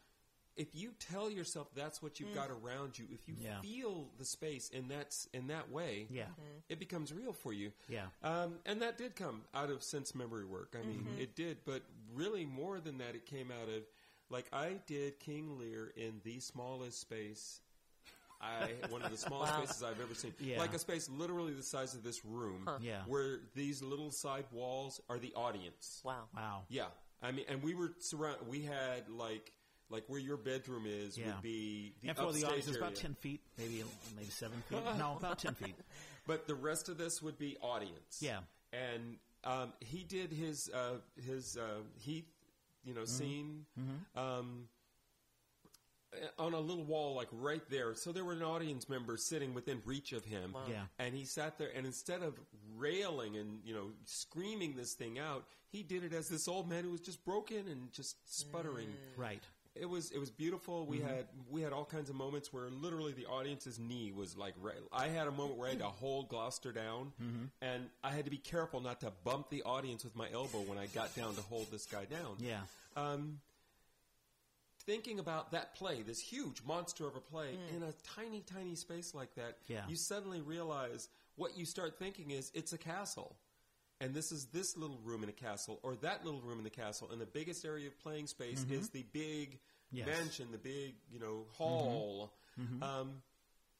if 0.56 0.74
you 0.74 0.90
tell 0.98 1.30
yourself 1.30 1.68
that's 1.72 2.02
what 2.02 2.18
you've 2.18 2.30
mm. 2.30 2.34
got 2.34 2.50
around 2.50 2.98
you, 2.98 3.06
if 3.12 3.28
you 3.28 3.36
Yeah. 3.38 3.60
feel 3.60 4.10
the 4.18 4.24
space 4.24 4.68
in 4.70 4.88
that 4.88 5.14
in 5.32 5.46
that 5.46 5.70
way, 5.70 6.08
Yeah. 6.10 6.24
Mm-hmm. 6.24 6.58
it 6.68 6.80
becomes 6.80 7.12
real 7.12 7.32
for 7.32 7.52
you. 7.52 7.72
Yeah. 7.88 8.06
Um, 8.24 8.58
and 8.66 8.82
that 8.82 8.98
did 8.98 9.14
come 9.14 9.44
out 9.54 9.70
of 9.70 9.84
sense 9.84 10.16
memory 10.16 10.44
work. 10.44 10.74
I 10.76 10.84
mean, 10.84 11.04
mm-hmm. 11.04 11.20
it 11.20 11.36
did, 11.36 11.58
but 11.64 11.84
really 12.12 12.44
more 12.44 12.80
than 12.80 12.98
that, 12.98 13.14
it 13.14 13.24
came 13.24 13.52
out 13.52 13.68
of 13.68 13.84
like 14.30 14.46
I 14.52 14.80
did 14.88 15.20
King 15.20 15.58
Lear 15.60 15.92
in 15.96 16.20
the 16.24 16.40
smallest 16.40 17.00
space. 17.00 17.60
I 18.40 18.70
one 18.88 19.02
of 19.02 19.10
the 19.10 19.16
smallest 19.16 19.54
spaces 19.54 19.82
I've 19.82 20.00
ever 20.00 20.14
seen. 20.14 20.32
Yeah. 20.40 20.58
Like 20.58 20.74
a 20.74 20.78
space 20.78 21.08
literally 21.08 21.52
the 21.54 21.62
size 21.62 21.94
of 21.94 22.02
this 22.02 22.24
room, 22.24 22.68
Yeah. 22.80 23.02
where 23.06 23.40
these 23.54 23.82
little 23.82 24.10
side 24.10 24.44
walls 24.52 25.00
are 25.08 25.18
the 25.18 25.32
audience. 25.34 26.00
Wow. 26.04 26.24
Wow. 26.36 26.62
Yeah, 26.68 26.86
I 27.22 27.32
mean, 27.32 27.44
and 27.48 27.62
we 27.62 27.74
were 27.74 27.92
surround. 27.98 28.38
We 28.48 28.62
had 28.62 29.08
like 29.08 29.52
like 29.90 30.04
where 30.08 30.20
your 30.20 30.36
bedroom 30.36 30.84
is 30.86 31.16
Yeah. 31.16 31.26
would 31.32 31.42
be 31.42 31.94
the 32.02 32.08
And 32.08 32.16
for 32.16 32.24
the 32.24 32.28
upstage 32.28 32.44
audience, 32.44 32.68
it's 32.68 32.76
about 32.76 32.94
ten 32.94 33.14
feet, 33.14 33.40
maybe 33.56 33.82
maybe 34.16 34.30
seven 34.30 34.62
feet. 34.68 34.80
no, 34.98 35.16
about 35.18 35.38
ten 35.38 35.54
feet. 35.54 35.74
But 36.26 36.46
the 36.46 36.54
rest 36.54 36.90
of 36.90 36.98
this 36.98 37.22
would 37.22 37.38
be 37.38 37.56
audience. 37.62 38.18
Yeah. 38.20 38.40
and 38.72 39.16
um, 39.44 39.72
he 39.80 40.04
did 40.04 40.30
his 40.30 40.68
uh, 40.68 40.98
his 41.24 41.56
uh, 41.56 41.80
Heath, 41.98 42.26
you 42.84 42.92
Mm-hmm. 42.92 43.00
know, 43.00 43.04
scene. 43.06 43.66
Um, 44.14 44.68
Uh, 46.10 46.42
on 46.42 46.54
a 46.54 46.58
little 46.58 46.84
wall, 46.84 47.14
like 47.14 47.28
right 47.32 47.60
there. 47.68 47.94
So 47.94 48.12
there 48.12 48.24
were 48.24 48.32
an 48.32 48.42
audience 48.42 48.88
member 48.88 49.18
sitting 49.18 49.52
within 49.52 49.82
reach 49.84 50.12
of 50.12 50.24
him. 50.24 50.56
Yeah. 50.66 50.84
And 50.98 51.14
he 51.14 51.26
sat 51.26 51.58
there, 51.58 51.68
and 51.76 51.84
instead 51.84 52.22
of 52.22 52.34
railing 52.78 53.36
and, 53.36 53.60
you 53.62 53.74
know, 53.74 53.90
screaming 54.06 54.74
this 54.74 54.94
thing 54.94 55.18
out, 55.18 55.44
he 55.70 55.82
did 55.82 56.04
it 56.04 56.14
as 56.14 56.28
this 56.28 56.48
old 56.48 56.66
man 56.66 56.84
who 56.84 56.92
was 56.92 57.02
just 57.02 57.22
broken 57.26 57.68
and 57.68 57.92
just 57.92 58.16
sputtering. 58.24 58.88
Mm. 58.88 59.18
Right. 59.18 59.42
It 59.74 59.84
was 59.88 60.10
it 60.10 60.18
was 60.18 60.30
beautiful. 60.30 60.86
We 60.86 60.98
mm-hmm. 60.98 61.08
had 61.08 61.26
we 61.50 61.60
had 61.60 61.72
all 61.72 61.84
kinds 61.84 62.08
of 62.08 62.16
moments 62.16 62.52
where 62.52 62.68
literally 62.70 63.12
the 63.12 63.26
audience's 63.26 63.78
knee 63.78 64.10
was 64.10 64.36
like. 64.36 64.54
Right, 64.60 64.74
I 64.92 65.08
had 65.08 65.28
a 65.28 65.30
moment 65.30 65.56
where 65.56 65.68
I 65.68 65.72
had 65.72 65.80
to 65.80 65.86
hold 65.86 66.30
Gloucester 66.30 66.72
down, 66.72 67.12
mm-hmm. 67.22 67.44
and 67.60 67.88
I 68.02 68.10
had 68.10 68.24
to 68.24 68.30
be 68.30 68.38
careful 68.38 68.80
not 68.80 69.00
to 69.02 69.12
bump 69.24 69.50
the 69.50 69.62
audience 69.62 70.02
with 70.04 70.16
my 70.16 70.28
elbow 70.32 70.62
when 70.62 70.78
I 70.78 70.86
got 70.86 71.14
down 71.14 71.34
to 71.34 71.42
hold 71.42 71.70
this 71.70 71.86
guy 71.86 72.06
down. 72.06 72.38
Yeah. 72.40 72.60
Um, 72.96 73.38
thinking 74.88 75.18
about 75.18 75.52
that 75.52 75.74
play, 75.74 76.00
this 76.00 76.18
huge 76.18 76.62
monster 76.66 77.06
of 77.06 77.14
a 77.14 77.20
play, 77.20 77.50
mm. 77.52 77.76
in 77.76 77.82
a 77.82 77.92
tiny, 78.16 78.40
tiny 78.40 78.74
space 78.74 79.14
like 79.14 79.34
that, 79.34 79.58
Yeah. 79.66 79.82
you 79.86 79.96
suddenly 79.96 80.40
realize 80.40 81.08
what 81.36 81.58
you 81.58 81.66
start 81.66 81.98
thinking 81.98 82.30
is 82.30 82.50
it's 82.54 82.72
a 82.72 82.78
castle. 82.78 83.36
And 84.00 84.14
this 84.14 84.32
is 84.32 84.46
this 84.46 84.76
little 84.76 84.98
room 85.04 85.22
in 85.22 85.28
a 85.28 85.32
castle, 85.32 85.78
or 85.82 85.96
that 85.96 86.24
little 86.24 86.40
room 86.40 86.56
in 86.56 86.64
the 86.64 86.70
castle, 86.70 87.10
and 87.12 87.20
the 87.20 87.26
biggest 87.26 87.66
area 87.66 87.88
of 87.88 87.98
playing 87.98 88.28
space 88.28 88.60
mm-hmm. 88.60 88.74
is 88.74 88.88
the 88.90 89.04
big 89.12 89.58
Yes. 89.90 90.06
mansion, 90.06 90.48
the 90.52 90.58
big, 90.58 90.96
you 91.10 91.18
know, 91.18 91.46
hall. 91.52 92.34
Mm-hmm. 92.60 92.74
Mm-hmm. 92.74 92.82
Um, 92.82 93.22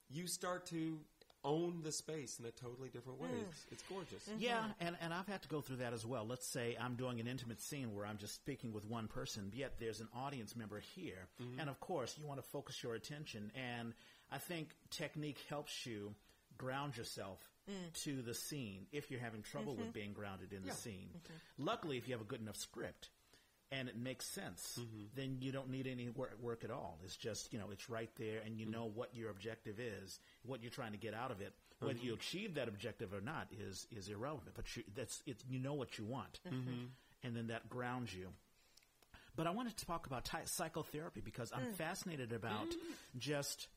you 0.09 0.27
start 0.27 0.65
to 0.67 0.99
own 1.45 1.81
the 1.83 1.93
space 1.93 2.39
in 2.39 2.47
a 2.47 2.51
totally 2.51 2.89
different 2.89 3.21
way. 3.21 3.29
It's, 3.49 3.67
it's 3.71 3.83
gorgeous. 3.89 4.23
Mm-hmm. 4.29 4.41
Yeah, 4.41 4.65
and, 4.81 4.97
and 5.01 5.15
I've 5.15 5.27
had 5.27 5.43
to 5.43 5.49
go 5.49 5.61
through 5.61 5.77
that 5.77 5.93
as 5.93 6.05
well. 6.05 6.27
Let's 6.27 6.47
say 6.47 6.77
I'm 6.81 6.97
doing 6.97 7.21
an 7.21 7.27
intimate 7.27 7.61
scene 7.61 7.95
where 7.95 8.07
I'm 8.07 8.19
just 8.19 8.35
speaking 8.35 8.73
with 8.73 8.85
one 8.85 9.09
person, 9.09 9.51
yet 9.55 9.75
there's 9.79 10.01
an 10.01 10.09
audience 10.15 10.57
member 10.57 10.81
here. 10.95 11.29
Mm-hmm. 11.43 11.61
And 11.61 11.71
of 11.71 11.81
course, 11.81 12.17
you 12.19 12.27
want 12.27 12.43
to 12.43 12.49
focus 12.49 12.83
your 12.83 12.95
attention. 12.95 13.53
And 13.55 13.95
I 14.31 14.39
think 14.39 14.71
technique 14.91 15.39
helps 15.49 15.87
you 15.87 16.15
ground 16.57 16.97
yourself 16.97 17.39
mm. 17.71 18.03
to 18.05 18.21
the 18.23 18.35
scene 18.35 18.87
if 18.93 19.11
you're 19.11 19.21
having 19.21 19.43
trouble 19.43 19.75
with 19.75 19.87
mm-hmm. 19.87 19.93
being 19.93 20.13
grounded 20.13 20.53
in 20.53 20.67
the 20.67 20.75
scene. 20.75 21.09
Luckily, 21.57 21.97
if 21.99 22.09
you 22.09 22.15
have 22.15 22.21
a 22.21 22.25
good 22.25 22.41
enough 22.41 22.57
script, 22.57 23.11
and 23.71 23.89
it 23.89 23.97
makes 23.97 24.27
sense, 24.27 24.79
mm-hmm. 24.81 25.05
then 25.15 25.37
you 25.41 25.53
don't 25.53 25.71
need 25.71 25.87
any 25.87 26.09
work, 26.09 26.37
work 26.41 26.65
at 26.65 26.71
all. 26.71 26.99
It's 27.05 27.17
just, 27.17 27.53
you 27.53 27.59
know, 27.59 27.67
it's 27.73 27.91
right 27.91 28.11
there 28.19 28.41
and 28.45 28.57
you 28.57 28.65
mm-hmm. 28.65 28.73
know 28.73 28.91
what 28.95 29.15
your 29.15 29.31
objective 29.31 29.79
is, 29.79 30.19
what 30.45 30.63
you're 30.63 30.71
trying 30.71 30.93
to 30.93 30.99
get 30.99 31.15
out 31.15 31.31
of 31.31 31.41
it. 31.41 31.53
Whether 31.81 31.95
mm-hmm. 31.95 32.07
you 32.07 32.15
achieve 32.15 32.55
that 32.55 32.69
objective 32.69 33.13
or 33.13 33.21
not 33.21 33.49
is, 33.69 33.87
is 33.97 34.09
irrelevant, 34.09 34.53
but 34.57 34.65
you, 34.77 34.83
that's, 34.97 35.23
it's, 35.27 35.45
you 35.49 35.59
know 35.61 35.75
what 35.75 35.99
you 35.99 36.05
want. 36.05 36.41
And 37.23 37.37
then 37.37 37.49
that 37.49 37.69
grounds 37.69 38.15
you. 38.15 38.29
But 39.37 39.47
I 39.47 39.51
wanted 39.51 39.77
to 39.77 39.87
talk 39.87 40.07
about 40.07 40.25
ty- 40.25 40.43
psychotherapy 40.47 41.21
because 41.21 41.53
I'm 41.55 41.67
mm. 41.67 41.75
fascinated 41.75 42.33
about 42.33 42.67
just, 43.19 43.69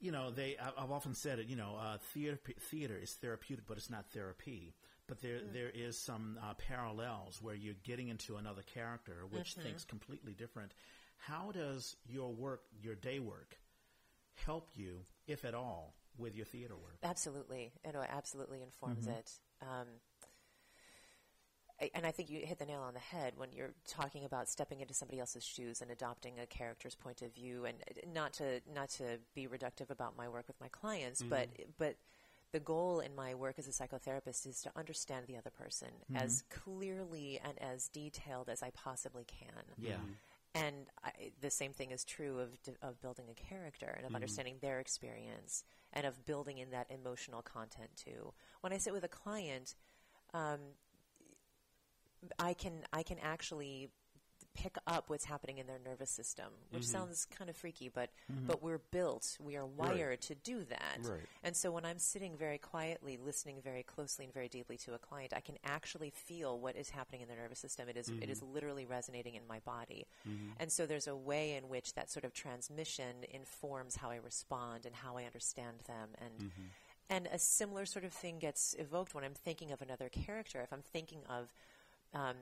you 0.00 0.10
know, 0.10 0.32
they. 0.32 0.56
I- 0.60 0.82
I've 0.82 0.90
often 0.90 1.14
said 1.14 1.38
it. 1.38 1.46
You 1.46 1.54
know, 1.54 1.76
uh, 1.80 1.98
theater 2.12 2.40
theater 2.62 2.98
is 3.00 3.12
therapeutic, 3.12 3.66
but 3.68 3.76
it's 3.76 3.88
not 3.88 4.06
therapy. 4.12 4.74
But 5.08 5.22
there 5.22 5.40
there 5.52 5.70
is 5.74 5.98
some 5.98 6.38
uh, 6.42 6.54
parallels 6.54 7.40
where 7.42 7.54
you're 7.54 7.74
getting 7.82 8.08
into 8.08 8.36
another 8.36 8.62
character 8.62 9.24
which 9.30 9.54
thinks 9.54 9.84
completely 9.84 10.34
different. 10.34 10.72
How 11.16 11.50
does 11.50 11.96
your 12.06 12.30
work, 12.32 12.60
your 12.82 12.94
day 12.94 13.18
work, 13.18 13.58
help 14.46 14.68
you, 14.74 15.00
if 15.26 15.44
at 15.44 15.54
all, 15.54 15.94
with 16.18 16.36
your 16.36 16.44
theater 16.46 16.74
work? 16.76 16.98
Absolutely. 17.02 17.72
It 17.84 17.96
absolutely 17.96 18.62
informs 18.62 19.06
Mm-hmm. 19.06 19.18
it. 19.18 19.32
Um, 19.62 19.86
I- 21.80 21.90
and 21.94 22.04
I 22.06 22.10
think 22.10 22.28
you 22.28 22.44
hit 22.44 22.58
the 22.58 22.66
nail 22.66 22.80
on 22.80 22.94
the 22.94 23.00
head 23.00 23.34
when 23.36 23.52
you're 23.52 23.72
talking 23.86 24.24
about 24.24 24.48
stepping 24.48 24.80
into 24.80 24.94
somebody 24.94 25.20
else's 25.20 25.44
shoes 25.44 25.80
and 25.80 25.90
adopting 25.90 26.38
a 26.40 26.46
character's 26.46 26.94
point 26.96 27.22
of 27.22 27.32
view. 27.34 27.64
And 27.64 27.78
uh, 27.88 28.00
not 28.12 28.32
to 28.34 28.60
not 28.74 28.90
to 28.90 29.18
be 29.34 29.46
reductive 29.46 29.90
about 29.90 30.16
my 30.16 30.28
work 30.28 30.48
with 30.48 30.60
my 30.60 30.68
clients, 30.68 31.22
but 31.22 31.48
but 31.78 31.96
the 32.52 32.60
goal 32.60 33.00
in 33.00 33.14
my 33.14 33.34
work 33.34 33.56
as 33.58 33.68
a 33.68 33.70
psychotherapist 33.70 34.46
is 34.46 34.62
to 34.62 34.70
understand 34.76 35.26
the 35.26 35.36
other 35.36 35.50
person 35.50 35.88
mm-hmm. 36.10 36.22
as 36.22 36.42
clearly 36.50 37.40
and 37.44 37.60
as 37.60 37.88
detailed 37.88 38.48
as 38.48 38.62
I 38.62 38.70
possibly 38.70 39.24
can. 39.24 39.64
Yeah. 39.76 39.92
Mm-hmm. 39.92 40.12
And 40.54 40.76
I, 41.04 41.10
the 41.40 41.50
same 41.50 41.72
thing 41.72 41.90
is 41.90 42.04
true 42.04 42.40
of, 42.40 42.60
d- 42.62 42.72
of 42.82 43.00
building 43.02 43.26
a 43.30 43.34
character 43.34 43.86
and 43.86 43.98
of 43.98 44.06
mm-hmm. 44.06 44.16
understanding 44.16 44.56
their 44.60 44.80
experience 44.80 45.62
and 45.92 46.06
of 46.06 46.24
building 46.24 46.58
in 46.58 46.70
that 46.70 46.90
emotional 46.90 47.42
content 47.42 47.90
too. 47.96 48.32
When 48.62 48.72
I 48.72 48.78
sit 48.78 48.92
with 48.92 49.04
a 49.04 49.08
client, 49.08 49.74
um, 50.32 50.60
I 52.38 52.54
can 52.54 52.84
I 52.92 53.02
can 53.02 53.18
actually 53.22 53.90
pick 54.62 54.76
up 54.86 55.04
what's 55.08 55.24
happening 55.24 55.58
in 55.58 55.66
their 55.66 55.78
nervous 55.84 56.10
system, 56.10 56.46
which 56.70 56.82
mm-hmm. 56.82 56.92
sounds 56.92 57.26
kind 57.26 57.48
of 57.48 57.56
freaky, 57.56 57.88
but 57.88 58.10
mm-hmm. 58.32 58.46
but 58.46 58.62
we're 58.62 58.80
built, 58.90 59.36
we 59.40 59.56
are 59.56 59.66
wired 59.66 60.20
to 60.22 60.34
do 60.34 60.64
that. 60.64 60.98
Right. 61.02 61.20
And 61.44 61.56
so 61.56 61.70
when 61.70 61.84
I'm 61.84 61.98
sitting 61.98 62.36
very 62.36 62.58
quietly, 62.58 63.18
listening 63.24 63.56
very 63.62 63.82
closely 63.82 64.24
and 64.24 64.34
very 64.34 64.48
deeply 64.48 64.76
to 64.78 64.94
a 64.94 64.98
client, 64.98 65.32
I 65.34 65.40
can 65.40 65.56
actually 65.64 66.10
feel 66.10 66.58
what 66.58 66.76
is 66.76 66.90
happening 66.90 67.20
in 67.20 67.28
their 67.28 67.36
nervous 67.36 67.60
system. 67.60 67.88
It 67.88 67.96
is- 67.96 68.08
it 68.08 68.30
is 68.30 68.40
mm-hmm. 68.40 68.54
literally 68.54 68.86
resonating 68.86 69.34
in 69.34 69.42
my 69.46 69.60
body. 69.60 70.06
And 70.58 70.72
so 70.72 70.86
there's 70.86 71.06
a 71.06 71.16
way 71.16 71.54
in 71.54 71.68
which 71.68 71.94
that 71.94 72.10
sort 72.10 72.24
of 72.24 72.32
transmission 72.32 73.24
informs 73.30 73.96
how 73.96 74.10
I 74.10 74.16
respond 74.16 74.86
and 74.86 74.94
how 74.94 75.16
I 75.16 75.24
understand 75.24 75.80
them. 75.86 76.08
And 76.18 76.50
and 77.10 77.28
a 77.32 77.38
similar 77.38 77.86
sort 77.86 78.04
of 78.04 78.12
thing 78.12 78.38
gets 78.38 78.74
evoked 78.78 79.14
when 79.14 79.24
I'm 79.24 79.34
thinking 79.34 79.72
of 79.72 79.80
another 79.80 80.08
character. 80.08 80.60
If 80.60 80.72
I'm 80.72 80.82
thinking 80.82 81.20
of 81.28 81.52
um, 82.12 82.36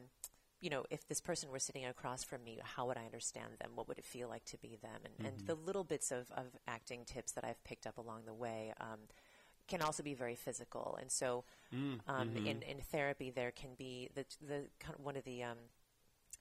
you 0.60 0.70
know, 0.70 0.84
if 0.90 1.06
this 1.06 1.20
person 1.20 1.50
were 1.50 1.58
sitting 1.58 1.84
across 1.84 2.24
from 2.24 2.42
me, 2.42 2.58
how 2.62 2.86
would 2.86 2.96
I 2.96 3.04
understand 3.04 3.52
them? 3.60 3.70
What 3.74 3.88
would 3.88 3.98
it 3.98 4.04
feel 4.04 4.28
like 4.28 4.44
to 4.46 4.58
be 4.58 4.78
them? 4.82 5.00
And, 5.04 5.26
and 5.26 5.46
the 5.46 5.54
little 5.54 5.84
bits 5.84 6.10
of, 6.10 6.30
of 6.34 6.46
acting 6.66 7.04
tips 7.04 7.32
that 7.32 7.44
I've 7.44 7.62
picked 7.64 7.86
up 7.86 7.98
along 7.98 8.22
the 8.26 8.34
way 8.34 8.72
um, 8.80 9.00
can 9.68 9.82
also 9.82 10.02
be 10.02 10.14
very 10.14 10.34
physical. 10.34 10.96
And 11.00 11.10
so, 11.10 11.44
um, 12.08 12.30
in, 12.46 12.62
in 12.62 12.78
therapy, 12.78 13.30
there 13.30 13.50
can 13.50 13.70
be 13.76 14.08
the 14.14 14.24
the 14.40 14.64
kind 14.80 14.94
of 14.98 15.04
one 15.04 15.16
of 15.16 15.24
the 15.24 15.42
um, 15.42 15.58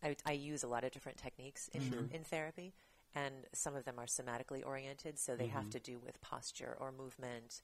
I, 0.03 0.15
I 0.25 0.31
use 0.33 0.63
a 0.63 0.67
lot 0.67 0.83
of 0.83 0.91
different 0.91 1.17
techniques 1.17 1.69
in, 1.73 1.81
in 2.13 2.23
therapy, 2.23 2.73
and 3.15 3.33
some 3.53 3.75
of 3.75 3.85
them 3.85 3.95
are 3.97 4.05
somatically 4.05 4.65
oriented, 4.65 5.17
so 5.19 5.35
they 5.35 5.47
have 5.47 5.69
to 5.71 5.79
do 5.79 5.99
with 5.99 6.21
posture 6.21 6.77
or 6.79 6.91
movement. 6.91 7.61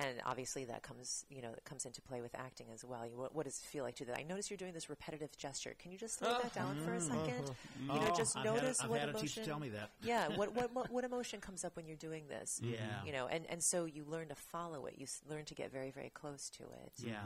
And 0.00 0.20
obviously 0.24 0.64
that 0.64 0.82
comes, 0.82 1.24
you 1.28 1.42
know, 1.42 1.50
that 1.52 1.64
comes 1.64 1.84
into 1.86 2.00
play 2.00 2.20
with 2.20 2.34
acting 2.34 2.66
as 2.72 2.84
well. 2.84 3.06
You, 3.06 3.16
what, 3.16 3.34
what 3.34 3.44
does 3.44 3.58
it 3.58 3.64
feel 3.66 3.84
like 3.84 3.94
to 3.96 4.04
do 4.04 4.10
that? 4.10 4.18
I 4.18 4.22
notice 4.22 4.50
you're 4.50 4.56
doing 4.56 4.72
this 4.72 4.88
repetitive 4.88 5.36
gesture. 5.36 5.74
Can 5.78 5.92
you 5.92 5.98
just 5.98 6.18
slow 6.18 6.38
that 6.42 6.54
down 6.54 6.76
for 6.84 6.94
a 6.94 7.00
second? 7.00 7.50
You 7.82 7.88
know, 7.88 8.08
Oh, 8.10 8.16
just 8.16 8.36
I've 8.36 8.44
had 8.44 8.52
a- 8.52 8.56
notice 8.56 8.80
I've 8.82 8.90
what 8.90 9.02
emotion. 9.02 9.44
tell 9.44 9.60
me 9.60 9.68
that. 9.70 9.90
yeah, 10.02 10.28
what, 10.36 10.54
what 10.54 10.72
what 10.74 10.90
what 10.90 11.04
emotion 11.04 11.40
comes 11.40 11.64
up 11.64 11.76
when 11.76 11.86
you're 11.86 11.96
doing 11.96 12.24
this? 12.28 12.60
Yeah. 12.62 12.78
you 13.04 13.12
know, 13.12 13.26
and 13.26 13.44
and 13.48 13.62
so 13.62 13.84
you 13.84 14.04
learn 14.08 14.28
to 14.28 14.34
follow 14.34 14.86
it. 14.86 14.94
You 14.96 15.04
s- 15.04 15.20
learn 15.28 15.44
to 15.44 15.54
get 15.54 15.70
very 15.72 15.90
very 15.90 16.10
close 16.10 16.50
to 16.58 16.62
it. 16.64 16.92
Yeah. 17.04 17.16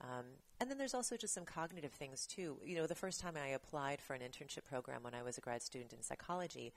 Um, 0.00 0.24
and 0.60 0.68
then 0.68 0.78
there's 0.78 0.94
also 0.94 1.16
just 1.16 1.32
some 1.34 1.44
cognitive 1.44 1.92
things 1.92 2.26
too. 2.26 2.56
You 2.64 2.76
know, 2.76 2.86
the 2.86 2.94
first 2.94 3.20
time 3.20 3.34
I 3.36 3.48
applied 3.50 4.00
for 4.00 4.14
an 4.14 4.20
internship 4.22 4.64
program 4.64 5.02
when 5.04 5.14
I 5.14 5.22
was 5.22 5.38
a 5.38 5.40
grad 5.40 5.62
student 5.62 5.92
in 5.92 6.02
psychology, 6.02 6.72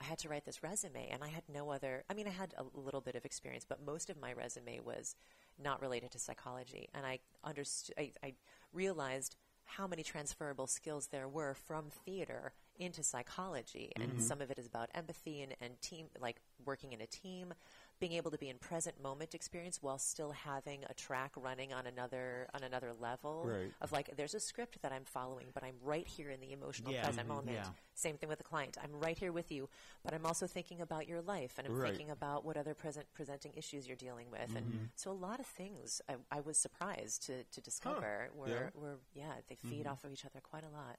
I 0.00 0.04
had 0.04 0.18
to 0.18 0.28
write 0.28 0.44
this 0.44 0.62
resume, 0.62 1.08
and 1.10 1.22
I 1.24 1.28
had 1.28 1.42
no 1.52 1.70
other. 1.70 2.04
I 2.08 2.14
mean, 2.14 2.26
I 2.26 2.30
had 2.30 2.54
a 2.56 2.78
little 2.78 3.00
bit 3.00 3.14
of 3.14 3.24
experience, 3.24 3.66
but 3.68 3.84
most 3.84 4.10
of 4.10 4.20
my 4.20 4.32
resume 4.32 4.80
was 4.84 5.16
not 5.62 5.80
related 5.80 6.12
to 6.12 6.18
psychology. 6.18 6.88
And 6.94 7.04
I 7.04 7.18
understood. 7.42 7.94
I, 7.98 8.12
I 8.22 8.34
realized 8.72 9.36
how 9.64 9.86
many 9.86 10.02
transferable 10.02 10.66
skills 10.66 11.08
there 11.08 11.28
were 11.28 11.54
from 11.54 11.86
theater 12.04 12.52
into 12.78 13.02
psychology, 13.02 13.92
and 13.96 14.12
mm-hmm. 14.12 14.20
some 14.20 14.40
of 14.40 14.50
it 14.50 14.58
is 14.58 14.66
about 14.66 14.88
empathy 14.94 15.42
and, 15.42 15.54
and 15.60 15.80
team, 15.82 16.06
like 16.20 16.40
working 16.64 16.92
in 16.92 17.00
a 17.00 17.06
team, 17.06 17.52
being 18.00 18.12
able 18.12 18.30
to 18.30 18.38
be 18.38 18.48
in 18.48 18.58
present 18.58 19.00
moment 19.02 19.34
experience 19.34 19.82
while 19.82 19.98
still 19.98 20.30
having 20.32 20.84
a 20.88 20.94
track 20.94 21.32
running 21.36 21.72
on 21.72 21.86
another 21.86 22.48
on 22.54 22.62
another 22.62 22.92
level 23.00 23.44
Right. 23.46 23.72
of 23.80 23.92
like 23.92 24.16
there's 24.16 24.34
a 24.34 24.40
script 24.40 24.80
that 24.82 24.92
I'm 24.92 25.04
following, 25.04 25.46
but 25.52 25.62
I'm 25.64 25.76
right 25.82 26.06
here 26.06 26.30
in 26.30 26.40
the 26.40 26.52
emotional 26.52 26.92
Yeah, 26.92 27.04
present 27.04 27.26
mhm, 27.26 27.30
moment. 27.34 27.56
yeah. 27.56 27.70
Same 27.94 28.16
thing 28.16 28.28
with 28.28 28.38
the 28.38 28.44
client. 28.44 28.76
I'm 28.82 28.92
right 29.00 29.18
here 29.18 29.32
with 29.32 29.50
you, 29.50 29.68
but 30.04 30.14
I'm 30.14 30.24
also 30.24 30.46
thinking 30.46 30.80
about 30.80 31.08
your 31.08 31.20
life 31.20 31.54
and 31.58 31.66
I'm 31.66 31.74
Right. 31.74 31.88
thinking 31.90 32.10
about 32.10 32.44
what 32.44 32.56
other 32.56 32.74
present 32.74 33.06
presenting 33.12 33.52
issues 33.56 33.86
you're 33.88 33.96
dealing 33.96 34.30
with. 34.30 34.48
Mm-hmm. 34.48 34.56
And 34.58 34.90
so 34.94 35.10
a 35.10 35.12
lot 35.12 35.40
of 35.40 35.46
things 35.46 36.00
I, 36.08 36.14
I 36.30 36.40
was 36.40 36.56
surprised 36.58 37.26
to, 37.26 37.42
to 37.44 37.60
discover 37.60 38.30
were, 38.34 38.46
Yeah. 38.48 38.70
were 38.80 38.98
yeah, 39.14 39.34
they 39.48 39.56
feed 39.56 39.80
Mm-hmm. 39.80 39.90
off 39.92 40.04
of 40.04 40.12
each 40.12 40.24
other 40.24 40.40
quite 40.40 40.64
a 40.64 40.68
lot. 40.70 40.96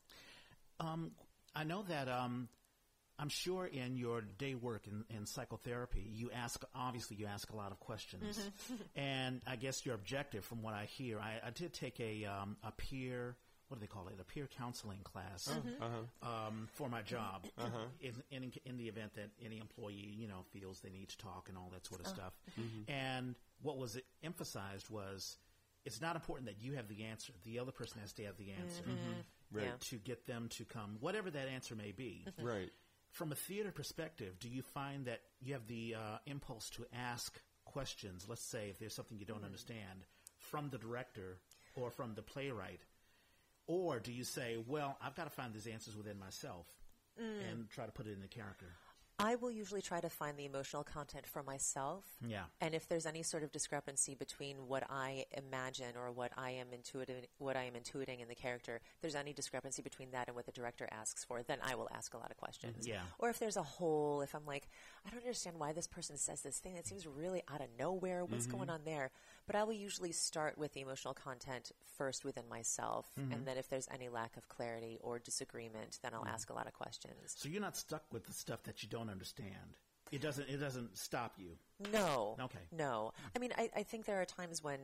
Um, 0.79 1.11
I 1.55 1.63
know 1.63 1.83
that 1.83 2.07
um, 2.09 2.49
I'm 3.19 3.29
sure 3.29 3.65
in 3.65 3.97
your 3.97 4.21
day 4.21 4.55
work 4.55 4.87
in, 4.87 5.03
in 5.15 5.25
psychotherapy, 5.25 6.09
you 6.09 6.31
ask 6.33 6.63
obviously 6.73 7.17
you 7.17 7.25
ask 7.25 7.51
a 7.51 7.55
lot 7.55 7.71
of 7.71 7.79
questions, 7.79 8.39
mm-hmm. 8.39 8.81
and 8.99 9.41
I 9.45 9.57
guess 9.57 9.85
your 9.85 9.95
objective, 9.95 10.45
from 10.45 10.61
what 10.61 10.73
I 10.73 10.85
hear, 10.85 11.19
I, 11.19 11.47
I 11.47 11.49
did 11.51 11.73
take 11.73 11.99
a 11.99 12.25
um, 12.25 12.55
a 12.63 12.71
peer. 12.71 13.35
What 13.67 13.79
do 13.79 13.81
they 13.81 13.87
call 13.87 14.07
it? 14.07 14.15
A 14.19 14.23
peer 14.23 14.49
counseling 14.57 15.01
class 15.03 15.47
mm-hmm. 15.47 15.83
uh-huh. 15.83 15.95
Uh-huh. 16.23 16.47
um, 16.47 16.69
for 16.73 16.89
my 16.89 17.03
job. 17.03 17.45
Uh-huh. 17.57 17.77
In, 18.01 18.13
in 18.31 18.51
in 18.65 18.77
the 18.77 18.87
event 18.87 19.13
that 19.15 19.29
any 19.45 19.59
employee 19.59 20.15
you 20.17 20.27
know 20.27 20.45
feels 20.51 20.79
they 20.79 20.89
need 20.89 21.09
to 21.09 21.17
talk 21.17 21.49
and 21.49 21.57
all 21.57 21.69
that 21.73 21.85
sort 21.85 22.01
of 22.01 22.07
stuff. 22.07 22.33
Mm-hmm. 22.59 22.91
And 22.91 23.35
what 23.61 23.77
was 23.77 23.99
emphasized 24.23 24.89
was 24.89 25.37
it's 25.85 26.01
not 26.01 26.15
important 26.15 26.47
that 26.47 26.61
you 26.61 26.73
have 26.73 26.87
the 26.87 27.03
answer. 27.03 27.33
The 27.43 27.59
other 27.59 27.71
person 27.71 27.99
has 28.01 28.13
to 28.13 28.23
have 28.23 28.37
the 28.37 28.51
answer 28.51 28.83
Right. 29.51 29.65
Yeah. 29.65 29.71
to 29.79 29.95
get 29.95 30.27
them 30.27 30.47
to 30.57 30.65
come, 30.65 30.97
whatever 30.99 31.31
that 31.31 31.47
answer 31.47 31.75
may 31.75 31.91
be. 31.91 32.27
Right. 32.39 32.69
From 33.11 33.31
a 33.31 33.35
theater 33.35 33.71
perspective, 33.71 34.39
do 34.39 34.49
you 34.49 34.61
find 34.61 35.05
that 35.05 35.21
you 35.41 35.53
have 35.53 35.67
the 35.67 35.95
uh, 35.95 36.17
impulse 36.25 36.69
to 36.71 36.85
ask 36.93 37.39
questions? 37.65 38.25
Let's 38.29 38.43
say 38.43 38.69
if 38.69 38.79
there's 38.79 38.93
something 38.93 39.17
you 39.17 39.25
don't 39.25 39.43
understand 39.43 40.05
from 40.37 40.69
the 40.69 40.77
director 40.77 41.37
or 41.75 41.91
from 41.91 42.13
the 42.15 42.21
playwright, 42.21 42.81
or 43.67 43.99
do 43.99 44.11
you 44.11 44.23
say, 44.23 44.57
"Well, 44.67 44.97
I've 45.01 45.15
got 45.15 45.25
to 45.25 45.29
find 45.29 45.53
these 45.53 45.67
answers 45.67 45.95
within 45.95 46.17
myself 46.19 46.65
and 47.17 47.69
try 47.69 47.85
to 47.85 47.91
put 47.91 48.07
it 48.07 48.13
in 48.13 48.21
the 48.21 48.27
character"? 48.27 48.67
I 49.19 49.35
will 49.35 49.51
usually 49.51 49.81
try 49.81 49.99
to 49.99 50.09
find 50.09 50.37
the 50.37 50.45
emotional 50.45 50.83
content 50.83 51.27
for 51.27 51.43
myself. 51.43 52.05
Yeah. 52.25 52.43
And 52.61 52.73
if 52.73 52.87
there's 52.87 53.05
any 53.05 53.21
sort 53.21 53.43
of 53.43 53.51
discrepancy 53.51 54.15
between 54.15 54.55
what 54.67 54.83
I 54.89 55.25
imagine 55.33 55.97
or 55.97 56.09
what 56.11 56.31
I 56.37 56.51
am 56.51 56.67
intuiting, 56.67 57.25
what 57.37 57.57
I 57.57 57.65
am 57.65 57.73
intuiting 57.73 58.21
in 58.21 58.29
the 58.29 58.35
character, 58.35 58.79
if 58.95 59.01
there's 59.01 59.15
any 59.15 59.33
discrepancy 59.33 59.81
between 59.81 60.11
that 60.11 60.27
and 60.27 60.35
what 60.35 60.45
the 60.45 60.53
director 60.53 60.87
asks 60.89 61.25
for, 61.25 61.43
then 61.43 61.57
I 61.61 61.75
will 61.75 61.89
ask 61.93 62.13
a 62.13 62.17
lot 62.17 62.31
of 62.31 62.37
questions. 62.37 62.87
Yeah. 62.87 63.01
Or 63.19 63.29
if 63.29 63.39
there's 63.39 63.57
a 63.57 63.63
hole, 63.63 64.21
if 64.21 64.33
I'm 64.33 64.45
like, 64.45 64.69
I 65.05 65.09
don't 65.09 65.19
understand 65.19 65.59
why 65.59 65.73
this 65.73 65.87
person 65.87 66.15
says 66.15 66.41
this 66.41 66.59
thing 66.59 66.75
that 66.75 66.87
seems 66.87 67.05
really 67.05 67.43
out 67.51 67.59
of 67.59 67.67
nowhere. 67.77 68.23
What's 68.23 68.47
mm-hmm. 68.47 68.57
going 68.57 68.69
on 68.69 68.81
there? 68.85 69.11
But 69.49 69.55
I 69.55 69.63
will 69.63 69.73
usually 69.73 70.11
start 70.11 70.59
with 70.59 70.73
the 70.73 70.81
emotional 70.81 71.15
content 71.15 71.71
first 71.97 72.23
within 72.23 72.47
myself, 72.47 73.07
mm-hmm. 73.19 73.31
and 73.33 73.47
then 73.47 73.57
if 73.57 73.67
there's 73.67 73.87
any 73.91 74.07
lack 74.07 74.37
of 74.37 74.47
clarity 74.47 74.99
or 75.01 75.17
disagreement, 75.17 75.97
then 76.03 76.13
I'll 76.13 76.21
mm-hmm. 76.21 76.29
ask 76.29 76.51
a 76.51 76.53
lot 76.53 76.67
of 76.67 76.73
questions. 76.73 77.33
So 77.35 77.49
you're 77.49 77.59
not 77.59 77.75
stuck 77.75 78.03
with 78.11 78.25
the 78.25 78.33
stuff 78.33 78.61
that 78.63 78.83
you 78.83 78.89
don't 78.89 79.09
understand. 79.09 79.73
It 80.11 80.21
doesn't. 80.21 80.49
It 80.49 80.57
doesn't 80.57 80.97
stop 80.97 81.33
you. 81.39 81.57
No. 81.91 82.35
Okay. 82.39 82.59
No. 82.71 83.11
Hmm. 83.15 83.27
I 83.35 83.39
mean, 83.39 83.53
I, 83.57 83.69
I 83.75 83.83
think 83.83 84.05
there 84.05 84.21
are 84.21 84.25
times 84.25 84.63
when 84.63 84.79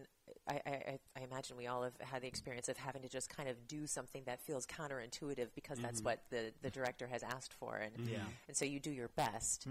I, 0.47 0.53
I, 0.53 0.69
I- 0.69 0.99
I 1.17 1.23
imagine 1.23 1.55
we 1.57 1.65
all 1.67 1.83
have 1.83 1.93
had 2.01 2.21
the 2.21 2.27
experience 2.27 2.67
of 2.67 2.75
having 2.77 3.01
to 3.03 3.09
just 3.09 3.29
kind 3.29 3.47
of 3.47 3.67
do 3.67 3.87
something 3.87 4.23
that 4.25 4.41
feels 4.41 4.65
counterintuitive 4.67 5.47
because 5.55 5.79
that's 5.79 6.01
what 6.01 6.19
the, 6.29 6.51
the 6.61 6.69
director 6.69 7.07
has 7.07 7.23
asked 7.23 7.53
for. 7.53 7.77
And, 7.77 8.07
Yeah. 8.07 8.17
and 8.47 8.55
so 8.55 8.65
you 8.65 8.79
do 8.81 8.91
your 8.91 9.07
best. 9.15 9.65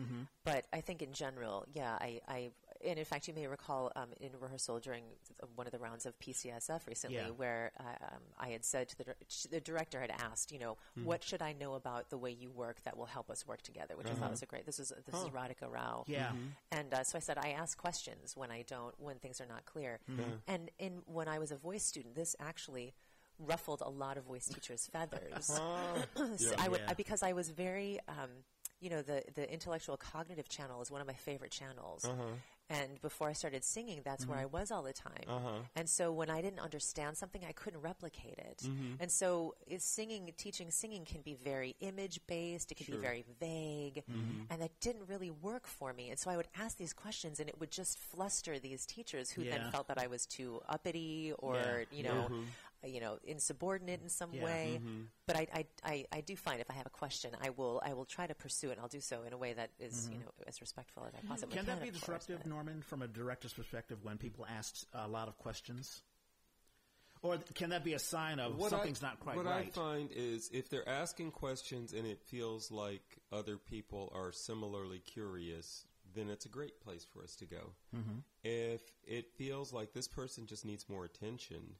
But 0.45 0.65
I 0.73 0.81
think 0.81 1.03
in 1.03 1.13
general, 1.13 1.65
yeah, 1.75 1.97
I, 2.01 2.21
I 2.27 2.51
and 2.87 2.99
in 2.99 3.05
fact, 3.05 3.29
you 3.29 3.35
may 3.35 3.47
recall 3.47 3.93
um, 3.97 4.09
in 4.21 4.31
rehearsal 4.41 4.79
during 4.79 5.05
th- 5.27 5.51
one 5.55 5.67
of 5.67 5.73
the 5.73 5.79
rounds 5.79 6.05
of 6.07 6.19
PCSF 6.19 6.87
recently, 6.87 7.17
Yeah. 7.17 7.29
where 7.29 7.73
uh, 7.81 7.83
um, 8.15 8.21
I 8.39 8.49
had 8.49 8.63
said 8.65 8.89
to 8.91 8.99
the 8.99 9.05
dir- 9.05 9.17
the 9.51 9.61
director 9.61 10.01
had 10.01 10.11
asked, 10.11 10.51
you 10.53 10.59
know, 10.59 10.77
what 11.03 11.23
should 11.23 11.41
I 11.41 11.53
know 11.53 11.75
about 11.75 12.11
the 12.11 12.19
way 12.19 12.31
you 12.31 12.51
work 12.51 12.83
that 12.85 12.97
will 12.97 13.07
help 13.07 13.31
us 13.31 13.47
work 13.47 13.63
together? 13.63 13.97
Which 13.97 14.09
I 14.09 14.15
thought 14.15 14.31
was 14.31 14.43
a 14.43 14.47
great. 14.47 14.67
This 14.67 14.79
is 14.81 14.93
this 15.11 15.15
is 15.23 15.29
Radhika 15.29 15.71
Rao. 15.71 16.05
Yeah. 16.07 16.33
And 16.73 16.93
uh, 16.93 17.05
so 17.05 17.17
I 17.17 17.21
said, 17.21 17.39
I 17.39 17.51
ask 17.51 17.79
questions 17.79 18.37
when 18.37 18.51
I 18.51 18.63
don't, 18.67 18.95
when 18.99 19.17
things 19.17 19.41
are 19.41 19.47
not 19.47 19.65
clear. 19.67 19.99
And 20.47 20.71
in 20.79 21.03
when 21.07 21.29
I 21.29 21.39
was 21.39 21.51
a 21.51 21.57
voice 21.57 21.85
student, 21.85 22.15
this 22.15 22.37
actually 22.39 22.95
ruffled 23.39 23.83
a 23.85 23.89
lot 23.91 24.17
of 24.17 24.25
voice 24.25 24.47
teachers' 24.47 24.87
feathers. 24.93 25.51
So 26.37 26.55
I 26.59 26.69
would, 26.69 26.81
Yeah. 26.87 26.95
because 26.95 27.23
I 27.23 27.33
was 27.33 27.51
very, 27.51 27.99
um, 28.09 28.31
you 28.81 28.91
know, 28.91 29.03
the 29.03 29.23
the 29.35 29.51
intellectual 29.53 29.97
cognitive 29.97 30.49
channel 30.49 30.83
is 30.83 30.91
one 30.91 31.01
of 31.01 31.07
my 31.07 31.15
favorite 31.15 31.51
channels. 31.51 32.05
And 32.71 33.01
before 33.03 33.29
I 33.29 33.35
started 33.35 33.63
singing, 33.63 34.01
that's 34.05 34.27
where 34.27 34.39
mm-hmm. 34.39 34.57
I 34.57 34.61
was 34.61 34.71
all 34.71 34.83
the 34.83 34.93
time. 34.93 35.25
Uh-huh. 35.29 35.59
And 35.77 35.89
so 35.89 36.11
when 36.13 36.31
I 36.31 36.41
didn't 36.41 36.61
understand 36.61 37.17
something, 37.17 37.43
I 37.47 37.53
couldn't 37.53 37.83
replicate 37.83 38.39
it. 38.39 38.63
Mm-hmm. 38.65 38.95
And 39.01 39.11
so 39.11 39.55
is 39.67 39.85
singing, 39.85 40.33
teaching 40.39 40.71
singing 40.71 41.05
can 41.05 41.21
be 41.21 41.35
very 41.35 41.77
image 41.81 42.21
based. 42.27 42.73
It 42.73 42.77
can 42.77 42.95
be 42.95 43.01
very 43.01 43.25
vague, 43.39 44.03
mm-hmm. 44.11 44.45
and 44.51 44.63
that 44.63 44.71
didn't 44.81 45.09
really 45.09 45.31
work 45.31 45.67
for 45.67 45.93
me. 45.93 46.09
And 46.09 46.19
so 46.19 46.31
I 46.31 46.37
would 46.37 46.49
ask 46.59 46.79
these 46.79 46.95
questions, 46.95 47.39
and 47.39 47.49
it 47.49 47.61
would 47.61 47.71
just 47.71 47.99
fluster 47.99 48.59
these 48.59 48.87
teachers 48.87 49.31
who 49.31 49.43
Yeah. 49.43 49.59
then 49.59 49.71
felt 49.71 49.89
that 49.89 49.99
I 49.99 50.07
was 50.07 50.25
too 50.25 50.63
uppity 50.69 51.33
or 51.39 51.57
Yeah. 51.91 51.97
you 51.97 52.03
know. 52.05 52.45
Uh, 52.85 52.89
You 52.89 53.01
know, 53.01 53.19
insubordinate 53.25 54.03
in 54.03 54.09
some 54.09 54.33
Yeah. 54.35 54.45
way, 54.45 54.81
but 55.27 55.37
I, 55.37 55.47
I, 55.53 55.67
I, 55.85 56.05
I 56.13 56.21
do 56.21 56.37
find 56.37 56.61
if 56.61 56.71
I 56.71 56.75
have 56.75 56.87
a 56.87 56.91
question, 56.91 57.31
I 57.43 57.51
will 57.51 57.81
I 57.85 57.95
will 57.95 58.05
try 58.05 58.27
to 58.27 58.35
pursue 58.35 58.69
it, 58.69 58.73
and 58.73 58.81
I'll 58.81 58.89
do 58.89 59.01
so 59.01 59.23
in 59.23 59.33
a 59.33 59.39
way 59.39 59.53
that 59.55 59.71
is, 59.79 60.09
you 60.13 60.19
know 60.19 60.31
as 60.47 60.61
respectful 60.61 61.05
as 61.09 61.15
I 61.15 61.27
possibly 61.27 61.57
Can 61.57 61.65
can. 61.67 61.75
that 61.77 61.83
be 61.83 61.89
of 61.89 61.95
course, 61.95 62.27
disruptive, 62.27 62.47
Norman, 62.47 62.83
from 62.83 63.03
a 63.03 63.09
director's 63.09 63.53
perspective 63.53 63.99
when 64.03 64.19
people 64.19 64.47
ask 64.47 64.75
a 64.93 65.09
lot 65.09 65.29
of 65.29 65.39
questions? 65.39 66.03
Or 67.23 67.39
can 67.55 67.71
that 67.71 67.85
be 67.85 67.95
a 67.95 67.99
sign 67.99 68.39
of 68.39 68.61
something's 68.69 69.03
I, 69.03 69.07
not 69.09 69.21
quite 69.21 69.37
what 69.37 69.47
right? 69.47 69.75
What 69.75 69.83
I 69.83 69.95
find 69.97 70.11
is 70.13 70.51
if 70.53 70.69
they're 70.69 70.87
asking 70.87 71.31
questions 71.31 71.95
and 71.95 72.07
it 72.07 72.21
feels 72.21 72.71
like 72.71 73.17
other 73.33 73.57
people 73.57 74.13
are 74.15 74.31
similarly 74.31 74.99
curious, 74.99 75.87
then 76.15 76.29
it's 76.29 76.45
a 76.45 76.51
great 76.51 76.81
place 76.83 77.03
for 77.03 77.23
us 77.23 77.35
to 77.37 77.47
go. 77.47 77.73
Mm-hmm. 77.97 78.19
If 78.43 78.83
it 79.07 79.31
feels 79.39 79.73
like 79.73 79.95
this 79.95 80.07
person 80.07 80.45
just 80.45 80.67
needs 80.67 80.87
more 80.87 81.07
attention, 81.07 81.77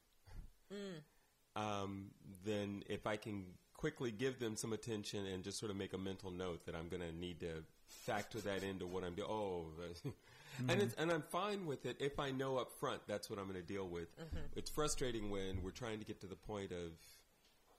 um, 1.55 2.11
then 2.45 2.83
if 2.87 3.07
I 3.07 3.17
can 3.17 3.45
quickly 3.73 4.11
give 4.11 4.39
them 4.39 4.55
some 4.55 4.73
attention 4.73 5.25
and 5.25 5.43
just 5.43 5.59
sort 5.59 5.69
of 5.69 5.77
make 5.77 5.93
a 5.93 5.97
mental 5.97 6.31
note 6.31 6.65
that 6.65 6.75
I'm 6.75 6.87
going 6.87 7.01
to 7.01 7.11
need 7.15 7.39
to 7.41 7.63
factor 7.87 8.39
that 8.41 8.63
into 8.63 8.87
what 8.87 9.03
I'm 9.03 9.13
doing. 9.15 9.29
Oh, 9.29 9.65
and 10.69 10.81
it's, 10.81 10.95
and 10.95 11.11
I'm 11.11 11.21
fine 11.21 11.65
with 11.65 11.85
it 11.85 11.97
if 11.99 12.19
I 12.19 12.31
know 12.31 12.57
up 12.57 12.71
front 12.71 13.01
that's 13.07 13.29
what 13.29 13.37
I'm 13.39 13.45
going 13.47 13.61
to 13.61 13.67
deal 13.67 13.87
with. 13.87 14.07
It's 14.55 14.69
frustrating 14.69 15.29
when 15.29 15.61
we're 15.63 15.71
trying 15.71 15.99
to 15.99 16.05
get 16.05 16.21
to 16.21 16.27
the 16.27 16.35
point 16.35 16.71
of 16.71 16.91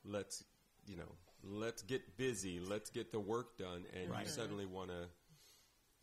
let's 0.05 0.45
you 0.87 0.97
know 0.97 1.13
let's 1.43 1.83
get 1.83 2.17
busy, 2.17 2.61
let's 2.61 2.91
get 2.91 3.13
the 3.13 3.21
work 3.21 3.57
done, 3.59 3.85
and 3.95 4.11
Right. 4.11 4.25
you 4.25 4.31
suddenly 4.31 4.67
want 4.67 4.91
to 4.91 5.09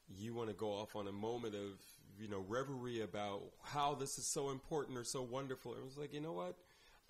you 0.09 0.33
want 0.33 0.49
to 0.49 0.53
go 0.55 0.71
off 0.71 0.95
on 0.95 1.07
a 1.07 1.11
moment 1.11 1.55
of 1.55 1.79
you 2.19 2.27
know 2.27 2.43
reverie 2.47 3.01
about 3.01 3.41
how 3.63 3.95
this 3.95 4.17
is 4.17 4.25
so 4.25 4.49
important 4.49 4.97
or 4.97 5.03
so 5.03 5.21
wonderful. 5.21 5.73
It 5.75 5.83
was 5.83 5.97
like 5.97 6.13
you 6.13 6.21
know 6.21 6.33
what. 6.33 6.57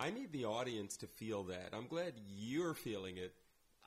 I 0.04 0.10
need 0.10 0.32
the 0.32 0.44
audience 0.44 0.98
to 0.98 1.06
feel 1.06 1.44
that. 1.44 1.70
I'm 1.72 1.86
glad 1.86 2.12
you're 2.28 2.74
feeling 2.74 3.16
it. 3.16 3.32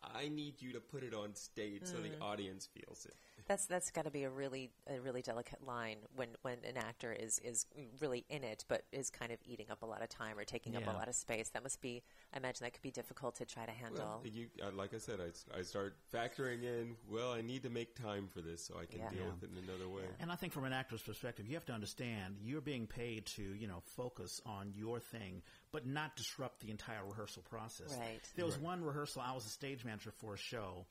I 0.01 0.29
need 0.29 0.59
you 0.63 0.73
to 0.73 0.79
put 0.79 1.03
it 1.03 1.13
on 1.13 1.35
stage 1.35 1.83
so 1.83 1.97
the 1.97 2.09
mm. 2.09 2.21
audience 2.21 2.67
feels 2.73 3.05
it. 3.05 3.13
That's 3.47 3.65
that's 3.65 3.91
got 3.91 4.05
to 4.05 4.11
be 4.11 4.23
a 4.23 4.29
really 4.29 4.69
a 4.87 4.99
really 4.99 5.21
delicate 5.21 5.65
line 5.65 5.97
when, 6.15 6.29
when 6.41 6.57
an 6.67 6.77
actor 6.77 7.13
is 7.13 7.39
is 7.39 7.65
really 7.99 8.25
in 8.29 8.43
it, 8.43 8.65
but 8.67 8.83
is 8.91 9.09
kind 9.09 9.31
of 9.31 9.39
eating 9.45 9.67
up 9.71 9.83
a 9.83 9.85
lot 9.85 10.01
of 10.03 10.09
time 10.09 10.37
or 10.37 10.43
taking 10.43 10.75
up 10.75 10.85
a 10.85 10.91
lot 10.91 11.07
of 11.07 11.15
space. 11.15 11.49
That 11.49 11.63
must 11.63 11.81
be. 11.81 12.03
I 12.33 12.37
imagine 12.37 12.65
that 12.65 12.73
could 12.73 12.81
be 12.81 12.91
difficult 12.91 13.35
to 13.35 13.45
try 13.45 13.65
to 13.65 13.71
handle. 13.71 14.21
Well, 14.21 14.21
you, 14.25 14.47
uh, 14.61 14.71
like 14.75 14.93
I 14.93 14.97
said, 14.97 15.19
I, 15.21 15.59
I 15.59 15.61
start 15.61 15.95
factoring 16.13 16.63
in. 16.63 16.95
Well, 17.09 17.31
I 17.31 17.41
need 17.41 17.63
to 17.63 17.69
make 17.69 17.95
time 17.95 18.27
for 18.27 18.41
this 18.41 18.65
so 18.65 18.75
I 18.81 18.85
can 18.85 18.99
Yeah. 18.99 19.09
deal 19.09 19.19
Yeah. 19.25 19.31
with 19.31 19.43
it 19.43 19.49
in 19.57 19.63
another 19.69 19.87
way. 19.87 20.03
And 20.19 20.31
I 20.31 20.35
think 20.35 20.51
from 20.51 20.65
an 20.65 20.73
actor's 20.73 21.01
perspective, 21.01 21.47
you 21.47 21.55
have 21.55 21.65
to 21.67 21.73
understand 21.73 22.37
you're 22.41 22.61
being 22.61 22.85
paid 22.85 23.25
to, 23.37 23.41
you 23.41 23.67
know, 23.67 23.81
focus 23.95 24.41
on 24.45 24.73
your 24.75 24.99
thing, 24.99 25.41
but 25.71 25.85
not 25.85 26.15
disrupt 26.15 26.59
the 26.59 26.69
entire 26.71 27.05
rehearsal 27.05 27.43
process. 27.43 27.95
Right. 27.97 28.19
There 28.35 28.45
was 28.45 28.59
one 28.59 28.83
rehearsal, 28.83 29.21
I 29.25 29.33
was 29.33 29.45
a 29.45 29.49
stage 29.49 29.85
manager 29.85 30.11
for 30.11 30.33
a 30.33 30.37
show, 30.37 30.85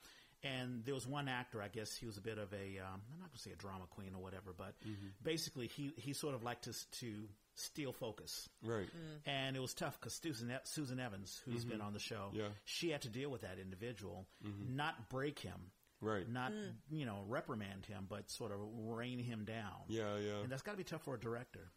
and 0.55 0.85
there 0.85 0.94
was 0.94 1.06
one 1.06 1.28
actor, 1.28 1.62
I 1.62 1.68
guess 1.68 1.97
he 1.97 2.06
was 2.06 2.16
a 2.16 2.20
bit 2.20 2.39
of 2.39 2.52
a, 2.52 2.78
um, 2.78 3.01
I'm 3.12 3.20
not 3.20 3.28
going 3.31 3.36
to 3.36 3.43
say 3.43 3.52
a 3.52 3.56
drama 3.56 3.85
queen 3.90 4.10
or 4.14 4.23
whatever, 4.23 4.55
but 4.56 4.74
mm-hmm. 4.86 5.09
basically 5.23 5.66
he, 5.68 5.93
he 5.97 6.12
sort 6.12 6.35
of 6.35 6.43
liked 6.43 6.64
to, 6.64 6.73
to 7.01 7.12
steal 7.55 7.93
focus. 7.93 8.48
Right. 8.62 8.86
Mm. 8.86 9.31
And 9.31 9.56
it 9.56 9.60
was 9.60 9.74
tough 9.74 9.98
because 9.98 10.14
Susan, 10.14 10.51
E- 10.51 10.64
Susan 10.64 11.01
Evans, 11.01 11.40
who's 11.44 11.62
mm-hmm. 11.62 11.70
been 11.70 11.81
on 11.81 11.93
the 11.93 11.98
show, 11.98 12.31
Yeah. 12.32 12.48
she 12.64 12.90
had 12.90 13.02
to 13.02 13.09
deal 13.09 13.31
with 13.31 13.43
that 13.43 13.59
individual, 13.60 14.27
mm-hmm. 14.47 14.77
not 14.77 15.09
break 15.09 15.39
him, 15.39 15.70
Right. 16.01 16.28
not 16.28 16.52
mm. 16.52 16.73
you 16.90 17.06
know 17.06 17.24
reprimand 17.27 17.86
him, 17.86 18.06
but 18.09 18.31
sort 18.31 18.52
of 18.52 18.59
rein 18.86 19.18
him 19.18 19.44
down. 19.44 19.89
Yeah, 19.89 20.18
yeah. 20.18 20.43
and 20.43 20.52
that's 20.52 20.60
got 20.62 20.73
to 20.73 20.77
be 20.77 20.85
tough 20.85 21.02
for 21.02 21.14
a 21.14 21.18
director 21.18 21.70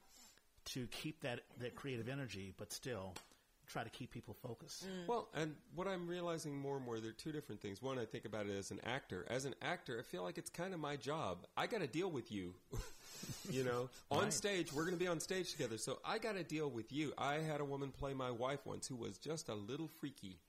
to 0.65 0.87
keep 0.87 1.21
that 1.21 1.39
that 1.59 1.75
creative 1.75 2.09
energy, 2.09 2.53
but 2.57 2.73
still 2.73 3.15
try 3.69 3.83
to 3.83 3.89
keep 3.89 4.11
people 4.11 4.33
focused. 4.33 4.85
Mm. 4.85 5.07
Well, 5.07 5.29
and 5.35 5.55
what 5.75 5.87
I'm 5.87 6.07
realizing 6.07 6.57
more 6.57 6.77
and 6.77 6.85
more, 6.85 6.99
there 6.99 7.11
are 7.11 7.13
two 7.13 7.31
different 7.31 7.61
things. 7.61 7.81
One, 7.81 7.99
I 7.99 8.05
think 8.05 8.25
about 8.25 8.47
it 8.47 8.57
as 8.57 8.71
an 8.71 8.79
actor. 8.83 9.25
As 9.29 9.45
an 9.45 9.53
actor, 9.61 9.97
I 9.99 10.03
feel 10.03 10.23
like 10.23 10.37
it's 10.37 10.49
kind 10.49 10.73
of 10.73 10.79
my 10.79 10.95
job. 10.95 11.45
I 11.55 11.67
got 11.67 11.81
to 11.81 11.87
deal 11.87 12.09
with 12.09 12.31
you. 12.31 12.53
you 13.51 13.63
know, 13.63 13.89
on 14.11 14.23
Right. 14.23 14.33
stage, 14.33 14.73
we're 14.73 14.83
going 14.83 14.95
to 14.95 14.99
be 14.99 15.07
on 15.07 15.19
stage 15.19 15.51
together, 15.51 15.77
so 15.77 15.99
I 16.03 16.17
got 16.17 16.35
to 16.35 16.43
deal 16.43 16.69
with 16.69 16.91
you. 16.91 17.13
I 17.17 17.35
had 17.35 17.61
a 17.61 17.65
woman 17.65 17.91
play 17.91 18.13
my 18.13 18.31
wife 18.31 18.65
once 18.65 18.87
who 18.87 18.95
was 18.95 19.17
just 19.17 19.49
a 19.49 19.55
little 19.55 19.87
freaky. 19.87 20.39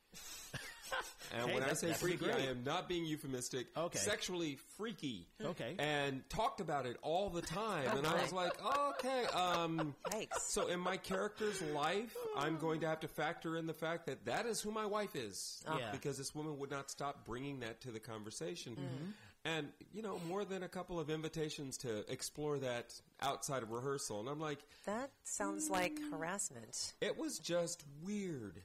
And 1.33 1.49
Hey, 1.49 1.55
when 1.55 1.62
I 1.62 1.75
say 1.75 1.89
that 1.89 2.01
could 2.01 2.19
freaky, 2.19 2.33
I 2.33 2.51
am 2.51 2.65
not 2.65 2.89
being 2.89 3.05
euphemistic. 3.05 3.69
Okay. 3.77 3.99
Sexually 3.99 4.59
freaky. 4.77 5.29
Okay. 5.41 5.77
And 5.79 6.29
talked 6.29 6.61
about 6.61 6.87
it 6.87 6.97
all 7.03 7.31
the 7.31 7.43
time. 7.43 7.87
and 7.97 8.05
I 8.05 8.21
was 8.21 8.33
like, 8.33 8.53
okay, 8.91 9.27
um, 9.27 9.95
Yikes. 10.11 10.41
so 10.49 10.67
in 10.67 10.81
my 10.81 10.97
character's 10.97 11.62
life, 11.73 12.17
I'm 12.37 12.57
going 12.59 12.81
to 12.81 12.89
have 12.89 12.99
to 13.01 13.09
factor 13.09 13.57
in 13.57 13.69
the 13.69 13.73
fact 13.75 14.07
that 14.07 14.25
that 14.25 14.45
is 14.47 14.61
who 14.61 14.73
my 14.73 14.87
wife 14.87 15.15
is. 15.15 15.62
Yeah. 15.69 15.93
Because 15.93 16.19
this 16.19 16.35
woman 16.35 16.59
would 16.59 16.71
not 16.71 16.91
stop 16.91 17.25
bringing 17.25 17.61
that 17.61 17.81
to 17.83 17.93
the 17.93 18.01
conversation. 18.01 18.73
Mm-hmm. 18.73 19.11
And, 19.45 19.69
you 19.95 20.03
know, 20.03 20.21
more 20.29 20.45
than 20.45 20.65
a 20.65 20.69
couple 20.69 20.99
of 20.99 21.09
invitations 21.11 21.79
to 21.79 22.05
explore 22.12 22.59
that 22.59 22.93
outside 23.23 23.62
of 23.62 23.71
rehearsal. 23.71 24.19
And 24.21 24.29
I'm 24.29 24.41
like, 24.41 24.59
That 24.85 25.11
sounds 25.23 25.71
like 25.71 25.97
harassment. 26.11 26.93
it 27.01 27.17
was 27.17 27.39
just 27.39 27.85
weird. 28.05 28.61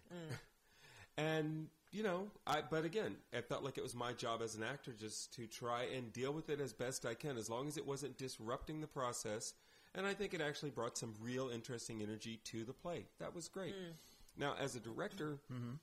and, 1.17 1.67
you 1.95 2.03
know, 2.03 2.27
I, 2.45 2.61
but 2.69 2.83
again, 2.83 3.15
I 3.33 3.39
felt 3.39 3.63
like 3.63 3.77
it 3.77 3.83
was 3.83 3.95
my 3.95 4.11
job 4.11 4.41
as 4.43 4.55
an 4.55 4.63
actor 4.63 4.91
just 4.91 5.33
to 5.35 5.47
try 5.47 5.83
and 5.95 6.11
deal 6.11 6.33
with 6.33 6.49
it 6.49 6.59
as 6.59 6.73
best 6.73 7.05
I 7.05 7.13
can, 7.13 7.37
as 7.37 7.49
long 7.49 7.69
as 7.69 7.77
it 7.77 7.87
wasn't 7.87 8.17
disrupting 8.17 8.81
the 8.81 8.87
process. 8.87 9.53
And 9.93 10.05
I 10.05 10.13
think 10.13 10.33
it 10.33 10.41
actually 10.41 10.71
brought 10.71 10.97
some 10.97 11.13
real 11.21 11.49
interesting 11.49 12.01
energy 12.01 12.41
to 12.45 12.65
the 12.65 12.73
play. 12.73 13.05
That 13.19 13.33
was 13.33 13.47
great. 13.47 13.73
Mm. 13.73 13.93
Now, 14.37 14.55
as 14.61 14.75
a 14.75 14.81
director, 14.81 15.37
mm-hmm. 15.51 15.75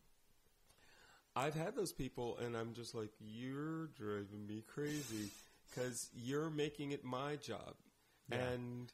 I've 1.35 1.55
had 1.55 1.75
those 1.75 1.93
people, 1.93 2.37
and 2.45 2.55
I'm 2.55 2.75
just 2.75 2.95
like, 2.95 3.11
you're 3.19 3.87
driving 3.99 4.47
me 4.47 4.65
crazy 4.67 5.31
because 5.71 6.11
you're 6.15 6.51
making 6.51 6.93
it 6.93 7.05
my 7.05 7.37
job. 7.37 7.75
And 8.31 8.93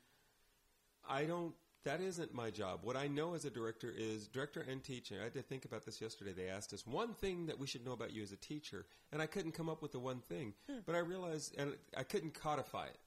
I 1.08 1.24
don't. 1.24 1.54
That 1.84 2.00
isn't 2.00 2.34
my 2.34 2.50
job. 2.50 2.80
What 2.82 2.96
I 2.96 3.06
know 3.06 3.34
as 3.34 3.44
a 3.44 3.50
director 3.50 3.92
is 3.96 4.26
director 4.26 4.64
and 4.68 4.82
teacher. 4.82 5.16
I 5.20 5.24
had 5.24 5.34
to 5.34 5.42
think 5.42 5.64
about 5.64 5.86
this 5.86 6.00
yesterday. 6.00 6.32
They 6.32 6.48
asked 6.48 6.72
us 6.72 6.86
one 6.86 7.14
thing 7.14 7.46
that 7.46 7.58
we 7.58 7.66
should 7.66 7.84
know 7.84 7.92
about 7.92 8.12
you 8.12 8.22
as 8.22 8.32
a 8.32 8.36
teacher, 8.36 8.86
and 9.12 9.22
I 9.22 9.26
couldn't 9.26 9.52
come 9.52 9.68
up 9.68 9.80
with 9.80 9.92
the 9.92 9.98
one 10.00 10.20
thing. 10.20 10.54
But 10.86 10.94
I 10.94 10.98
realized, 10.98 11.54
and 11.58 11.74
I 11.96 12.02
couldn't 12.02 12.34
codify 12.34 12.86
it. 12.86 12.98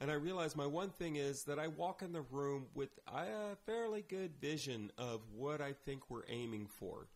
And 0.00 0.10
I 0.10 0.14
realized 0.14 0.56
my 0.56 0.66
one 0.66 0.90
thing 0.90 1.16
is 1.16 1.42
that 1.44 1.58
I 1.58 1.66
walk 1.66 2.02
in 2.02 2.12
the 2.12 2.20
room 2.20 2.66
with 2.74 2.90
a 3.08 3.56
fairly 3.66 4.04
good 4.08 4.36
vision 4.40 4.92
of 4.96 5.22
what 5.34 5.60
I 5.60 5.72
think 5.72 6.08
we're 6.08 6.22
aiming 6.28 6.66
for. 6.68 7.08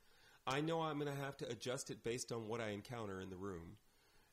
I 0.47 0.60
know 0.60 0.80
I'm 0.80 0.98
going 0.98 1.14
to 1.14 1.22
have 1.22 1.36
to 1.36 1.48
adjust 1.48 1.90
it 1.93 2.02
based 2.02 2.32
on 2.32 2.48
what 2.48 2.60
I 2.60 2.70
encounter 2.70 3.20
in 3.20 3.30
the 3.30 3.36
room. 3.36 3.76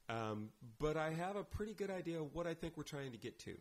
Um, 0.10 0.50
but 0.80 0.98
I 0.98 1.12
have 1.12 1.36
a 1.36 1.44
pretty 1.44 1.76
good 1.76 1.92
idea 1.92 2.20
of 2.20 2.34
what 2.34 2.48
I 2.48 2.56
think 2.56 2.78
we're 2.78 2.84
trying 2.84 3.12
to 3.12 3.20
get 3.20 3.38
to. 3.42 3.52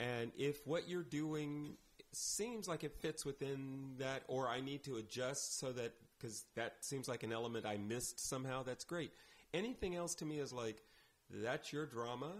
And 0.00 0.32
if 0.36 0.66
what 0.66 0.88
you're 0.88 1.04
doing 1.04 1.76
seems 2.12 2.68
like 2.68 2.84
it 2.84 2.94
fits 3.00 3.24
within 3.24 3.94
that, 3.98 4.22
or 4.28 4.48
I 4.48 4.60
need 4.60 4.84
to 4.84 4.96
adjust 4.96 5.58
so 5.58 5.72
that, 5.72 5.92
because 6.18 6.44
that 6.56 6.76
seems 6.80 7.08
like 7.08 7.22
an 7.22 7.32
element 7.32 7.66
I 7.66 7.76
missed 7.76 8.20
somehow, 8.20 8.62
that's 8.62 8.84
great. 8.84 9.12
Anything 9.52 9.96
else 9.96 10.14
to 10.16 10.24
me 10.24 10.38
is 10.38 10.52
like, 10.52 10.82
that's 11.30 11.72
your 11.72 11.86
drama. 11.86 12.32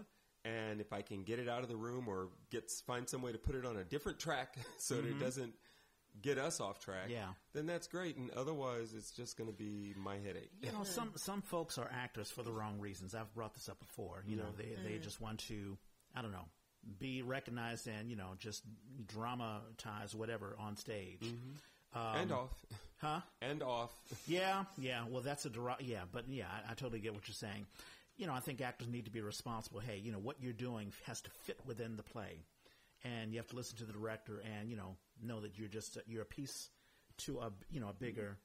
And 0.43 0.81
if 0.81 0.91
I 0.91 1.01
can 1.01 1.23
get 1.23 1.39
it 1.39 1.47
out 1.47 1.61
of 1.61 1.69
the 1.69 1.75
room 1.75 2.07
or 2.07 2.29
get 2.49 2.71
find 2.85 3.07
some 3.07 3.21
way 3.21 3.31
to 3.31 3.37
put 3.37 3.55
it 3.55 3.65
on 3.65 3.77
a 3.77 3.83
different 3.83 4.19
track 4.19 4.55
so 4.77 4.95
that 4.95 5.05
it 5.05 5.11
mm-hmm. 5.11 5.19
doesn't 5.19 5.53
get 6.21 6.37
us 6.37 6.59
off 6.59 6.79
track, 6.79 7.09
Yeah. 7.09 7.27
then 7.53 7.67
that's 7.67 7.87
great. 7.87 8.17
And 8.17 8.31
otherwise, 8.31 8.93
it's 8.93 9.11
just 9.11 9.37
going 9.37 9.49
to 9.49 9.55
be 9.55 9.93
my 9.95 10.17
headache. 10.17 10.51
You 10.61 10.71
know, 10.71 10.83
some 10.83 11.11
some 11.15 11.41
folks 11.41 11.77
are 11.77 11.89
actors 11.93 12.29
for 12.29 12.43
the 12.43 12.51
wrong 12.51 12.79
reasons. 12.79 13.15
I've 13.15 13.33
brought 13.33 13.53
this 13.53 13.69
up 13.69 13.79
before. 13.79 14.23
You 14.25 14.37
mm-hmm. 14.37 14.45
know, 14.45 14.51
they 14.57 14.75
they 14.83 14.95
mm-hmm. 14.95 15.03
just 15.03 15.21
want 15.21 15.39
to, 15.47 15.77
I 16.15 16.21
don't 16.21 16.31
know, 16.31 16.47
be 16.99 17.21
recognized 17.21 17.87
and 17.87 18.09
you 18.09 18.15
know 18.15 18.31
just 18.39 18.63
dramatize 19.07 20.15
whatever 20.15 20.55
on 20.59 20.75
stage. 20.75 21.21
Um, 21.93 22.15
and 22.15 22.31
off. 22.31 22.49
Huh? 23.01 23.19
And 23.41 23.63
off. 23.63 23.91
Yeah, 24.27 24.63
yeah. 24.77 25.03
Well, 25.09 25.21
that's 25.21 25.45
a 25.45 25.49
deri- 25.49 25.75
yeah, 25.79 26.03
but 26.11 26.25
yeah, 26.29 26.45
I, 26.45 26.71
I 26.71 26.73
totally 26.75 26.99
get 26.99 27.13
what 27.13 27.27
you're 27.27 27.35
saying. 27.35 27.65
You 28.17 28.27
know, 28.27 28.33
I 28.33 28.39
think 28.39 28.61
actors 28.61 28.87
need 28.87 29.05
to 29.05 29.11
be 29.11 29.21
responsible. 29.21 29.79
Hey, 29.79 29.99
you 30.03 30.11
know, 30.11 30.19
what 30.19 30.37
you're 30.39 30.53
doing 30.53 30.93
has 31.05 31.21
to 31.21 31.29
fit 31.43 31.59
within 31.65 31.97
the 31.97 32.03
play, 32.03 32.45
and 33.03 33.31
you 33.33 33.39
have 33.39 33.47
to 33.47 33.55
listen 33.55 33.77
to 33.77 33.85
the 33.85 33.93
director 33.93 34.41
and 34.59 34.69
you 34.69 34.77
know 34.77 34.95
know 35.21 35.39
that 35.41 35.57
you're 35.57 35.67
just 35.67 35.97
you're 36.07 36.21
a 36.21 36.25
piece 36.25 36.69
to 37.17 37.39
a 37.39 37.51
you 37.71 37.79
know 37.79 37.89
a 37.89 37.93
bigger 37.93 38.37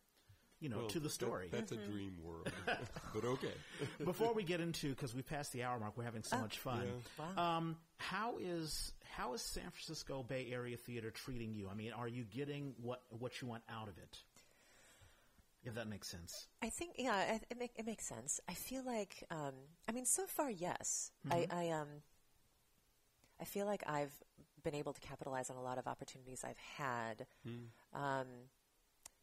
you 0.66 0.70
know 0.74 0.78
Well, 0.78 0.86
to 0.88 0.98
the 0.98 1.04
that- 1.04 1.10
story. 1.10 1.48
that's 1.52 1.70
a 1.70 1.76
dream 1.76 2.16
world. 2.24 2.50
but 3.14 3.24
okay. 3.24 3.52
Before 4.04 4.34
we 4.34 4.42
get 4.42 4.60
into 4.60 4.88
because 4.90 5.14
we 5.14 5.22
passed 5.22 5.52
the 5.52 5.62
hour 5.62 5.78
mark, 5.78 5.96
we're 5.96 6.02
having 6.02 6.24
so 6.24 6.38
much 6.38 6.58
fun. 6.58 6.88
Wow. 7.36 7.56
Um, 7.58 7.76
how 7.98 8.38
is 8.40 8.92
how 9.16 9.34
is 9.34 9.42
San 9.42 9.70
Francisco 9.70 10.24
Bay 10.24 10.48
Area 10.52 10.76
theater 10.76 11.12
treating 11.12 11.54
you? 11.54 11.68
I 11.70 11.74
mean, 11.74 11.92
are 11.92 12.08
you 12.08 12.24
getting 12.24 12.74
what 12.82 13.02
what 13.10 13.40
you 13.40 13.46
want 13.46 13.62
out 13.70 13.86
of 13.86 13.96
it? 13.98 14.18
If 15.62 15.74
that 15.74 15.86
makes 15.88 16.08
sense. 16.08 16.48
I 16.62 16.68
think, 16.68 16.92
yeah, 16.96 17.14
I- 17.14 17.40
it, 17.50 17.58
make, 17.58 17.72
it 17.76 17.86
makes 17.86 18.06
sense. 18.06 18.40
I 18.48 18.54
feel 18.54 18.84
like, 18.84 19.24
um, 19.32 19.54
I 19.88 19.92
mean, 19.92 20.04
so 20.04 20.24
far, 20.26 20.48
yes. 20.50 21.10
Mm-hmm. 21.28 21.52
I, 21.52 21.64
I, 21.64 21.70
um, 21.70 21.88
I 23.40 23.44
feel 23.44 23.66
like 23.66 23.82
I've 23.84 24.12
been 24.62 24.76
able 24.76 24.92
to 24.92 25.00
capitalize 25.00 25.50
on 25.50 25.56
a 25.56 25.62
lot 25.62 25.78
of 25.78 25.88
opportunities 25.88 26.44
I've 26.44 26.58
had. 26.58 27.26
Hmm. 27.44 27.98
Um, 28.00 28.26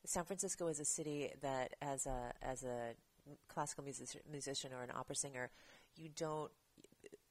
San 0.05 0.23
Francisco 0.25 0.67
is 0.67 0.79
a 0.79 0.85
city 0.85 1.31
that, 1.41 1.75
as 1.81 2.05
a 2.05 2.33
as 2.41 2.63
a 2.63 2.93
classical 3.47 3.83
music, 3.83 4.21
musician 4.29 4.71
or 4.73 4.83
an 4.83 4.91
opera 4.95 5.15
singer, 5.15 5.49
you 5.95 6.09
don't. 6.15 6.51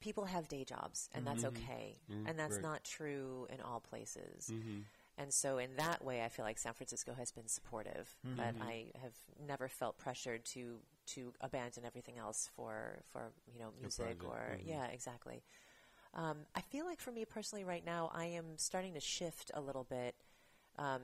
People 0.00 0.24
have 0.24 0.48
day 0.48 0.64
jobs, 0.64 1.08
and 1.14 1.26
that's 1.26 1.44
mm-hmm. 1.44 1.56
okay, 1.62 1.96
mm-hmm. 2.10 2.26
and 2.26 2.38
that's 2.38 2.54
right. 2.54 2.62
not 2.62 2.84
true 2.84 3.46
in 3.52 3.60
all 3.60 3.80
places. 3.80 4.50
Mm-hmm. 4.52 4.80
And 5.18 5.32
so, 5.32 5.58
in 5.58 5.76
that 5.76 6.02
way, 6.04 6.24
I 6.24 6.28
feel 6.28 6.44
like 6.44 6.58
San 6.58 6.72
Francisco 6.72 7.12
has 7.16 7.30
been 7.30 7.46
supportive, 7.46 8.16
but 8.24 8.54
I 8.60 8.86
have 9.02 9.12
never 9.46 9.68
felt 9.68 9.98
pressured 9.98 10.44
to 10.46 10.78
to 11.04 11.32
abandon 11.40 11.84
everything 11.84 12.18
else 12.18 12.48
for 12.56 13.02
for 13.10 13.32
you 13.52 13.60
know 13.60 13.68
music 13.78 14.24
or 14.24 14.58
yeah, 14.64 14.86
exactly. 14.86 15.42
Um, 16.14 16.38
I 16.54 16.60
feel 16.60 16.84
like 16.84 17.00
for 17.00 17.10
me 17.10 17.24
personally, 17.24 17.64
right 17.64 17.84
now, 17.84 18.10
I 18.14 18.26
am 18.26 18.56
starting 18.56 18.94
to 18.94 19.00
shift 19.00 19.50
a 19.54 19.60
little 19.60 19.84
bit, 19.84 20.14
um, 20.78 21.00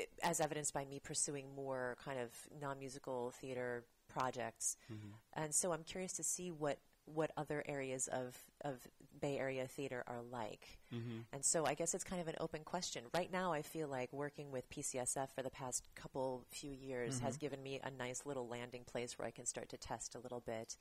it, 0.00 0.10
as 0.22 0.40
evidenced 0.40 0.74
by 0.74 0.84
me 0.84 1.00
pursuing 1.00 1.46
more 1.54 1.96
kind 2.04 2.18
of 2.18 2.30
non 2.60 2.78
musical 2.78 3.32
theater 3.40 3.84
projects, 4.08 4.76
mm-hmm. 4.92 5.10
and 5.34 5.54
so 5.54 5.72
I'm 5.72 5.84
curious 5.84 6.12
to 6.14 6.22
see 6.22 6.50
what 6.50 6.78
what 7.06 7.30
other 7.36 7.64
areas 7.66 8.08
of 8.08 8.36
of 8.64 8.86
Bay 9.20 9.38
Area 9.38 9.66
theater 9.66 10.04
are 10.06 10.22
like. 10.30 10.78
Mm-hmm. 10.94 11.20
And 11.32 11.44
so 11.44 11.66
I 11.66 11.74
guess 11.74 11.94
it's 11.94 12.04
kind 12.04 12.20
of 12.20 12.28
an 12.28 12.36
open 12.40 12.62
question. 12.64 13.04
Right 13.14 13.32
now, 13.32 13.52
I 13.52 13.62
feel 13.62 13.88
like 13.88 14.12
working 14.12 14.50
with 14.50 14.68
PCSF 14.70 15.30
for 15.34 15.42
the 15.42 15.50
past 15.50 15.84
couple 15.94 16.44
few 16.48 16.72
years 16.72 17.18
has 17.20 17.34
mm-hmm. 17.34 17.40
given 17.40 17.62
me 17.62 17.80
a 17.82 17.90
nice 17.90 18.22
little 18.24 18.46
landing 18.48 18.84
place 18.84 19.18
where 19.18 19.26
I 19.26 19.30
can 19.30 19.46
start 19.46 19.68
to 19.70 19.76
test 19.76 20.14
a 20.14 20.18
little 20.18 20.40
bit. 20.40 20.76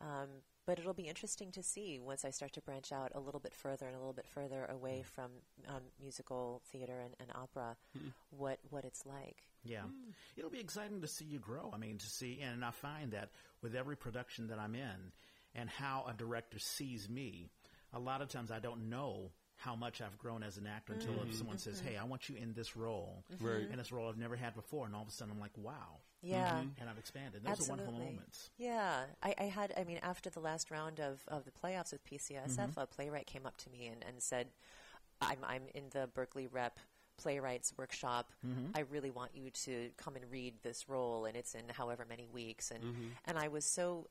Um, 0.00 0.28
but 0.68 0.78
it'll 0.78 0.92
be 0.92 1.08
interesting 1.08 1.50
to 1.50 1.62
see 1.62 1.98
once 1.98 2.26
I 2.26 2.30
start 2.30 2.52
to 2.52 2.60
branch 2.60 2.92
out 2.92 3.12
a 3.14 3.20
little 3.20 3.40
bit 3.40 3.54
further 3.54 3.86
and 3.86 3.96
a 3.96 3.98
little 3.98 4.12
bit 4.12 4.28
further 4.28 4.66
away 4.66 5.02
mm. 5.02 5.06
from 5.06 5.30
um, 5.66 5.80
musical 5.98 6.60
theater 6.70 7.00
and, 7.00 7.14
and 7.18 7.30
opera, 7.34 7.74
what 8.28 8.58
what 8.68 8.84
it's 8.84 9.06
like. 9.06 9.38
Yeah. 9.64 9.78
Mm. 9.78 10.12
It'll 10.36 10.50
be 10.50 10.60
exciting 10.60 11.00
to 11.00 11.08
see 11.08 11.24
you 11.24 11.38
grow. 11.38 11.70
I 11.72 11.78
mean, 11.78 11.96
to 11.96 12.06
see, 12.06 12.40
and 12.42 12.62
I 12.62 12.70
find 12.70 13.12
that 13.12 13.30
with 13.62 13.74
every 13.74 13.96
production 13.96 14.48
that 14.48 14.58
I'm 14.58 14.74
in, 14.74 15.12
and 15.54 15.70
how 15.70 16.04
a 16.06 16.12
director 16.12 16.58
sees 16.58 17.08
me. 17.08 17.48
A 17.94 17.98
lot 17.98 18.20
of 18.20 18.28
times 18.28 18.50
I 18.50 18.58
don't 18.58 18.90
know 18.90 19.30
how 19.56 19.74
much 19.74 20.02
I've 20.02 20.18
grown 20.18 20.42
as 20.42 20.58
an 20.58 20.66
actor 20.66 20.92
until 20.92 21.14
if 21.22 21.34
someone 21.34 21.56
says, 21.56 21.78
mm-hmm. 21.78 21.88
"Hey, 21.88 21.96
I 21.96 22.04
want 22.04 22.28
you 22.28 22.36
in 22.36 22.52
this 22.52 22.76
role," 22.76 23.24
Right. 23.40 23.70
in 23.70 23.78
this 23.78 23.90
role 23.90 24.06
I've 24.06 24.18
never 24.18 24.36
had 24.36 24.54
before, 24.54 24.84
and 24.84 24.94
all 24.94 25.00
of 25.02 25.08
a 25.08 25.12
sudden 25.12 25.32
I'm 25.32 25.40
like, 25.40 25.56
"Wow!" 25.56 26.02
Yeah. 26.22 26.60
and 26.80 26.88
I've 26.90 26.98
expanded. 26.98 27.42
Those 27.44 27.52
Absolutely. 27.52 27.84
are 27.84 27.86
wonderful 27.88 28.12
moments. 28.12 28.50
Yeah, 28.58 29.04
I, 29.22 29.34
I 29.38 29.44
had. 29.44 29.72
I 29.76 29.84
mean, 29.84 30.00
after 30.02 30.30
the 30.30 30.40
last 30.40 30.70
round 30.70 30.98
of, 31.00 31.20
of 31.28 31.44
the 31.44 31.50
playoffs 31.52 31.92
with 31.92 32.04
PCSF, 32.04 32.56
Mm-hmm. 32.58 32.80
a 32.80 32.86
playwright 32.86 33.26
came 33.26 33.46
up 33.46 33.56
to 33.58 33.70
me 33.70 33.86
and, 33.86 34.04
and 34.06 34.20
said, 34.22 34.48
"I'm 35.20 35.38
I'm 35.46 35.62
in 35.74 35.84
the 35.90 36.08
Berkeley 36.12 36.46
Rep 36.48 36.78
Playwrights 37.18 37.72
Workshop. 37.76 38.32
Mm-hmm. 38.46 38.72
I 38.74 38.80
really 38.90 39.10
want 39.10 39.30
you 39.34 39.50
to 39.50 39.90
come 39.96 40.16
and 40.16 40.24
read 40.30 40.54
this 40.62 40.88
role, 40.88 41.24
and 41.24 41.36
it's 41.36 41.54
in 41.54 41.62
however 41.72 42.04
many 42.08 42.26
weeks." 42.26 42.70
And 42.70 42.82
and 43.24 43.38
I 43.38 43.48
was 43.48 43.64
so, 43.64 44.06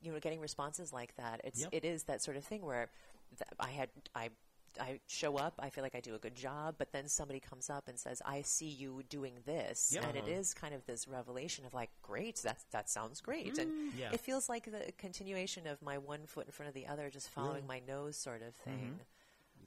you 0.00 0.12
know, 0.12 0.18
getting 0.20 0.40
responses 0.40 0.92
like 0.92 1.14
that. 1.16 1.40
It's 1.44 1.60
Yep. 1.62 1.68
it 1.72 1.84
is 1.84 2.04
that 2.04 2.22
sort 2.22 2.36
of 2.36 2.44
thing 2.44 2.62
where 2.62 2.88
th- 3.36 3.48
I 3.58 3.70
had 3.70 3.88
I. 4.14 4.30
I 4.80 5.00
show 5.06 5.36
up, 5.36 5.54
I 5.58 5.70
feel 5.70 5.82
like 5.84 5.94
I 5.94 6.00
do 6.00 6.14
a 6.14 6.18
good 6.18 6.34
job, 6.34 6.74
but 6.78 6.92
then 6.92 7.08
somebody 7.08 7.40
comes 7.40 7.68
up 7.70 7.88
and 7.88 7.98
says, 7.98 8.22
I 8.24 8.42
see 8.42 8.68
you 8.68 9.02
doing 9.08 9.34
this. 9.44 9.92
Yep. 9.94 10.04
And 10.04 10.16
it 10.16 10.24
Uh-huh. 10.24 10.42
kind 10.60 10.74
of 10.74 10.84
this 10.86 11.06
revelation 11.08 11.64
of 11.66 11.74
like, 11.74 11.90
great, 12.02 12.36
that, 12.44 12.58
that 12.70 12.88
sounds 12.90 13.20
great. 13.20 13.58
And 13.58 13.92
Yeah. 13.94 14.10
it 14.12 14.20
feels 14.20 14.48
like 14.48 14.64
the 14.64 14.92
continuation 14.98 15.66
of 15.66 15.80
my 15.82 15.98
one 15.98 16.26
foot 16.26 16.46
in 16.46 16.52
front 16.52 16.68
of 16.68 16.74
the 16.74 16.86
other, 16.86 17.10
just 17.10 17.28
following 17.30 17.66
my 17.66 17.80
nose 17.80 18.16
sort 18.16 18.42
of 18.42 18.54
thing. 18.56 18.98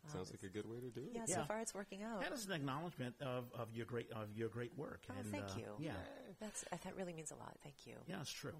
It 0.04 0.12
sounds 0.12 0.30
like 0.30 0.44
a 0.44 0.50
good 0.50 0.70
way 0.70 0.80
to 0.80 0.90
do 0.90 1.02
it. 1.02 1.12
Yeah, 1.14 1.22
Mm-hmm. 1.22 1.30
Yeah. 1.32 1.36
so 1.38 1.44
far 1.46 1.60
it's 1.62 1.74
working 1.74 2.04
out. 2.04 2.22
That 2.22 2.32
is 2.34 2.46
an 2.46 2.52
acknowledgement 2.52 3.16
of, 3.22 3.46
of 3.54 3.74
your 3.74 3.86
great 3.86 4.12
of 4.12 4.28
your 4.36 4.50
great 4.50 4.78
work. 4.78 5.02
Oh, 5.10 5.14
and, 5.18 5.32
thank 5.32 5.46
uh, 5.46 5.58
you. 5.58 5.66
Yeah, 5.80 5.92
That's, 6.40 6.64
uh, 6.72 6.78
that 6.84 6.96
really 6.96 7.14
means 7.14 7.32
a 7.32 7.36
lot. 7.36 7.56
Thank 7.64 7.88
you. 7.88 7.96
yeah, 8.08 8.22
it's 8.22 8.32
true. 8.32 8.54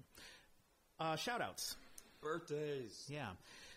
Uh, 0.98 1.14
shout 1.16 1.40
outs. 1.42 1.76
Birthdays. 2.20 3.04
Yeah, 3.08 3.28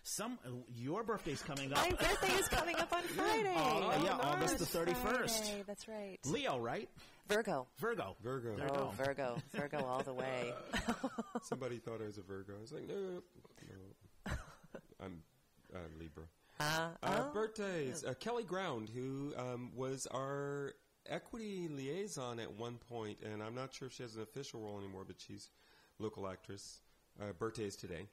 some 0.04 0.38
uh, 0.46 0.50
your 0.76 1.04
birthday's 1.04 1.42
coming 1.42 1.72
up. 1.74 1.80
My 1.80 1.90
birthday 1.96 2.34
is 2.34 2.48
coming 2.48 2.76
up 2.78 2.92
on 2.94 3.02
Friday. 3.16 3.54
Oh, 3.56 4.02
yeah, 4.04 4.18
August 4.22 4.60
the 4.60 4.66
thirty 4.66 4.94
first. 4.94 5.44
Friday, 5.46 5.64
That's 5.68 5.88
right. 5.88 6.18
Leo, 6.26 6.60
right? 6.60 6.90
Virgo. 7.28 7.68
Virgo. 7.78 8.16
Virgo. 8.24 8.56
There 8.56 8.66
you 8.66 8.72
Oh. 8.74 8.92
Virgo. 8.98 9.38
Virgo 9.54 9.86
all 9.86 10.02
the 10.02 10.14
way. 10.14 10.52
Somebody 11.44 11.78
thought 11.78 12.02
I 12.02 12.08
was 12.08 12.18
a 12.18 12.22
Virgo. 12.24 12.54
I 12.58 12.62
was 12.62 12.72
like, 12.72 12.88
no, 12.88 12.96
no. 12.96 14.34
I'm 15.04 15.22
uh, 15.74 15.78
Libra. 16.00 16.24
Uh, 16.60 16.90
Uh, 17.04 17.24
oh, 17.30 17.34
birthdays. 17.34 18.04
Uh, 18.04 18.14
Kelly 18.20 18.44
Ground, 18.44 18.90
who 18.90 19.34
um, 19.38 19.72
was 19.76 20.08
our 20.08 20.74
equity 21.08 21.68
liaison 21.70 22.40
at 22.40 22.52
one 22.52 22.78
point, 22.90 23.20
and 23.24 23.42
I'm 23.44 23.56
not 23.56 23.74
sure 23.74 23.88
if 23.88 23.94
she 23.94 24.04
has 24.04 24.16
an 24.16 24.24
official 24.24 24.60
role 24.62 24.80
anymore, 24.80 25.04
but 25.06 25.16
she's 25.20 25.50
local 26.00 26.28
actress. 26.28 26.80
Uh, 27.22 27.32
birthdays 27.38 27.76
today. 27.76 28.08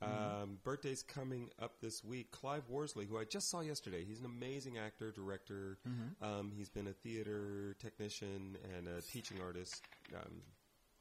Um, 0.00 0.58
birthdays 0.62 1.02
coming 1.02 1.50
up 1.60 1.80
this 1.80 2.04
week. 2.04 2.30
Clive 2.30 2.68
Worsley, 2.68 3.04
who 3.06 3.18
I 3.18 3.24
just 3.24 3.50
saw 3.50 3.60
yesterday. 3.60 4.04
He's 4.04 4.20
an 4.20 4.26
amazing 4.26 4.78
actor, 4.78 5.10
director. 5.10 5.78
Um, 6.22 6.52
he's 6.56 6.68
been 6.68 6.86
a 6.86 6.92
theater 6.92 7.74
technician 7.80 8.56
and 8.76 8.86
a 8.86 9.00
teaching 9.02 9.38
artist. 9.44 9.82
Um, 10.14 10.42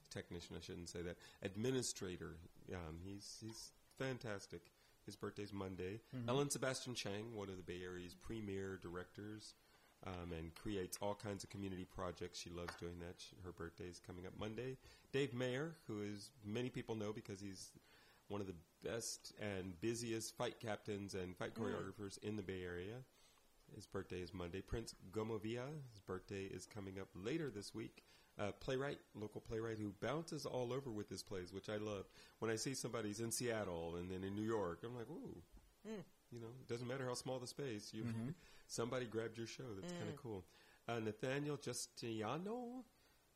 technician, 0.10 0.56
I 0.57 0.61
shouldn't 0.61 0.90
say 0.90 1.02
that. 1.03 1.18
Administrator. 1.44 2.38
Um, 2.74 2.98
he's 3.03 3.38
he's 3.41 3.72
fantastic. 3.99 4.61
His 5.06 5.15
birthday's 5.15 5.53
Monday. 5.53 6.02
Ellen 6.28 6.49
Sebastian 6.49 6.94
Chang, 6.95 7.34
one 7.36 7.49
of 7.49 7.56
the 7.57 7.64
Bay 7.64 7.80
Area's 7.84 8.14
premier 8.15 8.78
directors, 8.82 9.53
um, 10.06 10.34
and 10.38 10.53
creates 10.56 10.98
all 11.02 11.15
kinds 11.15 11.44
of 11.44 11.49
community 11.49 11.86
projects. 11.86 12.40
She 12.40 12.49
loves 12.49 12.76
doing 12.76 12.99
that. 12.99 13.15
She, 13.18 13.36
her 13.45 13.52
birthday's 13.52 14.02
coming 14.06 14.26
up 14.26 14.34
Monday. 14.38 14.76
Dave 15.14 15.32
Maier, 15.34 15.72
who 15.88 16.02
is 16.02 16.32
many 16.45 16.69
people 16.69 16.95
know 16.95 17.14
because 17.14 17.40
he's 17.40 17.69
one 18.28 18.41
of 18.41 18.48
the 18.48 18.56
best 18.84 19.34
and 19.41 19.80
busiest 19.82 20.36
fight 20.38 20.60
captains 20.60 21.14
and 21.14 21.36
fight 21.38 21.54
choreographers 21.56 22.18
in 22.24 22.36
the 22.36 22.44
Bay 22.44 22.64
Area. 22.64 22.95
His 23.76 23.86
birthday 23.86 24.22
is 24.22 24.34
Monday. 24.34 24.62
Prince 24.62 24.95
Gomolvilas, 25.12 25.91
his 25.91 26.02
birthday 26.06 26.44
is 26.44 26.66
coming 26.66 26.99
up 26.99 27.08
later 27.16 27.49
this 27.49 27.74
week. 27.76 28.04
Uh, 28.40 28.52
playwright, 28.60 28.99
local 29.16 29.41
playwright 29.41 29.78
who 29.80 29.91
bounces 29.99 30.45
all 30.45 30.72
over 30.72 30.91
with 30.91 31.10
his 31.10 31.24
plays, 31.24 31.52
which 31.52 31.70
I 31.70 31.78
love. 31.78 32.06
When 32.40 32.52
I 32.52 32.56
see 32.56 32.76
somebody's 32.76 33.20
in 33.20 33.32
Seattle 33.32 33.95
and 33.98 34.10
then 34.12 34.24
in 34.24 34.36
New 34.36 34.44
York, 34.44 34.82
I'm 34.86 34.95
like, 34.95 35.10
ooh, 35.10 35.41
you 36.32 36.40
know, 36.40 36.48
it 36.62 36.68
doesn't 36.68 36.88
matter 36.88 37.06
how 37.06 37.16
small 37.16 37.40
the 37.40 37.48
space. 37.48 37.91
You 37.94 38.04
somebody 38.68 39.06
grabbed 39.06 39.38
your 39.38 39.48
show. 39.48 39.64
That's 39.80 39.91
kind 39.99 40.10
of 40.10 40.16
cool. 40.22 40.45
Uh, 40.88 40.99
Nathaniel 40.99 41.58
Justiniano 41.58 42.84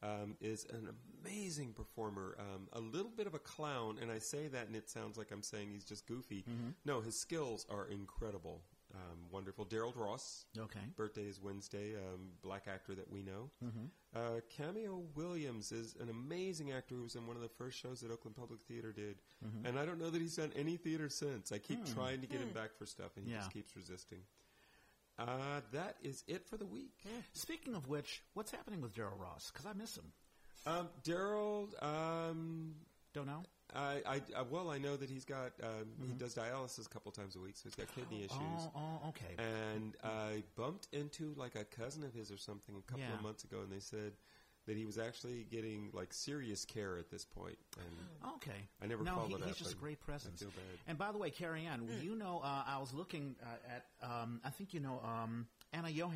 um, 0.03 0.35
is 0.41 0.65
an 0.71 0.89
amazing 1.23 1.73
performer. 1.73 2.35
Um, 2.39 2.67
a 2.73 2.79
little 2.79 3.11
bit 3.11 3.27
of 3.27 3.33
a 3.33 3.39
clown, 3.39 3.97
and 4.01 4.11
I 4.11 4.19
say 4.19 4.47
that, 4.47 4.67
and 4.67 4.75
it 4.75 4.89
sounds 4.89 5.17
like 5.17 5.31
I'm 5.31 5.43
saying 5.43 5.69
he's 5.71 5.85
just 5.85 6.05
goofy. 6.07 6.43
No, 6.85 7.01
his 7.01 7.19
skills 7.19 7.65
are 7.69 7.85
incredible. 7.87 8.61
Um, 8.93 9.19
wonderful. 9.31 9.65
Daryl 9.65 9.95
Ross. 9.95 10.45
Okay. 10.57 10.81
Birthday 10.97 11.21
is 11.23 11.39
Wednesday. 11.39 11.95
Um, 11.95 12.31
black 12.41 12.63
actor 12.67 12.93
that 12.93 13.09
we 13.09 13.21
know. 13.23 13.49
Uh, 14.13 14.41
Cameo 14.49 15.03
Williams 15.15 15.71
is 15.71 15.95
an 16.01 16.09
amazing 16.09 16.73
actor 16.73 16.95
who 16.95 17.03
was 17.03 17.15
in 17.15 17.25
one 17.25 17.37
of 17.37 17.41
the 17.41 17.47
first 17.47 17.79
shows 17.79 18.01
that 18.01 18.11
Oakland 18.11 18.35
Public 18.35 18.59
Theater 18.67 18.91
did, 18.91 19.21
and 19.63 19.79
I 19.79 19.85
don't 19.85 19.97
know 19.99 20.09
that 20.09 20.21
he's 20.21 20.35
done 20.35 20.51
any 20.57 20.75
theater 20.75 21.07
since. 21.07 21.53
I 21.53 21.57
keep 21.59 21.85
trying 21.93 22.19
to 22.19 22.27
get 22.27 22.41
him 22.41 22.49
back 22.53 22.75
for 22.77 22.85
stuff, 22.85 23.15
and 23.15 23.25
he 23.25 23.31
Yeah. 23.31 23.37
just 23.39 23.51
keeps 23.53 23.75
resisting. 23.77 24.19
Uh, 25.27 25.61
that 25.73 25.95
is 26.03 26.23
it 26.27 26.45
for 26.47 26.57
the 26.57 26.65
week. 26.65 26.93
Speaking 27.33 27.75
of 27.75 27.87
which, 27.87 28.21
what's 28.33 28.51
happening 28.51 28.81
with 28.81 28.93
Daryl 28.95 29.19
Ross? 29.19 29.51
Because 29.51 29.65
I 29.65 29.73
miss 29.73 29.95
him. 29.97 30.11
Um, 30.65 30.89
Daryl, 31.03 31.67
um, 31.83 32.75
Don't 33.13 33.27
know. 33.27 33.43
I, 33.73 34.01
I, 34.05 34.15
uh, 34.35 34.43
well, 34.49 34.69
I 34.69 34.77
know 34.79 34.97
that 34.97 35.09
he's 35.09 35.23
got 35.23 35.53
um, 35.63 35.85
he 36.05 36.13
does 36.13 36.35
dialysis 36.35 36.85
a 36.85 36.89
couple 36.89 37.09
times 37.13 37.35
a 37.37 37.39
week, 37.39 37.55
so 37.55 37.61
he's 37.65 37.75
got 37.75 37.87
kidney 37.95 38.19
issues. 38.25 38.31
Oh, 38.41 38.71
oh, 38.75 39.09
okay. 39.09 39.35
And 39.37 39.95
I 40.03 40.43
bumped 40.57 40.87
into 40.91 41.33
like 41.37 41.55
a 41.55 41.63
cousin 41.63 42.03
of 42.03 42.13
his 42.13 42.31
or 42.31 42.37
something 42.37 42.75
a 42.77 42.81
couple 42.81 43.05
Yeah. 43.05 43.13
of 43.15 43.21
months 43.21 43.43
ago, 43.45 43.59
and 43.61 43.71
they 43.71 43.79
said 43.79 44.11
that 44.71 44.77
he 44.77 44.85
was 44.85 44.97
actually 44.97 45.45
getting 45.51 45.89
like 45.91 46.13
serious 46.13 46.63
care 46.63 46.97
at 46.97 47.09
this 47.11 47.25
point. 47.25 47.57
And 47.77 48.31
Okay. 48.35 48.69
I 48.81 48.87
never 48.87 49.03
no, 49.03 49.15
followed 49.15 49.27
he, 49.27 49.35
up. 49.35 49.43
he's 49.47 49.57
just 49.57 49.73
a 49.73 49.77
I- 49.77 49.79
great 49.81 49.99
I 50.01 50.05
presence. 50.05 50.39
feel 50.39 50.49
bad. 50.51 50.79
And 50.87 50.97
by 50.97 51.11
the 51.11 51.17
way, 51.17 51.29
Cary 51.29 51.65
Ann, 51.65 51.89
you 52.01 52.15
know, 52.15 52.39
uh, 52.41 52.63
I 52.65 52.77
was 52.79 52.93
looking 52.93 53.35
uh, 53.43 53.75
at, 53.75 53.85
um, 54.09 54.39
I 54.45 54.49
think 54.49 54.73
you 54.73 54.79
know 54.79 55.01
um, 55.03 55.47
Anna 55.73 55.89
Yoham. 55.89 56.13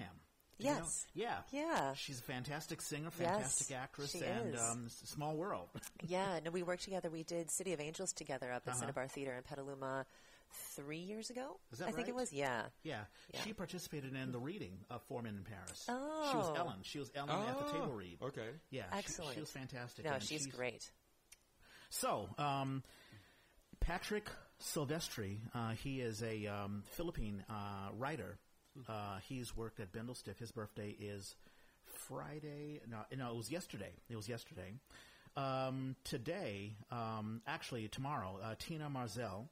Do 0.58 0.64
you 0.68 0.72
know? 0.72 0.78
Yes. 0.84 1.06
Yeah. 1.14 1.38
Yeah. 1.52 1.94
She's 1.96 2.20
a 2.20 2.24
fantastic 2.24 2.82
singer, 2.82 3.10
fantastic 3.12 3.70
Yes, 3.72 3.78
actress, 3.84 4.12
she 4.14 4.24
and 4.24 4.56
is. 4.56 4.62
um, 4.62 4.88
small 4.90 5.36
world. 5.36 5.68
Yeah, 6.08 6.40
no, 6.46 6.50
we 6.52 6.64
worked 6.64 6.84
together. 6.84 7.10
We 7.10 7.24
did 7.24 7.52
City 7.52 7.74
of 7.74 7.82
Angels 7.82 8.14
together 8.14 8.54
up 8.54 8.64
at 8.66 8.70
Uh-huh. 8.72 8.80
Cinnabar 8.80 9.08
Theater 9.10 9.34
in 9.36 9.44
Petaluma 9.44 10.06
three 10.76 10.98
years 11.00 11.30
ago. 11.30 11.60
Is 11.72 11.80
that 11.80 11.88
I 11.90 11.92
think 11.92 12.08
it 12.08 12.16
was, 12.16 12.32
yeah. 12.34 12.64
yeah. 12.84 13.02
Yeah. 13.34 13.42
She 13.44 13.54
participated 13.54 14.16
in 14.16 14.32
the 14.32 14.40
reading 14.40 14.78
of 14.90 15.02
Four 15.04 15.22
Men 15.22 15.36
in 15.38 15.44
Paris. 15.44 15.86
Oh. 15.88 16.28
She 16.32 16.38
was 16.38 16.48
Oh. 16.50 16.56
Ellen. 16.56 16.78
She 16.84 17.00
was 17.00 17.12
Ellen 17.16 17.30
at 17.30 17.58
the 17.60 17.66
Oh, 17.66 17.72
table 17.72 17.94
read. 17.94 18.18
Okay. 18.22 18.50
Yeah. 18.72 18.84
she- 18.92 18.98
Excellent. 19.00 19.34
She, 19.36 19.40
was 19.42 19.50
fantastic. 19.52 20.06
No, 20.06 20.14
and 20.14 20.24
she's 20.24 20.48
great. 20.48 20.90
So, 21.90 22.28
um, 22.38 22.84
Patrick 23.80 24.30
Silvestri, 24.62 25.38
uh, 25.54 25.72
he 25.72 26.02
is 26.02 26.24
a 26.24 26.48
um, 26.48 26.84
Philippine 26.92 27.44
uh, 27.50 27.90
writer. 27.98 28.38
Uh, 28.90 29.20
he's 29.28 29.56
worked 29.56 29.80
at 29.80 29.92
Bindlestiff. 29.94 30.38
His 30.40 30.52
birthday 30.52 30.90
is 31.00 31.36
Friday. 32.08 32.82
No, 32.90 32.98
no, 33.16 33.32
it 33.32 33.36
was 33.38 33.52
yesterday. 33.52 33.92
It 34.10 34.16
was 34.16 34.28
yesterday. 34.28 34.74
Um, 35.38 35.96
today, 36.06 36.76
um, 36.92 37.42
actually 37.46 37.88
tomorrow, 37.90 38.40
uh, 38.42 38.56
Tina 38.58 38.90
Marzell, 38.90 39.48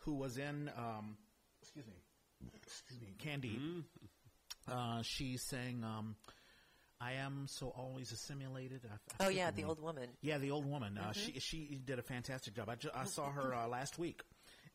who 0.00 0.14
was 0.14 0.38
in, 0.38 0.70
um, 0.76 1.16
excuse 1.62 1.86
me, 1.86 1.94
excuse 2.56 3.00
me, 3.00 3.14
Candide. 3.18 3.84
Uh, 4.68 5.02
she's 5.02 5.42
saying, 5.42 5.82
um, 5.84 6.16
"I 7.00 7.12
am 7.14 7.46
so 7.48 7.68
always 7.68 8.12
assimilated." 8.12 8.82
I, 8.90 9.24
I 9.24 9.26
Oh, 9.26 9.28
yeah, 9.30 9.46
the 9.50 9.56
the 9.56 9.62
name. 9.62 9.68
old 9.70 9.80
woman. 9.80 10.08
Yeah, 10.22 10.38
the 10.38 10.50
old 10.50 10.66
woman. 10.66 10.98
Uh, 10.98 11.12
she 11.12 11.38
she 11.40 11.80
did 11.84 11.98
a 11.98 12.02
fantastic 12.02 12.54
job. 12.54 12.68
I, 12.68 12.76
ju- 12.76 12.90
I 12.94 13.04
saw 13.04 13.30
her 13.30 13.54
uh, 13.54 13.66
last 13.68 13.98
week, 13.98 14.22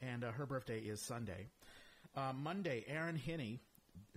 and 0.01 0.23
uh, 0.23 0.31
her 0.31 0.45
birthday 0.45 0.79
is 0.79 1.01
Sunday. 1.01 1.47
Uh, 2.15 2.31
Monday, 2.33 2.83
Aaron 2.87 3.15
Henne, 3.17 3.59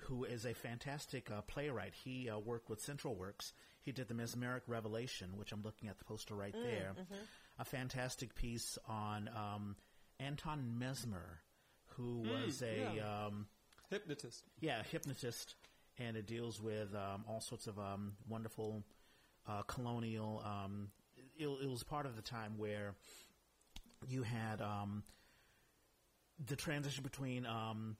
who 0.02 0.24
is 0.24 0.44
a 0.46 0.54
fantastic 0.54 1.30
uh, 1.30 1.42
playwright. 1.42 1.94
He 1.94 2.28
uh, 2.30 2.38
worked 2.38 2.68
with 2.70 2.80
Central 2.80 3.14
Works. 3.14 3.52
He 3.82 3.92
did 3.92 4.08
the 4.08 4.14
Mesmeric 4.14 4.62
Revelation, 4.66 5.30
which 5.36 5.52
I'm 5.52 5.62
looking 5.62 5.88
at 5.88 5.98
the 5.98 6.04
poster 6.04 6.34
right 6.34 6.54
there. 6.54 6.92
A 7.58 7.64
fantastic 7.64 8.34
piece 8.34 8.78
on 8.88 9.28
um, 9.34 9.76
Anton 10.20 10.78
Mesmer, 10.78 11.40
who 11.96 12.18
was 12.20 12.62
a 12.62 12.96
yeah. 12.96 13.26
um, 13.26 13.46
Hypnotist. 13.90 14.44
yeah, 14.60 14.82
hypnotist, 14.90 15.54
and 15.98 16.16
it 16.16 16.26
deals 16.26 16.60
with 16.60 16.94
um, 16.94 17.24
all 17.28 17.40
sorts 17.40 17.66
of 17.66 17.78
um, 17.78 18.12
wonderful 18.28 18.84
uh, 19.48 19.62
colonial. 19.62 20.42
Um, 20.44 20.88
it, 21.36 21.46
it 21.46 21.68
was 21.70 21.82
part 21.82 22.06
of 22.06 22.16
the 22.16 22.22
time 22.22 22.58
where 22.58 22.94
you 24.06 24.22
had 24.22 24.60
um, 24.60 25.02
the 26.46 26.56
transition 26.56 27.02
between 27.02 27.46
um, 27.46 27.96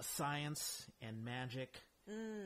science 0.00 0.86
and 1.02 1.24
magic, 1.24 1.80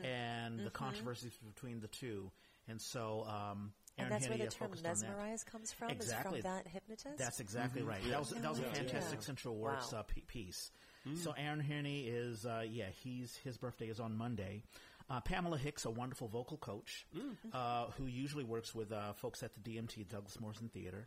and 0.03 0.59
the 0.59 0.69
controversies 0.69 1.31
between 1.53 1.79
the 1.79 1.87
two. 1.87 2.31
And 2.67 2.81
so 2.81 3.25
um, 3.27 3.71
And 3.97 4.07
Aaron 4.07 4.11
that's 4.21 4.27
where 4.29 4.37
the 4.37 4.45
term 4.45 4.67
focused 4.69 4.85
on 4.85 4.91
mesmerize 4.91 5.43
comes 5.43 5.71
from. 5.71 5.89
Exactly. 5.91 6.39
Is 6.39 6.45
from 6.45 6.53
that 6.55 6.67
hypnotist. 6.67 7.17
That's 7.17 7.39
exactly 7.39 7.83
right. 7.83 8.01
That 8.09 8.19
was 8.19 8.29
that 8.29 8.49
was 8.49 8.59
a 8.59 8.63
fantastic 8.63 9.19
idea. 9.19 9.21
Central 9.21 9.55
Works 9.55 9.91
Wow. 9.93 9.99
uh, 9.99 10.03
p- 10.03 10.21
piece. 10.21 10.71
So 11.15 11.33
Aaron 11.37 11.59
Henne 11.59 11.85
is 12.07 12.45
uh, 12.45 12.63
yeah 12.67 12.85
he's 13.03 13.35
his 13.43 13.57
birthday 13.57 13.87
is 13.87 13.99
on 13.99 14.15
Monday. 14.17 14.63
Uh, 15.09 15.19
Pamela 15.19 15.57
Hicks, 15.57 15.83
a 15.83 15.91
wonderful 15.91 16.29
vocal 16.29 16.55
coach, 16.57 17.05
uh, 17.51 17.87
who 17.97 18.05
usually 18.07 18.45
works 18.45 18.73
with 18.73 18.91
uh, 18.93 19.11
folks 19.13 19.43
at 19.43 19.51
the 19.53 19.59
DMT 19.59 20.07
Douglas 20.07 20.39
Morrison 20.39 20.69
Theater. 20.69 21.03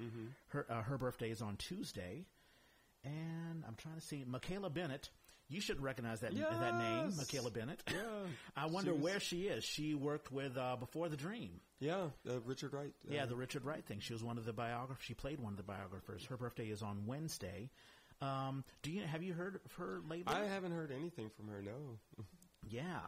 Her 0.49 0.67
uh, 0.71 0.83
her 0.83 0.99
birthday 0.99 1.31
is 1.31 1.41
on 1.41 1.57
Tuesday, 1.57 2.27
and 3.05 3.65
I'm 3.67 3.75
trying 3.77 3.95
to 3.95 4.01
see 4.01 4.25
Michaela 4.27 4.71
Bennett. 4.71 5.11
You 5.49 5.61
should 5.61 5.81
recognize 5.81 6.21
that 6.21 6.35
that 6.35 6.79
name, 6.79 7.13
Michaela 7.17 7.51
Bennett. 7.51 7.81
Yeah. 7.89 7.97
I 8.57 8.67
wonder 8.67 8.93
was- 8.93 9.03
where 9.03 9.21
she 9.21 9.43
is. 9.43 9.65
She 9.65 9.95
worked 9.95 10.33
with 10.33 10.57
uh, 10.57 10.77
Before 10.77 11.09
the 11.09 11.17
Dream. 11.17 11.61
Yeah, 11.79 12.07
uh, 12.29 12.41
Richard 12.45 12.73
Wright. 12.73 12.93
uh, 13.09 13.15
Yeah, 13.15 13.27
the 13.27 13.37
Richard 13.37 13.65
Wright 13.65 13.85
thing. 13.85 14.01
She 14.01 14.13
was 14.13 14.25
one 14.25 14.39
of 14.39 14.45
the 14.45 14.53
biographers. 14.53 15.05
She 15.05 15.15
played 15.15 15.39
one 15.41 15.53
of 15.53 15.57
the 15.57 15.63
biographers. 15.63 16.25
Her 16.25 16.37
birthday 16.37 16.67
is 16.71 16.83
on 16.83 17.05
Wednesday. 17.07 17.71
Um, 18.21 18.65
do 18.83 18.91
you 18.91 19.03
have 19.03 19.23
you 19.23 19.35
heard 19.35 19.61
of 19.65 19.73
her 19.75 20.01
lately? 20.09 20.33
I 20.35 20.45
haven't 20.47 20.73
heard 20.73 20.91
anything 20.91 21.31
from 21.37 21.49
her. 21.49 21.61
No. 21.63 21.99
yeah. 22.69 23.01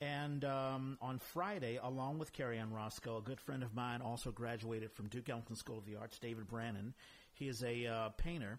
And 0.00 0.44
um, 0.44 0.96
on 1.02 1.18
Friday, 1.18 1.78
along 1.82 2.18
with 2.18 2.32
Cary 2.32 2.58
Ann 2.58 2.70
Rosko, 2.70 3.18
a 3.18 3.20
good 3.20 3.40
friend 3.40 3.62
of 3.62 3.74
mine 3.74 4.00
also 4.00 4.30
graduated 4.30 4.92
from 4.92 5.08
Duke 5.08 5.28
Ellington 5.28 5.56
School 5.56 5.76
of 5.78 5.84
the 5.86 5.96
Arts, 5.96 6.18
David 6.18 6.46
Brannon. 6.48 6.94
He 7.32 7.48
is 7.48 7.62
a 7.62 7.86
uh, 7.86 8.08
painter, 8.10 8.58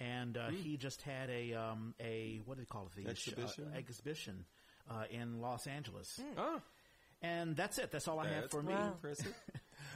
and 0.00 0.36
uh, 0.36 0.48
he 0.50 0.76
just 0.76 1.02
had 1.02 1.30
a 1.30 1.54
um, 1.54 1.94
a 2.00 2.40
what 2.44 2.56
do 2.56 2.62
they 2.62 2.66
call 2.66 2.88
it? 2.96 3.04
The 3.04 3.14
sh- 3.14 3.28
uh, 3.28 3.40
Exhibition? 3.42 3.72
exhibition 3.76 4.44
uh, 4.90 5.04
in 5.10 5.40
Los 5.40 5.66
Angeles. 5.66 6.20
Ah, 6.38 6.60
And 7.22 7.56
that's 7.56 7.78
it. 7.78 7.90
That's 7.90 8.08
all 8.08 8.20
I 8.20 8.28
have 8.28 8.50
for 8.50 8.62
me. 8.62 8.72
Wow. 8.74 8.88
impressive. 8.92 9.34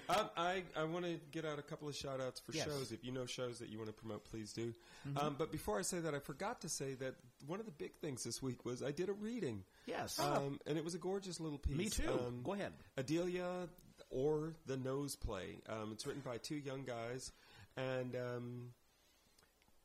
um, 0.09 0.29
I, 0.37 0.63
I 0.77 0.85
want 0.85 1.05
to 1.05 1.19
get 1.31 1.45
out 1.45 1.59
a 1.59 1.63
couple 1.63 1.89
of 1.89 1.95
shout 1.95 2.21
outs 2.21 2.41
for 2.41 2.53
Yes. 2.53 2.65
shows. 2.67 2.93
If 2.93 3.05
you 3.05 3.13
know 3.13 3.27
shows 3.27 3.59
that 3.61 3.69
you 3.69 3.79
want 3.79 3.89
to 3.89 3.95
promote, 3.95 4.25
please 4.25 4.53
do. 4.53 4.75
Mm-hmm. 5.09 5.19
Um, 5.19 5.37
but 5.39 5.53
before 5.53 5.79
I 5.79 5.83
say 5.83 6.01
that, 6.01 6.15
I 6.15 6.19
forgot 6.19 6.61
to 6.63 6.69
say 6.69 6.95
that 6.95 7.15
one 7.47 7.61
of 7.61 7.67
the 7.67 7.73
big 7.73 7.95
things 8.01 8.25
this 8.25 8.43
week 8.43 8.65
was 8.65 8.83
I 8.83 8.91
did 8.91 9.09
a 9.09 9.13
reading. 9.13 9.63
Yes. 9.87 10.19
Um, 10.19 10.59
and 10.67 10.77
it 10.79 10.85
was 10.85 10.95
a 10.95 10.99
gorgeous 10.99 11.39
little 11.41 11.59
piece. 11.59 11.77
Me 11.77 11.89
too. 11.89 12.09
Um, 12.11 12.41
Go 12.43 12.55
ahead. 12.55 12.73
Adelia 12.97 13.69
or 14.11 14.55
The 14.67 14.77
Nose 14.77 15.15
Play. 15.15 15.59
Um, 15.69 15.91
it's 15.93 16.07
written 16.07 16.23
by 16.25 16.39
two 16.39 16.57
young 16.57 16.83
guys. 16.85 17.31
And 17.77 18.17
um, 18.17 18.71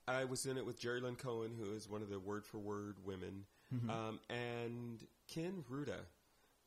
I 0.08 0.26
was 0.26 0.46
in 0.46 0.58
it 0.58 0.66
with 0.66 0.80
Jeri 0.80 1.02
Lynn 1.02 1.16
Cohen, 1.16 1.52
who 1.60 1.74
is 1.76 1.90
one 1.90 2.02
of 2.02 2.10
the 2.10 2.20
word 2.20 2.46
for 2.46 2.58
word 2.60 2.96
women, 3.06 3.46
Mm-hmm. 3.74 3.90
um, 3.90 4.20
and 4.30 5.04
Ken 5.28 5.64
Ruta. 5.68 6.02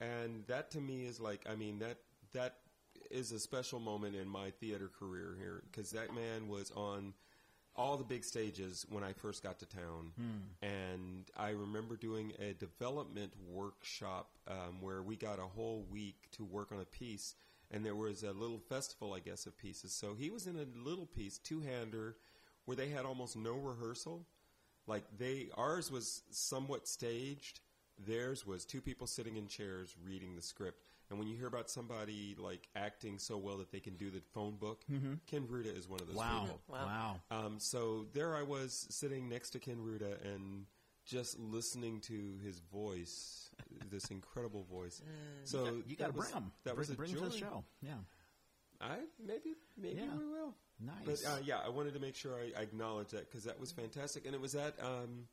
And 0.00 0.44
that 0.48 0.72
to 0.72 0.80
me 0.80 1.04
is 1.06 1.20
like, 1.20 1.46
I 1.48 1.54
mean, 1.54 1.78
that 1.78 1.98
that 2.32 2.56
is 3.10 3.30
a 3.30 3.38
special 3.38 3.78
moment 3.78 4.16
in 4.16 4.28
my 4.28 4.50
theater 4.50 4.90
career 4.98 5.36
here 5.38 5.62
because 5.70 5.92
that 5.92 6.12
man 6.12 6.48
was 6.48 6.72
on 6.72 7.14
all 7.76 7.96
the 7.96 8.04
big 8.04 8.24
stages 8.24 8.84
when 8.90 9.04
I 9.04 9.12
first 9.12 9.44
got 9.44 9.60
to 9.60 9.66
town. 9.66 10.12
And 10.60 11.30
I 11.36 11.50
remember 11.50 11.96
doing 11.96 12.32
a 12.40 12.52
development 12.54 13.32
workshop 13.48 14.30
um, 14.48 14.80
where 14.80 15.00
we 15.00 15.14
got 15.14 15.38
a 15.38 15.42
whole 15.42 15.86
week 15.88 16.28
to 16.32 16.44
work 16.44 16.72
on 16.72 16.80
a 16.80 16.84
piece. 16.84 17.36
And 17.70 17.86
there 17.86 17.94
was 17.94 18.24
a 18.24 18.32
little 18.32 18.58
festival, 18.58 19.14
I 19.14 19.20
guess, 19.20 19.46
of 19.46 19.56
pieces. 19.56 19.92
So 19.92 20.14
he 20.18 20.30
was 20.30 20.48
in 20.48 20.56
a 20.56 20.66
little 20.88 21.06
piece, 21.06 21.38
two 21.38 21.60
hander, 21.60 22.16
where 22.68 22.76
they 22.76 22.90
had 22.90 23.06
almost 23.06 23.34
no 23.34 23.54
rehearsal. 23.54 24.26
Like 24.86 25.04
they, 25.18 25.48
ours 25.56 25.90
was 25.90 26.22
somewhat 26.30 26.86
staged. 26.86 27.60
Theirs 28.06 28.46
was 28.46 28.66
two 28.66 28.82
people 28.82 29.06
sitting 29.06 29.36
in 29.38 29.46
chairs 29.48 29.96
reading 30.04 30.36
the 30.36 30.42
script. 30.42 30.82
And 31.08 31.18
when 31.18 31.28
you 31.28 31.34
hear 31.34 31.46
about 31.46 31.70
somebody 31.70 32.36
like 32.38 32.68
acting 32.76 33.18
so 33.18 33.38
well 33.38 33.56
that 33.56 33.72
they 33.72 33.80
can 33.80 33.94
do 33.96 34.10
the 34.10 34.20
phone 34.34 34.56
book, 34.56 34.82
Ken 35.26 35.46
Ruta 35.48 35.74
is 35.74 35.88
one 35.88 35.98
of 36.00 36.08
those 36.08 36.16
Wow. 36.16 36.40
people. 36.42 36.60
Wow. 36.68 37.20
Um, 37.30 37.54
so 37.58 38.06
there 38.12 38.36
I 38.36 38.42
was 38.42 38.86
sitting 38.90 39.30
next 39.30 39.50
to 39.50 39.58
Ken 39.58 39.80
Ruta 39.80 40.18
and 40.22 40.66
just 41.06 41.38
listening 41.38 42.00
to 42.02 42.38
his 42.44 42.58
voice, 42.58 43.48
this 43.90 44.04
incredible 44.10 44.64
voice. 44.70 45.00
So 45.44 45.82
You 45.86 45.96
got 45.96 46.08
to 46.08 46.12
that 46.12 46.14
was- 46.14 46.26
bring 46.30 46.34
them. 46.34 46.52
That 46.64 46.74
bring, 46.74 46.78
was 46.80 46.90
a 46.90 46.94
bring 46.96 47.10
'em 47.12 47.16
to 47.16 47.28
the 47.30 47.38
show. 47.38 47.64
Yeah. 47.80 47.94
I 48.78 48.98
maybe 49.18 49.54
maybe 49.78 50.02
Yeah. 50.02 50.14
we 50.14 50.26
will. 50.26 50.54
Nice. 50.80 51.22
But 51.22 51.30
uh, 51.30 51.36
yeah, 51.44 51.58
I 51.64 51.68
wanted 51.70 51.94
to 51.94 52.00
make 52.00 52.14
sure 52.14 52.34
I, 52.36 52.58
I 52.58 52.62
acknowledge 52.62 53.08
that 53.08 53.28
because 53.28 53.44
that 53.44 53.58
was 53.58 53.72
fantastic, 53.72 54.26
and 54.26 54.34
it 54.34 54.40
was 54.40 54.54
at 54.54 54.74
um, 54.82 55.26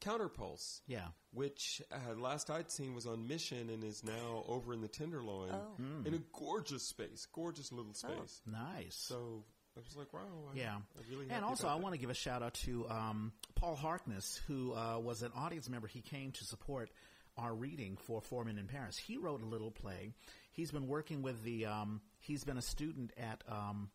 Counterpulse, 0.00 0.80
Yeah. 0.86 1.06
which 1.32 1.80
uh, 1.92 2.14
last 2.18 2.50
I'd 2.50 2.70
seen 2.70 2.94
was 2.94 3.06
on 3.06 3.26
Mission 3.28 3.70
and 3.70 3.84
is 3.84 4.02
now 4.04 4.44
over 4.48 4.72
in 4.72 4.80
the 4.80 4.88
Tenderloin 4.88 5.50
Oh. 5.52 5.74
Hmm. 5.76 6.06
in 6.06 6.14
a 6.14 6.18
gorgeous 6.38 6.82
space, 6.82 7.26
gorgeous 7.32 7.70
little 7.72 7.94
space. 7.94 8.40
Nice. 8.46 8.94
So 8.96 9.44
I 9.76 9.80
was 9.80 9.96
like, 9.96 10.12
wow, 10.12 10.20
I, 10.52 10.56
Yeah. 10.58 10.74
I'm 10.74 10.84
really 11.08 11.22
and 11.24 11.32
happy 11.32 11.44
also, 11.44 11.68
I 11.68 11.74
that. 11.74 11.80
want 11.82 11.94
to 11.94 12.00
give 12.00 12.10
a 12.10 12.14
shout 12.14 12.42
out 12.42 12.54
to 12.54 12.88
um, 12.90 13.32
Paul 13.54 13.76
Harkness, 13.76 14.40
who 14.48 14.74
uh, 14.74 14.98
was 14.98 15.22
an 15.22 15.30
audience 15.36 15.68
member. 15.70 15.86
He 15.86 16.00
came 16.00 16.32
to 16.32 16.44
support 16.44 16.90
our 17.38 17.54
reading 17.54 17.96
for 17.96 18.20
Four 18.20 18.44
Men 18.44 18.58
in 18.58 18.66
Paris. 18.66 18.98
He 18.98 19.16
wrote 19.16 19.40
a 19.42 19.46
little 19.46 19.70
play. 19.70 20.12
He's 20.50 20.70
been 20.70 20.86
working 20.88 21.22
with 21.22 21.42
the. 21.44 21.64
Um, 21.66 22.00
he's 22.18 22.44
been 22.44 22.58
a 22.58 22.62
student 22.62 23.12
at 23.16 23.42
um, 23.48 23.88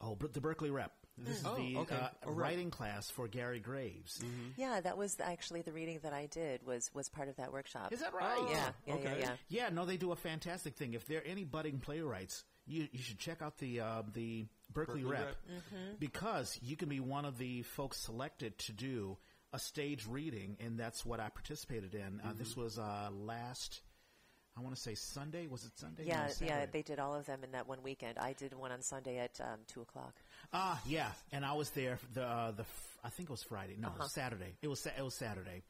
oh 0.00 0.14
Ber- 0.14 0.28
the 0.28 0.40
Berkeley 0.40 0.70
Rep. 0.70 0.92
This 1.18 1.38
is 1.40 1.46
Oh, 1.46 1.56
the 1.56 1.76
okay. 1.78 1.94
uh, 1.96 2.08
Oh, 2.26 2.32
right. 2.32 2.36
writing 2.36 2.70
class 2.70 3.08
for 3.08 3.26
Gary 3.26 3.58
Graves. 3.58 4.22
Yeah, 4.58 4.82
that 4.82 4.98
was 4.98 5.16
actually 5.18 5.62
the 5.62 5.72
reading 5.72 5.98
that 6.02 6.12
I 6.12 6.26
did 6.26 6.62
was 6.66 6.90
was 6.92 7.08
part 7.08 7.28
of 7.28 7.36
that 7.36 7.52
workshop. 7.52 7.90
Is 7.92 8.00
that 8.00 8.12
right? 8.12 8.36
Oh, 8.38 8.48
Yeah, 8.50 8.68
yeah, 8.86 8.94
okay. 8.94 9.16
yeah, 9.20 9.26
yeah. 9.48 9.64
Yeah, 9.64 9.68
no, 9.70 9.86
they 9.86 9.96
do 9.96 10.12
a 10.12 10.16
fantastic 10.16 10.74
thing. 10.76 10.92
If 10.92 11.06
there 11.06 11.20
are 11.20 11.24
any 11.24 11.44
budding 11.44 11.78
playwrights, 11.78 12.44
you, 12.66 12.86
you 12.92 13.00
should 13.00 13.18
check 13.18 13.40
out 13.40 13.56
the 13.56 13.80
uh, 13.80 14.02
the 14.12 14.44
Berkeley, 14.74 15.00
Berkeley 15.00 15.04
Rep, 15.04 15.20
Rep. 15.24 15.36
Mm-hmm. 15.50 15.94
because 16.00 16.58
you 16.62 16.76
can 16.76 16.90
be 16.90 17.00
one 17.00 17.24
of 17.24 17.38
the 17.38 17.62
folks 17.62 17.96
selected 17.98 18.58
to 18.58 18.72
do 18.72 19.16
a 19.54 19.58
stage 19.58 20.06
reading, 20.06 20.58
and 20.60 20.78
that's 20.78 21.06
what 21.06 21.18
I 21.18 21.30
participated 21.30 21.94
in. 21.94 22.20
Uh, 22.22 22.28
Mm-hmm. 22.28 22.38
this 22.38 22.54
was 22.56 22.78
uh, 22.78 23.08
last, 23.10 23.80
I 24.56 24.60
want 24.62 24.74
to 24.74 24.80
say 24.80 24.94
Sunday. 24.94 25.46
Was 25.46 25.64
it 25.64 25.78
Sunday? 25.78 26.04
No, 26.04 26.08
Yeah, 26.08 26.28
yeah, 26.40 26.66
they 26.66 26.82
did 26.82 26.98
all 26.98 27.14
of 27.14 27.26
them 27.26 27.44
in 27.44 27.52
that 27.52 27.68
one 27.68 27.82
weekend. 27.82 28.16
I 28.18 28.32
did 28.32 28.54
one 28.54 28.72
on 28.72 28.80
Sunday 28.82 29.18
at 29.18 29.38
um, 29.40 29.58
two 29.66 29.82
o'clock. 29.82 30.14
Ah, 30.52 30.80
yeah, 30.86 31.10
and 31.32 31.44
I 31.44 31.52
was 31.52 31.70
there. 31.70 31.98
The 32.14 32.22
uh, 32.24 32.50
the 32.52 32.62
f- 32.62 32.98
I 33.04 33.10
think 33.10 33.28
it 33.28 33.32
was 33.32 33.42
Friday. 33.42 33.76
No, 33.78 33.88
it 33.88 33.90
Uh-huh. 33.90 34.04
was 34.04 34.12
Saturday. 34.14 34.54
It 34.62 34.68
was 34.68 34.80
sa- 34.80 34.90
it 34.96 35.02
was 35.04 35.14
Saturday. 35.14 35.62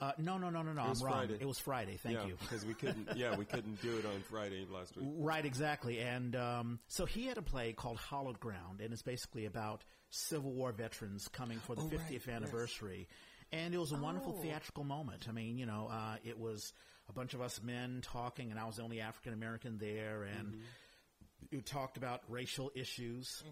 Uh, 0.00 0.12
no, 0.18 0.36
no, 0.38 0.50
no, 0.50 0.62
no, 0.62 0.72
no. 0.72 0.84
It 0.84 0.88
was 0.88 1.00
I'm 1.02 1.06
wrong. 1.06 1.16
Friday. 1.18 1.38
It 1.40 1.46
was 1.46 1.58
Friday. 1.58 1.96
Thank 2.02 2.16
yeah, 2.18 2.26
you. 2.26 2.36
because 2.40 2.64
we 2.64 2.74
couldn't. 2.74 3.16
Yeah, 3.16 3.36
we 3.36 3.44
couldn't 3.44 3.80
do 3.82 3.98
it 3.98 4.06
on 4.06 4.20
Friday 4.30 4.66
last 4.70 4.96
week. 4.96 5.06
Right, 5.16 5.44
exactly. 5.44 6.00
And 6.00 6.34
um, 6.34 6.78
so 6.88 7.04
he 7.04 7.26
had 7.26 7.38
a 7.38 7.42
play 7.42 7.72
called 7.72 7.98
Hollowed 7.98 8.40
Ground, 8.40 8.80
and 8.80 8.92
it's 8.92 9.02
basically 9.02 9.44
about 9.46 9.84
Civil 10.10 10.52
War 10.52 10.72
veterans 10.72 11.28
coming 11.28 11.58
for 11.58 11.76
the 11.76 11.82
Oh, 11.82 11.88
50th 11.88 11.98
right, 12.00 12.10
yes. 12.12 12.28
anniversary. 12.28 13.08
And 13.52 13.74
it 13.74 13.78
was 13.78 13.92
a 13.92 13.96
wonderful 13.98 14.34
Oh. 14.38 14.42
theatrical 14.42 14.82
moment. 14.84 15.26
I 15.28 15.32
mean, 15.32 15.58
you 15.58 15.66
know, 15.66 15.88
uh, 15.92 16.16
it 16.24 16.38
was 16.38 16.72
a 17.12 17.14
bunch 17.14 17.34
of 17.34 17.40
us 17.40 17.60
men 17.62 18.00
talking, 18.02 18.50
and 18.50 18.58
I 18.58 18.64
was 18.64 18.76
the 18.76 18.82
only 18.82 19.00
African 19.00 19.32
American 19.32 19.78
there, 19.78 20.22
and 20.24 20.48
Mm-hmm. 20.52 21.56
we 21.56 21.60
talked 21.60 21.96
about 21.96 22.22
racial 22.28 22.70
issues, 22.74 23.42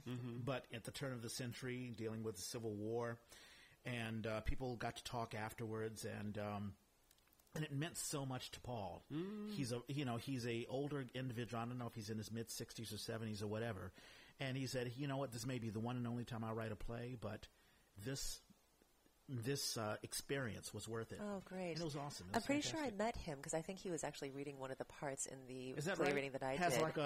but 0.44 0.64
at 0.72 0.84
the 0.84 0.90
turn 0.90 1.12
of 1.12 1.22
the 1.22 1.28
century, 1.30 1.92
dealing 1.96 2.22
with 2.22 2.36
the 2.36 2.42
Civil 2.42 2.72
War. 2.74 3.18
And 3.84 4.26
uh, 4.26 4.40
people 4.42 4.76
got 4.76 4.96
to 4.96 5.04
talk 5.04 5.34
afterwards, 5.34 6.04
and 6.04 6.36
um, 6.38 6.72
and 7.54 7.64
it 7.64 7.72
meant 7.72 7.96
so 7.96 8.26
much 8.26 8.50
to 8.52 8.60
Paul. 8.60 9.02
He's 9.56 9.72
a 9.72 9.80
you 9.88 10.04
know 10.04 10.16
he's 10.18 10.46
a 10.46 10.66
older 10.68 11.04
individual. 11.14 11.62
I 11.62 11.66
don't 11.66 11.78
know 11.78 11.86
if 11.86 11.94
he's 11.94 12.10
in 12.10 12.18
his 12.18 12.30
mid 12.30 12.50
sixties 12.50 12.92
or 12.92 12.98
seventies 12.98 13.42
or 13.42 13.46
whatever. 13.46 13.92
And 14.38 14.56
he 14.56 14.66
said, 14.66 14.92
you 14.96 15.06
know 15.06 15.16
what, 15.18 15.32
this 15.32 15.46
may 15.46 15.58
be 15.58 15.68
the 15.70 15.80
one 15.80 15.96
and 15.96 16.06
only 16.06 16.24
time 16.24 16.44
I 16.44 16.52
write 16.52 16.72
a 16.72 16.76
play, 16.76 17.14
but 17.20 17.46
this 18.06 18.40
this 19.30 19.76
uh, 19.76 19.96
experience 20.02 20.74
was 20.74 20.88
worth 20.88 21.12
it. 21.12 21.20
Oh, 21.22 21.40
great! 21.44 21.72
And 21.72 21.80
it 21.80 21.84
was 21.84 21.96
awesome. 21.96 22.26
It 22.30 22.34
I'm 22.34 22.38
was 22.38 22.46
pretty 22.46 22.62
sure 22.62 22.80
I 22.80 22.90
met 22.90 23.16
him 23.16 23.36
because 23.38 23.54
I 23.54 23.62
think 23.62 23.78
he 23.78 23.90
was 23.90 24.02
actually 24.04 24.30
reading 24.30 24.58
one 24.58 24.70
of 24.70 24.78
the 24.78 24.84
parts 24.84 25.26
in 25.26 25.38
the 25.48 25.70
Is 25.78 25.84
that 25.84 25.96
play 25.96 26.06
right? 26.06 26.14
reading 26.14 26.32
that 26.32 26.42
I 26.42 26.56
Has 26.56 26.74
did. 26.74 26.82
like 26.82 26.96
a, 26.96 27.00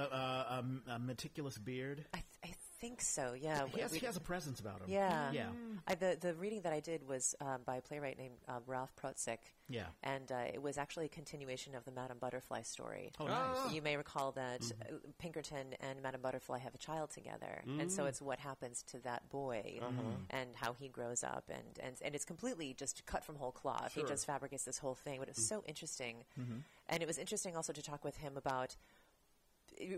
a, 0.89 0.93
a, 0.93 0.95
a 0.95 0.99
meticulous 0.99 1.59
beard. 1.59 2.05
I, 2.15 2.19
th- 2.19 2.25
I 2.53 2.55
think 2.81 3.01
so. 3.01 3.35
Yeah. 3.41 3.67
He 3.75 3.81
has, 3.81 3.93
We- 3.93 3.99
he 4.01 4.07
has 4.07 4.17
a 4.17 4.21
presence 4.21 4.61
about 4.61 4.81
him. 4.81 4.87
yeah. 4.89 5.31
yeah, 5.33 5.47
I, 5.87 5.95
the 5.95 6.17
the 6.21 6.35
reading 6.35 6.63
that 6.63 6.73
I 6.73 6.81
did 6.81 7.07
was 7.09 7.35
um, 7.41 7.61
by 7.65 7.77
a 7.77 7.81
playwright 7.83 8.19
named 8.19 8.35
uh, 8.49 8.61
Ralph 8.67 8.95
Protzik. 8.97 9.39
yeah. 9.69 9.87
And 10.03 10.31
uh, 10.31 10.53
it 10.53 10.61
was 10.63 10.77
actually 10.79 11.07
a 11.07 11.09
continuation 11.09 11.75
of 11.75 11.85
the 11.85 11.91
Madame 11.91 12.19
Butterfly 12.19 12.63
story. 12.63 13.13
Oh, 13.21 13.27
nice. 13.27 13.73
You 13.73 13.83
may 13.83 13.97
recall 13.97 14.33
that 14.33 14.61
Mm-hmm. 14.61 14.95
uh, 14.95 14.99
Pinkerton 15.19 15.75
and 15.81 16.03
Madame 16.03 16.21
Butterfly 16.21 16.59
have 16.59 16.75
a 16.75 16.79
child 16.79 17.11
together, 17.11 17.63
and 17.81 17.91
so 17.91 18.05
it's 18.07 18.21
what 18.21 18.39
happens 18.39 18.83
to 18.93 18.99
that 19.01 19.29
boy 19.31 19.79
Uh-huh. 19.81 20.03
and 20.31 20.51
how 20.55 20.73
he 20.75 20.89
grows 20.89 21.23
up, 21.25 21.45
and, 21.49 21.79
and 21.81 21.95
and 22.03 22.15
it's 22.15 22.25
completely 22.25 22.75
just 22.75 23.07
cut 23.07 23.25
from 23.25 23.37
whole 23.37 23.53
cloth. 23.53 23.93
He 23.95 24.03
just 24.05 24.27
fabricates 24.27 24.65
this 24.65 24.79
whole 24.79 24.95
thing, 24.95 25.19
but 25.21 25.29
it's 25.29 25.47
so 25.47 25.63
interesting, 25.67 26.25
Mm-hmm. 26.39 26.59
and 26.89 27.03
it 27.03 27.07
was 27.07 27.19
interesting 27.19 27.57
also 27.57 27.73
to 27.73 27.83
talk 27.83 28.05
with 28.05 28.17
him 28.17 28.37
about. 28.37 28.77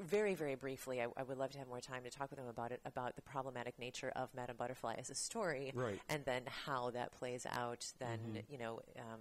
Very, 0.03 0.35
very 0.35 0.55
briefly, 0.55 1.03
I, 1.03 1.07
I 1.16 1.23
would 1.23 1.36
love 1.36 1.51
to 1.53 1.59
have 1.59 1.69
more 1.69 1.81
time 1.81 2.03
to 2.05 2.11
talk 2.11 2.31
with 2.31 2.39
him 2.39 2.48
about 2.48 2.73
it, 2.73 2.81
about 2.86 3.15
the 3.15 3.23
problematic 3.23 3.78
nature 3.78 4.11
of 4.16 4.32
Madame 4.35 4.57
Butterfly 4.57 4.94
as 4.98 5.11
a 5.11 5.15
story, 5.15 5.73
Right. 5.74 6.01
and 6.09 6.24
then 6.24 6.43
how 6.65 6.90
that 6.90 7.12
plays 7.12 7.47
out. 7.51 7.86
Then, 7.98 8.43
you 8.48 8.57
know, 8.57 8.81
um, 8.98 9.20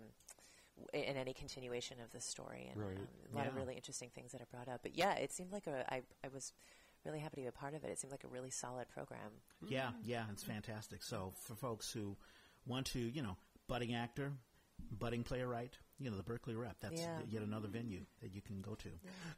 w- 0.91 1.10
in 1.10 1.18
any 1.18 1.34
continuation 1.34 1.98
of 1.99 2.11
the 2.11 2.22
story, 2.22 2.69
and 2.72 2.82
Right. 2.82 2.98
um, 2.98 3.07
a 3.34 3.36
lot 3.36 3.48
of 3.48 3.56
really 3.56 3.76
interesting 3.76 4.10
things 4.11 4.32
that 4.32 4.41
are 4.41 4.45
brought 4.48 4.69
up. 4.69 4.82
But 4.82 4.95
yeah, 4.95 5.15
it 5.15 5.32
seemed 5.34 5.52
like 5.52 5.68
a. 5.68 5.86
I, 5.94 6.03
I 6.23 6.30
was 6.30 6.53
really 7.03 7.19
happy 7.19 7.36
to 7.36 7.41
be 7.41 7.48
a 7.48 7.52
part 7.52 7.73
of 7.73 7.84
it. 7.84 7.90
It 7.90 7.99
seemed 7.99 8.11
like 8.11 8.23
a 8.23 8.27
really 8.30 8.49
solid 8.49 8.88
program. 8.88 9.32
Yeah, 9.68 9.91
yeah, 10.06 10.26
it's 10.32 10.44
fantastic. 10.44 11.03
So 11.03 11.34
for 11.41 11.56
folks 11.56 11.91
who 11.91 12.15
want 12.65 12.86
to, 12.88 12.99
you 12.99 13.22
know, 13.22 13.36
budding 13.68 13.94
actor, 13.94 14.32
budding 14.90 15.23
playwright, 15.23 15.77
you 15.99 16.09
know, 16.09 16.17
the 16.17 16.23
Berkeley 16.23 16.55
Rep, 16.55 16.77
that's 16.81 16.99
Yeah. 17.01 17.22
yet 17.30 17.41
another 17.41 17.67
venue 17.67 18.05
that 18.22 18.34
you 18.34 18.41
can 18.41 18.61
go 18.61 18.76
to. 18.76 18.89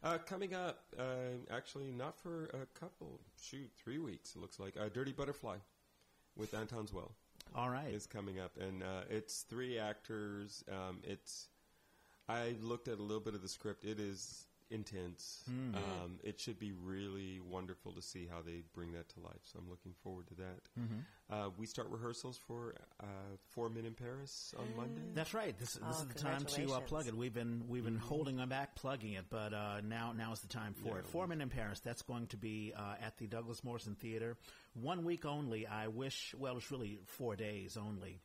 Uh, 0.03 0.17
coming 0.17 0.53
up, 0.55 0.85
uh, 0.97 1.37
actually, 1.51 1.91
not 1.91 2.17
for 2.17 2.45
a 2.47 2.65
couple, 2.79 3.21
shoot, 3.39 3.71
three 3.77 3.99
weeks, 3.99 4.35
it 4.35 4.39
looks 4.39 4.59
like. 4.59 4.75
Uh, 4.75 4.89
Dirty 4.89 5.11
Butterfly 5.11 5.57
with 6.35 6.53
Anton's 6.53 6.91
Well 6.93 7.15
All 7.55 7.69
right. 7.69 7.93
is 7.93 8.07
coming 8.07 8.39
up. 8.39 8.57
And 8.57 8.81
uh, 8.83 9.03
it's 9.09 9.41
three 9.41 9.77
actors. 9.77 10.63
Um, 10.71 11.01
it's. 11.03 11.49
I 12.29 12.55
looked 12.61 12.87
at 12.89 12.97
a 12.99 13.01
little 13.01 13.21
bit 13.21 13.35
of 13.35 13.41
the 13.41 13.47
script. 13.47 13.85
It 13.85 13.99
is 13.99 14.46
intense. 14.69 15.43
Hmm. 15.49 15.75
Um, 15.75 16.19
it 16.23 16.39
should 16.39 16.59
be 16.59 16.71
really 16.71 17.39
wonderful 17.39 17.91
to 17.93 18.01
see 18.01 18.27
how 18.29 18.41
they 18.45 18.63
bring 18.73 18.91
that 18.93 19.09
to 19.09 19.19
life. 19.21 19.39
So 19.43 19.59
I'm 19.59 19.69
looking 19.69 19.93
forward 20.03 20.27
to 20.27 20.35
that. 20.35 20.59
Mm-hmm. 20.79 20.99
Uh, 21.29 21.49
we 21.57 21.65
start 21.65 21.89
rehearsals 21.89 22.39
for 22.47 22.75
uh, 23.01 23.05
Four 23.51 23.69
Men 23.69 23.85
in 23.85 23.93
Paris 23.93 24.53
on 24.57 24.65
Monday. 24.77 25.01
That's 25.13 25.33
right. 25.33 25.57
This, 25.59 25.73
this 25.73 25.83
Oh, 25.85 25.89
is 26.01 26.05
the 26.07 26.19
time 26.19 26.45
to 26.45 26.73
uh, 26.73 26.79
plug 26.81 27.07
it. 27.07 27.15
We've 27.15 27.33
been 27.33 27.63
we've 27.67 27.83
been 27.83 27.95
Mm-hmm. 27.97 28.07
holding 28.07 28.37
them 28.37 28.49
back 28.49 28.75
plugging 28.75 29.13
it, 29.13 29.25
but 29.29 29.53
uh, 29.53 29.81
now 29.81 30.13
now 30.15 30.31
is 30.33 30.39
the 30.41 30.47
time 30.47 30.73
for 30.73 30.97
it. 30.99 31.03
Yeah. 31.05 31.11
Four 31.11 31.27
Men 31.27 31.41
in 31.41 31.49
Paris. 31.49 31.79
That's 31.81 32.01
going 32.01 32.27
to 32.27 32.37
be 32.37 32.73
uh, 32.77 32.95
at 33.01 33.17
the 33.17 33.27
Douglas 33.27 33.63
Morrison 33.63 33.95
Theater, 33.95 34.37
one 34.73 35.03
week 35.03 35.25
only. 35.25 35.67
I 35.67 35.87
wish. 35.87 36.33
Well, 36.37 36.57
it's 36.57 36.71
really 36.71 36.99
four 37.05 37.35
days 37.35 37.77
only. 37.77 38.19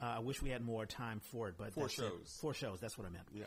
Uh, 0.00 0.04
I 0.16 0.18
wish 0.20 0.42
we 0.42 0.50
had 0.50 0.62
more 0.62 0.86
time 0.86 1.20
for 1.32 1.48
it, 1.48 1.54
but 1.58 1.70
Mm-hmm. 1.70 1.80
Four 1.80 1.84
that's 1.88 1.98
it. 1.98 2.02
shows. 2.02 2.38
Four 2.40 2.54
shows. 2.54 2.80
That's 2.80 2.96
what 2.98 3.06
I 3.06 3.10
meant. 3.10 3.26
Yeah. 3.32 3.44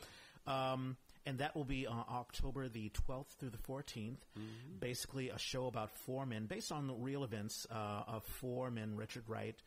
Um, 0.48 0.95
and 1.28 1.38
that 1.40 1.56
will 1.56 1.64
be 1.66 1.86
on 1.86 2.04
October 2.10 2.68
the 2.70 2.90
12th 3.08 3.36
through 3.40 3.52
the 3.52 3.58
14th. 3.60 4.18
Mm-hmm. 4.38 4.80
Basically, 4.80 5.30
a 5.30 5.38
show 5.38 5.68
about 5.68 5.91
four 5.91 6.26
men, 6.26 6.45
based 6.48 6.72
on 6.72 6.88
the 6.88 6.94
real 6.95 7.24
events 7.24 7.68
uh, 7.70 8.04
of 8.08 8.24
four 8.24 8.72
men: 8.72 8.95
Richard 8.95 9.26
Wright, 9.28 9.62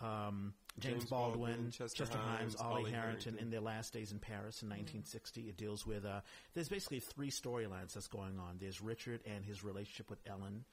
um, 0.00 0.52
James, 0.78 0.94
James 1.00 1.04
Baldwin, 1.10 1.50
Baldwin, 1.52 1.70
Chester 1.70 2.04
Himes, 2.04 2.54
Himes, 2.56 2.60
Ollie 2.60 2.82
Ollie 2.82 2.90
Harrington, 2.92 3.32
Harrington. 3.32 3.38
in 3.38 3.50
their 3.50 3.60
last 3.60 3.92
days 3.92 4.12
in 4.12 4.18
Paris 4.18 4.62
in 4.62 4.68
1960. 4.68 5.48
It 5.48 5.56
deals 5.56 5.86
with 5.86 6.04
uh, 6.04 6.20
there's 6.54 6.68
basically 6.68 7.00
three 7.00 7.30
storylines 7.30 7.94
that's 7.94 8.08
going 8.08 8.38
on. 8.38 8.58
There's 8.60 8.80
Richard 8.82 9.22
and 9.26 9.44
his 9.44 9.64
relationship 9.64 10.10
with 10.10 10.20
Ellen. 10.26 10.64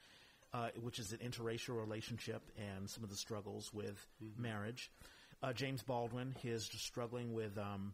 Uh, 0.55 0.67
which 0.81 0.99
is 0.99 1.11
an 1.13 1.17
interracial 1.17 1.79
relationship 1.81 2.43
and 2.59 2.87
some 2.87 3.03
of 3.03 3.09
the 3.09 3.15
struggles 3.15 3.73
with 3.73 4.05
Mm-hmm. 4.23 4.39
marriage. 4.39 4.91
Uh, 5.41 5.51
James 5.51 5.81
Baldwin, 5.81 6.35
his 6.43 6.65
struggling 6.65 7.33
with 7.33 7.57
um, 7.57 7.93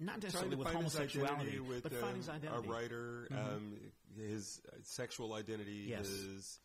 not 0.00 0.20
trying 0.20 0.50
necessarily 0.50 0.56
with 0.56 0.68
homosexuality, 0.68 1.60
with 1.60 1.82
but 1.82 1.92
um, 1.92 1.98
finding 1.98 2.16
his 2.18 2.28
identity. 2.28 2.56
Mm-hmm. 2.58 2.70
a 2.70 2.72
writer. 2.74 3.28
Um, 3.32 3.76
his 4.16 4.60
uh, 4.68 4.76
sexual 4.82 5.34
identity 5.34 5.86
Yes. 5.88 6.06
is. 6.06 6.60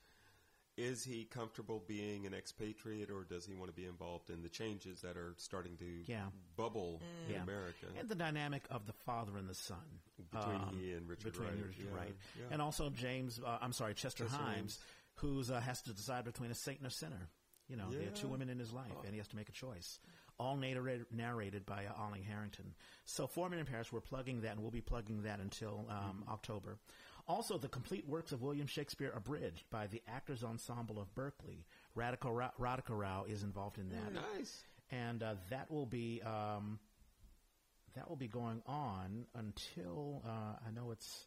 Is 0.78 1.04
he 1.04 1.26
comfortable 1.26 1.84
being 1.90 2.26
an 2.26 2.34
expatriate, 2.34 3.10
or 3.12 3.26
does 3.26 3.46
he 3.46 3.54
want 3.54 3.70
to 3.70 3.76
be 3.76 3.86
involved 3.86 4.30
in 4.30 4.42
the 4.44 4.48
changes 4.48 5.02
that 5.02 5.18
are 5.18 5.34
starting 5.36 5.76
to 5.76 6.04
Yeah. 6.08 6.28
bubble 6.56 7.02
in 7.28 7.34
Yeah. 7.34 7.44
America? 7.44 7.88
and 7.98 8.08
the 8.08 8.16
dynamic 8.16 8.64
of 8.70 8.86
the 8.86 8.94
father 8.94 9.36
and 9.38 9.50
the 9.50 9.54
son 9.56 10.00
Between 10.32 10.56
um, 10.56 10.78
he 10.80 10.94
and 10.94 11.10
Richard 11.10 11.34
between 11.34 11.50
Wright, 11.50 11.66
Richard 11.66 11.86
yeah, 11.86 11.94
Wright. 11.98 12.16
yeah. 12.40 12.46
and 12.52 12.62
also 12.62 12.90
James. 12.92 13.42
Uh, 13.46 13.58
I'm 13.62 13.74
sorry, 13.74 13.94
Chester, 13.94 14.24
Chester 14.24 14.40
Himes, 14.42 14.64
Himes. 14.64 14.80
who's 15.16 15.52
uh, 15.52 15.60
has 15.60 15.82
to 15.82 15.92
decide 15.94 16.24
between 16.24 16.50
a 16.50 16.56
saint 16.56 16.78
and 16.78 16.88
a 16.88 16.92
sinner. 16.92 17.28
You 17.68 17.76
know, 17.76 17.90
there 17.92 18.08
are 18.08 18.12
two 18.12 18.30
women 18.30 18.48
in 18.50 18.58
his 18.58 18.72
life, 18.72 18.96
and 19.04 19.12
he 19.12 19.18
has 19.18 19.28
to 19.30 19.36
make 19.36 19.50
a 19.50 19.52
choice. 19.52 20.00
All 20.40 20.56
narrated, 20.56 21.06
narrated 21.12 21.66
by 21.66 21.86
uh, 21.86 21.92
Ollie 22.02 22.22
Harrington. 22.28 22.74
So, 23.06 23.28
Four 23.28 23.50
Men 23.50 23.60
in 23.60 23.66
Paris, 23.66 23.92
we're 23.92 24.00
plugging 24.00 24.42
that, 24.42 24.52
and 24.54 24.62
we'll 24.62 24.72
be 24.72 24.82
plugging 24.82 25.24
that 25.24 25.40
until 25.40 25.86
um, 25.90 25.96
Mm-hmm. 26.24 26.32
October. 26.32 26.78
Also, 27.28 27.58
the 27.58 27.68
complete 27.68 28.08
works 28.08 28.32
of 28.32 28.42
William 28.42 28.66
Shakespeare 28.66 29.12
abridged 29.16 29.64
by 29.70 29.86
the 29.88 30.02
Actors 30.08 30.44
Ensemble 30.44 31.00
of 31.00 31.14
Berkeley. 31.14 31.66
Radical 31.94 32.32
Ra- 32.32 32.52
Radhika 32.60 32.98
Rao 32.98 33.26
is 33.28 33.44
involved 33.44 33.78
in 33.78 33.90
that 33.90 34.14
nice. 34.36 34.64
and 34.90 35.22
uh, 35.22 35.36
that 35.50 35.70
will 35.70 35.86
be 35.86 36.22
um, 36.24 36.80
that 37.96 38.08
will 38.10 38.16
be 38.16 38.28
going 38.28 38.62
on 38.66 39.26
until 39.36 40.24
uh, 40.26 40.56
I 40.68 40.72
know 40.74 40.92
it's 40.92 41.26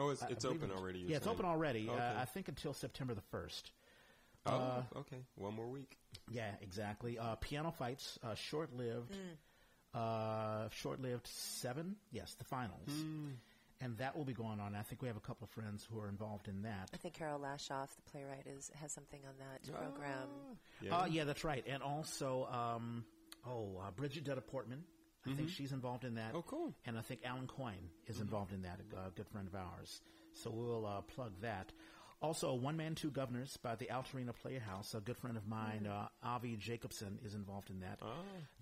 Oh, 0.00 0.10
it's, 0.10 0.22
it's 0.30 0.44
open 0.44 0.70
already. 0.70 1.00
Yeah, 1.00 1.16
it's 1.16 1.26
open 1.26 1.44
already. 1.46 1.88
Okay. 1.88 1.98
Uh, 1.98 2.20
I 2.20 2.24
think 2.24 2.48
until 2.48 2.72
September 2.72 3.14
the 3.14 3.20
first. 3.20 3.72
Oh, 4.46 4.52
uh, 4.52 4.82
okay. 4.98 5.16
One 5.34 5.54
more 5.54 5.66
week. 5.68 5.96
Yeah, 6.30 6.50
exactly. 6.60 7.18
Uh, 7.18 7.34
piano 7.36 7.70
fights, 7.70 8.18
uh, 8.22 8.34
short-lived, 8.34 9.14
uh, 9.94 10.68
short-lived 10.70 11.26
seven. 11.26 11.96
Yes, 12.10 12.34
the 12.34 12.44
finals, 12.44 12.90
and 13.80 13.96
that 13.98 14.16
will 14.16 14.24
be 14.24 14.32
going 14.32 14.60
on. 14.60 14.74
I 14.74 14.82
think 14.82 15.02
we 15.02 15.08
have 15.08 15.16
a 15.16 15.20
couple 15.20 15.44
of 15.44 15.50
friends 15.50 15.86
who 15.90 16.00
are 16.00 16.08
involved 16.08 16.48
in 16.48 16.62
that. 16.62 16.90
I 16.92 16.96
think 16.96 17.14
Carol 17.14 17.40
Lashof, 17.40 17.88
the 17.94 18.10
playwright, 18.10 18.46
is 18.46 18.70
has 18.80 18.92
something 18.92 19.20
on 19.26 19.34
that 19.38 19.72
program. 19.72 20.28
Yeah. 20.80 20.96
Uh, 20.96 21.06
yeah, 21.06 21.24
that's 21.24 21.44
right. 21.44 21.64
And 21.66 21.82
also, 21.82 22.48
um, 22.50 23.04
oh, 23.46 23.80
uh, 23.80 23.90
Bridget 23.92 24.24
Dutta 24.24 24.44
Portman. 24.46 24.84
I 25.26 25.34
think 25.34 25.50
she's 25.50 25.72
involved 25.72 26.04
in 26.04 26.14
that. 26.14 26.30
Oh, 26.32 26.42
cool. 26.46 26.72
And 26.86 26.96
I 26.96 27.02
think 27.02 27.20
Alan 27.22 27.46
Coyne 27.46 27.90
is 28.06 28.18
involved 28.18 28.54
in 28.54 28.62
that, 28.62 28.80
a, 28.96 29.08
a 29.08 29.10
good 29.10 29.28
friend 29.28 29.46
of 29.46 29.54
ours. 29.54 30.00
So 30.32 30.50
we'll 30.50 30.86
uh, 30.86 31.02
plug 31.02 31.32
that. 31.42 31.70
Also, 32.20 32.52
One 32.54 32.76
Man, 32.76 32.94
Two 32.96 33.10
Guvnors 33.12 33.60
by 33.62 33.76
the 33.76 33.86
Altarena 33.86 34.32
Playhouse. 34.34 34.92
A 34.94 35.00
good 35.00 35.16
friend 35.16 35.36
of 35.36 35.46
mine, 35.46 35.86
uh, 35.86 36.08
Avi 36.22 36.56
Jacobson, 36.56 37.18
is 37.24 37.34
involved 37.34 37.70
in 37.70 37.80
that. 37.80 38.00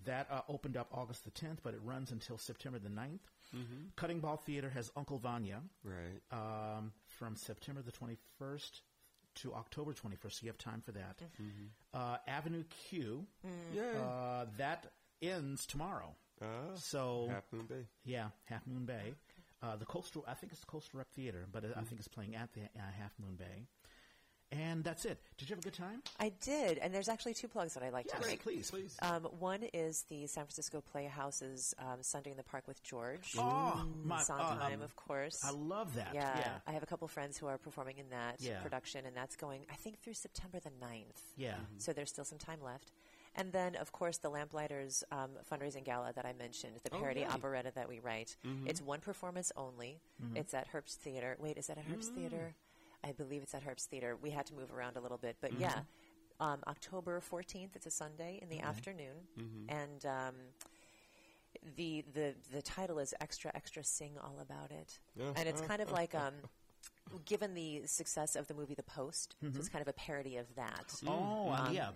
That 0.05 0.27
uh, 0.31 0.41
opened 0.47 0.77
up 0.77 0.89
August 0.93 1.25
the 1.25 1.31
10th, 1.31 1.57
but 1.63 1.73
it 1.73 1.79
runs 1.83 2.11
until 2.11 2.37
September 2.37 2.77
the 2.79 2.89
9th. 2.89 3.19
Cutting 3.95 4.19
Ball 4.19 4.37
Theater 4.37 4.69
has 4.69 4.91
Uncle 4.95 5.17
Vanya 5.17 5.61
Right. 5.83 6.21
um, 6.31 6.91
from 7.07 7.35
September 7.35 7.81
the 7.81 7.91
21st 7.93 8.81
to 9.35 9.53
October 9.53 9.93
21st, 9.93 10.31
so 10.33 10.39
you 10.43 10.49
have 10.49 10.57
time 10.57 10.81
for 10.81 10.91
that. 10.91 11.19
Uh, 11.93 12.17
Avenue 12.27 12.63
Q, 12.89 13.25
Yeah. 13.73 13.83
uh, 14.01 14.45
that 14.57 14.91
ends 15.21 15.65
tomorrow. 15.65 16.15
Ah, 16.41 16.75
So, 16.75 17.27
Half 17.31 17.45
Moon 17.51 17.65
Bay. 17.65 17.85
yeah, 18.03 18.29
Half 18.45 18.67
Moon 18.67 18.85
Bay. 18.85 19.13
Uh, 19.63 19.75
the 19.75 19.85
Coastal, 19.85 20.23
I 20.27 20.33
think 20.35 20.51
it's 20.51 20.61
the 20.61 20.67
Coastal 20.67 20.99
Rep 20.99 21.07
Theater, 21.15 21.47
but 21.51 21.63
I 21.75 21.81
think 21.81 21.99
it's 21.99 22.07
playing 22.07 22.35
at 22.35 22.53
the 22.53 22.61
uh, 22.61 22.81
Half 22.99 23.13
Moon 23.19 23.35
Bay. 23.35 23.65
And 24.49 24.81
that's 24.81 25.03
it. 25.03 25.19
Did 25.37 25.49
you 25.49 25.55
have 25.57 25.61
a 25.61 25.67
good 25.67 25.73
time? 25.73 26.01
I 26.21 26.31
did, 26.39 26.77
and 26.77 26.93
there's 26.93 27.09
actually 27.09 27.33
two 27.33 27.49
plugs 27.49 27.73
that 27.73 27.83
I'd 27.83 27.91
like 27.91 28.05
Yes, 28.13 28.21
to 28.21 28.27
make. 28.29 28.41
please. 28.43 28.71
Please. 28.71 28.95
Um, 29.01 29.23
one 29.39 29.63
is 29.73 30.05
the 30.09 30.25
San 30.27 30.45
Francisco 30.45 30.79
Playhouse's 30.79 31.73
um, 31.79 31.97
Sunday 32.01 32.31
in 32.31 32.37
the 32.37 32.43
Park 32.43 32.65
with 32.65 32.81
George. 32.81 33.35
Oh, 33.37 33.85
my, 34.05 34.21
Sondheim, 34.21 34.75
um, 34.79 34.81
of 34.83 34.95
course. 34.95 35.43
I 35.43 35.51
love 35.51 35.95
that. 35.95 36.11
yeah, 36.13 36.37
Yeah. 36.37 36.51
I 36.65 36.71
have 36.71 36.81
a 36.83 36.85
couple 36.85 37.05
friends 37.09 37.37
who 37.37 37.47
are 37.47 37.57
performing 37.57 37.97
in 37.97 38.09
that 38.11 38.35
Yeah. 38.39 38.59
production, 38.61 39.05
and 39.05 39.17
that's 39.17 39.35
going, 39.35 39.65
I 39.69 39.75
think, 39.75 39.99
through 39.99 40.13
September 40.13 40.59
the 40.61 40.69
9th. 40.81 41.23
Yeah. 41.35 41.55
So 41.79 41.91
there's 41.91 42.09
still 42.09 42.23
some 42.25 42.37
time 42.37 42.61
left. 42.63 42.91
And 43.37 43.51
then, 43.53 43.75
of 43.75 43.91
course, 43.91 44.17
the 44.17 44.29
Lamplighters 44.29 45.03
um, 45.11 45.31
fundraising 45.49 45.83
gala 45.85 46.11
that 46.15 46.25
I 46.25 46.33
mentioned, 46.33 46.73
the 46.83 46.89
Oh, 46.95 46.99
parody 46.99 47.19
yay. 47.21 47.27
operetta 47.27 47.71
that 47.75 47.87
we 47.87 47.99
write. 47.99 48.35
It's 48.65 48.81
one 48.81 48.99
performance 48.99 49.51
only. 49.55 50.01
It's 50.35 50.53
at 50.53 50.67
Herbst 50.73 50.95
Theater. 50.95 51.37
Wait, 51.39 51.57
is 51.57 51.67
that 51.67 51.77
at 51.77 51.87
Herbst 51.87 52.15
Theater? 52.15 52.55
I 53.03 53.11
believe 53.11 53.43
it's 53.43 53.53
at 53.53 53.63
Herbst 53.63 53.85
Theater. 53.85 54.17
We 54.19 54.31
had 54.31 54.47
to 54.47 54.55
move 54.55 54.73
around 54.73 54.97
a 54.97 55.01
little 55.01 55.19
bit, 55.19 55.37
but 55.39 55.57
yeah, 55.59 55.79
um, 56.39 56.59
October 56.67 57.21
14th. 57.21 57.75
It's 57.75 57.85
a 57.85 57.91
Sunday 57.91 58.39
in 58.41 58.49
the 58.49 58.59
afternoon, 58.59 59.17
and 59.69 60.03
um, 60.05 60.33
the 61.75 62.03
the 62.13 62.33
the 62.53 62.61
title 62.61 62.99
is 62.99 63.13
"Extra 63.21 63.51
Extra 63.55 63.83
Sing 63.83 64.13
All 64.23 64.39
About 64.41 64.71
It," 64.71 64.99
Yeah. 65.15 65.31
and 65.35 65.47
it's 65.47 65.61
kind 65.61 65.81
of 65.81 65.91
like. 65.91 66.15
Um, 66.15 66.33
Given 67.23 67.53
the 67.53 67.83
success 67.85 68.35
of 68.35 68.47
the 68.49 68.53
movie 68.53 68.73
The 68.73 68.83
Post, 68.83 69.35
so 69.41 69.47
it's 69.55 69.69
kind 69.69 69.81
of 69.81 69.87
a 69.87 69.93
parody 69.93 70.35
of 70.35 70.45
that. 70.55 70.93
Oh, 71.07 71.49
uh, 71.49 71.69
yeah. 71.71 71.91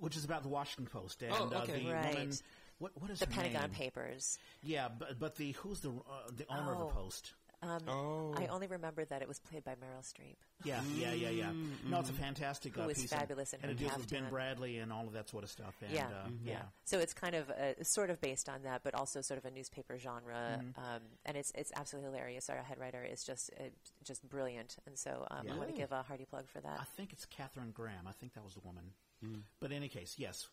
Which 0.00 0.16
is 0.16 0.24
about 0.24 0.42
the 0.42 0.48
Washington 0.48 0.86
Post 0.86 1.22
and 1.22 1.32
Oh, 1.32 1.44
uh, 1.54 1.64
the 1.64 1.72
Right. 1.72 1.84
woman. 1.84 2.32
What, 2.78 2.92
what 3.00 3.10
is 3.10 3.20
The 3.20 3.26
her 3.26 3.32
Pentagon 3.32 3.62
name? 3.62 3.70
Papers. 3.70 4.38
Yeah, 4.62 4.88
but 4.88 5.18
but 5.18 5.36
the 5.36 5.52
who's 5.52 5.80
the 5.80 5.90
uh, 5.90 6.30
the 6.36 6.44
owner 6.50 6.72
of 6.72 6.80
Oh. 6.80 6.86
the 6.88 6.92
Post? 6.94 7.32
Oh. 7.62 8.34
I 8.36 8.46
only 8.46 8.66
remember 8.66 9.04
that 9.06 9.22
it 9.22 9.28
was 9.28 9.38
played 9.38 9.64
by 9.64 9.72
Meryl 9.72 10.02
Streep. 10.02 10.36
Yeah, 10.64 10.80
yeah, 10.94 11.12
yeah, 11.12 11.30
yeah. 11.30 11.50
No, 11.88 12.00
it's 12.00 12.10
a 12.10 12.12
fantastic 12.12 12.74
Who 12.76 12.82
uh, 12.82 12.88
is 12.88 13.00
piece. 13.02 13.10
fabulous 13.10 13.52
in 13.52 13.60
and, 13.62 13.70
and 13.70 13.80
her 13.80 13.86
it 13.86 13.88
deals 13.88 13.98
with 13.98 14.10
Ben. 14.10 14.30
Bradlee 14.30 14.82
and 14.82 14.92
all 14.92 15.06
of 15.06 15.12
that 15.14 15.28
sort 15.28 15.42
of 15.44 15.50
stuff. 15.50 15.74
And, 15.82 15.90
yeah, 15.92 16.06
uh, 16.06 16.28
yeah. 16.44 16.62
So 16.84 16.98
it's 16.98 17.14
kind 17.14 17.34
of 17.34 17.50
uh, 17.50 17.82
sort 17.82 18.10
of 18.10 18.20
based 18.20 18.48
on 18.48 18.62
that, 18.64 18.82
but 18.84 18.94
also 18.94 19.20
sort 19.20 19.38
of 19.38 19.44
a 19.44 19.50
newspaper 19.50 19.98
genre, 19.98 20.60
Mm-hmm. 20.60 20.80
um, 20.84 21.00
and 21.24 21.36
it's 21.36 21.50
it's 21.54 21.72
absolutely 21.76 22.10
hilarious. 22.10 22.48
Our 22.50 22.62
head 22.62 22.78
writer 22.78 23.02
is 23.04 23.24
just 23.24 23.50
uh, 23.58 23.64
just 24.04 24.28
brilliant, 24.28 24.76
and 24.86 24.96
so 24.98 25.26
um, 25.30 25.38
I 25.42 25.52
Yeah. 25.52 25.56
want 25.58 25.68
to 25.70 25.74
give 25.76 25.92
a 25.92 26.02
hearty 26.02 26.24
plug 26.24 26.46
for 26.48 26.60
that. 26.60 26.78
I 26.80 26.84
think 26.96 27.12
it's 27.12 27.24
Katharine 27.26 27.72
Graham. 27.72 28.06
I 28.06 28.12
think 28.12 28.34
that 28.34 28.44
was 28.44 28.54
the 28.54 28.60
woman. 28.60 28.84
Mm-hmm. 29.24 29.40
But 29.60 29.70
in 29.70 29.78
any 29.78 29.88
case, 29.88 30.16
yes. 30.18 30.46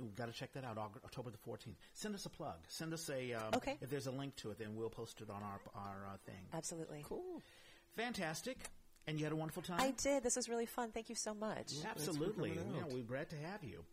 We've 0.00 0.14
got 0.14 0.26
to 0.26 0.32
check 0.32 0.52
that 0.54 0.64
out. 0.64 0.78
October 0.78 1.30
the 1.30 1.38
fourteenth. 1.38 1.76
Send 1.94 2.14
us 2.14 2.26
a 2.26 2.30
plug. 2.30 2.56
Send 2.68 2.92
us 2.92 3.08
a. 3.10 3.32
Um, 3.34 3.42
Okay. 3.56 3.76
If 3.80 3.90
there's 3.90 4.06
a 4.06 4.10
link 4.12 4.36
to 4.36 4.50
it, 4.50 4.58
then 4.58 4.74
we'll 4.74 4.90
post 4.90 5.20
it 5.20 5.30
on 5.30 5.42
our 5.42 5.60
our 5.74 6.06
uh, 6.12 6.16
thing. 6.26 6.42
Absolutely. 6.52 7.04
Cool. 7.08 7.42
Fantastic. 7.96 8.58
And 9.06 9.18
you 9.18 9.24
had 9.24 9.32
a 9.32 9.36
wonderful 9.36 9.62
time. 9.62 9.80
I 9.80 9.92
did. 9.92 10.22
This 10.22 10.36
was 10.36 10.48
really 10.48 10.66
fun. 10.66 10.90
Thank 10.92 11.08
you 11.08 11.14
so 11.14 11.34
much. 11.34 11.72
Absolutely. 11.84 12.50
Yeah, 12.50 12.82
we're 12.92 13.02
glad 13.02 13.30
to 13.30 13.36
have 13.36 13.64
you. 13.64 13.84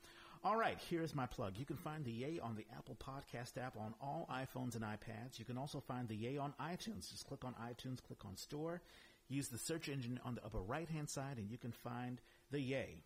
All 0.44 0.56
right, 0.56 0.78
here's 0.90 1.16
my 1.16 1.26
plug. 1.26 1.54
You 1.58 1.66
can 1.66 1.78
find 1.78 2.06
the 2.06 2.12
Yay 2.12 2.40
on 2.40 2.56
the 2.56 2.66
Apple 2.78 2.96
Podcast 3.04 3.58
app 3.58 3.76
on 3.76 3.96
all 4.00 4.30
iPhones 4.32 4.76
and 4.76 4.84
iPads. 4.84 5.40
You 5.40 5.46
can 5.46 5.58
also 5.58 5.80
find 5.80 6.08
the 6.08 6.16
Yay 6.16 6.38
on 6.38 6.54
iTunes. 6.62 7.10
Just 7.10 7.26
click 7.28 7.44
on 7.44 7.56
iTunes, 7.56 8.02
click 8.06 8.24
on 8.24 8.38
Store, 8.38 8.82
use 9.30 9.48
the 9.48 9.58
search 9.58 9.90
engine 9.90 10.20
on 10.24 10.36
the 10.36 10.46
upper 10.46 10.62
right 10.62 10.88
hand 10.88 11.10
side, 11.10 11.38
and 11.38 11.50
you 11.50 11.58
can 11.58 11.72
find 11.72 12.22
the 12.52 12.62
Yay. 12.62 13.04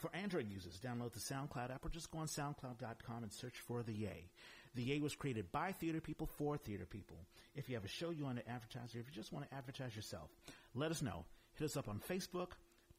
For 0.00 0.10
Android 0.14 0.48
users, 0.48 0.80
download 0.80 1.12
the 1.12 1.20
SoundCloud 1.20 1.70
app 1.74 1.84
or 1.84 1.90
just 1.90 2.10
go 2.10 2.20
on 2.20 2.26
SoundCloud.com 2.26 3.22
and 3.22 3.30
search 3.30 3.58
for 3.58 3.82
the 3.82 3.92
Yay. 3.92 4.30
The 4.74 4.82
Yay 4.82 5.00
was 5.00 5.14
created 5.14 5.52
by 5.52 5.72
theater 5.72 6.00
people 6.00 6.26
for 6.26 6.56
theater 6.56 6.86
people. 6.86 7.18
If 7.54 7.68
you 7.68 7.74
have 7.74 7.84
a 7.84 7.88
show 7.88 8.08
you 8.08 8.24
want 8.24 8.38
to 8.38 8.48
advertise, 8.48 8.94
or 8.94 9.00
if 9.00 9.06
you 9.06 9.14
just 9.14 9.30
want 9.30 9.46
to 9.46 9.54
advertise 9.54 9.94
yourself, 9.94 10.30
let 10.74 10.90
us 10.90 11.02
know. 11.02 11.26
Hit 11.58 11.66
us 11.66 11.76
up 11.76 11.86
on 11.86 12.00
Facebook, 12.00 12.52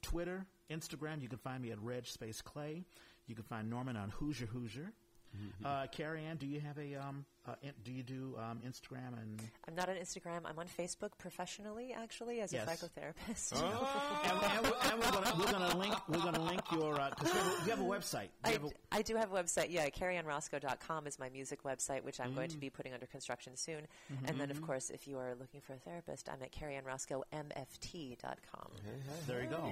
Twitter, 0.03 0.45
Instagram. 0.69 1.23
You 1.23 1.29
can 1.29 1.39
find 1.39 1.63
me 1.63 1.71
at 1.71 1.81
Reg 1.81 2.05
Space 2.05 2.39
Clay. 2.39 2.83
You 3.25 3.33
can 3.33 3.45
find 3.45 3.67
Norman 3.67 3.97
on 3.97 4.09
Hoosier 4.09 4.45
Hoosier. 4.45 4.91
Mm-hmm. 5.35 5.65
Uh, 5.65 5.87
Cary 5.87 6.23
Ann, 6.25 6.37
do 6.37 6.45
you 6.45 6.59
have 6.59 6.77
a 6.77 6.93
um, 6.95 7.25
uh, 7.47 7.53
in, 7.63 7.71
do 7.83 7.91
you 7.91 8.03
do 8.03 8.35
um, 8.37 8.59
Instagram 8.67 9.19
and? 9.19 9.41
I'm 9.67 9.73
not 9.75 9.89
on 9.89 9.95
Instagram. 9.95 10.41
I'm 10.45 10.59
on 10.59 10.67
Facebook 10.67 11.09
professionally, 11.17 11.95
actually, 11.97 12.41
as 12.41 12.53
yes. 12.53 12.67
a 12.67 12.71
psychotherapist. 12.71 13.53
Oh. 13.55 14.21
and, 14.25 14.33
and, 14.43 14.63
we're, 14.63 14.75
and 14.91 15.01
we're, 15.39 15.51
gonna, 15.51 15.75
link 15.77 15.95
we're 16.07 16.19
gonna 16.19 16.43
link 16.43 16.61
your 16.71 16.93
because 17.17 17.33
uh, 17.33 17.35
you, 17.35 17.41
you, 17.65 17.71
have 17.71 17.79
a 17.79 17.83
website. 17.83 18.27
I, 18.43 18.51
have 18.51 18.65
a, 18.65 18.69
I 18.91 19.01
do 19.01 19.15
have 19.15 19.33
a 19.33 19.35
website. 19.35 19.67
Yeah, 19.69 19.89
caryannrosko.com 19.89 21.07
is 21.07 21.17
my 21.17 21.29
music 21.29 21.63
website, 21.63 22.03
which 22.03 22.19
I'm 22.19 22.31
mm. 22.31 22.35
going 22.35 22.49
to 22.49 22.57
be 22.57 22.69
putting 22.69 22.93
under 22.93 23.07
construction 23.07 23.55
soon. 23.55 23.87
Mm-hmm. 24.13 24.25
And 24.27 24.37
then, 24.39 24.51
of 24.51 24.61
course, 24.61 24.89
if 24.89 25.07
you 25.07 25.17
are 25.17 25.33
looking 25.39 25.61
for 25.61 25.73
a 25.73 25.77
therapist, 25.77 26.27
I'm 26.29 26.43
at 26.43 26.51
caryannroskomft.com. 26.51 28.71
Hey, 28.83 28.85
hey, 28.85 29.15
there 29.27 29.41
you 29.41 29.49
go. 29.49 29.71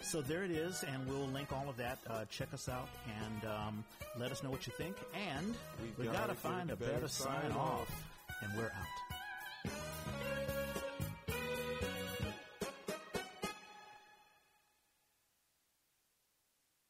So 0.00 0.22
there 0.22 0.44
it 0.44 0.50
is, 0.50 0.84
and 0.84 1.06
we'll 1.08 1.26
link 1.28 1.52
all 1.52 1.68
of 1.68 1.76
that. 1.76 1.98
Uh, 2.08 2.24
check 2.30 2.54
us 2.54 2.68
out 2.68 2.88
and 3.06 3.50
um, 3.50 3.84
let 4.18 4.32
us 4.32 4.42
know 4.42 4.50
what 4.50 4.66
you 4.66 4.72
think. 4.76 4.96
And 5.14 5.54
we've, 5.82 5.98
we've 5.98 6.12
got 6.12 6.28
to 6.28 6.34
find 6.34 6.70
a 6.70 6.76
better, 6.76 6.92
better 6.92 7.08
sign 7.08 7.52
off. 7.52 7.90
And 8.42 8.56
we're 8.56 8.66
out. 8.66 9.07